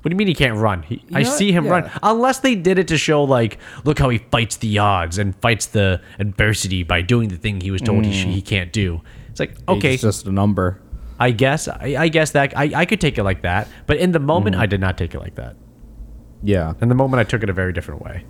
What 0.02 0.10
do 0.10 0.14
you 0.14 0.16
mean 0.16 0.28
he 0.28 0.34
can't 0.34 0.58
run? 0.58 0.84
He, 0.84 1.04
I 1.14 1.24
know, 1.24 1.30
see 1.30 1.52
him 1.52 1.66
yeah. 1.66 1.72
run. 1.72 1.92
Unless 2.02 2.40
they 2.40 2.56
did 2.56 2.80
it 2.80 2.88
to 2.88 2.98
show 2.98 3.26
like, 3.26 3.58
look 3.84 4.00
how 4.00 4.08
he 4.08 4.20
fights 4.20 4.56
the 4.56 4.80
odds 4.80 5.18
and 5.18 5.36
fights 5.42 5.66
the 5.66 6.00
adversity 6.20 6.84
by 6.84 7.02
doing 7.02 7.28
the 7.28 7.36
thing 7.36 7.60
he 7.60 7.70
was 7.70 7.82
told 7.82 8.06
he, 8.06 8.14
sh- 8.14 8.34
he 8.34 8.42
can't 8.42 8.72
do. 8.72 9.02
It's 9.30 9.42
like 9.42 9.58
okay, 9.68 9.96
It's 9.96 10.04
just 10.04 10.26
a 10.26 10.32
number. 10.32 10.80
I 11.20 11.32
guess 11.32 11.68
I, 11.68 11.96
I 12.00 12.08
guess 12.08 12.32
that 12.32 12.58
I, 12.58 12.72
I 12.74 12.86
could 12.86 13.02
take 13.02 13.18
it 13.18 13.24
like 13.24 13.42
that, 13.42 13.68
but 13.88 13.98
in 13.98 14.14
the 14.14 14.20
moment 14.20 14.56
Mm. 14.56 14.60
I 14.60 14.66
did 14.68 14.80
not 14.80 14.98
take 14.98 15.14
it 15.14 15.20
like 15.20 15.36
that. 15.36 15.58
Yeah. 16.44 16.74
In 16.80 16.88
the 16.88 16.96
moment 16.96 17.20
I 17.20 17.26
took 17.26 17.44
it 17.44 17.50
a 17.50 17.54
very 17.54 17.74
different 17.74 18.02
way. 18.04 18.24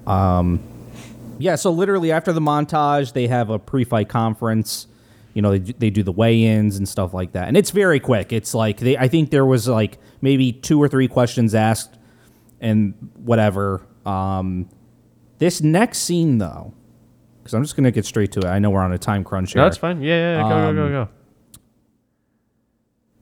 Yeah, 1.40 1.56
so 1.56 1.72
literally 1.72 2.12
after 2.12 2.32
the 2.34 2.42
montage, 2.42 3.14
they 3.14 3.28
have 3.28 3.50
a 3.50 3.60
pre-fight 3.60 4.10
conference. 4.10 4.88
You 5.34 5.42
know, 5.42 5.52
they, 5.52 5.60
do- 5.60 5.74
they 5.78 5.90
do 5.90 6.02
the 6.04 6.12
weigh-ins 6.12 6.78
and 6.78 6.88
stuff 6.90 7.14
like 7.14 7.34
that, 7.34 7.48
and 7.48 7.56
it's 7.56 7.72
very 7.72 8.00
quick. 8.00 8.34
It's 8.34 8.54
like 8.54 8.80
they, 8.80 8.98
I 8.98 9.08
think 9.08 9.30
there 9.30 9.46
was 9.46 9.68
like 9.68 10.00
maybe 10.22 10.52
two 10.52 10.82
or 10.82 10.88
three 10.88 11.08
questions 11.08 11.54
asked, 11.54 11.98
and 12.60 12.94
whatever. 13.18 13.82
Um, 14.06 14.68
this 15.38 15.62
next 15.62 16.00
scene, 16.00 16.40
though, 16.40 16.74
because 17.40 17.54
I'm 17.54 17.62
just 17.64 17.76
gonna 17.76 17.92
get 17.92 18.06
straight 18.06 18.32
to 18.32 18.40
it. 18.40 18.46
I 18.46 18.58
know 18.58 18.72
we're 18.72 18.82
on 18.82 18.94
a 18.94 18.98
time 18.98 19.24
crunch 19.24 19.54
here. 19.54 19.62
No, 19.62 19.66
that's 19.68 19.78
fine. 19.78 20.02
Yeah, 20.02 20.08
yeah, 20.18 20.38
yeah. 20.38 20.50
Go, 20.50 20.50
go, 20.50 20.74
go, 20.74 20.90
go. 21.06 21.10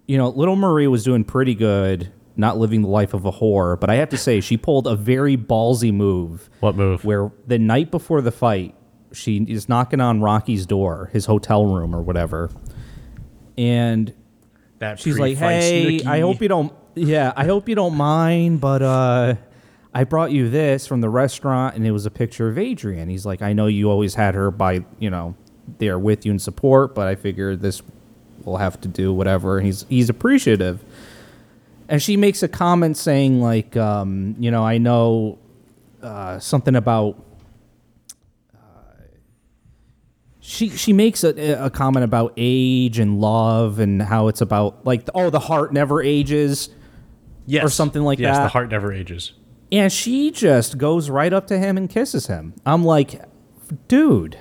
you 0.08 0.18
know, 0.18 0.30
little 0.30 0.56
Marie 0.56 0.88
was 0.88 1.04
doing 1.04 1.24
pretty 1.24 1.56
good, 1.56 2.12
not 2.38 2.58
living 2.58 2.82
the 2.82 2.88
life 2.90 3.14
of 3.14 3.26
a 3.26 3.32
whore. 3.32 3.80
But 3.80 3.90
I 3.90 3.96
have 3.96 4.10
to 4.10 4.18
say, 4.18 4.42
she 4.42 4.58
pulled 4.58 4.88
a 4.88 4.96
very 4.96 5.38
ballsy 5.38 5.94
move. 5.94 6.50
What 6.60 6.76
move? 6.76 7.06
where 7.06 7.32
the 7.48 7.58
night 7.58 7.92
before 7.92 8.22
the 8.22 8.32
fight, 8.32 8.76
she 9.14 9.38
is 9.48 9.70
knocking 9.70 10.02
on 10.02 10.22
Rocky's 10.22 10.66
door, 10.66 11.10
his 11.14 11.26
hotel 11.26 11.66
room 11.66 11.96
or 11.96 12.02
whatever, 12.02 12.50
and 13.58 14.14
That 14.80 15.00
she's 15.00 15.18
like, 15.18 15.38
"Hey, 15.38 16.00
snooki. 16.02 16.06
I 16.06 16.20
hope 16.20 16.42
you 16.42 16.48
don't, 16.48 16.74
yeah, 16.96 17.32
I 17.36 17.46
hope 17.46 17.70
you 17.70 17.76
don't 17.76 17.96
mind, 17.96 18.60
but 18.60 18.82
uh, 18.82 19.36
I 19.94 20.04
brought 20.04 20.32
you 20.32 20.50
this 20.50 20.86
from 20.88 21.00
the 21.02 21.10
restaurant, 21.10 21.76
and 21.76 21.86
it 21.86 21.92
was 21.92 22.06
a 22.06 22.12
picture 22.12 22.50
of 22.50 22.58
Adrian." 22.58 23.08
He's 23.10 23.26
like, 23.26 23.42
"I 23.42 23.54
know 23.54 23.68
you 23.68 23.90
always 23.90 24.16
had 24.16 24.36
her 24.36 24.52
by, 24.52 24.84
you 25.00 25.10
know, 25.10 25.36
there 25.80 25.98
with 25.98 26.26
you 26.26 26.32
in 26.34 26.40
support, 26.40 26.94
but 26.94 27.08
I 27.08 27.16
figured 27.16 27.62
this 27.62 27.82
will 28.44 28.58
have 28.58 28.82
to 28.82 28.90
do 28.90 29.14
whatever." 29.14 29.58
And 29.58 29.66
he's 29.66 29.86
he's 29.88 30.10
appreciative. 30.10 30.84
And 31.88 32.02
she 32.02 32.18
makes 32.18 32.42
a 32.44 32.48
comment 32.48 32.98
saying 32.98 33.42
like, 33.42 33.78
um, 33.78 34.36
you 34.40 34.50
know, 34.50 34.64
I 34.64 34.78
know 34.78 35.38
uh, 36.02 36.40
something 36.40 36.76
about 36.76 37.26
she 40.46 40.70
she 40.70 40.94
makes 40.94 41.24
a, 41.24 41.66
a 41.66 41.70
comment 41.72 42.04
about 42.04 42.34
age 42.38 43.00
and 43.00 43.20
love 43.20 43.80
and 43.80 44.02
how 44.02 44.28
it's 44.28 44.42
about 44.42 44.86
like 44.86 45.10
oh 45.16 45.32
the 45.32 45.40
heart 45.40 45.74
never 45.74 46.04
ages 46.04 46.70
yes. 47.48 47.64
or 47.64 47.70
something 47.70 48.04
like 48.04 48.20
yes, 48.20 48.36
that. 48.36 48.44
Yes, 48.44 48.46
the 48.46 48.54
heart 48.54 48.70
never 48.70 48.94
ages. 48.94 49.34
and 49.72 49.92
she 49.92 50.30
just 50.30 50.78
goes 50.78 51.10
right 51.10 51.34
up 51.34 51.48
to 51.48 51.58
him 51.58 51.78
and 51.78 51.90
kisses 51.90 52.28
him 52.28 52.54
i'm 52.64 52.84
like 52.84 53.24
dude 53.88 54.38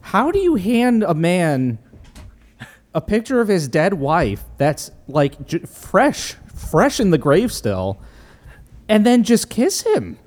how 0.00 0.30
do 0.30 0.38
you 0.38 0.54
hand 0.54 1.02
a 1.02 1.14
man 1.14 1.78
a 2.94 3.00
picture 3.02 3.42
of 3.42 3.48
his 3.48 3.68
dead 3.68 3.94
wife 3.94 4.42
that's 4.56 4.90
like 5.08 5.46
j- 5.46 5.58
fresh 5.58 6.36
fresh 6.70 7.00
in 7.00 7.10
the 7.10 7.18
grave 7.18 7.52
still 7.52 8.00
and 8.88 9.04
then 9.06 9.22
just 9.22 9.48
kiss 9.50 9.82
him 9.82 10.18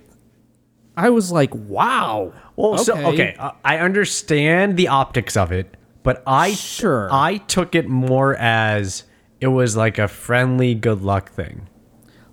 i 0.98 1.10
was 1.10 1.32
like 1.32 1.54
wow 1.54 2.32
Well, 2.56 2.78
so 2.78 2.96
okay, 3.12 3.36
uh, 3.38 3.52
I 3.66 3.80
understand 3.80 4.78
the 4.78 4.88
optics 4.88 5.36
of 5.36 5.52
it, 5.52 5.76
but 6.04 6.24
I 6.26 6.54
Sure. 6.54 7.10
I 7.12 7.38
took 7.38 7.76
it 7.76 7.90
more 7.90 8.36
as 8.38 9.04
it 9.42 9.48
was 9.48 9.76
like 9.76 9.98
a 10.00 10.08
friendly 10.08 10.74
good 10.74 11.02
luck 11.02 11.32
thing. 11.32 11.68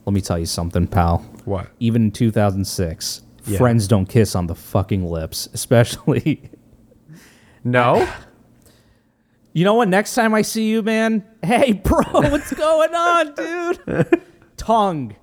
let 0.06 0.14
me 0.14 0.20
tell 0.20 0.38
you 0.38 0.46
something 0.46 0.86
pal 0.86 1.18
What? 1.44 1.68
even 1.80 2.02
in 2.04 2.10
2006 2.12 3.22
Yeah. 3.46 3.58
friends 3.58 3.88
don't 3.88 4.06
kiss 4.08 4.36
on 4.36 4.46
the 4.46 4.54
fucking 4.54 5.04
lips 5.10 5.48
especially 5.54 6.50
No. 7.64 8.06
you 9.52 9.64
know 9.64 9.74
what? 9.74 9.88
Next 9.88 10.14
time 10.14 10.34
i 10.34 10.42
see 10.42 10.68
you 10.68 10.82
man 10.82 11.24
hey 11.42 11.72
bro 11.72 12.02
what's 12.12 12.52
going 12.54 12.94
on 12.94 13.34
dude? 13.86 14.22
Tongue. 14.56 15.16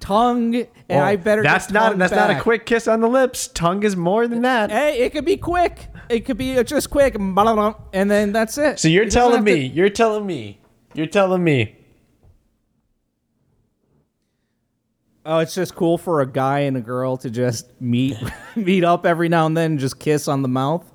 Tongue 0.00 0.54
and 0.56 0.68
oh, 0.90 0.98
i 0.98 1.14
better 1.16 1.42
That's 1.42 1.70
not 1.70 1.96
that's 1.96 2.12
not 2.12 2.30
a 2.30 2.40
quick 2.40 2.66
kiss 2.66 2.88
on 2.88 3.00
the 3.00 3.08
lips. 3.08 3.48
Tongue 3.48 3.82
is 3.84 3.96
more 3.96 4.26
than 4.26 4.42
that. 4.42 4.70
hey 4.70 5.02
it 5.02 5.10
could 5.12 5.24
be 5.24 5.36
quick. 5.36 5.88
It 6.08 6.24
could 6.24 6.36
be 6.36 6.60
just 6.64 6.90
quick 6.90 7.14
and 7.14 8.10
then 8.10 8.32
that's 8.32 8.58
it. 8.58 8.80
So 8.80 8.88
you're 8.88 9.08
telling 9.08 9.36
have 9.36 9.44
to- 9.44 9.54
me, 9.54 9.66
you're 9.66 9.90
telling 9.90 10.26
me, 10.26 10.60
you're 10.94 11.06
telling 11.06 11.44
me. 11.44 11.76
oh 15.24 15.38
it's 15.38 15.54
just 15.54 15.74
cool 15.74 15.98
for 15.98 16.20
a 16.20 16.26
guy 16.26 16.60
and 16.60 16.76
a 16.76 16.80
girl 16.80 17.16
to 17.18 17.30
just 17.30 17.70
meet 17.80 18.16
meet 18.56 18.84
up 18.84 19.06
every 19.06 19.28
now 19.28 19.46
and 19.46 19.56
then 19.56 19.72
and 19.72 19.80
just 19.80 20.00
kiss 20.00 20.26
on 20.28 20.42
the 20.42 20.48
mouth 20.48 20.89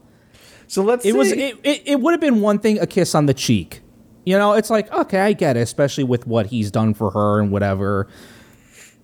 So 0.68 0.84
let's 0.84 1.06
It 1.06 1.16
was 1.16 1.32
it, 1.32 1.58
it, 1.64 1.84
it 1.86 2.00
would 2.02 2.12
have 2.12 2.22
been 2.22 2.42
one 2.42 2.60
thing 2.60 2.80
a 2.80 2.88
kiss 2.88 3.14
on 3.16 3.26
the 3.28 3.34
cheek. 3.34 3.82
You 4.26 4.38
know, 4.38 4.54
it's 4.54 4.70
like, 4.72 4.92
okay, 4.92 5.20
I 5.20 5.34
get 5.34 5.56
it, 5.56 5.62
especially 5.62 6.04
with 6.04 6.26
what 6.26 6.48
he's 6.48 6.72
done 6.72 6.94
for 6.96 7.12
her 7.12 7.40
and 7.40 7.52
whatever. 7.52 8.08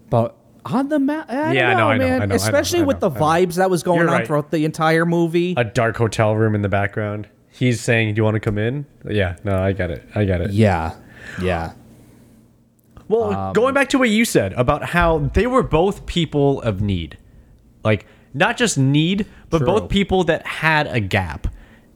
But 0.09 0.35
on 0.65 0.89
the 0.89 0.99
mouth, 0.99 1.25
I 1.29 1.53
Yeah, 1.53 1.69
I 1.71 1.73
don't 1.73 1.77
know, 1.77 1.83
know, 1.83 1.89
I 1.89 1.97
know, 1.97 2.03
man. 2.03 2.13
I 2.13 2.17
know, 2.17 2.23
I 2.23 2.25
know, 2.27 2.35
especially 2.35 2.79
I 2.81 2.83
with 2.83 2.99
the 2.99 3.11
vibes 3.11 3.55
that 3.55 3.69
was 3.69 3.83
going 3.83 3.99
You're 3.99 4.09
on 4.09 4.17
right. 4.19 4.27
throughout 4.27 4.49
the 4.51 4.65
entire 4.65 5.05
movie. 5.05 5.53
a 5.57 5.63
dark 5.63 5.95
hotel 5.97 6.35
room 6.35 6.55
in 6.55 6.61
the 6.63 6.69
background. 6.69 7.27
He's 7.53 7.81
saying, 7.81 8.15
"Do 8.15 8.19
you 8.19 8.23
want 8.23 8.35
to 8.35 8.39
come 8.39 8.57
in?" 8.57 8.85
Yeah, 9.07 9.35
no, 9.43 9.61
I 9.61 9.73
get 9.73 9.91
it. 9.91 10.03
I 10.15 10.23
get 10.25 10.41
it. 10.41 10.51
yeah, 10.51 10.95
yeah, 11.41 11.73
Well, 13.07 13.33
Um, 13.33 13.53
going 13.53 13.73
back 13.73 13.89
to 13.89 13.99
what 13.99 14.09
you 14.09 14.23
said 14.25 14.53
about 14.53 14.83
how 14.85 15.29
they 15.33 15.45
were 15.47 15.61
both 15.63 16.05
people 16.05 16.61
of 16.61 16.81
need. 16.81 17.17
Like, 17.83 18.05
not 18.33 18.57
just 18.57 18.77
need, 18.77 19.25
but 19.49 19.59
True. 19.59 19.67
both 19.67 19.89
people 19.89 20.23
that 20.25 20.45
had 20.45 20.87
a 20.87 20.99
gap. 20.99 21.47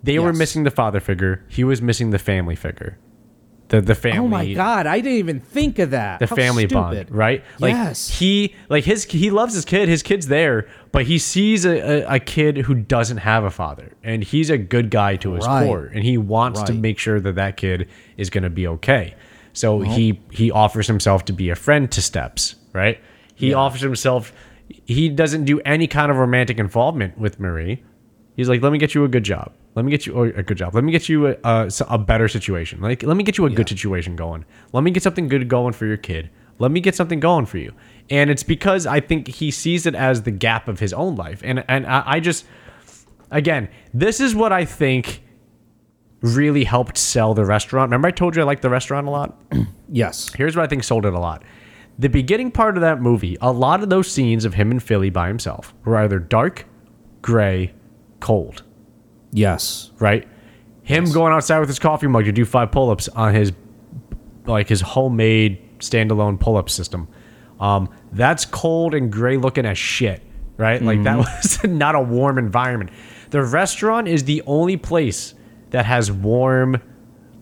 They 0.03 0.19
were 0.19 0.33
missing 0.33 0.63
the 0.63 0.71
father 0.71 0.99
figure. 0.99 1.43
He 1.47 1.63
was 1.63 1.81
missing 1.81 2.11
the 2.11 2.19
family 2.19 2.55
figure. 2.55 2.97
The 3.69 3.81
the 3.81 3.95
family. 3.95 4.19
Oh 4.19 4.27
my 4.27 4.53
god, 4.53 4.85
I 4.85 4.99
didn't 4.99 5.17
even 5.17 5.39
think 5.39 5.79
of 5.79 5.89
that. 5.89 6.19
The 6.19 6.27
How 6.27 6.35
family 6.35 6.67
stupid. 6.67 7.07
bond, 7.07 7.11
right? 7.11 7.43
Like 7.59 7.73
Yes. 7.73 8.07
he 8.19 8.53
like 8.69 8.83
his 8.83 9.05
he 9.05 9.31
loves 9.31 9.55
his 9.55 9.65
kid. 9.65 9.89
His 9.89 10.03
kid's 10.03 10.27
there, 10.27 10.67
but 10.91 11.05
he 11.05 11.17
sees 11.17 11.65
a, 11.65 12.03
a, 12.03 12.15
a 12.17 12.19
kid 12.19 12.57
who 12.57 12.75
doesn't 12.75 13.17
have 13.17 13.43
a 13.43 13.49
father, 13.49 13.93
and 14.03 14.23
he's 14.23 14.51
a 14.51 14.59
good 14.59 14.91
guy 14.91 15.15
to 15.15 15.33
his 15.33 15.47
Right. 15.47 15.65
core, 15.65 15.89
and 15.91 16.03
he 16.03 16.15
wants 16.19 16.61
to 16.63 16.73
make 16.73 16.99
sure 16.99 17.19
that 17.19 17.33
that 17.35 17.57
kid 17.57 17.87
is 18.17 18.29
going 18.29 18.43
to 18.43 18.51
be 18.51 18.67
okay. 18.67 19.15
So 19.53 19.79
he 19.81 20.21
he 20.29 20.51
offers 20.51 20.85
himself 20.85 21.25
to 21.25 21.33
be 21.33 21.49
a 21.49 21.55
friend 21.55 21.91
to 21.93 22.03
Steps, 22.03 22.55
right? 22.71 22.99
He 23.33 23.55
offers 23.55 23.81
himself. 23.81 24.31
He 24.67 25.09
doesn't 25.09 25.45
do 25.45 25.59
any 25.61 25.87
kind 25.87 26.11
of 26.11 26.17
romantic 26.17 26.59
involvement 26.59 27.17
with 27.17 27.39
Marie. 27.39 27.83
He's 28.35 28.49
like, 28.49 28.61
let 28.61 28.71
me 28.71 28.77
get 28.77 28.93
you 28.93 29.03
a 29.05 29.07
good 29.07 29.23
job. 29.23 29.53
Let 29.75 29.85
me 29.85 29.91
get 29.91 30.05
you 30.05 30.21
a 30.21 30.43
good 30.43 30.57
job. 30.57 30.73
Let 30.73 30.83
me 30.83 30.91
get 30.91 31.09
you 31.09 31.27
a, 31.27 31.35
a, 31.43 31.71
a 31.89 31.97
better 31.97 32.27
situation. 32.27 32.81
Like, 32.81 33.03
let 33.03 33.17
me 33.17 33.23
get 33.23 33.37
you 33.37 33.45
a 33.45 33.49
good 33.49 33.67
situation 33.67 34.15
going. 34.15 34.45
Let 34.71 34.83
me 34.83 34.91
get 34.91 35.03
something 35.03 35.27
good 35.27 35.47
going 35.49 35.73
for 35.73 35.85
your 35.85 35.97
kid. 35.97 36.29
Let 36.57 36.71
me 36.71 36.79
get 36.79 36.95
something 36.95 37.19
going 37.19 37.45
for 37.45 37.57
you. 37.57 37.73
And 38.09 38.29
it's 38.29 38.43
because 38.43 38.87
I 38.87 39.01
think 39.01 39.27
he 39.27 39.51
sees 39.51 39.85
it 39.85 39.93
as 39.93 40.23
the 40.23 40.31
gap 40.31 40.67
of 40.69 40.79
his 40.79 40.93
own 40.93 41.15
life. 41.15 41.41
And 41.43 41.65
and 41.67 41.85
I, 41.85 42.03
I 42.05 42.19
just, 42.21 42.45
again, 43.31 43.67
this 43.93 44.21
is 44.21 44.33
what 44.33 44.53
I 44.53 44.63
think 44.63 45.21
really 46.21 46.63
helped 46.63 46.97
sell 46.97 47.33
the 47.33 47.45
restaurant. 47.45 47.89
Remember, 47.89 48.07
I 48.07 48.11
told 48.11 48.35
you 48.35 48.41
I 48.41 48.45
liked 48.45 48.61
the 48.61 48.69
restaurant 48.69 49.07
a 49.07 49.11
lot. 49.11 49.37
Yes. 49.87 50.33
Here's 50.33 50.55
what 50.55 50.63
I 50.63 50.67
think 50.67 50.83
sold 50.83 51.05
it 51.05 51.13
a 51.13 51.19
lot. 51.19 51.43
The 51.97 52.09
beginning 52.09 52.51
part 52.51 52.75
of 52.75 52.81
that 52.81 53.01
movie, 53.01 53.37
a 53.39 53.51
lot 53.51 53.81
of 53.81 53.89
those 53.89 54.11
scenes 54.11 54.43
of 54.45 54.53
him 54.53 54.71
in 54.71 54.79
Philly 54.79 55.09
by 55.09 55.27
himself 55.29 55.73
were 55.85 55.95
either 55.97 56.19
dark, 56.19 56.65
gray, 57.21 57.73
cold, 58.19 58.63
Yes. 59.31 59.91
right? 59.99 60.27
Him 60.83 61.11
going 61.11 61.33
outside 61.33 61.59
with 61.59 61.69
his 61.69 61.79
coffee 61.79 62.07
mug 62.07 62.25
to 62.25 62.31
do 62.31 62.45
five 62.45 62.71
pull-ups 62.71 63.07
on 63.09 63.33
his 63.33 63.51
like 64.45 64.69
his 64.69 64.81
homemade 64.81 65.79
standalone 65.79 66.39
pull-up 66.39 66.69
system. 66.69 67.07
Um, 67.59 67.89
that's 68.11 68.45
cold 68.45 68.93
and 68.93 69.11
gray 69.11 69.37
looking 69.37 69.65
as 69.65 69.77
shit, 69.77 70.21
right? 70.57 70.79
Like 70.81 71.01
that 71.03 71.17
was 71.17 71.63
not 71.67 71.95
a 71.95 71.99
warm 72.01 72.37
environment. 72.37 72.91
The 73.31 73.41
restaurant 73.41 74.07
is 74.07 74.25
the 74.25 74.43
only 74.45 74.77
place 74.77 75.33
that 75.71 75.85
has 75.85 76.11
warm 76.11 76.79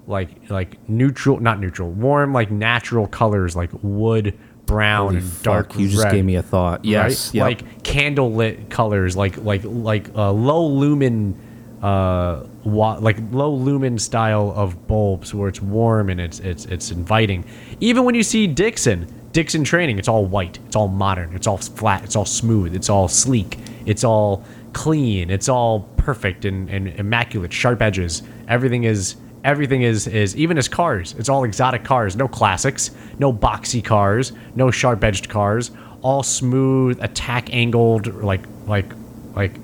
like 0.08 0.50
like 0.50 0.78
neutral 0.90 1.40
not 1.40 1.60
neutral 1.60 1.90
warm 1.90 2.34
like 2.34 2.52
natural 2.52 3.08
colors 3.08 3.56
like 3.56 3.70
wood 3.82 4.38
brown 4.66 5.08
Holy 5.08 5.18
and 5.18 5.26
fuck, 5.26 5.44
dark 5.44 5.76
you 5.78 5.88
just 5.88 6.04
red, 6.04 6.12
gave 6.14 6.26
me 6.26 6.36
a 6.36 6.42
thought. 6.42 6.84
Yes. 6.86 7.28
right? 7.28 7.36
Yep. 7.36 7.44
like 7.44 7.84
candle 7.84 8.34
lit 8.34 8.70
colors 8.70 9.16
like 9.16 9.38
like 9.38 9.62
like 9.64 10.10
uh, 10.16 10.32
low 10.32 10.66
lumen 10.68 11.38
uh 11.82 12.46
wa- 12.64 12.98
like 13.00 13.18
low 13.32 13.54
lumen 13.54 14.00
style 14.00 14.54
of 14.56 14.88
bulbs 14.88 15.34
where 15.34 15.50
it's 15.50 15.62
warm 15.62 16.10
and 16.10 16.22
it's 16.22 16.40
it's 16.40 16.66
it's 16.66 16.92
inviting 16.92 17.44
even 17.82 18.06
when 18.06 18.16
you 18.16 18.24
see 18.24 18.48
dixon 18.48 19.06
dixon 19.34 19.64
training 19.66 20.00
it's 20.00 20.08
all 20.08 20.26
white 20.26 20.60
it's 20.66 20.76
all 20.76 20.88
modern 20.88 21.34
it's 21.36 21.46
all 21.48 21.58
flat 21.58 22.04
it's 22.04 22.16
all 22.16 22.26
smooth 22.26 22.74
it's 22.74 22.90
all 22.90 23.08
sleek 23.10 23.58
it's 23.86 24.04
all 24.04 24.46
clean 24.72 25.30
it's 25.30 25.50
all 25.50 25.82
perfect 25.98 26.46
and, 26.46 26.70
and 26.70 26.88
immaculate 26.88 27.52
sharp 27.52 27.82
edges 27.82 28.24
everything 28.48 28.86
is 28.86 29.16
Everything 29.44 29.82
is 29.82 30.08
is 30.08 30.36
even 30.36 30.58
his 30.58 30.68
cars. 30.68 31.16
It's 31.18 31.30
all 31.30 31.44
exotic 31.44 31.84
cars. 31.84 32.16
No 32.16 32.28
classics. 32.28 32.92
No 33.20 33.34
boxy 33.34 33.84
cars. 33.84 34.32
No 34.56 34.72
sharp 34.72 35.04
edged 35.04 35.30
cars. 35.30 35.72
All 36.02 36.24
smooth, 36.24 37.02
attack 37.02 37.54
angled, 37.54 38.08
like 38.24 38.42
like 38.66 38.92
like 39.36 39.56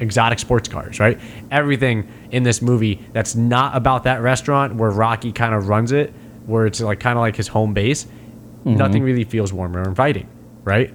exotic 0.00 0.38
sports 0.38 0.68
cars. 0.68 0.98
Right. 1.00 1.18
Everything 1.50 2.08
in 2.30 2.42
this 2.42 2.62
movie 2.62 3.04
that's 3.12 3.34
not 3.34 3.76
about 3.76 4.04
that 4.04 4.22
restaurant 4.22 4.76
where 4.76 4.90
Rocky 4.90 5.32
kind 5.32 5.54
of 5.54 5.68
runs 5.68 5.92
it, 5.92 6.12
where 6.46 6.66
it's 6.66 6.80
like 6.80 7.00
kind 7.00 7.18
of 7.18 7.20
like 7.20 7.36
his 7.36 7.48
home 7.48 7.74
base. 7.74 8.04
Mm-hmm. 8.04 8.76
Nothing 8.76 9.02
really 9.02 9.24
feels 9.24 9.52
warm 9.52 9.76
or 9.76 9.82
inviting. 9.82 10.28
Right 10.64 10.92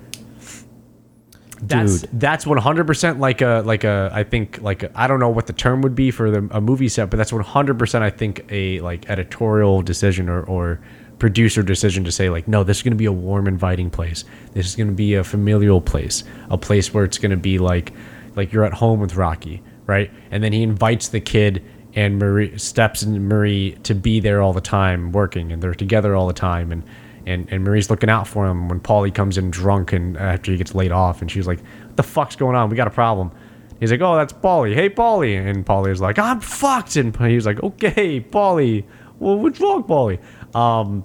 that's 1.62 2.02
Dude. 2.02 2.20
that's 2.20 2.46
100% 2.46 3.20
like 3.20 3.42
a 3.42 3.62
like 3.66 3.84
a 3.84 4.10
I 4.12 4.24
think 4.24 4.62
like 4.62 4.84
I 4.96 5.04
I 5.04 5.08
don't 5.08 5.20
know 5.20 5.30
what 5.30 5.48
the 5.48 5.54
term 5.54 5.82
would 5.82 5.96
be 5.96 6.10
for 6.12 6.32
the, 6.32 6.48
a 6.52 6.62
movie 6.62 6.90
set, 6.90 7.10
but 7.10 7.18
that's 7.18 7.32
100% 7.32 8.02
I 8.02 8.10
think 8.10 8.46
a 8.50 8.80
like 8.82 9.10
editorial 9.10 9.82
decision 9.82 10.30
or 10.30 10.44
or 10.44 10.80
producer 11.20 11.62
decision 11.62 12.04
to 12.04 12.12
say 12.12 12.30
like 12.30 12.48
no, 12.48 12.64
this 12.64 12.78
is 12.78 12.84
going 12.84 12.94
to 12.94 12.98
be 12.98 13.06
a 13.06 13.12
warm 13.12 13.48
inviting 13.48 13.90
place. 13.90 14.24
This 14.54 14.66
is 14.66 14.76
going 14.76 14.88
to 14.88 14.94
be 14.94 15.14
a 15.16 15.24
familial 15.24 15.82
place, 15.82 16.24
a 16.50 16.58
place 16.58 16.94
where 16.94 17.04
it's 17.04 17.18
going 17.18 17.32
to 17.32 17.38
be 17.38 17.60
like 17.60 17.94
like 18.36 18.52
you're 18.52 18.66
at 18.66 18.74
home 18.74 19.00
with 19.00 19.16
Rocky, 19.16 19.62
right? 19.86 20.10
And 20.32 20.44
then 20.44 20.54
he 20.54 20.64
invites 20.64 21.10
the 21.10 21.20
kid 21.20 21.64
and 21.94 22.18
Marie 22.18 22.58
Steps 22.58 23.02
and 23.02 23.28
Marie 23.28 23.78
to 23.84 23.94
be 23.94 24.20
there 24.20 24.42
all 24.42 24.54
the 24.54 24.62
time 24.62 25.12
working 25.12 25.52
and 25.52 25.62
they're 25.62 25.74
together 25.74 26.16
all 26.16 26.28
the 26.28 26.34
time 26.34 26.72
and 26.72 26.84
and, 27.26 27.48
and 27.52 27.64
Marie's 27.64 27.90
looking 27.90 28.10
out 28.10 28.28
for 28.28 28.48
him 28.48 28.68
when 28.70 28.80
Paulie 28.80 29.14
comes 29.14 29.38
in 29.38 29.52
drunk 29.52 29.94
and 29.94 30.18
after 30.18 30.52
he 30.52 30.58
gets 30.58 30.76
laid 30.76 30.92
off, 30.92 31.22
and 31.22 31.30
she's 31.30 31.48
like, 31.48 31.60
"What 31.60 31.98
the 31.98 32.04
fuck's 32.04 32.36
going 32.36 32.56
on? 32.56 32.70
We 32.70 32.76
got 32.76 32.88
a 32.88 32.92
problem." 32.92 33.32
He's 33.80 33.92
like, 33.92 34.02
"Oh, 34.02 34.16
that's 34.16 34.34
Paulie. 34.34 34.74
Hey, 34.74 34.90
Paulie," 34.90 35.38
and 35.38 35.66
Paulie's 35.66 36.02
like, 36.02 36.20
"I'm 36.20 36.40
fucked," 36.40 36.96
and 36.96 37.16
he's 37.18 37.46
like, 37.46 37.62
"Okay, 37.64 38.22
Paulie. 38.22 38.86
Well, 39.20 39.38
what's 39.38 39.60
wrong, 39.60 39.84
Paulie?" 39.84 40.20
Um, 40.56 41.04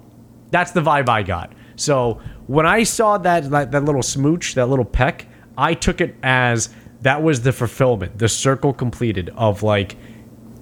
that's 0.51 0.71
the 0.71 0.81
vibe 0.81 1.09
I 1.09 1.23
got. 1.23 1.53
So 1.75 2.19
when 2.47 2.65
I 2.65 2.83
saw 2.83 3.17
that, 3.19 3.49
that 3.51 3.71
that 3.71 3.85
little 3.85 4.03
smooch, 4.03 4.55
that 4.55 4.67
little 4.67 4.85
peck, 4.85 5.27
I 5.57 5.73
took 5.73 6.01
it 6.01 6.15
as 6.23 6.69
that 7.01 7.21
was 7.21 7.41
the 7.41 7.51
fulfillment, 7.51 8.17
the 8.17 8.29
circle 8.29 8.73
completed 8.73 9.29
of 9.35 9.63
like 9.63 9.95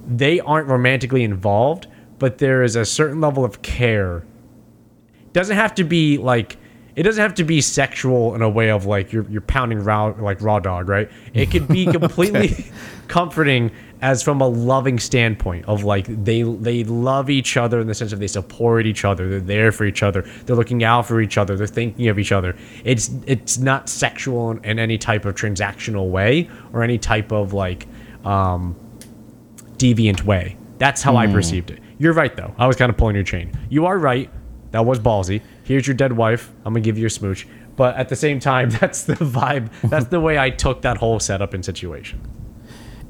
they 0.06 0.40
aren't 0.40 0.68
romantically 0.68 1.24
involved, 1.24 1.86
but 2.18 2.38
there 2.38 2.62
is 2.62 2.76
a 2.76 2.84
certain 2.84 3.20
level 3.20 3.44
of 3.44 3.62
care 3.62 4.24
doesn't 5.36 5.56
have 5.56 5.74
to 5.74 5.84
be 5.84 6.16
like 6.16 6.56
it 6.94 7.02
doesn't 7.02 7.20
have 7.20 7.34
to 7.34 7.44
be 7.44 7.60
sexual 7.60 8.34
in 8.34 8.40
a 8.40 8.48
way 8.48 8.70
of 8.70 8.86
like 8.86 9.12
you're 9.12 9.28
you're 9.28 9.42
pounding 9.42 9.84
raw 9.84 10.06
like 10.18 10.40
raw 10.40 10.58
dog, 10.58 10.88
right? 10.88 11.10
It 11.34 11.50
could 11.50 11.68
be 11.68 11.84
completely 11.92 12.64
comforting 13.06 13.70
as 14.00 14.22
from 14.22 14.40
a 14.40 14.48
loving 14.48 14.98
standpoint 14.98 15.66
of 15.66 15.84
like 15.84 16.06
they 16.06 16.40
they 16.40 16.84
love 16.84 17.28
each 17.28 17.58
other 17.58 17.80
in 17.80 17.86
the 17.86 17.94
sense 17.94 18.14
of 18.14 18.18
they 18.18 18.26
support 18.26 18.86
each 18.86 19.04
other, 19.04 19.28
they're 19.28 19.40
there 19.40 19.72
for 19.72 19.84
each 19.84 20.02
other, 20.02 20.22
they're 20.46 20.56
looking 20.56 20.82
out 20.84 21.04
for 21.04 21.20
each 21.20 21.36
other, 21.36 21.54
they're 21.54 21.66
thinking 21.66 22.08
of 22.08 22.18
each 22.18 22.32
other. 22.32 22.56
It's 22.82 23.10
it's 23.26 23.58
not 23.58 23.90
sexual 23.90 24.52
in, 24.52 24.64
in 24.64 24.78
any 24.78 24.96
type 24.96 25.26
of 25.26 25.34
transactional 25.34 26.08
way 26.08 26.48
or 26.72 26.82
any 26.82 26.96
type 26.96 27.30
of 27.30 27.52
like 27.52 27.86
um 28.24 28.74
deviant 29.76 30.22
way. 30.22 30.56
That's 30.78 31.02
how 31.02 31.16
I 31.16 31.26
perceived 31.26 31.70
it. 31.70 31.80
You're 31.98 32.14
right 32.14 32.34
though. 32.34 32.54
I 32.56 32.66
was 32.66 32.76
kind 32.76 32.88
of 32.88 32.96
pulling 32.96 33.16
your 33.16 33.24
chain. 33.24 33.52
You 33.68 33.84
are 33.84 33.98
right. 33.98 34.30
That 34.72 34.84
was 34.84 34.98
ballsy. 34.98 35.42
Here's 35.64 35.86
your 35.86 35.96
dead 35.96 36.12
wife. 36.12 36.52
I'm 36.64 36.72
gonna 36.72 36.80
give 36.80 36.98
you 36.98 37.06
a 37.06 37.10
smooch. 37.10 37.46
But 37.76 37.96
at 37.96 38.08
the 38.08 38.16
same 38.16 38.40
time, 38.40 38.70
that's 38.80 39.04
the 39.04 39.14
vibe. 39.14 39.70
That's 39.82 40.06
the 40.06 40.20
way 40.20 40.38
I 40.38 40.50
took 40.50 40.82
that 40.82 40.96
whole 40.96 41.20
setup 41.20 41.54
and 41.54 41.64
situation. 41.64 42.20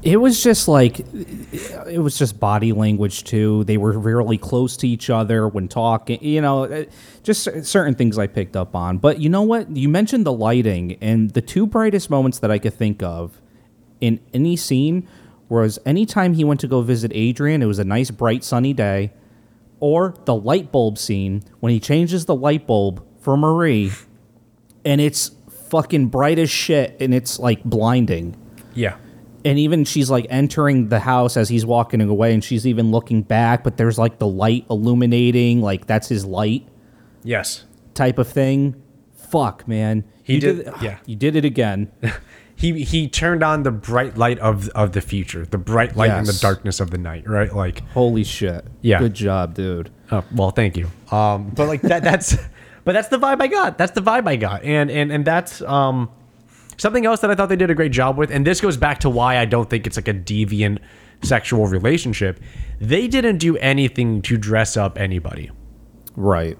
It 0.03 0.17
was 0.17 0.43
just 0.43 0.67
like 0.67 0.99
it 0.99 2.01
was 2.01 2.17
just 2.17 2.39
body 2.39 2.71
language 2.71 3.23
too. 3.23 3.63
They 3.63 3.77
were 3.77 3.97
really 3.97 4.37
close 4.37 4.77
to 4.77 4.87
each 4.87 5.09
other 5.09 5.47
when 5.47 5.67
talking. 5.67 6.23
You 6.23 6.41
know, 6.41 6.65
uh, 6.65 6.85
just 7.23 7.65
certain 7.65 7.95
things 7.95 8.17
I 8.17 8.27
picked 8.27 8.55
up 8.55 8.75
on. 8.75 8.99
But 8.99 9.19
you 9.19 9.29
know 9.29 9.41
what? 9.41 9.75
You 9.75 9.89
mentioned 9.89 10.25
the 10.25 10.33
lighting, 10.33 10.97
and 11.01 11.31
the 11.31 11.41
two 11.41 11.65
brightest 11.65 12.09
moments 12.09 12.39
that 12.39 12.51
I 12.51 12.59
could 12.59 12.75
think 12.75 13.01
of 13.01 13.41
in 13.99 14.19
any 14.33 14.55
scene 14.55 15.07
was 15.49 15.79
anytime 15.85 16.33
he 16.33 16.43
went 16.43 16.59
to 16.59 16.67
go 16.67 16.81
visit 16.81 17.11
Adrian. 17.15 17.63
It 17.63 17.65
was 17.65 17.79
a 17.79 17.85
nice, 17.85 18.11
bright, 18.11 18.43
sunny 18.43 18.73
day, 18.73 19.11
or 19.79 20.15
the 20.25 20.35
light 20.35 20.71
bulb 20.71 20.97
scene 20.97 21.43
when 21.59 21.71
he 21.71 21.79
changes 21.79 22.25
the 22.25 22.35
light 22.35 22.65
bulb 22.67 23.03
for 23.21 23.37
Marie, 23.37 23.91
and 24.85 25.01
it's 25.01 25.31
fucking 25.69 26.07
bright 26.07 26.39
as 26.39 26.49
shit, 26.49 26.95
and 27.01 27.13
it's 27.13 27.39
like 27.39 27.63
blinding 27.63 28.35
Yeah. 28.73 28.95
and 29.43 29.59
even 29.59 29.83
she's 29.83 30.09
like 30.09 30.25
entering 30.29 30.87
the 30.89 30.99
house 30.99 31.35
as 31.37 31.49
he's 31.49 31.65
walking 31.65 31.99
away 32.01 32.33
and 32.33 32.41
she's 32.43 32.65
even 32.65 32.89
looking 32.91 33.21
back 33.21 33.63
but 33.63 33.75
there's 33.77 33.97
like 33.97 34.17
the 34.19 34.27
light 34.27 34.65
illuminating 34.69 35.61
like 35.61 35.85
that's 35.85 36.07
his 36.07 36.23
light 36.25 36.65
Yes. 37.23 37.65
type 37.93 38.17
of 38.17 38.27
thing 38.29 38.81
fuck 39.15 39.67
man 39.67 40.05
He 40.23 40.35
You 40.35 40.39
did- 40.39 40.69
yeah. 40.81 40.97
you 41.05 41.15
did 41.17 41.35
it 41.35 41.43
again 41.43 41.91
He 42.59 42.83
he 42.83 43.07
turned 43.07 43.43
on 43.43 43.61
the 43.63 43.71
bright 43.71 44.17
light 44.17 44.39
of 44.39 44.67
of 44.69 44.91
the 44.93 44.99
future, 45.01 45.45
the 45.45 45.59
bright 45.59 45.95
light 45.95 46.09
in 46.09 46.23
the 46.25 46.31
Yes. 46.33 46.41
darkness 46.41 46.79
of 46.79 46.89
the 46.89 46.97
night, 46.97 47.29
right? 47.29 47.53
Like 47.55 47.87
holy 47.91 48.23
shit 48.23 48.65
Yeah. 48.81 48.97
good 48.99 49.13
job 49.13 49.53
dude 49.53 49.91
Oh, 50.11 50.23
well, 50.33 50.49
thank 50.51 50.75
you. 50.77 50.89
Um, 51.11 51.51
but 51.55 51.67
like 51.67 51.81
that, 51.83 52.01
that's, 52.03 52.35
but 52.85 52.93
that's 52.93 53.09
the 53.09 53.17
vibe 53.19 53.41
I 53.41 53.47
got. 53.47 53.77
That's 53.77 53.91
the 53.91 54.01
vibe 54.01 54.27
I 54.27 54.37
got, 54.37 54.63
and 54.63 54.89
and 54.89 55.11
and 55.11 55.23
that's 55.25 55.61
um, 55.63 56.09
something 56.77 57.05
else 57.05 57.19
that 57.19 57.29
I 57.29 57.35
thought 57.35 57.49
they 57.49 57.55
did 57.57 57.69
a 57.69 57.75
great 57.75 57.91
job 57.91 58.17
with. 58.17 58.31
And 58.31 58.47
this 58.47 58.59
goes 58.61 58.75
back 58.77 58.99
to 59.01 59.09
why 59.09 59.37
I 59.37 59.45
don't 59.45 59.69
think 59.69 59.85
it's 59.85 59.97
like 59.97 60.07
a 60.07 60.13
deviant 60.13 60.79
sexual 61.23 61.67
relationship. 61.67 62.39
They 62.79 63.07
didn't 63.07 63.37
do 63.39 63.57
anything 63.57 64.21
to 64.23 64.37
dress 64.37 64.77
up 64.77 64.97
anybody. 64.97 65.51
right 66.15 66.57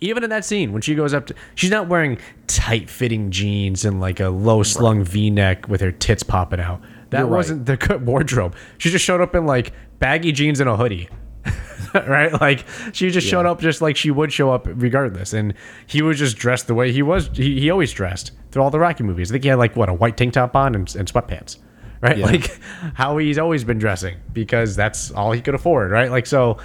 Even 0.00 0.24
in 0.24 0.30
that 0.30 0.44
scene 0.44 0.72
when 0.72 0.82
she 0.82 0.94
goes 0.94 1.14
up 1.14 1.26
to, 1.26 1.34
she's 1.54 1.70
not 1.70 1.88
wearing 1.88 2.18
tight 2.46 2.90
fitting 2.90 3.30
jeans 3.30 3.84
and 3.84 4.00
like 4.00 4.20
a 4.20 4.28
low 4.28 4.62
slung 4.62 5.04
V 5.04 5.30
neck 5.30 5.68
with 5.68 5.80
her 5.80 5.92
tits 5.92 6.22
popping 6.22 6.60
out. 6.60 6.80
That 7.10 7.20
You're 7.20 7.28
wasn't 7.28 7.66
the 7.66 7.76
good 7.76 8.04
wardrobe. 8.04 8.56
She 8.78 8.90
just 8.90 9.04
showed 9.04 9.20
up 9.20 9.34
in 9.34 9.46
like 9.46 9.72
baggy 9.98 10.32
jeans 10.32 10.60
and 10.60 10.68
a 10.68 10.76
hoodie. 10.76 11.08
right? 11.94 12.32
Like 12.40 12.64
she 12.92 13.10
just 13.10 13.26
showed 13.26 13.46
up 13.46 13.60
just 13.60 13.80
like 13.80 13.96
she 13.96 14.10
would 14.10 14.32
show 14.32 14.50
up 14.50 14.66
regardless. 14.66 15.32
And 15.32 15.54
he 15.86 16.02
was 16.02 16.18
just 16.18 16.36
dressed 16.36 16.66
the 16.66 16.74
way 16.74 16.92
he 16.92 17.02
was. 17.02 17.28
He, 17.34 17.60
he 17.60 17.70
always 17.70 17.92
dressed 17.92 18.32
through 18.50 18.62
all 18.62 18.70
the 18.70 18.78
Rocky 18.78 19.04
movies. 19.04 19.30
I 19.30 19.34
think 19.34 19.44
he 19.44 19.48
had 19.48 19.58
like 19.58 19.76
what 19.76 19.88
a 19.88 19.94
white 19.94 20.16
tank 20.16 20.34
top 20.34 20.56
on 20.56 20.74
and, 20.74 20.94
and 20.96 21.10
sweatpants. 21.10 21.58
Right? 22.00 22.18
Yeah. 22.18 22.26
Like 22.26 22.60
how 22.94 23.16
he's 23.18 23.38
always 23.38 23.64
been 23.64 23.78
dressing 23.78 24.18
because 24.32 24.76
that's 24.76 25.10
all 25.10 25.32
he 25.32 25.40
could 25.40 25.54
afford. 25.54 25.90
Right? 25.90 26.10
Like 26.10 26.26
so 26.26 26.58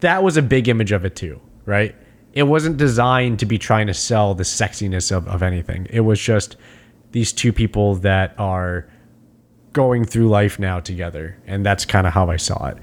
that 0.00 0.22
was 0.22 0.36
a 0.36 0.42
big 0.42 0.68
image 0.68 0.92
of 0.92 1.04
it 1.04 1.16
too, 1.16 1.40
right? 1.64 1.94
It 2.32 2.44
wasn't 2.44 2.76
designed 2.76 3.38
to 3.40 3.46
be 3.46 3.58
trying 3.58 3.86
to 3.88 3.94
sell 3.94 4.34
the 4.34 4.44
sexiness 4.44 5.14
of, 5.14 5.28
of 5.28 5.42
anything. 5.42 5.86
It 5.90 6.00
was 6.00 6.20
just 6.20 6.56
these 7.12 7.32
two 7.32 7.52
people 7.52 7.96
that 7.96 8.34
are 8.38 8.88
going 9.72 10.04
through 10.04 10.28
life 10.28 10.58
now 10.58 10.80
together. 10.80 11.36
And 11.46 11.64
that's 11.64 11.84
kind 11.84 12.06
of 12.06 12.12
how 12.12 12.30
I 12.30 12.36
saw 12.36 12.68
it. 12.68 12.78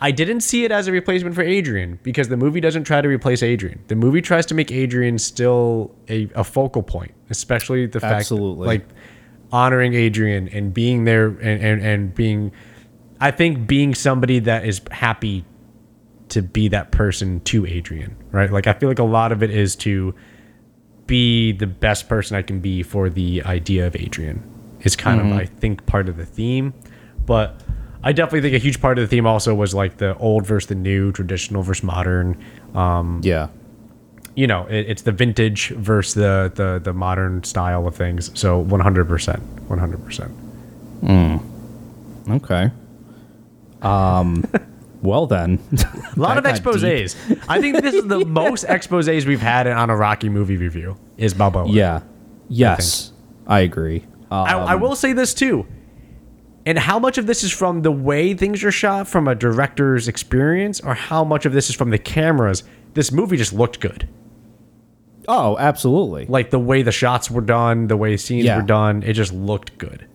I 0.00 0.10
didn't 0.10 0.40
see 0.40 0.64
it 0.64 0.72
as 0.72 0.88
a 0.88 0.92
replacement 0.92 1.34
for 1.34 1.42
Adrian 1.42 1.98
because 2.02 2.28
the 2.28 2.36
movie 2.36 2.60
doesn't 2.60 2.84
try 2.84 3.00
to 3.00 3.08
replace 3.08 3.42
Adrian. 3.42 3.82
The 3.88 3.96
movie 3.96 4.20
tries 4.20 4.44
to 4.46 4.54
make 4.54 4.70
Adrian 4.70 5.18
still 5.18 5.94
a, 6.08 6.28
a 6.34 6.44
focal 6.44 6.82
point, 6.82 7.12
especially 7.30 7.86
the 7.86 8.00
fact 8.00 8.14
Absolutely. 8.14 8.66
like 8.66 8.86
honoring 9.52 9.94
Adrian 9.94 10.48
and 10.48 10.74
being 10.74 11.04
there 11.04 11.28
and, 11.28 11.62
and, 11.62 11.82
and 11.82 12.14
being 12.14 12.52
I 13.20 13.30
think 13.30 13.66
being 13.66 13.94
somebody 13.94 14.40
that 14.40 14.66
is 14.66 14.82
happy 14.90 15.44
to 16.30 16.42
be 16.42 16.68
that 16.68 16.90
person 16.90 17.40
to 17.40 17.66
Adrian, 17.66 18.16
right? 18.32 18.50
Like 18.50 18.66
I 18.66 18.72
feel 18.72 18.88
like 18.88 18.98
a 18.98 19.04
lot 19.04 19.32
of 19.32 19.42
it 19.42 19.50
is 19.50 19.76
to 19.76 20.14
be 21.06 21.52
the 21.52 21.66
best 21.66 22.08
person 22.08 22.36
I 22.36 22.42
can 22.42 22.60
be 22.60 22.82
for 22.82 23.08
the 23.08 23.42
idea 23.44 23.86
of 23.86 23.96
Adrian. 23.96 24.42
Is 24.80 24.94
kind 24.94 25.20
of 25.20 25.26
I 25.36 25.46
think 25.46 25.86
part 25.86 26.08
of 26.08 26.16
the 26.16 26.26
theme, 26.26 26.72
but 27.24 27.60
I 28.04 28.12
definitely 28.12 28.42
think 28.42 28.54
a 28.54 28.58
huge 28.58 28.80
part 28.80 28.98
of 28.98 29.02
the 29.02 29.08
theme 29.08 29.26
also 29.26 29.52
was 29.54 29.74
like 29.74 29.96
the 29.96 30.16
old 30.18 30.46
versus 30.46 30.68
the 30.68 30.74
new, 30.76 31.10
traditional 31.12 31.62
versus 31.62 31.82
modern. 31.82 32.40
Um, 32.74 33.20
yeah 33.24 33.48
you 34.36 34.46
know, 34.46 34.66
it, 34.66 34.86
it's 34.90 35.02
the 35.02 35.12
vintage 35.12 35.70
versus 35.70 36.14
the, 36.14 36.52
the 36.54 36.78
the 36.78 36.92
modern 36.92 37.42
style 37.42 37.86
of 37.86 37.96
things. 37.96 38.30
So 38.38 38.62
100%, 38.64 39.40
100%. 39.66 40.30
okay 42.28 42.70
um 43.82 44.44
well 45.06 45.26
then 45.26 45.58
A 46.16 46.18
lot 46.20 46.36
of 46.38 46.44
exposés. 46.44 47.14
I 47.48 47.60
think 47.60 47.80
this 47.80 47.94
is 47.94 48.06
the 48.06 48.24
most 48.42 48.66
exposés 48.66 49.24
we've 49.26 49.40
had 49.40 49.66
on 49.66 49.88
a 49.90 49.96
Rocky 49.96 50.28
movie 50.28 50.56
review. 50.56 50.96
Is 51.16 51.32
Balboa? 51.34 51.68
yeah 51.70 52.00
yes 52.48 53.12
i, 53.46 53.60
agree 53.60 54.04
um, 54.30 54.44
I, 54.46 54.52
I 54.52 54.74
will 54.74 54.96
say 54.96 55.12
this 55.12 55.32
too. 55.34 55.66
And 56.64 56.76
how 56.78 56.98
much 56.98 57.16
of 57.16 57.26
this 57.26 57.44
is 57.44 57.52
from 57.52 57.82
the 57.82 57.92
way 57.92 58.34
things 58.34 58.64
are 58.64 58.72
shot 58.72 59.06
from 59.06 59.28
a 59.28 59.34
director's 59.36 60.08
experience, 60.08 60.80
or 60.80 60.94
how 60.94 61.22
much 61.22 61.46
of 61.46 61.52
this 61.52 61.68
is 61.70 61.76
from 61.76 61.90
the 61.90 61.98
cameras? 61.98 62.64
This 62.94 63.12
movie 63.12 63.36
just 63.36 63.52
looked 63.52 63.78
good. 63.78 64.08
oh 65.28 65.56
absolutely 65.58 66.26
Like 66.26 66.50
the 66.50 66.58
way 66.58 66.82
the 66.82 66.90
shots 66.92 67.30
were 67.30 67.40
done, 67.40 67.86
the 67.86 67.96
way 67.96 68.16
scenes 68.16 68.44
Yeah. 68.46 68.56
were 68.56 68.62
done, 68.66 69.02
it 69.04 69.12
just 69.12 69.32
looked 69.32 69.78
good. 69.78 70.06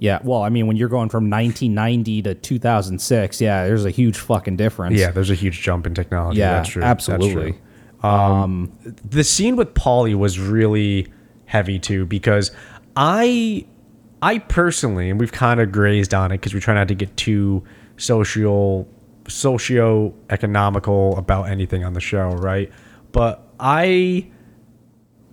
Yeah, 0.00 0.20
well, 0.22 0.42
I 0.42 0.48
mean, 0.48 0.68
when 0.68 0.76
you're 0.76 0.88
going 0.88 1.08
from 1.08 1.28
1990 1.28 2.22
to 2.22 2.34
2006, 2.36 3.40
yeah, 3.40 3.66
there's 3.66 3.84
a 3.84 3.90
huge 3.90 4.16
fucking 4.16 4.56
difference. 4.56 4.96
Yeah, 4.96 5.10
there's 5.10 5.30
a 5.30 5.34
huge 5.34 5.60
jump 5.60 5.88
in 5.88 5.94
technology. 5.94 6.38
Yeah, 6.38 6.52
that's 6.52 6.68
true. 6.68 6.82
That's 6.82 7.08
absolutely. 7.08 7.52
true. 7.52 8.08
Um, 8.08 8.72
the 9.04 9.24
scene 9.24 9.56
with 9.56 9.74
Paulie 9.74 10.14
was 10.14 10.38
really 10.38 11.08
heavy 11.46 11.80
too 11.80 12.06
because 12.06 12.52
I, 12.94 13.66
I 14.22 14.38
personally, 14.38 15.10
and 15.10 15.18
we've 15.18 15.32
kind 15.32 15.58
of 15.60 15.72
grazed 15.72 16.14
on 16.14 16.30
it 16.30 16.38
because 16.38 16.54
we 16.54 16.60
try 16.60 16.74
not 16.74 16.86
to 16.88 16.94
get 16.94 17.16
too 17.16 17.64
social, 17.96 18.86
socio-economical 19.26 21.16
about 21.16 21.48
anything 21.48 21.84
on 21.84 21.94
the 21.94 22.00
show, 22.00 22.28
right? 22.30 22.70
But 23.10 23.42
I 23.58 24.30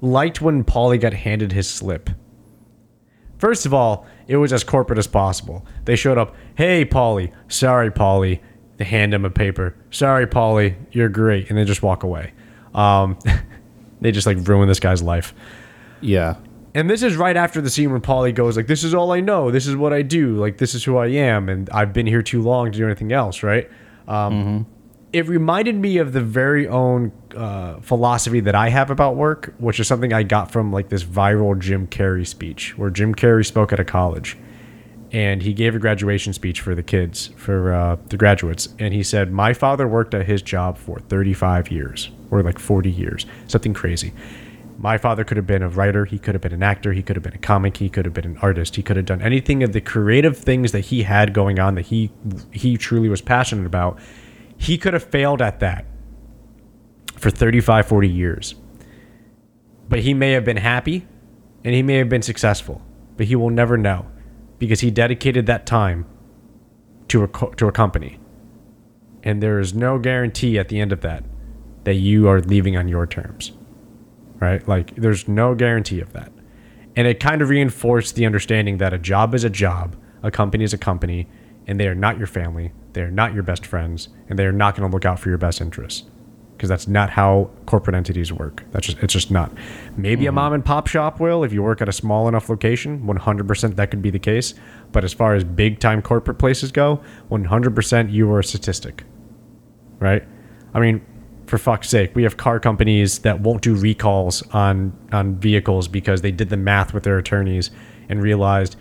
liked 0.01 0.41
when 0.41 0.63
Paulie 0.63 0.99
got 0.99 1.13
handed 1.13 1.51
his 1.51 1.69
slip. 1.69 2.09
First 3.37 3.67
of 3.67 3.73
all, 3.75 4.07
it 4.27 4.37
was 4.37 4.51
as 4.51 4.63
corporate 4.63 4.99
as 4.99 5.07
possible. 5.07 5.65
They 5.85 5.95
showed 5.95 6.17
up, 6.17 6.35
hey, 6.55 6.85
Paulie, 6.85 7.31
sorry, 7.47 7.91
Paulie. 7.91 8.39
They 8.77 8.85
hand 8.85 9.13
him 9.13 9.23
a 9.23 9.29
paper. 9.29 9.75
Sorry, 9.89 10.27
Paulie, 10.27 10.75
you're 10.91 11.09
great. 11.09 11.49
And 11.49 11.57
they 11.57 11.63
just 11.63 11.81
walk 11.81 12.03
away. 12.03 12.33
Um, 12.73 13.17
they 14.01 14.11
just 14.11 14.27
like 14.27 14.37
ruin 14.47 14.67
this 14.67 14.79
guy's 14.79 15.01
life. 15.01 15.33
Yeah. 16.01 16.35
And 16.73 16.89
this 16.89 17.03
is 17.03 17.15
right 17.15 17.37
after 17.37 17.61
the 17.61 17.69
scene 17.69 17.91
when 17.91 18.01
Paulie 18.01 18.35
goes 18.35 18.57
like, 18.57 18.67
"This 18.67 18.83
is 18.83 18.93
all 18.93 19.13
I 19.13 19.21
know. 19.21 19.49
This 19.49 19.65
is 19.65 19.77
what 19.77 19.93
I 19.93 20.01
do. 20.01 20.35
Like 20.35 20.57
this 20.57 20.75
is 20.75 20.83
who 20.83 20.97
I 20.97 21.07
am, 21.07 21.47
and 21.47 21.69
I've 21.69 21.93
been 21.93 22.05
here 22.05 22.21
too 22.21 22.41
long 22.41 22.69
to 22.69 22.77
do 22.77 22.85
anything 22.85 23.13
else." 23.13 23.43
Right? 23.43 23.71
Um, 24.09 24.65
It 25.15 25.29
reminded 25.29 25.77
me 25.77 25.97
of 25.99 26.11
the 26.11 26.19
very 26.19 26.67
own 26.67 27.13
uh, 27.33 27.79
philosophy 27.79 28.41
that 28.41 28.53
I 28.53 28.67
have 28.67 28.89
about 28.89 29.15
work, 29.15 29.53
which 29.59 29.79
is 29.79 29.87
something 29.87 30.11
I 30.11 30.23
got 30.23 30.51
from 30.51 30.73
like 30.73 30.89
this 30.89 31.05
viral 31.05 31.57
Jim 31.57 31.87
Carrey 31.87 32.27
speech, 32.27 32.77
where 32.77 32.89
Jim 32.89 33.15
Carrey 33.15 33.45
spoke 33.45 33.71
at 33.71 33.79
a 33.79 33.85
college, 33.85 34.35
and 35.13 35.41
he 35.41 35.53
gave 35.53 35.73
a 35.73 35.79
graduation 35.79 36.33
speech 36.33 36.59
for 36.59 36.75
the 36.75 36.83
kids, 36.83 37.29
for 37.37 37.73
uh, 37.73 37.95
the 38.07 38.17
graduates, 38.17 38.67
and 38.77 38.93
he 38.93 39.03
said, 39.03 39.31
"My 39.31 39.53
father 39.53 39.87
worked 39.87 40.13
at 40.13 40.25
his 40.25 40.41
job 40.41 40.77
for 40.77 40.99
35 40.99 41.71
years, 41.71 42.09
or 42.29 42.43
like 42.43 42.59
40 42.59 42.91
years, 42.91 43.25
something 43.47 43.73
crazy." 43.73 44.11
My 44.77 44.97
father 44.97 45.23
could 45.23 45.37
have 45.37 45.47
been 45.47 45.61
a 45.61 45.69
writer, 45.69 46.03
he 46.03 46.19
could 46.19 46.35
have 46.35 46.41
been 46.41 46.51
an 46.51 46.61
actor, 46.61 46.91
he 46.91 47.01
could 47.01 47.15
have 47.15 47.23
been 47.23 47.33
a 47.33 47.37
comic, 47.37 47.77
he 47.77 47.87
could 47.87 48.03
have 48.03 48.13
been 48.13 48.25
an 48.25 48.37
artist, 48.41 48.75
he 48.75 48.83
could 48.83 48.97
have 48.97 49.05
done 49.05 49.21
anything 49.21 49.63
of 49.63 49.71
the 49.71 49.79
creative 49.79 50.37
things 50.37 50.73
that 50.73 50.81
he 50.81 51.03
had 51.03 51.33
going 51.33 51.57
on 51.57 51.75
that 51.75 51.85
he 51.85 52.11
he 52.51 52.75
truly 52.75 53.07
was 53.07 53.21
passionate 53.21 53.65
about. 53.65 53.97
He 54.57 54.77
could 54.77 54.93
have 54.93 55.03
failed 55.03 55.41
at 55.41 55.59
that 55.59 55.85
for 57.17 57.29
35 57.29 57.87
40 57.87 58.09
years. 58.09 58.55
But 59.87 59.99
he 59.99 60.13
may 60.13 60.31
have 60.31 60.45
been 60.45 60.57
happy 60.57 61.07
and 61.63 61.73
he 61.73 61.83
may 61.83 61.97
have 61.97 62.09
been 62.09 62.21
successful, 62.21 62.81
but 63.17 63.27
he 63.27 63.35
will 63.35 63.49
never 63.49 63.77
know 63.77 64.07
because 64.57 64.79
he 64.79 64.89
dedicated 64.89 65.45
that 65.45 65.65
time 65.65 66.05
to 67.09 67.23
a 67.23 67.27
to 67.55 67.67
a 67.67 67.71
company. 67.71 68.19
And 69.23 69.41
there 69.41 69.59
is 69.59 69.73
no 69.73 69.99
guarantee 69.99 70.57
at 70.57 70.69
the 70.69 70.79
end 70.79 70.91
of 70.91 71.01
that 71.01 71.23
that 71.83 71.95
you 71.95 72.27
are 72.27 72.41
leaving 72.41 72.77
on 72.77 72.87
your 72.87 73.05
terms 73.05 73.51
right? 74.39 74.67
Like 74.67 74.95
there's 74.95 75.27
no 75.27 75.55
guarantee 75.55 75.99
of 75.99 76.13
that. 76.13 76.31
And 76.95 77.07
it 77.07 77.19
kind 77.19 77.41
of 77.41 77.49
reinforced 77.49 78.15
the 78.15 78.25
understanding 78.25 78.77
that 78.77 78.93
a 78.93 78.97
job 78.97 79.35
is 79.35 79.43
a 79.43 79.49
job, 79.49 79.95
a 80.23 80.31
company 80.31 80.63
is 80.63 80.73
a 80.73 80.77
company, 80.77 81.27
and 81.67 81.79
they 81.79 81.87
are 81.87 81.95
not 81.95 82.17
your 82.17 82.27
family, 82.27 82.71
they 82.93 83.01
are 83.01 83.11
not 83.11 83.33
your 83.33 83.43
best 83.43 83.65
friends, 83.65 84.09
and 84.29 84.37
they 84.39 84.45
are 84.45 84.51
not 84.51 84.75
going 84.75 84.89
to 84.89 84.93
look 84.93 85.05
out 85.05 85.19
for 85.19 85.29
your 85.29 85.37
best 85.37 85.61
interests. 85.61 86.03
Because 86.55 86.69
that's 86.69 86.87
not 86.87 87.09
how 87.09 87.49
corporate 87.65 87.97
entities 87.97 88.31
work. 88.31 88.63
That's 88.71 88.87
just 88.87 88.99
it's 88.99 89.11
just 89.11 89.29
not. 89.29 89.51
Maybe 89.97 90.25
a 90.25 90.29
mm-hmm. 90.29 90.35
mom 90.35 90.53
and 90.53 90.63
pop 90.63 90.87
shop 90.87 91.19
will 91.19 91.43
if 91.43 91.51
you 91.51 91.61
work 91.61 91.81
at 91.81 91.89
a 91.89 91.91
small 91.91 92.29
enough 92.29 92.47
location. 92.49 93.01
100% 93.01 93.75
that 93.75 93.91
could 93.91 94.01
be 94.01 94.09
the 94.09 94.19
case. 94.19 94.53
But 94.93 95.03
as 95.03 95.11
far 95.11 95.35
as 95.35 95.43
big 95.43 95.79
time 95.79 96.01
corporate 96.01 96.39
places 96.39 96.71
go, 96.71 97.03
100% 97.29 98.09
you 98.09 98.31
are 98.31 98.39
a 98.39 98.43
statistic 98.43 99.03
right? 99.99 100.23
I 100.73 100.79
mean, 100.79 101.05
for 101.47 101.57
fuck's 101.57 101.89
sake, 101.89 102.15
we 102.15 102.23
have 102.23 102.37
car 102.37 102.59
companies 102.59 103.19
that 103.19 103.39
won't 103.39 103.61
do 103.61 103.75
recalls 103.75 104.41
on 104.49 104.97
on 105.11 105.35
vehicles 105.35 105.87
because 105.87 106.21
they 106.21 106.31
did 106.31 106.49
the 106.49 106.57
math 106.57 106.93
with 106.93 107.03
their 107.03 107.17
attorneys 107.17 107.71
and 108.09 108.21
realized 108.21 108.75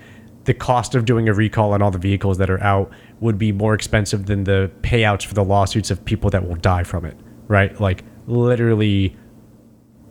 the 0.45 0.55
cost 0.55 0.95
of 0.95 1.05
doing 1.05 1.29
a 1.29 1.35
recall 1.35 1.73
on 1.73 1.83
all 1.83 1.91
the 1.91 1.99
vehicles 1.99 2.39
that 2.39 2.51
are 2.51 2.63
out 2.63 2.91
would 3.21 3.39
be 3.39 3.53
more 3.53 3.75
expensive 3.75 4.27
than 4.27 4.45
the 4.45 4.71
payouts 4.83 5.25
for 5.25 5.35
the 5.35 5.45
lawsuits 5.45 5.91
of 5.91 6.05
people 6.05 6.31
that 6.31 6.47
will 6.47 6.57
die 6.57 6.85
from 6.85 7.05
it, 7.05 7.17
right? 7.49 7.81
Like 7.81 8.05
literally 8.27 9.17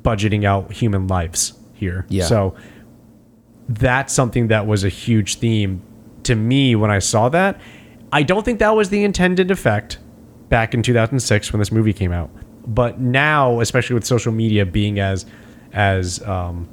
budgeting 0.02 0.44
out 0.44 0.72
human 0.72 1.08
lives 1.08 1.54
here. 1.74 2.06
Yeah. 2.10 2.26
So 2.26 2.56
that's 3.70 4.14
something 4.14 4.48
that 4.48 4.68
was 4.68 4.84
a 4.84 4.90
huge 4.90 5.36
theme 5.36 5.82
to 6.24 6.36
me 6.36 6.76
when 6.76 6.92
I 6.92 7.00
saw 7.00 7.30
that. 7.30 7.60
I 8.12 8.24
don't 8.24 8.44
think 8.44 8.60
that 8.60 8.76
was 8.76 8.90
the 8.90 9.04
intended 9.04 9.52
effect 9.52 10.00
back 10.50 10.74
in 10.74 10.84
2006 10.84 11.52
when 11.52 11.60
this 11.60 11.72
movie 11.72 11.94
came 11.94 12.12
out. 12.12 12.30
But 12.66 13.00
now, 13.00 13.60
especially 13.60 13.96
with 13.96 14.06
social 14.06 14.32
media 14.32 14.66
being 14.66 15.00
as 15.00 15.26
as 15.74 16.22
um, 16.24 16.70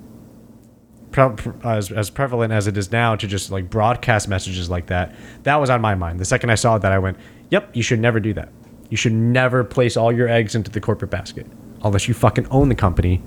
as, 1.64 1.90
as 1.90 2.10
prevalent 2.10 2.52
as 2.52 2.66
it 2.66 2.76
is 2.76 2.92
now 2.92 3.16
to 3.16 3.26
just 3.26 3.50
like 3.50 3.68
broadcast 3.70 4.28
messages 4.28 4.70
like 4.70 4.86
that, 4.86 5.14
that 5.42 5.56
was 5.56 5.70
on 5.70 5.80
my 5.80 5.94
mind. 5.94 6.20
The 6.20 6.24
second 6.24 6.50
I 6.50 6.54
saw 6.54 6.78
that, 6.78 6.92
I 6.92 6.98
went, 6.98 7.16
"Yep, 7.50 7.76
you 7.76 7.82
should 7.82 8.00
never 8.00 8.20
do 8.20 8.32
that. 8.34 8.50
You 8.88 8.96
should 8.96 9.12
never 9.12 9.64
place 9.64 9.96
all 9.96 10.12
your 10.12 10.28
eggs 10.28 10.54
into 10.54 10.70
the 10.70 10.80
corporate 10.80 11.10
basket 11.10 11.46
unless 11.82 12.08
you 12.08 12.14
fucking 12.14 12.46
own 12.48 12.68
the 12.68 12.74
company 12.74 13.22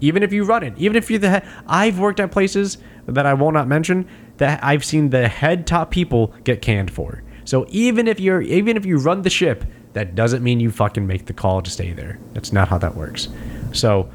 even 0.00 0.22
if 0.22 0.32
you 0.32 0.44
run 0.44 0.62
it, 0.62 0.74
even 0.76 0.96
if 0.96 1.10
you're 1.10 1.18
the 1.18 1.30
head. 1.30 1.48
I've 1.66 1.98
worked 1.98 2.20
at 2.20 2.30
places 2.30 2.78
that 3.06 3.26
I 3.26 3.34
will 3.34 3.52
not 3.52 3.68
mention 3.68 4.08
that 4.36 4.62
I've 4.62 4.84
seen 4.84 5.10
the 5.10 5.28
head 5.28 5.66
top 5.66 5.90
people 5.90 6.34
get 6.44 6.62
canned 6.62 6.90
for. 6.90 7.22
So 7.44 7.66
even 7.68 8.08
if 8.08 8.18
you're, 8.20 8.42
even 8.42 8.76
if 8.76 8.84
you 8.84 8.98
run 8.98 9.22
the 9.22 9.30
ship, 9.30 9.64
that 9.92 10.14
doesn't 10.14 10.42
mean 10.42 10.60
you 10.60 10.70
fucking 10.70 11.06
make 11.06 11.26
the 11.26 11.32
call 11.32 11.62
to 11.62 11.70
stay 11.70 11.92
there. 11.92 12.18
That's 12.34 12.52
not 12.52 12.68
how 12.68 12.78
that 12.78 12.94
works. 12.94 13.28
So 13.72 14.10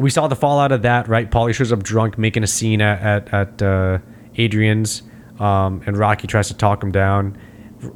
we 0.00 0.08
saw 0.08 0.26
the 0.28 0.36
fallout 0.36 0.72
of 0.72 0.82
that, 0.82 1.08
right? 1.08 1.30
Paulie 1.30 1.54
shows 1.54 1.72
up 1.72 1.82
drunk, 1.82 2.16
making 2.16 2.42
a 2.42 2.46
scene 2.46 2.80
at 2.80 3.02
at, 3.02 3.34
at 3.34 3.62
uh, 3.62 3.98
Adrian's, 4.36 5.02
um, 5.38 5.82
and 5.86 5.96
Rocky 5.96 6.26
tries 6.26 6.48
to 6.48 6.54
talk 6.54 6.82
him 6.82 6.90
down. 6.90 7.38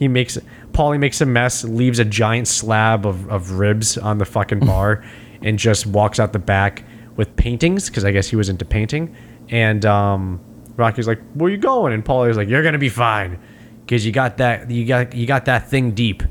He 0.00 0.08
makes 0.08 0.38
Paulie 0.72 0.98
makes 0.98 1.20
a 1.20 1.26
mess, 1.26 1.62
leaves 1.62 1.98
a 1.98 2.06
giant 2.06 2.48
slab 2.48 3.04
of, 3.04 3.28
of 3.28 3.50
ribs 3.50 3.98
on 3.98 4.16
the 4.16 4.24
fucking 4.24 4.60
bar, 4.66 5.04
and 5.42 5.58
just 5.58 5.84
walks 5.84 6.18
out 6.18 6.32
the 6.32 6.38
back 6.38 6.84
with 7.16 7.36
paintings 7.36 7.90
because 7.90 8.06
I 8.06 8.10
guess 8.10 8.26
he 8.26 8.34
was 8.34 8.48
into 8.48 8.64
painting. 8.64 9.14
And 9.50 9.84
um, 9.84 10.40
Rocky's 10.76 11.06
like, 11.06 11.20
"Where 11.34 11.50
you 11.50 11.58
going?" 11.58 11.92
And 11.92 12.02
Paulie's 12.02 12.38
like, 12.38 12.48
"You're 12.48 12.62
gonna 12.62 12.78
be 12.78 12.88
fine, 12.88 13.38
because 13.84 14.06
you 14.06 14.10
got 14.12 14.38
that 14.38 14.70
you 14.70 14.86
got 14.86 15.14
you 15.14 15.26
got 15.26 15.44
that 15.44 15.68
thing 15.68 15.90
deep. 15.90 16.22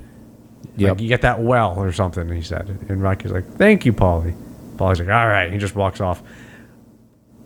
Yep. 0.78 0.90
Like 0.90 1.02
you 1.02 1.08
get 1.08 1.22
that 1.22 1.40
well 1.40 1.76
or 1.78 1.92
something." 1.92 2.28
He 2.30 2.42
said, 2.42 2.76
and 2.90 3.04
Rocky's 3.04 3.32
like, 3.32 3.46
"Thank 3.54 3.86
you, 3.86 3.94
Paulie." 3.94 4.36
Paulie's 4.80 5.00
like, 5.00 5.10
"All 5.10 5.28
right," 5.28 5.52
he 5.52 5.58
just 5.60 5.76
walks 5.76 6.02
off. 6.02 6.24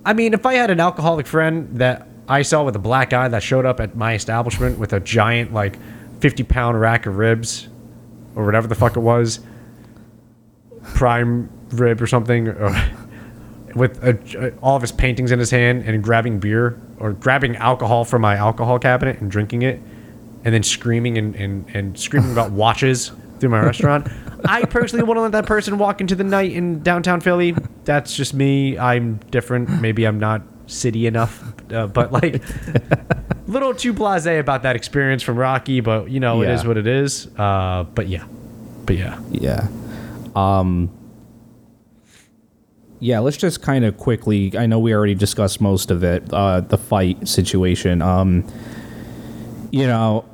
I 0.06 0.14
mean, 0.14 0.34
if 0.34 0.46
I 0.46 0.54
had 0.54 0.70
an 0.70 0.80
alcoholic 0.80 1.28
friend 1.28 1.70
that 1.80 2.08
I 2.28 2.42
saw 2.42 2.64
with 2.64 2.76
a 2.76 2.80
black 2.80 3.12
eye 3.14 3.28
that 3.28 3.44
showed 3.44 3.66
up 3.66 3.80
at 3.80 3.96
my 3.96 4.14
establishment 4.14 4.78
with 4.78 4.94
a 4.94 5.00
giant, 5.00 5.54
like, 5.54 5.78
50 6.20 6.44
pound 6.44 6.80
rack 6.80 7.06
of 7.06 7.18
ribs 7.18 7.68
or 8.36 8.46
whatever 8.46 8.68
the 8.68 8.76
fuck 8.76 8.96
it 8.96 9.02
was, 9.02 9.40
prime 10.94 11.50
rib 11.72 12.02
or 12.02 12.08
something, 12.08 12.48
or 12.48 12.66
uh, 12.68 12.90
with 13.76 14.04
a, 14.04 14.48
uh, 14.48 14.52
all 14.62 14.76
of 14.76 14.82
his 14.82 14.92
paintings 14.92 15.32
in 15.32 15.40
his 15.40 15.52
hand 15.52 15.84
and 15.84 16.04
grabbing 16.04 16.40
beer 16.40 16.80
or 17.00 17.14
grabbing 17.14 17.56
alcohol 17.58 18.06
from 18.06 18.22
my 18.22 18.36
alcohol 18.36 18.80
cabinet 18.80 19.20
and 19.20 19.32
drinking 19.32 19.64
it 19.64 19.82
and 20.46 20.54
then 20.54 20.64
screaming 20.64 21.18
and, 21.18 21.36
and, 21.36 21.66
and 21.74 22.00
screaming 22.00 22.32
about 22.32 22.52
watches 22.64 23.12
through 23.40 23.50
my 23.50 23.60
restaurant. 23.60 24.08
I 24.45 24.65
personally 24.65 25.03
want 25.03 25.18
to 25.18 25.22
let 25.22 25.32
that 25.34 25.45
person 25.45 25.78
walk 25.78 26.02
into 26.02 26.15
the 26.15 26.24
night 26.24 26.52
in 26.52 26.82
downtown 26.84 27.22
Philly. 27.22 27.56
That's 27.86 28.15
just 28.15 28.34
me. 28.34 28.78
I'm 28.78 29.18
different. 29.32 29.82
Maybe 29.82 30.06
I'm 30.06 30.20
not 30.20 30.41
city 30.68 31.07
enough, 31.07 31.44
uh, 31.72 31.88
but 31.88 32.11
like 32.11 32.41
little 33.48 33.74
too 33.74 33.94
blasé 33.94 34.40
about 34.40 34.64
that 34.64 34.76
experience 34.76 35.22
from 35.24 35.38
Rocky. 35.38 35.80
But 35.82 36.10
you 36.10 36.20
know, 36.20 36.41
it 36.41 36.45
Yeah. 36.48 36.53
is 36.56 36.65
what 36.65 36.78
it 36.78 36.88
is. 36.88 37.28
Uh, 37.38 37.84
but 37.95 38.07
yeah, 38.07 38.26
but 38.86 38.98
yeah, 38.98 39.20
Yeah. 39.32 39.68
Um 40.36 40.90
Yeah, 42.99 43.20
let's 43.20 43.38
just 43.38 43.61
kind 43.61 43.84
of 43.86 43.98
quickly 43.98 44.57
I 44.57 44.65
know 44.65 44.80
we 44.80 44.94
already 44.94 45.15
discussed 45.15 45.60
most 45.61 45.91
of 45.91 46.03
it, 46.03 46.24
uh 46.34 46.61
the 46.61 46.78
fight 46.78 47.28
situation. 47.28 48.02
Um 48.02 48.45
you 49.72 49.88
know, 49.88 50.26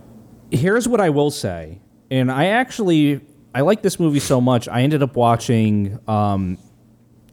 here's 0.52 0.88
what 0.88 1.00
I 1.02 1.10
will 1.10 1.32
say. 1.32 1.80
And 2.12 2.32
I 2.32 2.48
actually 2.48 3.22
I 3.60 3.62
like 3.62 3.82
this 3.82 4.00
movie 4.00 4.22
so 4.22 4.40
much. 4.40 4.70
I 4.70 4.84
ended 4.84 5.04
up 5.04 5.18
watching 5.18 6.00
um 6.08 6.58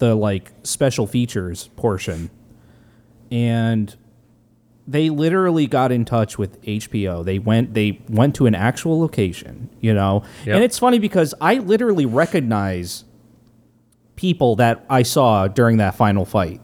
the 0.00 0.16
like 0.16 0.50
special 0.64 1.06
features 1.06 1.68
portion. 1.76 2.30
And 3.30 3.94
they 4.88 5.08
literally 5.08 5.68
got 5.68 5.92
in 5.92 6.04
touch 6.04 6.36
with 6.36 6.60
HBO. 6.62 7.24
They 7.24 7.38
went 7.38 7.74
they 7.74 8.02
went 8.08 8.34
to 8.36 8.46
an 8.46 8.56
actual 8.56 8.98
location, 8.98 9.70
you 9.80 9.94
know. 9.94 10.24
Yep. 10.44 10.54
And 10.56 10.64
it's 10.64 10.80
funny 10.80 10.98
because 10.98 11.32
I 11.40 11.58
literally 11.58 12.06
recognize 12.06 13.04
people 14.16 14.56
that 14.56 14.84
I 14.90 15.04
saw 15.04 15.46
during 15.46 15.76
that 15.76 15.94
final 15.94 16.24
fight. 16.24 16.60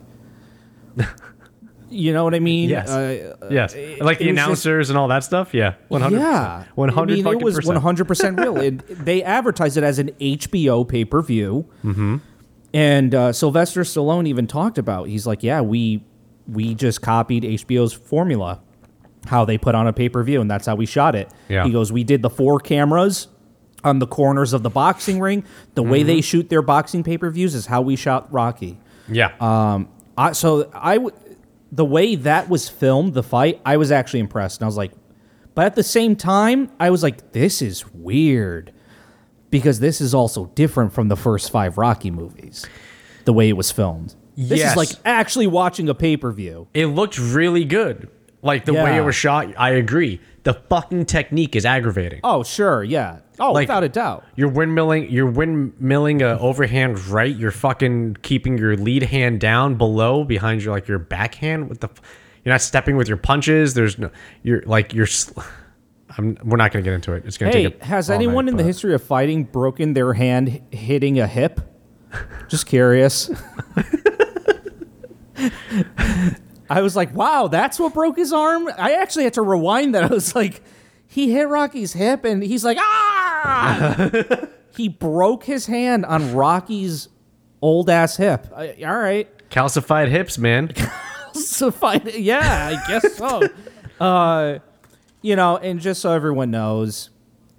You 1.93 2.12
know 2.12 2.24
what 2.24 2.35
I 2.35 2.40
mean? 2.40 2.69
Yes. 2.70 2.89
Uh, 2.89 3.36
Yes, 3.51 3.74
like 3.74 3.78
the 3.78 4.01
was 4.01 4.19
just- 4.19 4.20
announcers 4.31 4.90
and 4.90 4.98
all 4.98 5.09
that 5.09 5.24
stuff. 5.24 5.52
Yeah, 5.55 5.74
one 5.89 6.01
hundred. 6.01 6.20
Yeah, 6.20 6.64
one 6.74 6.89
hundred. 6.89 7.20
I 7.20 7.23
mean, 7.32 7.40
it 7.40 7.44
was 7.44 7.64
one 7.66 7.77
hundred 7.77 8.09
percent 8.09 8.39
real. 8.40 8.56
It, 8.62 9.05
they 9.05 9.23
advertised 9.23 9.77
it 9.77 9.85
as 9.85 9.98
an 9.98 10.10
HBO 10.20 10.89
pay 10.89 11.05
per 11.05 11.20
view, 11.23 11.66
mm-hmm. 11.85 12.16
and 12.74 13.14
uh, 13.14 13.32
Sylvester 13.32 13.82
Stallone 13.82 14.27
even 14.27 14.47
talked 14.47 14.78
about. 14.78 15.09
He's 15.09 15.27
like, 15.27 15.43
"Yeah, 15.43 15.60
we 15.60 16.05
we 16.47 16.74
just 16.74 17.02
copied 17.02 17.43
HBO's 17.44 17.93
formula, 17.93 18.60
how 19.27 19.44
they 19.44 19.59
put 19.59 19.74
on 19.74 19.86
a 19.86 19.93
pay 19.93 20.09
per 20.09 20.23
view, 20.23 20.40
and 20.40 20.51
that's 20.51 20.66
how 20.66 20.74
we 20.74 20.86
shot 20.86 21.14
it." 21.14 21.31
Yeah. 21.48 21.64
He 21.64 21.70
goes, 21.70 21.93
"We 21.93 22.05
did 22.05 22.23
the 22.23 22.31
four 22.31 22.59
cameras." 22.60 23.28
On 23.85 23.98
the 23.98 24.06
corners 24.06 24.52
of 24.52 24.62
the 24.62 24.70
boxing 24.70 25.19
ring, 25.19 25.43
the 25.74 25.82
way 25.82 25.98
Mm-hmm. 26.01 26.06
they 26.06 26.20
shoot 26.20 26.48
their 26.48 26.62
boxing 26.62 27.02
pay 27.02 27.19
per 27.19 27.28
views 27.31 27.52
is 27.56 27.66
how 27.66 27.82
we 27.82 27.97
shot 27.97 28.32
Rocky. 28.32 28.78
Yeah. 29.09 29.32
Um, 29.40 29.89
I 30.16 30.31
so 30.32 30.70
I 30.73 30.98
w- 30.98 31.16
the 31.73 31.85
way 31.85 32.15
that 32.15 32.49
was 32.51 32.69
filmed, 32.69 33.15
the 33.15 33.23
fight, 33.23 33.61
I 33.65 33.78
was 33.78 33.90
actually 33.90 34.20
impressed, 34.20 34.61
and 34.61 34.66
I 34.66 34.69
was 34.69 34.77
like, 34.77 34.93
but 35.55 35.65
at 35.66 35.74
the 35.74 35.82
same 35.82 36.15
time, 36.16 36.70
I 36.78 36.90
was 36.90 37.03
like, 37.03 37.32
this 37.32 37.61
is 37.62 37.90
weird 37.93 38.73
because 39.51 39.81
this 39.81 40.01
is 40.01 40.15
also 40.15 40.47
different 40.55 40.93
from 40.93 41.09
the 41.09 41.16
first 41.16 41.51
five 41.51 41.78
Rocky 41.78 42.11
movies, 42.11 42.65
the 43.24 43.32
way 43.32 43.49
it 43.49 43.57
was 43.57 43.70
filmed. 43.70 44.15
This 44.36 44.61
Yes. 44.61 44.70
is 44.73 44.77
like 44.77 44.89
actually 45.05 45.47
watching 45.47 45.89
a 45.89 45.94
pay 45.94 46.16
per 46.16 46.31
view. 46.32 46.69
it 46.74 46.86
looked 46.86 47.19
really 47.19 47.65
good. 47.65 48.09
Like 48.43 48.64
the 48.64 48.74
way 48.74 48.97
it 48.97 49.01
was 49.05 49.14
shot, 49.14 49.55
I 49.56 49.70
agree. 49.70 50.20
The 50.43 50.55
fucking 50.55 51.06
technique 51.06 51.55
is 51.55 51.64
aggravating. 51.64 52.20
Oh 52.24 52.43
sure, 52.43 52.82
yeah. 52.82 53.20
Oh, 53.39 53.52
Like- 53.52 53.69
without 53.69 53.85
a 53.85 53.89
doubt. 53.89 54.24
You're 54.35 54.51
windmilling. 54.51 55.10
You're 55.10 55.31
windmilling 55.31 56.20
a 56.23 56.39
overhand 56.40 56.98
right. 57.06 57.35
You're 57.35 57.52
fucking 57.52 58.16
keeping 58.23 58.59
your 58.59 58.77
lead 58.77 59.05
hand 59.05 59.39
down 59.40 59.77
below 59.77 60.24
behind 60.24 60.62
your 60.64 60.74
like 60.74 60.89
your 60.89 60.98
backhand. 60.98 61.69
What 61.69 61.81
the? 61.81 61.89
F- 61.89 62.02
you're 62.44 62.52
not 62.52 62.60
stepping 62.60 62.97
with 62.97 63.06
your 63.06 63.16
punches. 63.16 63.74
There's 63.74 63.97
no. 63.98 64.10
You're 64.43 64.62
like 64.62 64.93
you're. 64.93 65.06
Sl- 65.06 65.40
I'm. 66.19 66.36
We're 66.43 66.56
not 66.56 66.73
gonna 66.73 66.82
get 66.82 66.93
into 66.94 67.12
it. 67.12 67.24
It's 67.24 67.39
gonna 67.39 67.52
Hey, 67.52 67.64
take. 67.64 67.81
a- 67.81 67.85
has 67.86 68.10
anyone 68.10 68.47
night, 68.47 68.51
in 68.52 68.56
the 68.59 68.64
history 68.64 68.93
of 68.94 69.02
fighting 69.05 69.44
broken 69.44 69.94
their 69.94 70.12
hand 70.14 70.60
hitting 70.73 71.20
a 71.20 71.27
hip? 71.28 71.60
Just 72.48 72.66
curious. 72.66 73.31
I 76.73 76.81
was 76.81 76.97
like, 76.97 77.15
wow, 77.15 77.49
that's 77.49 77.78
what 77.78 77.93
broke 77.93 78.16
his 78.16 78.32
arm? 78.32 78.66
I 78.78 78.94
actually 78.94 79.24
had 79.24 79.35
to 79.35 79.43
rewind 79.43 79.94
that. 79.94 80.05
I 80.11 80.15
was 80.15 80.35
like, 80.35 80.62
he 81.07 81.31
hit 81.31 81.49
Rocky's 81.49 81.93
hip 81.93 82.24
and 82.24 82.43
he's 82.43 82.65
like, 82.65 82.78
ah! 82.81 84.49
he 84.77 84.89
broke 84.89 85.44
his 85.44 85.66
hand 85.66 86.07
on 86.07 86.35
Rocky's 86.35 87.11
old 87.61 87.90
ass 87.90 88.16
hip. 88.16 88.47
I, 88.57 88.74
all 88.86 88.97
right. 88.97 89.28
calcified 89.51 90.09
hips, 90.09 90.39
man? 90.39 90.69
calcified. 90.69 92.11
Yeah, 92.16 92.40
I 92.40 92.89
guess 92.89 93.16
so. 93.16 93.43
uh, 94.01 94.61
you 95.20 95.36
know, 95.36 95.59
and 95.59 95.78
just 95.78 96.01
so 96.01 96.12
everyone 96.12 96.51
knows, 96.51 97.11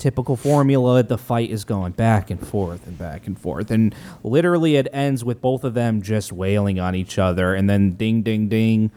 typical 0.04 0.36
formula, 0.36 1.02
the 1.02 1.18
fight 1.18 1.50
is 1.50 1.64
going 1.64 1.94
back 1.94 2.30
and 2.30 2.46
forth 2.46 2.86
and 2.86 2.98
back 2.98 3.26
and 3.26 3.40
forth, 3.40 3.72
and 3.72 3.96
literally 4.22 4.76
it 4.76 4.90
ends 4.92 5.24
with 5.24 5.40
both 5.40 5.64
of 5.64 5.76
them 5.76 6.02
just 6.02 6.34
wailing 6.34 6.78
on 6.78 6.94
each 6.94 7.18
other, 7.18 7.56
and 7.56 7.70
then 7.70 7.92
ding, 7.92 8.22
ding, 8.22 8.50
ding. 8.50 8.92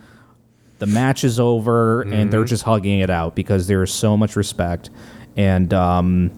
The 0.81 0.87
match 0.87 1.23
is 1.23 1.39
over, 1.39 2.03
and 2.03 2.33
they're 2.33 2.45
just 2.45 2.65
hugging 2.65 2.99
it 2.99 3.09
out 3.09 3.37
because 3.37 3.69
there 3.69 3.85
is 3.85 3.93
so 3.93 4.17
much 4.17 4.35
respect, 4.35 4.91
and 5.37 5.73
um, 5.73 6.33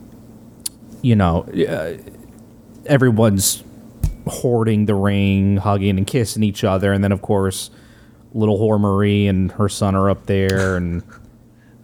you 1.00 1.16
know, 1.16 1.44
uh, 1.44 1.96
everyone's 2.84 3.64
hoarding 4.26 4.84
the 4.84 4.94
ring, 4.94 5.56
hugging 5.56 5.96
and 5.96 6.06
kissing 6.06 6.42
each 6.42 6.62
other, 6.62 6.92
and 6.92 7.02
then 7.02 7.10
of 7.10 7.22
course, 7.22 7.70
little 8.34 8.58
whore 8.58 8.78
Marie 8.78 9.26
and 9.26 9.50
her 9.52 9.70
son 9.70 9.94
are 9.94 10.10
up 10.10 10.26
there, 10.26 10.76
and 10.76 11.02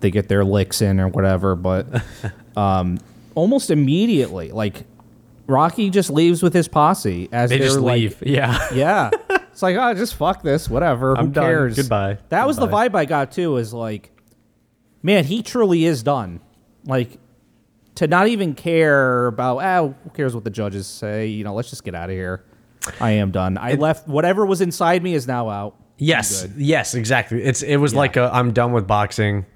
they 0.00 0.10
get 0.10 0.28
their 0.28 0.44
licks 0.44 0.82
in 0.82 1.00
or 1.00 1.08
whatever. 1.08 1.56
But 1.56 1.86
um, 2.56 2.98
almost 3.34 3.70
immediately, 3.70 4.50
like 4.50 4.84
Rocky 5.46 5.90
just 5.90 6.10
leaves 6.10 6.42
with 6.42 6.54
his 6.54 6.68
posse 6.68 7.28
as 7.32 7.50
They 7.50 7.58
just 7.58 7.78
like, 7.78 7.94
leave. 7.94 8.22
yeah. 8.26 8.68
yeah. 8.72 9.10
It's 9.28 9.62
like, 9.62 9.76
oh, 9.76 9.94
just 9.94 10.14
fuck 10.14 10.42
this, 10.42 10.68
whatever. 10.68 11.16
I'm 11.16 11.26
Who 11.26 11.32
done. 11.32 11.44
cares? 11.44 11.76
Goodbye. 11.76 12.18
That 12.30 12.46
was 12.46 12.56
the 12.56 12.66
vibe 12.66 12.94
I 12.94 13.04
got 13.04 13.32
too. 13.32 13.56
Is 13.56 13.72
like, 13.72 14.10
man, 15.02 15.24
he 15.24 15.42
truly 15.42 15.84
is 15.84 16.02
done. 16.02 16.40
Like, 16.84 17.18
to 17.96 18.06
not 18.06 18.26
even 18.26 18.54
care 18.54 19.26
about, 19.26 19.58
ah, 19.58 19.86
who 20.02 20.10
cares 20.10 20.34
what 20.34 20.44
the 20.44 20.50
judges 20.50 20.86
say? 20.86 21.26
You 21.28 21.44
know, 21.44 21.54
let's 21.54 21.70
just 21.70 21.84
get 21.84 21.94
out 21.94 22.10
of 22.10 22.16
here. 22.16 22.44
I 23.00 23.12
am 23.12 23.30
done. 23.30 23.56
I 23.56 23.74
left 23.74 24.08
whatever 24.08 24.44
was 24.44 24.60
inside 24.60 25.02
me 25.02 25.14
is 25.14 25.26
now 25.26 25.48
out. 25.48 25.76
Yes. 25.96 26.46
Yes. 26.56 26.94
Exactly. 26.94 27.42
It's. 27.42 27.62
It 27.62 27.76
was 27.76 27.94
like 27.94 28.16
a. 28.16 28.28
I'm 28.32 28.52
done 28.52 28.72
with 28.72 28.86
boxing. 28.86 29.46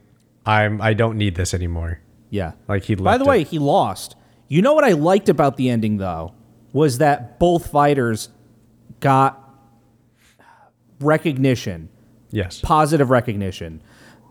I'm. 0.47 0.81
I 0.81 0.95
don't 0.95 1.19
need 1.19 1.35
this 1.35 1.53
anymore. 1.53 2.01
Yeah. 2.31 2.53
Like 2.69 2.85
he. 2.85 2.95
By 2.95 3.19
the 3.19 3.25
left 3.25 3.29
way, 3.29 3.45
he 3.45 3.59
lost. 3.59 4.17
You 4.49 4.63
know 4.63 4.75
what 4.75 4.85
I 4.85 4.93
liked 4.93 5.29
about 5.29 5.57
the 5.57 5.69
ending 5.71 5.97
though 5.99 6.35
was 6.73 6.99
that 6.99 7.39
both 7.39 7.71
fighters 7.71 8.29
got 9.01 9.45
recognition. 11.01 11.89
Yes. 12.31 12.61
positive 12.61 13.09
recognition. 13.09 13.81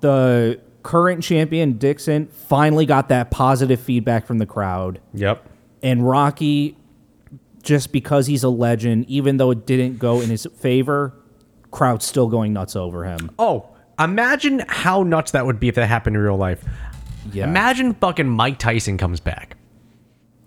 The 0.02 0.60
current 0.84 1.24
champion 1.24 1.80
Dixon 1.80 2.28
finally 2.28 2.86
got 2.86 3.10
that 3.10 3.32
positive 3.32 3.80
feedback 3.80 4.28
from 4.28 4.38
the 4.38 4.46
crowd, 4.46 5.02
Yep. 5.16 5.44
and 5.82 6.08
Rocky, 6.08 6.78
just 7.64 7.92
because 7.92 8.28
he's 8.28 8.44
a 8.44 8.50
legend, 8.50 9.06
even 9.10 9.38
though 9.38 9.50
it 9.50 9.66
didn't 9.66 9.98
go 9.98 10.22
in 10.22 10.30
his 10.30 10.46
favor, 10.58 11.12
crowd's 11.72 12.06
still 12.06 12.28
going 12.28 12.54
nuts 12.54 12.76
over 12.76 13.04
him. 13.06 13.32
Oh, 13.40 13.68
imagine 14.00 14.64
how 14.68 15.02
nuts 15.02 15.32
that 15.32 15.48
would 15.48 15.60
be 15.60 15.68
if 15.70 15.74
that 15.76 15.88
happened 15.88 16.16
in 16.16 16.22
real 16.22 16.38
life. 16.38 16.64
Yeah. 17.34 17.46
Imagine 17.46 17.94
fucking 17.94 18.28
Mike 18.28 18.60
Tyson 18.60 18.98
comes 18.98 19.20
back, 19.20 19.58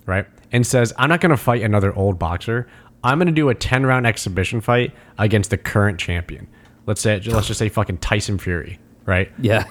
right? 0.07 0.27
And 0.53 0.67
says, 0.67 0.93
I'm 0.99 1.09
not 1.09 1.21
going 1.21 1.31
to 1.31 1.37
fight 1.37 1.63
another 1.63 1.95
old 1.95 2.19
boxer. 2.19 2.69
I'm 3.03 3.19
going 3.19 3.27
to 3.27 3.33
do 3.33 3.49
a 3.49 3.55
10 3.55 3.87
round 3.87 4.07
exhibition 4.07 4.61
fight 4.61 4.93
against 5.19 5.51
the 5.51 5.57
current 5.57 5.99
champion. 5.99 6.49
Let's 6.87 7.01
say, 7.01 7.21
let's 7.21 7.47
just 7.47 7.59
say 7.59 7.69
fucking 7.69 7.99
Tyson 7.99 8.39
Fury, 8.39 8.79
right? 9.07 9.31
Yeah. 9.39 9.65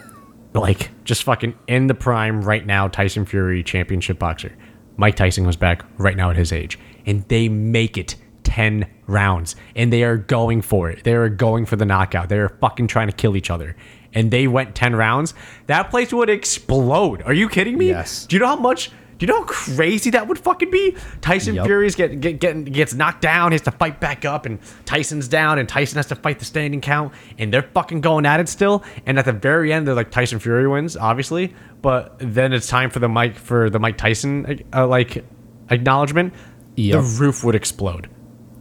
Like, 0.54 0.90
just 1.04 1.24
fucking 1.24 1.58
in 1.68 1.88
the 1.88 1.94
prime 1.94 2.42
right 2.42 2.66
now, 2.66 2.88
Tyson 2.88 3.26
Fury, 3.26 3.64
championship 3.64 4.18
boxer. 4.18 4.56
Mike 4.98 5.16
Tyson 5.16 5.46
was 5.46 5.56
back 5.56 5.84
right 5.98 6.18
now 6.18 6.30
at 6.30 6.36
his 6.38 6.52
age. 6.52 6.80
And 7.06 7.28
they 7.28 7.50
make 7.50 7.98
it 7.98 8.16
10 8.44 8.90
rounds. 9.08 9.56
And 9.76 9.94
they 9.94 10.04
are 10.04 10.18
going 10.18 10.62
for 10.62 10.90
it. 10.90 11.04
They 11.04 11.14
are 11.14 11.30
going 11.30 11.66
for 11.66 11.76
the 11.76 11.86
knockout. 11.86 12.30
They 12.30 12.40
are 12.40 12.50
fucking 12.50 12.88
trying 12.88 13.08
to 13.08 13.14
kill 13.14 13.36
each 13.36 13.50
other. 13.50 13.76
And 14.14 14.32
they 14.32 14.48
went 14.48 14.76
10 14.76 14.96
rounds. 14.96 15.34
That 15.68 15.90
place 15.90 16.12
would 16.12 16.30
explode. 16.30 17.22
Are 17.24 17.34
you 17.34 17.48
kidding 17.48 17.78
me? 17.78 17.90
Yes. 17.90 18.26
Do 18.26 18.36
you 18.36 18.40
know 18.40 18.48
how 18.48 18.56
much. 18.56 18.92
Do 19.20 19.26
you 19.26 19.34
know 19.34 19.42
how 19.42 19.48
crazy 19.48 20.12
that 20.12 20.30
would 20.30 20.40
fucking 20.40 20.72
be? 20.72 20.96
Tyson 21.20 21.56
Yup. 21.56 21.66
Fury's 21.66 21.94
get, 21.94 22.22
get, 22.22 22.40
getting 22.40 22.64
gets 22.64 22.94
knocked 22.94 23.22
down, 23.22 23.52
has 23.52 23.60
to 23.64 23.72
fight 23.72 24.00
back 24.00 24.24
up, 24.24 24.46
and 24.46 24.60
Tyson's 24.86 25.28
down, 25.28 25.60
and 25.60 25.68
Tyson 25.68 25.98
has 25.98 26.06
to 26.06 26.16
fight 26.16 26.40
the 26.40 26.46
standing 26.46 26.80
count, 26.80 27.14
and 27.38 27.54
they're 27.54 27.70
fucking 27.74 28.00
going 28.00 28.26
at 28.26 28.40
it 28.40 28.48
still. 28.48 28.82
And 29.06 29.20
at 29.20 29.26
the 29.26 29.34
very 29.34 29.74
end, 29.74 29.86
they're 29.86 29.94
like 29.94 30.10
Tyson 30.10 30.40
Fury 30.40 30.70
wins, 30.70 30.96
obviously, 30.96 31.54
but 31.82 32.16
then 32.20 32.54
it's 32.54 32.68
time 32.68 32.90
for 32.90 33.00
the 33.00 33.10
Mike 33.10 33.36
for 33.36 33.70
the 33.70 33.78
Mike 33.78 33.98
Tyson 33.98 34.64
uh, 34.74 34.88
like 34.88 35.26
acknowledgement. 35.70 36.34
Yep. 36.78 37.02
The 37.02 37.08
roof 37.22 37.44
would 37.44 37.56
explode. 37.56 38.10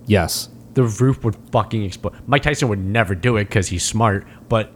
Yes. 0.06 0.48
The 0.74 0.82
roof 0.82 1.24
would 1.24 1.36
fucking 1.52 1.84
explode. 1.84 2.14
Mike 2.26 2.42
Tyson 2.42 2.68
would 2.68 2.80
never 2.80 3.14
do 3.14 3.36
it 3.36 3.44
because 3.44 3.68
he's 3.68 3.84
smart, 3.84 4.26
but 4.48 4.72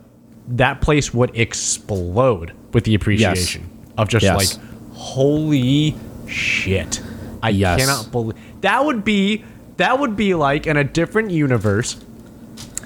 that 0.48 0.80
place 0.80 1.12
would 1.14 1.36
explode 1.36 2.52
with 2.72 2.84
the 2.84 2.94
appreciation 2.94 3.68
of 3.96 4.08
just 4.08 4.24
Yes. 4.24 4.36
like, 4.58 4.64
holy 4.94 5.94
shit! 6.26 7.02
I 7.42 7.50
Yes. 7.50 7.80
cannot 7.80 8.10
believe 8.12 8.36
that 8.60 8.84
would 8.84 9.04
be 9.04 9.44
that 9.76 9.98
would 9.98 10.16
be 10.16 10.34
like 10.34 10.66
in 10.66 10.76
a 10.76 10.84
different 10.84 11.30
universe 11.30 11.96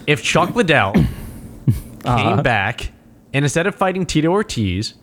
if 0.06 0.22
Chuck 0.22 0.54
Liddell 0.54 0.92
came 0.94 1.04
uh-huh. 2.04 2.42
back 2.42 2.92
and 3.32 3.44
instead 3.44 3.66
of 3.66 3.74
fighting 3.74 4.06
Tito 4.06 4.28
Ortiz, 4.28 4.94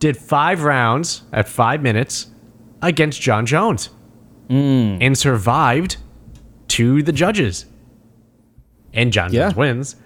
did 0.00 0.16
five 0.16 0.64
rounds 0.64 1.22
at 1.32 1.48
five 1.48 1.82
minutes 1.82 2.26
against 2.82 3.20
Jon 3.20 3.46
Jones 3.46 3.90
mm. 4.48 4.98
and 5.00 5.16
survived 5.16 5.96
to 6.68 7.02
the 7.02 7.12
judges. 7.12 7.66
And 8.92 9.12
Jon 9.12 9.32
Yeah. 9.32 9.44
Jones 9.44 9.56
wins. 9.56 9.96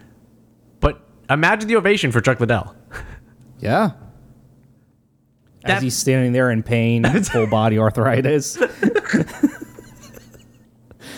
But 1.27 1.35
imagine 1.35 1.69
the 1.69 1.77
ovation 1.77 2.13
for 2.13 2.21
Chuck 2.21 2.41
Liddell. 2.41 2.75
Yeah. 3.61 3.93
As 5.65 5.69
That- 5.77 5.83
he's 5.83 5.97
standing 5.97 6.33
there 6.33 6.51
in 6.51 6.63
pain, 6.63 7.05
full 7.25 7.47
body 7.47 7.79
arthritis. 7.79 8.59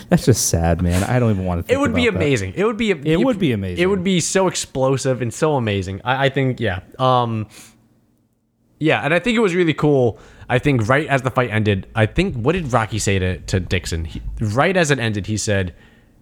That's 0.09 0.24
just 0.24 0.49
sad, 0.49 0.83
man. 0.83 1.03
I 1.05 1.19
don't 1.19 1.33
even 1.33 1.45
want 1.45 1.59
to. 1.61 1.62
Think 1.65 1.77
It 1.77 1.81
would 1.81 1.93
be 1.95 2.07
about 2.07 2.20
that. 2.20 2.24
amazing. 2.27 2.53
It 2.55 2.65
would 2.65 2.77
be. 2.77 2.91
It 2.93 3.19
would 3.20 3.39
be 3.41 3.51
amazing. 3.53 3.83
It 3.83 3.87
would 3.87 4.05
be 4.05 4.20
so 4.20 4.47
explosive 4.47 5.20
and 5.20 5.35
so 5.35 5.57
amazing. 5.57 6.01
I, 6.05 6.27
I 6.27 6.28
think, 6.28 6.61
yeah, 6.61 6.81
um, 7.01 7.49
yeah, 8.78 9.01
and 9.01 9.12
I 9.12 9.19
think 9.19 9.37
it 9.37 9.41
was 9.41 9.55
really 9.55 9.74
cool. 9.74 10.19
I 10.49 10.61
think 10.61 10.89
right 10.89 11.09
as 11.09 11.23
the 11.23 11.31
fight 11.33 11.51
ended, 11.51 11.89
I 11.97 12.07
think 12.07 12.37
what 12.37 12.53
did 12.53 12.73
Rocky 12.73 13.01
say 13.01 13.19
to 13.19 13.39
to 13.39 13.59
Dixon? 13.59 14.05
He, 14.05 14.23
right 14.41 14.77
as 14.77 14.93
it 14.93 15.01
ended, 15.01 15.27
he 15.27 15.37
said, 15.37 15.74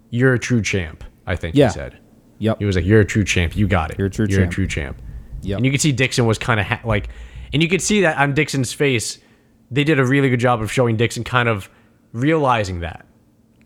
"You're 0.09 0.33
a 0.33 0.39
true 0.39 0.63
champ." 0.63 1.03
I 1.27 1.35
think 1.35 1.55
Yeah. 1.55 1.67
he 1.67 1.73
said. 1.73 1.99
Yep. 2.45 2.59
He 2.59 2.65
was 2.65 2.75
like, 2.75 2.85
"You're 2.85 3.01
a 3.01 3.05
true 3.05 3.23
champ. 3.23 3.55
You 3.55 3.67
got 3.67 3.91
it. 3.91 3.97
You're 3.97 4.07
a 4.07 4.09
true 4.09 4.27
You're 4.29 4.39
champ." 4.41 4.51
a 4.51 4.53
true 4.55 4.67
champ." 4.67 5.01
Yep. 5.41 5.57
And 5.57 5.65
you 5.65 5.71
could 5.71 5.81
see 5.81 5.91
Dixon 5.91 6.25
was 6.25 6.37
kind 6.37 6.59
of 6.59 6.65
ha- 6.65 6.81
like, 6.85 7.09
and 7.53 7.61
you 7.61 7.69
could 7.69 7.81
see 7.81 8.01
that 8.01 8.17
on 8.17 8.33
Dixon's 8.33 8.71
face. 8.73 9.19
They 9.71 9.83
did 9.83 9.99
a 9.99 10.05
really 10.05 10.29
good 10.29 10.39
job 10.39 10.61
of 10.61 10.71
showing 10.71 10.95
Dixon 10.97 11.23
kind 11.23 11.49
of 11.49 11.69
realizing 12.13 12.79
that, 12.81 13.05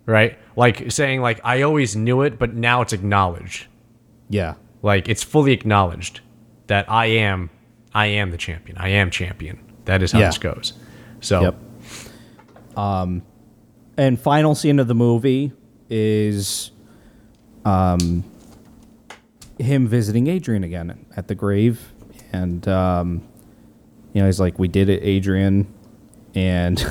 right? 0.05 0.37
Like 0.55 0.91
saying 0.91 1.21
like, 1.21 1.39
"I 1.43 1.61
always 1.63 1.95
knew 1.95 2.21
it, 2.21 2.39
but 2.39 2.53
now 2.55 2.81
it's 2.81 2.93
acknowledged." 2.93 3.67
Yeah. 4.29 4.55
Like 4.81 5.09
it's 5.09 5.23
fully 5.23 5.51
acknowledged 5.51 6.21
that 6.67 6.89
I 6.89 7.07
am, 7.07 7.49
I 7.93 8.05
am 8.07 8.31
the 8.31 8.37
champion. 8.37 8.77
I 8.77 8.89
am 8.89 9.09
champion. 9.11 9.59
That 9.85 10.01
is 10.03 10.11
how 10.11 10.19
Yeah. 10.19 10.27
this 10.27 10.37
goes. 10.37 10.73
So 11.21 11.41
Yep. 11.41 11.55
Um, 12.77 13.23
and 13.97 14.19
final 14.19 14.55
scene 14.55 14.79
of 14.79 14.87
the 14.87 14.95
movie 14.95 15.51
is, 15.89 16.71
um, 17.65 18.23
him 19.59 19.87
visiting 19.87 20.27
Adrian 20.27 20.63
again 20.63 21.05
at 21.15 21.27
the 21.27 21.35
grave, 21.35 21.91
and 22.31 22.67
um, 22.67 23.21
you 24.13 24.21
know 24.21 24.27
he's 24.27 24.39
like, 24.39 24.57
"We 24.57 24.67
did 24.67 24.89
it, 24.89 25.03
Adrian," 25.03 25.71
and 26.33 26.83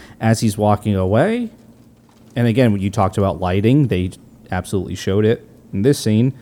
as 0.20 0.40
he's 0.40 0.58
walking 0.58 0.96
away, 0.96 1.50
and 2.34 2.46
again 2.46 2.72
when 2.72 2.80
you 2.80 2.90
talked 2.90 3.16
about 3.16 3.40
lighting, 3.40 3.88
they 3.88 4.10
absolutely 4.50 4.94
showed 4.94 5.24
it 5.24 5.48
in 5.72 5.82
this 5.82 5.98
scene 5.98 6.32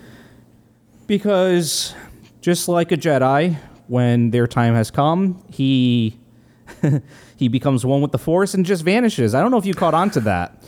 because 1.06 1.94
just 2.40 2.69
like 2.69 2.93
a 2.93 2.97
Jedi, 2.97 3.56
when 3.89 4.31
their 4.31 4.47
time 4.47 4.74
has 4.74 4.90
come, 4.90 5.43
he 5.51 6.19
he 7.36 7.48
becomes 7.48 7.85
one 7.85 8.01
with 8.01 8.12
the 8.12 8.19
force 8.19 8.55
and 8.55 8.65
just 8.65 8.82
vanishes. 8.82 9.35
I 9.35 9.40
don't 9.40 9.51
know 9.51 9.59
if 9.59 9.66
you 9.66 9.74
caught 9.74 9.94
on 9.94 10.11
to 10.11 10.20
that. 10.20 10.62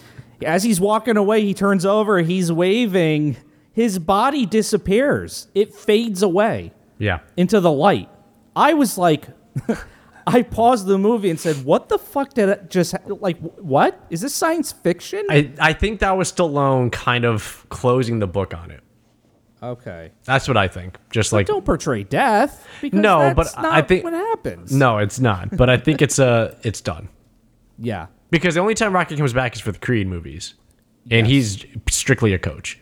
As 0.44 0.62
he's 0.62 0.80
walking 0.80 1.16
away, 1.16 1.42
he 1.42 1.54
turns 1.54 1.86
over, 1.86 2.18
he's 2.20 2.52
waving, 2.52 3.36
his 3.76 3.98
body 3.98 4.46
disappears. 4.46 5.48
It 5.54 5.74
fades 5.74 6.22
away 6.22 6.72
yeah, 6.98 7.18
into 7.36 7.60
the 7.60 7.70
light. 7.70 8.08
I 8.56 8.72
was 8.72 8.96
like 8.96 9.28
I 10.26 10.40
paused 10.42 10.86
the 10.86 10.96
movie 10.98 11.28
and 11.30 11.38
said, 11.38 11.62
"What 11.64 11.88
the 11.90 11.98
fuck 11.98 12.32
did 12.32 12.48
it 12.48 12.70
just 12.70 12.94
like 13.06 13.38
what? 13.74 14.00
Is 14.08 14.22
this 14.22 14.34
science 14.34 14.72
fiction?" 14.72 15.24
I 15.30 15.50
I 15.60 15.72
think 15.74 16.00
that 16.00 16.16
was 16.16 16.32
Stallone 16.32 16.90
kind 16.90 17.24
of 17.26 17.66
closing 17.68 18.18
the 18.18 18.26
book 18.26 18.54
on 18.54 18.70
it. 18.70 18.80
okay. 19.62 20.12
That's 20.24 20.48
what 20.48 20.56
I 20.56 20.68
think. 20.68 20.98
Just 21.10 21.32
like 21.34 21.46
Don't 21.46 21.64
portray 21.64 22.02
death 22.02 22.66
because 22.80 22.98
No, 22.98 23.18
that's 23.20 23.52
but 23.54 23.62
not 23.62 23.72
I 23.74 23.82
think- 23.82 24.04
what 24.04 24.14
happens. 24.14 24.72
no, 24.72 24.98
it's 24.98 25.20
not. 25.20 25.54
But 25.56 25.68
I 25.68 25.76
think 25.76 26.00
it's 26.00 26.18
uh 26.18 26.54
it's 26.62 26.80
done 26.80 27.08
Yeah. 27.78 28.06
because 28.30 28.54
the 28.54 28.60
only 28.60 28.74
time 28.74 28.92
Rocky 28.94 29.16
comes 29.16 29.32
back 29.34 29.54
is 29.54 29.60
for 29.60 29.70
the 29.72 29.78
Creed 29.78 30.06
movies, 30.08 30.54
and 31.10 31.26
Yes. 31.26 31.60
he's 31.60 31.66
strictly 31.90 32.32
a 32.32 32.38
coach. 32.38 32.80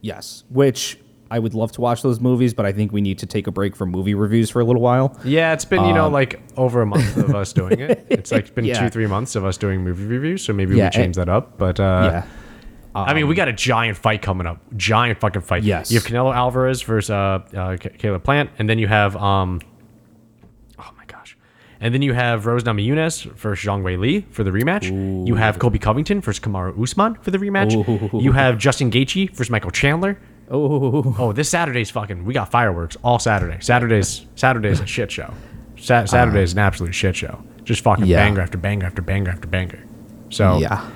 Yes. 0.00 0.44
Which 0.50 0.98
I 1.30 1.38
would 1.40 1.54
love 1.54 1.72
to 1.72 1.80
watch 1.80 2.02
those 2.02 2.20
movies, 2.20 2.54
but 2.54 2.66
I 2.66 2.72
think 2.72 2.92
we 2.92 3.00
need 3.00 3.18
to 3.18 3.26
take 3.26 3.46
a 3.48 3.50
break 3.50 3.74
from 3.74 3.90
movie 3.90 4.14
reviews 4.14 4.48
for 4.50 4.60
a 4.60 4.64
little 4.64 4.82
while. 4.82 5.18
Yeah, 5.24 5.52
it's 5.52 5.64
been 5.64 5.84
you 5.84 5.92
know 5.92 6.08
like 6.08 6.40
over 6.56 6.82
a 6.82 6.86
month 6.86 7.16
of 7.16 7.34
us 7.34 7.52
doing 7.52 7.80
it. 7.80 8.06
It's 8.10 8.30
like 8.30 8.54
been 8.54 8.64
Um, 8.64 8.68
Yeah. 8.68 8.80
two 8.80 8.90
three 8.90 9.06
months 9.08 9.34
of 9.34 9.44
us 9.44 9.56
doing 9.56 9.80
movie 9.82 10.04
reviews, 10.06 10.44
so 10.44 10.52
maybe 10.52 10.76
Yeah, 10.76 10.84
we 10.86 10.90
change 10.90 11.16
that 11.16 11.28
up. 11.28 11.58
But 11.58 11.80
uh, 11.80 12.10
yeah. 12.12 12.26
I 12.94 13.12
mean, 13.12 13.26
we 13.28 13.34
got 13.34 13.48
a 13.48 13.52
giant 13.52 13.98
fight 13.98 14.22
coming 14.22 14.46
up. 14.46 14.58
Giant 14.76 15.20
fucking 15.20 15.42
fight. 15.42 15.64
Yes. 15.64 15.90
You 15.90 15.98
have 15.98 16.06
Canelo 16.08 16.34
Alvarez 16.34 16.80
versus 16.82 17.10
uh, 17.10 17.40
uh, 17.54 17.76
Caleb 17.76 18.24
Plant, 18.24 18.48
and 18.58 18.70
then 18.70 18.78
you 18.78 18.86
have 18.86 19.14
um, 19.16 19.60
and 21.80 21.92
then 21.94 22.02
you 22.02 22.12
have 22.14 22.46
Rose 22.46 22.64
Namajunas 22.64 23.24
versus 23.32 23.64
Zhang 23.66 23.82
Wei 23.82 23.96
Li 23.96 24.20
for 24.30 24.44
the 24.44 24.50
rematch. 24.50 24.84
You 25.26 25.34
have 25.34 25.58
Colby 25.58 25.78
Covington 25.78 26.20
versus 26.20 26.40
Kamaru 26.40 26.80
Usman 26.82 27.14
for 27.16 27.30
the 27.30 27.38
rematch. 27.38 27.74
Ooh. 27.74 28.20
You 28.20 28.32
have 28.32 28.58
Justin 28.58 28.90
Gaethje 28.90 29.30
versus 29.30 29.50
Michael 29.50 29.70
Chandler. 29.70 30.18
Oh, 30.50 31.14
Oh, 31.18 31.32
this 31.32 31.48
Saturday's 31.48 31.90
fucking. 31.90 32.24
We 32.24 32.32
got 32.32 32.50
fireworks 32.50 32.96
all 33.02 33.18
Saturday. 33.18 33.58
Saturday's 33.60 34.24
Saturday's 34.36 34.80
a 34.80 34.86
shit 34.86 35.10
show. 35.10 35.34
Sa- 35.76 36.04
Saturday's 36.04 36.52
an 36.52 36.58
absolute 36.60 36.94
shit 36.94 37.16
show. 37.16 37.42
Just 37.64 37.82
fucking 37.82 38.06
Yeah. 38.06 38.18
banger 38.24 38.40
after 38.40 38.56
banger 38.58 38.86
after 38.86 39.02
banger 39.02 39.30
after 39.30 39.48
banger. 39.48 39.80
So 40.30 40.58
yeah. 40.58 40.88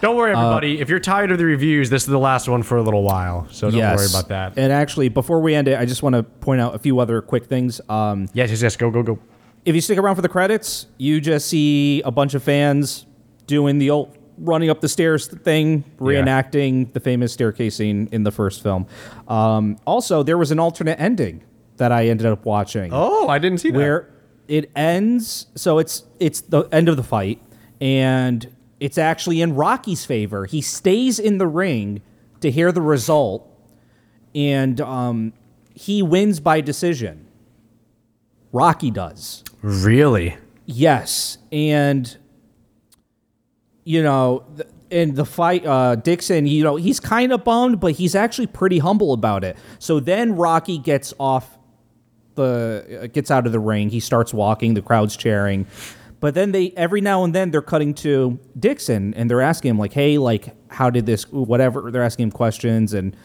don't 0.00 0.16
worry, 0.16 0.30
everybody. 0.32 0.80
if 0.80 0.88
you're 0.88 1.00
tired 1.00 1.30
of 1.32 1.38
the 1.38 1.44
reviews, 1.44 1.90
this 1.90 2.02
is 2.04 2.08
the 2.08 2.18
last 2.18 2.48
one 2.48 2.62
for 2.62 2.76
a 2.78 2.82
little 2.82 3.02
while. 3.02 3.46
So 3.50 3.70
don't 3.70 3.80
worry 3.80 4.06
about 4.08 4.28
that. 4.28 4.54
And 4.56 4.72
actually, 4.72 5.08
before 5.08 5.40
we 5.40 5.54
end 5.54 5.68
it, 5.68 5.78
I 5.78 5.84
just 5.84 6.02
want 6.02 6.14
to 6.14 6.22
point 6.22 6.60
out 6.60 6.74
a 6.74 6.78
few 6.78 6.98
other 7.00 7.20
quick 7.20 7.46
things. 7.46 7.80
Um, 7.88 8.28
yes, 8.32 8.50
yes, 8.50 8.62
yes. 8.62 8.76
Go, 8.76 8.90
go, 8.90 9.02
go. 9.02 9.18
If 9.64 9.74
you 9.74 9.80
stick 9.80 9.98
around 9.98 10.16
for 10.16 10.22
the 10.22 10.28
credits, 10.28 10.86
you 10.98 11.20
just 11.20 11.46
see 11.48 12.02
a 12.02 12.10
bunch 12.10 12.34
of 12.34 12.42
fans 12.42 13.06
doing 13.46 13.78
the 13.78 13.90
old 13.90 14.16
running 14.38 14.68
up 14.68 14.80
the 14.80 14.88
stairs 14.88 15.26
thing, 15.28 15.84
reenacting 15.98 16.92
the 16.92 16.98
famous 17.00 17.32
staircase 17.32 17.76
scene 17.76 18.08
in 18.10 18.24
the 18.24 18.32
first 18.32 18.62
film. 18.62 18.86
Um, 19.28 19.76
also, 19.86 20.22
there 20.24 20.36
was 20.36 20.50
an 20.50 20.58
alternate 20.58 20.98
ending 21.00 21.44
that 21.76 21.92
I 21.92 22.06
ended 22.08 22.26
up 22.26 22.44
watching 22.44 22.90
Oh, 22.92 23.28
I 23.28 23.38
didn't 23.38 23.58
see 23.58 23.70
that. 23.70 23.76
where 23.78 24.10
it 24.48 24.70
ends. 24.76 25.46
So 25.54 25.78
it's 25.78 26.04
it's 26.18 26.40
the 26.40 26.62
end 26.72 26.88
of 26.88 26.96
the 26.96 27.02
fight, 27.04 27.40
and 27.80 28.54
it's 28.80 28.98
actually 28.98 29.40
in 29.40 29.54
Rocky's 29.54 30.04
favor. 30.04 30.46
He 30.46 30.60
stays 30.60 31.18
in 31.18 31.38
the 31.38 31.46
ring 31.46 32.02
to 32.40 32.50
hear 32.50 32.72
the 32.72 32.82
result, 32.82 33.48
and 34.34 34.80
um, 34.80 35.32
he 35.74 36.02
wins 36.02 36.40
by 36.40 36.60
decision. 36.60 37.26
Rocky 38.52 38.90
does. 38.90 39.42
Really? 39.64 40.36
Yes, 40.66 41.38
and 41.50 42.14
you 43.84 44.02
know, 44.02 44.44
in 44.90 45.14
the 45.14 45.24
fight, 45.24 45.64
uh, 45.64 45.94
Dixon, 45.94 46.46
you 46.46 46.62
know, 46.62 46.76
he's 46.76 47.00
kind 47.00 47.32
of 47.32 47.44
bummed, 47.44 47.80
but 47.80 47.92
he's 47.92 48.14
actually 48.14 48.46
pretty 48.46 48.78
humble 48.78 49.14
about 49.14 49.42
it. 49.42 49.56
So 49.78 50.00
then 50.00 50.36
Rocky 50.36 50.76
gets 50.76 51.14
off 51.18 51.58
the 52.34 53.00
uh, 53.04 53.06
gets 53.06 53.30
out 53.30 53.46
of 53.46 53.52
the 53.52 53.58
ring. 53.58 53.88
He 53.88 54.00
starts 54.00 54.34
walking. 54.34 54.74
The 54.74 54.82
crowd's 54.82 55.16
cheering, 55.16 55.66
but 56.20 56.34
then 56.34 56.52
they 56.52 56.74
every 56.76 57.00
now 57.00 57.24
and 57.24 57.34
then 57.34 57.50
they're 57.50 57.62
cutting 57.62 57.94
to 57.94 58.38
Dixon 58.58 59.14
and 59.14 59.30
they're 59.30 59.40
asking 59.40 59.70
him 59.70 59.78
like, 59.78 59.94
"Hey, 59.94 60.18
like, 60.18 60.54
how 60.68 60.90
did 60.90 61.06
this? 61.06 61.22
Whatever." 61.32 61.90
They're 61.90 62.02
asking 62.02 62.24
him 62.24 62.32
questions, 62.32 62.92
and 62.92 63.16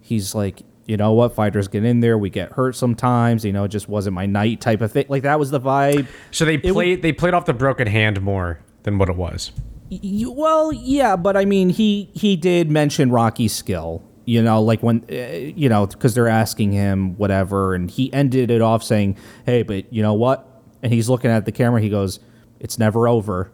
he's 0.00 0.36
like. 0.36 0.62
You 0.90 0.96
know 0.96 1.12
what? 1.12 1.36
Fighters 1.36 1.68
get 1.68 1.84
in 1.84 2.00
there. 2.00 2.18
We 2.18 2.30
get 2.30 2.50
hurt 2.50 2.74
sometimes. 2.74 3.44
You 3.44 3.52
know, 3.52 3.62
it 3.62 3.68
just 3.68 3.88
wasn't 3.88 4.14
my 4.16 4.26
night 4.26 4.60
type 4.60 4.80
of 4.80 4.90
thing. 4.90 5.06
Like 5.08 5.22
that 5.22 5.38
was 5.38 5.52
the 5.52 5.60
vibe. 5.60 6.08
So 6.32 6.44
they 6.44 6.58
played. 6.58 7.02
they 7.02 7.12
played 7.12 7.32
off 7.32 7.46
the 7.46 7.54
broken 7.54 7.86
hand 7.86 8.20
more 8.20 8.58
than 8.82 8.98
what 8.98 9.08
it 9.08 9.14
was. 9.14 9.52
Y- 9.88 10.24
well, 10.26 10.72
yeah, 10.72 11.14
but 11.14 11.36
I 11.36 11.44
mean, 11.44 11.68
he 11.68 12.10
he 12.12 12.34
did 12.34 12.72
mention 12.72 13.12
Rocky's 13.12 13.54
skill. 13.54 14.02
You 14.24 14.42
know, 14.42 14.60
like 14.60 14.82
when 14.82 15.04
uh, 15.08 15.14
you 15.14 15.68
know 15.68 15.86
because 15.86 16.16
they're 16.16 16.26
asking 16.26 16.72
him 16.72 17.16
whatever, 17.16 17.72
and 17.72 17.88
he 17.88 18.12
ended 18.12 18.50
it 18.50 18.60
off 18.60 18.82
saying, 18.82 19.16
"Hey, 19.46 19.62
but 19.62 19.92
you 19.92 20.02
know 20.02 20.14
what?" 20.14 20.44
And 20.82 20.92
he's 20.92 21.08
looking 21.08 21.30
at 21.30 21.44
the 21.44 21.52
camera. 21.52 21.80
He 21.80 21.88
goes, 21.88 22.18
"It's 22.58 22.80
never 22.80 23.06
over," 23.06 23.52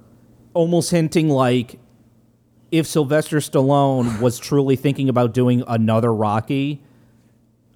almost 0.55 0.91
hinting 0.91 1.29
like 1.29 1.79
if 2.71 2.87
Sylvester 2.87 3.41
Stallone 3.41 4.23
was 4.23 4.39
truly 4.39 4.75
thinking 4.75 5.11
about 5.11 5.35
doing 5.35 5.63
another 5.69 6.15
Rocky, 6.15 6.83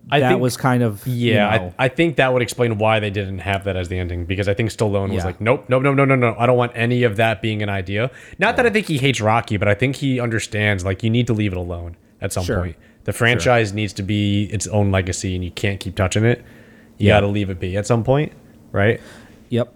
I 0.09 0.21
that 0.21 0.29
think, 0.31 0.41
was 0.41 0.57
kind 0.57 0.83
of 0.83 1.07
you 1.07 1.35
Yeah, 1.35 1.57
know, 1.57 1.75
I, 1.79 1.85
I 1.85 1.89
think 1.89 2.17
that 2.17 2.33
would 2.33 2.43
explain 2.43 2.79
why 2.79 3.01
they 3.01 3.11
didn't 3.11 3.41
have 3.41 3.65
that 3.65 3.77
as 3.77 3.89
the 3.89 3.99
ending 3.99 4.25
because 4.25 4.49
I 4.49 4.55
think 4.55 4.71
Stallone 4.71 5.13
was 5.15 5.25
like, 5.25 5.41
nope, 5.41 5.67
nope, 5.69 5.83
no, 5.83 5.93
no, 5.93 6.05
no, 6.05 6.15
no. 6.17 6.35
I 6.39 6.47
don't 6.47 6.57
want 6.57 6.73
any 6.75 7.03
of 7.05 7.17
that 7.17 7.43
being 7.43 7.63
an 7.63 7.69
idea. 7.69 8.11
Not 8.39 8.57
that 8.57 8.67
I 8.67 8.71
think 8.71 8.87
he 8.87 8.99
hates 8.99 9.21
Rocky, 9.21 9.57
but 9.57 9.69
I 9.69 9.75
think 9.75 9.97
he 9.97 10.19
understands 10.21 10.85
like 10.85 11.03
you 11.03 11.11
need 11.11 11.27
to 11.29 11.33
leave 11.33 11.53
it 11.53 11.59
alone 11.59 11.97
at 12.21 12.33
some 12.33 12.45
Sure. 12.45 12.59
point. 12.61 12.77
The 13.05 13.13
franchise 13.13 13.73
needs 13.73 13.93
to 13.95 14.03
be 14.03 14.45
its 14.45 14.67
own 14.67 14.91
legacy, 14.91 15.35
and 15.35 15.45
you 15.45 15.51
can't 15.51 15.81
keep 15.81 15.95
touching 15.97 16.25
it. 16.25 16.45
You 16.99 17.07
Yeah. 17.09 17.17
got 17.17 17.21
to 17.21 17.27
leave 17.29 17.49
it 17.51 17.59
be 17.61 17.77
at 17.77 17.87
some 17.87 18.03
point, 18.05 18.33
right? 18.73 19.01
Yep. 19.49 19.73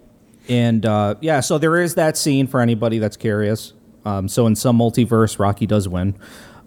And 0.49 0.85
uh, 0.85 1.15
yeah, 1.21 1.39
so 1.39 1.57
there 1.57 1.81
is 1.81 1.95
that 1.95 2.17
scene 2.17 2.45
for 2.47 2.61
anybody 2.61 2.99
that's 2.99 3.17
curious. 3.17 3.73
Um, 4.05 4.27
so 4.27 4.45
in 4.47 4.55
some 4.55 4.77
multiverse, 4.77 5.39
Rocky 5.39 5.65
does 5.65 5.87
win. 5.89 6.15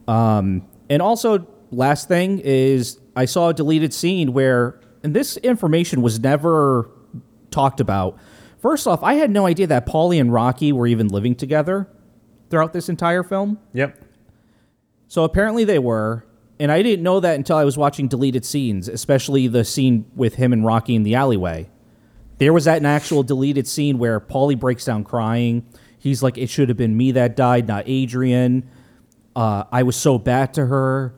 Um, 0.08 0.62
and 0.90 1.00
also, 1.02 1.46
last 1.70 2.08
thing 2.08 2.40
is 2.40 2.98
I 3.18 3.24
saw 3.24 3.48
a 3.48 3.54
deleted 3.54 3.92
scene 3.92 4.32
where, 4.32 4.80
and 5.02 5.12
this 5.12 5.36
information 5.38 6.02
was 6.02 6.20
never 6.20 6.88
talked 7.50 7.80
about. 7.80 8.16
First 8.62 8.86
off, 8.86 9.02
I 9.02 9.14
had 9.14 9.32
no 9.32 9.44
idea 9.44 9.66
that 9.66 9.86
Paulie 9.86 10.20
and 10.20 10.32
Rocky 10.32 10.70
were 10.70 10.86
even 10.86 11.08
living 11.08 11.34
together 11.34 11.88
throughout 12.48 12.72
this 12.72 12.88
entire 12.88 13.24
film. 13.24 13.58
Yep. 13.72 14.00
So 15.08 15.24
apparently 15.24 15.64
they 15.64 15.80
were, 15.80 16.26
and 16.60 16.70
I 16.70 16.80
didn't 16.80 17.02
know 17.02 17.18
that 17.18 17.34
until 17.34 17.56
I 17.56 17.64
was 17.64 17.76
watching 17.76 18.06
deleted 18.06 18.44
scenes, 18.44 18.88
especially 18.88 19.48
the 19.48 19.64
scene 19.64 20.04
with 20.14 20.36
him 20.36 20.52
and 20.52 20.64
Rocky 20.64 20.94
in 20.94 21.02
the 21.02 21.16
alleyway. 21.16 21.68
There 22.38 22.52
was 22.52 22.66
that 22.66 22.78
an 22.78 22.86
actual 22.86 23.24
deleted 23.24 23.66
scene 23.66 23.98
where 23.98 24.20
Paulie 24.20 24.58
breaks 24.58 24.84
down 24.84 25.02
crying. 25.02 25.66
He's 25.98 26.22
like, 26.22 26.38
"It 26.38 26.50
should 26.50 26.68
have 26.68 26.78
been 26.78 26.96
me 26.96 27.10
that 27.12 27.34
died, 27.34 27.66
not 27.66 27.82
Adrian. 27.88 28.62
Uh, 29.34 29.64
I 29.72 29.82
was 29.82 29.96
so 29.96 30.18
bad 30.18 30.54
to 30.54 30.66
her." 30.66 31.14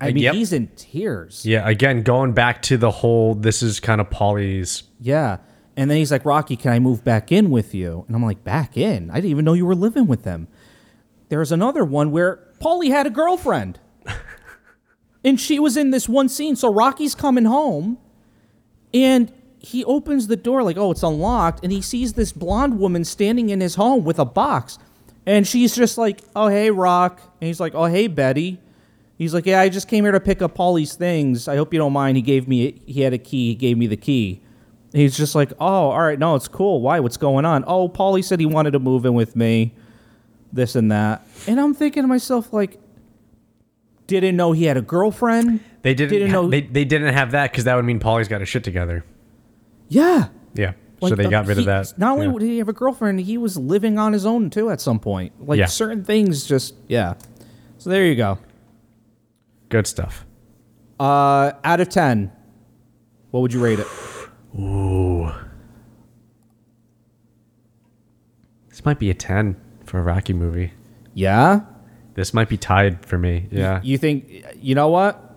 I 0.00 0.12
mean, 0.12 0.24
yep. 0.24 0.34
he's 0.34 0.52
in 0.52 0.68
tears. 0.68 1.44
Yeah. 1.44 1.68
Again, 1.68 2.02
going 2.02 2.32
back 2.32 2.62
to 2.62 2.76
the 2.76 2.90
whole, 2.90 3.34
this 3.34 3.62
is 3.62 3.80
kind 3.80 4.00
of 4.00 4.10
Paulie's. 4.10 4.84
Yeah. 5.00 5.38
And 5.76 5.90
then 5.90 5.98
he's 5.98 6.10
like, 6.10 6.24
Rocky, 6.24 6.56
can 6.56 6.72
I 6.72 6.78
move 6.78 7.04
back 7.04 7.30
in 7.30 7.50
with 7.50 7.74
you? 7.74 8.04
And 8.06 8.16
I'm 8.16 8.24
like, 8.24 8.42
back 8.42 8.76
in? 8.76 9.10
I 9.10 9.14
didn't 9.14 9.30
even 9.30 9.44
know 9.44 9.52
you 9.52 9.66
were 9.66 9.76
living 9.76 10.06
with 10.06 10.24
them. 10.24 10.48
There's 11.28 11.52
another 11.52 11.84
one 11.84 12.10
where 12.10 12.48
Paulie 12.60 12.90
had 12.90 13.06
a 13.06 13.10
girlfriend 13.10 13.78
And 15.24 15.40
she 15.40 15.58
was 15.58 15.76
in 15.76 15.90
this 15.90 16.08
one 16.08 16.28
scene. 16.28 16.56
So 16.56 16.72
Rocky's 16.72 17.14
coming 17.14 17.44
home 17.44 17.98
and 18.94 19.32
he 19.58 19.84
opens 19.84 20.28
the 20.28 20.36
door 20.36 20.62
like, 20.62 20.76
oh, 20.76 20.92
it's 20.92 21.02
unlocked. 21.02 21.62
And 21.62 21.72
he 21.72 21.82
sees 21.82 22.12
this 22.12 22.32
blonde 22.32 22.78
woman 22.78 23.04
standing 23.04 23.50
in 23.50 23.60
his 23.60 23.74
home 23.74 24.04
with 24.04 24.18
a 24.18 24.24
box. 24.24 24.78
And 25.26 25.46
she's 25.46 25.74
just 25.74 25.98
like, 25.98 26.22
oh, 26.36 26.48
hey, 26.48 26.70
Rock. 26.70 27.20
And 27.40 27.46
he's 27.48 27.60
like, 27.60 27.74
oh, 27.74 27.84
hey, 27.84 28.06
Betty. 28.06 28.60
He's 29.18 29.34
like, 29.34 29.46
yeah, 29.46 29.60
I 29.60 29.68
just 29.68 29.88
came 29.88 30.04
here 30.04 30.12
to 30.12 30.20
pick 30.20 30.40
up 30.42 30.56
these 30.76 30.94
things. 30.94 31.48
I 31.48 31.56
hope 31.56 31.74
you 31.74 31.78
don't 31.78 31.92
mind. 31.92 32.16
He 32.16 32.22
gave 32.22 32.46
me, 32.46 32.80
he 32.86 33.02
had 33.02 33.12
a 33.12 33.18
key. 33.18 33.48
He 33.48 33.54
gave 33.56 33.76
me 33.76 33.86
the 33.88 33.96
key. 33.96 34.40
He's 34.92 35.16
just 35.16 35.34
like, 35.34 35.52
oh, 35.60 35.90
all 35.90 36.00
right, 36.00 36.18
no, 36.18 36.34
it's 36.36 36.46
cool. 36.48 36.80
Why? 36.80 37.00
What's 37.00 37.16
going 37.16 37.44
on? 37.44 37.64
Oh, 37.66 37.88
Paulie 37.88 38.24
said 38.24 38.38
he 38.40 38.46
wanted 38.46 38.70
to 38.70 38.78
move 38.78 39.04
in 39.04 39.14
with 39.14 39.34
me, 39.36 39.74
this 40.52 40.76
and 40.76 40.90
that. 40.92 41.26
And 41.48 41.60
I'm 41.60 41.74
thinking 41.74 42.04
to 42.04 42.06
myself, 42.06 42.52
like, 42.52 42.78
didn't 44.06 44.36
know 44.36 44.52
he 44.52 44.64
had 44.64 44.76
a 44.78 44.82
girlfriend. 44.82 45.60
They 45.82 45.94
didn't. 45.94 46.10
Didn't 46.12 46.32
know- 46.32 46.48
they 46.48 46.62
they 46.62 46.84
didn't 46.86 47.12
have 47.12 47.32
that 47.32 47.50
because 47.52 47.64
that 47.64 47.74
would 47.74 47.84
mean 47.84 48.00
Paulie's 48.00 48.28
got 48.28 48.40
his 48.40 48.48
shit 48.48 48.64
together. 48.64 49.04
Yeah. 49.88 50.28
Yeah. 50.54 50.72
Like, 51.00 51.10
so 51.10 51.14
they 51.16 51.28
got 51.28 51.46
rid 51.46 51.58
he- 51.58 51.62
of 51.62 51.66
that. 51.66 51.98
Not 51.98 52.12
only 52.18 52.26
Yeah. 52.26 52.38
did 52.38 52.46
he 52.46 52.58
have 52.58 52.68
a 52.68 52.72
girlfriend, 52.72 53.20
he 53.20 53.36
was 53.36 53.56
living 53.58 53.98
on 53.98 54.12
his 54.14 54.24
own 54.24 54.48
too 54.48 54.70
at 54.70 54.80
some 54.80 54.98
point. 54.98 55.32
Like 55.46 55.58
Yeah. 55.58 55.66
certain 55.66 56.02
things 56.04 56.46
just, 56.46 56.74
yeah. 56.88 57.14
So 57.76 57.90
there 57.90 58.06
you 58.06 58.14
go. 58.16 58.38
Good 59.68 59.86
stuff. 59.86 60.26
Uh, 61.00 61.52
out 61.64 61.80
of 61.80 61.88
10, 61.88 62.32
what 63.30 63.40
would 63.40 63.52
you 63.52 63.62
rate 63.62 63.78
it? 63.78 63.86
Ooh. 64.58 65.30
This 68.68 68.84
might 68.84 68.98
be 68.98 69.10
a 69.10 69.14
ten 69.14 69.56
for 69.84 69.98
a 69.98 70.02
Rocky 70.02 70.32
movie. 70.32 70.72
Yeah? 71.12 71.62
This 72.14 72.32
might 72.32 72.48
be 72.48 72.56
tied 72.56 73.04
for 73.04 73.18
me. 73.18 73.48
Yeah. 73.50 73.80
You 73.82 73.98
think, 73.98 74.44
you 74.56 74.74
know 74.74 74.88
what? 74.88 75.27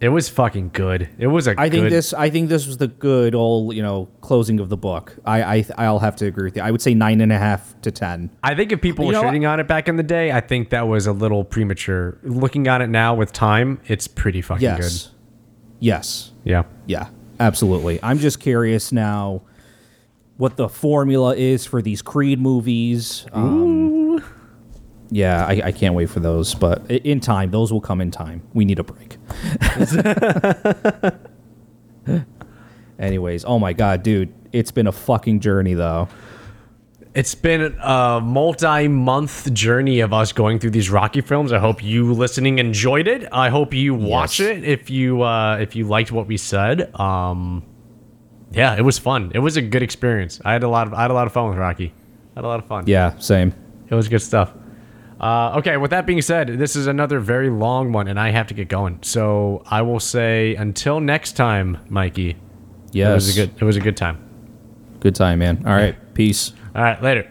It 0.00 0.08
was 0.08 0.30
fucking 0.30 0.70
good. 0.72 1.10
It 1.18 1.26
was 1.26 1.46
a 1.46 1.54
I 1.60 1.68
think 1.68 1.90
this. 1.90 2.14
I 2.14 2.30
think 2.30 2.48
this 2.48 2.66
was 2.66 2.78
the 2.78 2.88
good 2.88 3.34
old, 3.34 3.74
you 3.74 3.82
know, 3.82 4.08
closing 4.22 4.58
of 4.58 4.70
the 4.70 4.76
book. 4.76 5.14
I, 5.26 5.42
I, 5.42 5.66
I'll 5.76 5.98
have 5.98 6.16
to 6.16 6.26
agree 6.26 6.44
with 6.44 6.56
you. 6.56 6.62
I 6.62 6.70
would 6.70 6.80
say 6.80 6.94
nine 6.94 7.20
and 7.20 7.30
a 7.30 7.38
half 7.38 7.78
to 7.82 7.90
ten. 7.90 8.30
I 8.42 8.54
think 8.54 8.72
if 8.72 8.80
people 8.80 9.04
You 9.04 9.12
were 9.12 9.22
shitting 9.22 9.48
on 9.48 9.60
it 9.60 9.68
back 9.68 9.88
in 9.88 9.96
the 9.96 10.02
day, 10.02 10.32
I 10.32 10.40
think 10.40 10.70
that 10.70 10.88
was 10.88 11.06
a 11.06 11.12
little 11.12 11.44
premature. 11.44 12.18
Looking 12.22 12.66
on 12.66 12.80
it 12.80 12.86
now 12.86 13.14
with 13.14 13.32
time, 13.32 13.78
it's 13.88 14.08
pretty 14.08 14.40
fucking 14.40 14.66
good. 14.76 14.80
Yes, 14.80 15.10
yes. 15.80 16.32
Yeah. 16.44 16.62
yeah, 16.86 17.08
absolutely. 17.38 18.00
I'm 18.02 18.18
just 18.18 18.40
curious 18.40 18.92
now 18.92 19.42
what 20.38 20.56
the 20.56 20.70
formula 20.70 21.36
is 21.36 21.66
for 21.66 21.82
these 21.82 22.00
Creed 22.00 22.40
movies. 22.40 23.26
Um, 23.32 23.99
yeah, 25.10 25.44
I, 25.44 25.60
I 25.66 25.72
can't 25.72 25.94
wait 25.94 26.08
for 26.10 26.20
those, 26.20 26.54
but 26.54 26.88
in 26.90 27.20
time, 27.20 27.50
those 27.50 27.72
will 27.72 27.80
come 27.80 28.00
in 28.00 28.10
time. 28.10 28.42
We 28.54 28.64
need 28.64 28.78
a 28.78 28.84
break. 28.84 29.16
Anyways, 32.98 33.44
oh 33.44 33.58
my 33.58 33.72
god, 33.72 34.02
dude, 34.02 34.32
it's 34.52 34.70
been 34.70 34.86
a 34.86 34.92
fucking 34.92 35.40
journey 35.40 35.74
though. 35.74 36.08
It's 37.12 37.34
been 37.34 37.74
a 37.82 38.20
multi-month 38.22 39.52
journey 39.52 39.98
of 40.00 40.12
us 40.12 40.32
going 40.32 40.60
through 40.60 40.70
these 40.70 40.90
Rocky 40.90 41.20
films. 41.22 41.52
I 41.52 41.58
hope 41.58 41.82
you 41.82 42.12
listening 42.12 42.60
enjoyed 42.60 43.08
it. 43.08 43.26
I 43.32 43.48
hope 43.48 43.74
you 43.74 43.94
watch 43.96 44.38
Yes. 44.38 44.58
it 44.58 44.64
if 44.64 44.90
you 44.90 45.22
uh, 45.22 45.56
if 45.60 45.74
you 45.74 45.86
liked 45.88 46.12
what 46.12 46.26
we 46.28 46.36
said. 46.36 46.94
Um, 47.00 47.64
yeah, 48.52 48.76
it 48.76 48.82
was 48.82 48.98
fun. 48.98 49.32
It 49.34 49.40
was 49.40 49.56
a 49.56 49.62
good 49.62 49.82
experience. 49.82 50.40
I 50.44 50.52
had 50.52 50.62
a 50.62 50.68
lot 50.68 50.86
of 50.86 50.94
I 50.94 51.02
had 51.02 51.10
a 51.10 51.14
lot 51.14 51.26
of 51.26 51.32
fun 51.32 51.48
with 51.48 51.58
Rocky. 51.58 51.92
I 52.36 52.38
had 52.38 52.44
a 52.44 52.48
lot 52.48 52.60
of 52.60 52.66
fun. 52.66 52.84
Yeah, 52.86 53.18
same. 53.18 53.52
It 53.88 53.94
was 53.94 54.08
good 54.08 54.22
stuff. 54.22 54.52
Uh, 55.20 55.56
okay, 55.58 55.76
with 55.76 55.90
that 55.90 56.06
being 56.06 56.22
said, 56.22 56.48
this 56.48 56.74
is 56.76 56.86
another 56.86 57.20
very 57.20 57.50
long 57.50 57.92
one, 57.92 58.08
and 58.08 58.18
I 58.18 58.30
have 58.30 58.46
to 58.46 58.54
get 58.54 58.68
going. 58.68 58.98
So 59.02 59.62
I 59.66 59.82
will 59.82 60.00
say 60.00 60.54
until 60.54 60.98
next 61.00 61.32
time, 61.32 61.76
Mikey. 61.90 62.36
Yes, 62.92 63.10
It 63.10 63.14
was 63.14 63.36
a 63.36 63.40
good. 63.46 63.50
It 63.60 63.64
was 63.64 63.76
a 63.76 63.80
good 63.80 63.96
time. 63.96 64.18
good 65.00 65.14
time, 65.14 65.38
man. 65.40 65.62
All 65.66 65.74
right, 65.74 65.94
peace. 66.14 66.52
All 66.74 66.82
right, 66.82 67.00
later. 67.02 67.30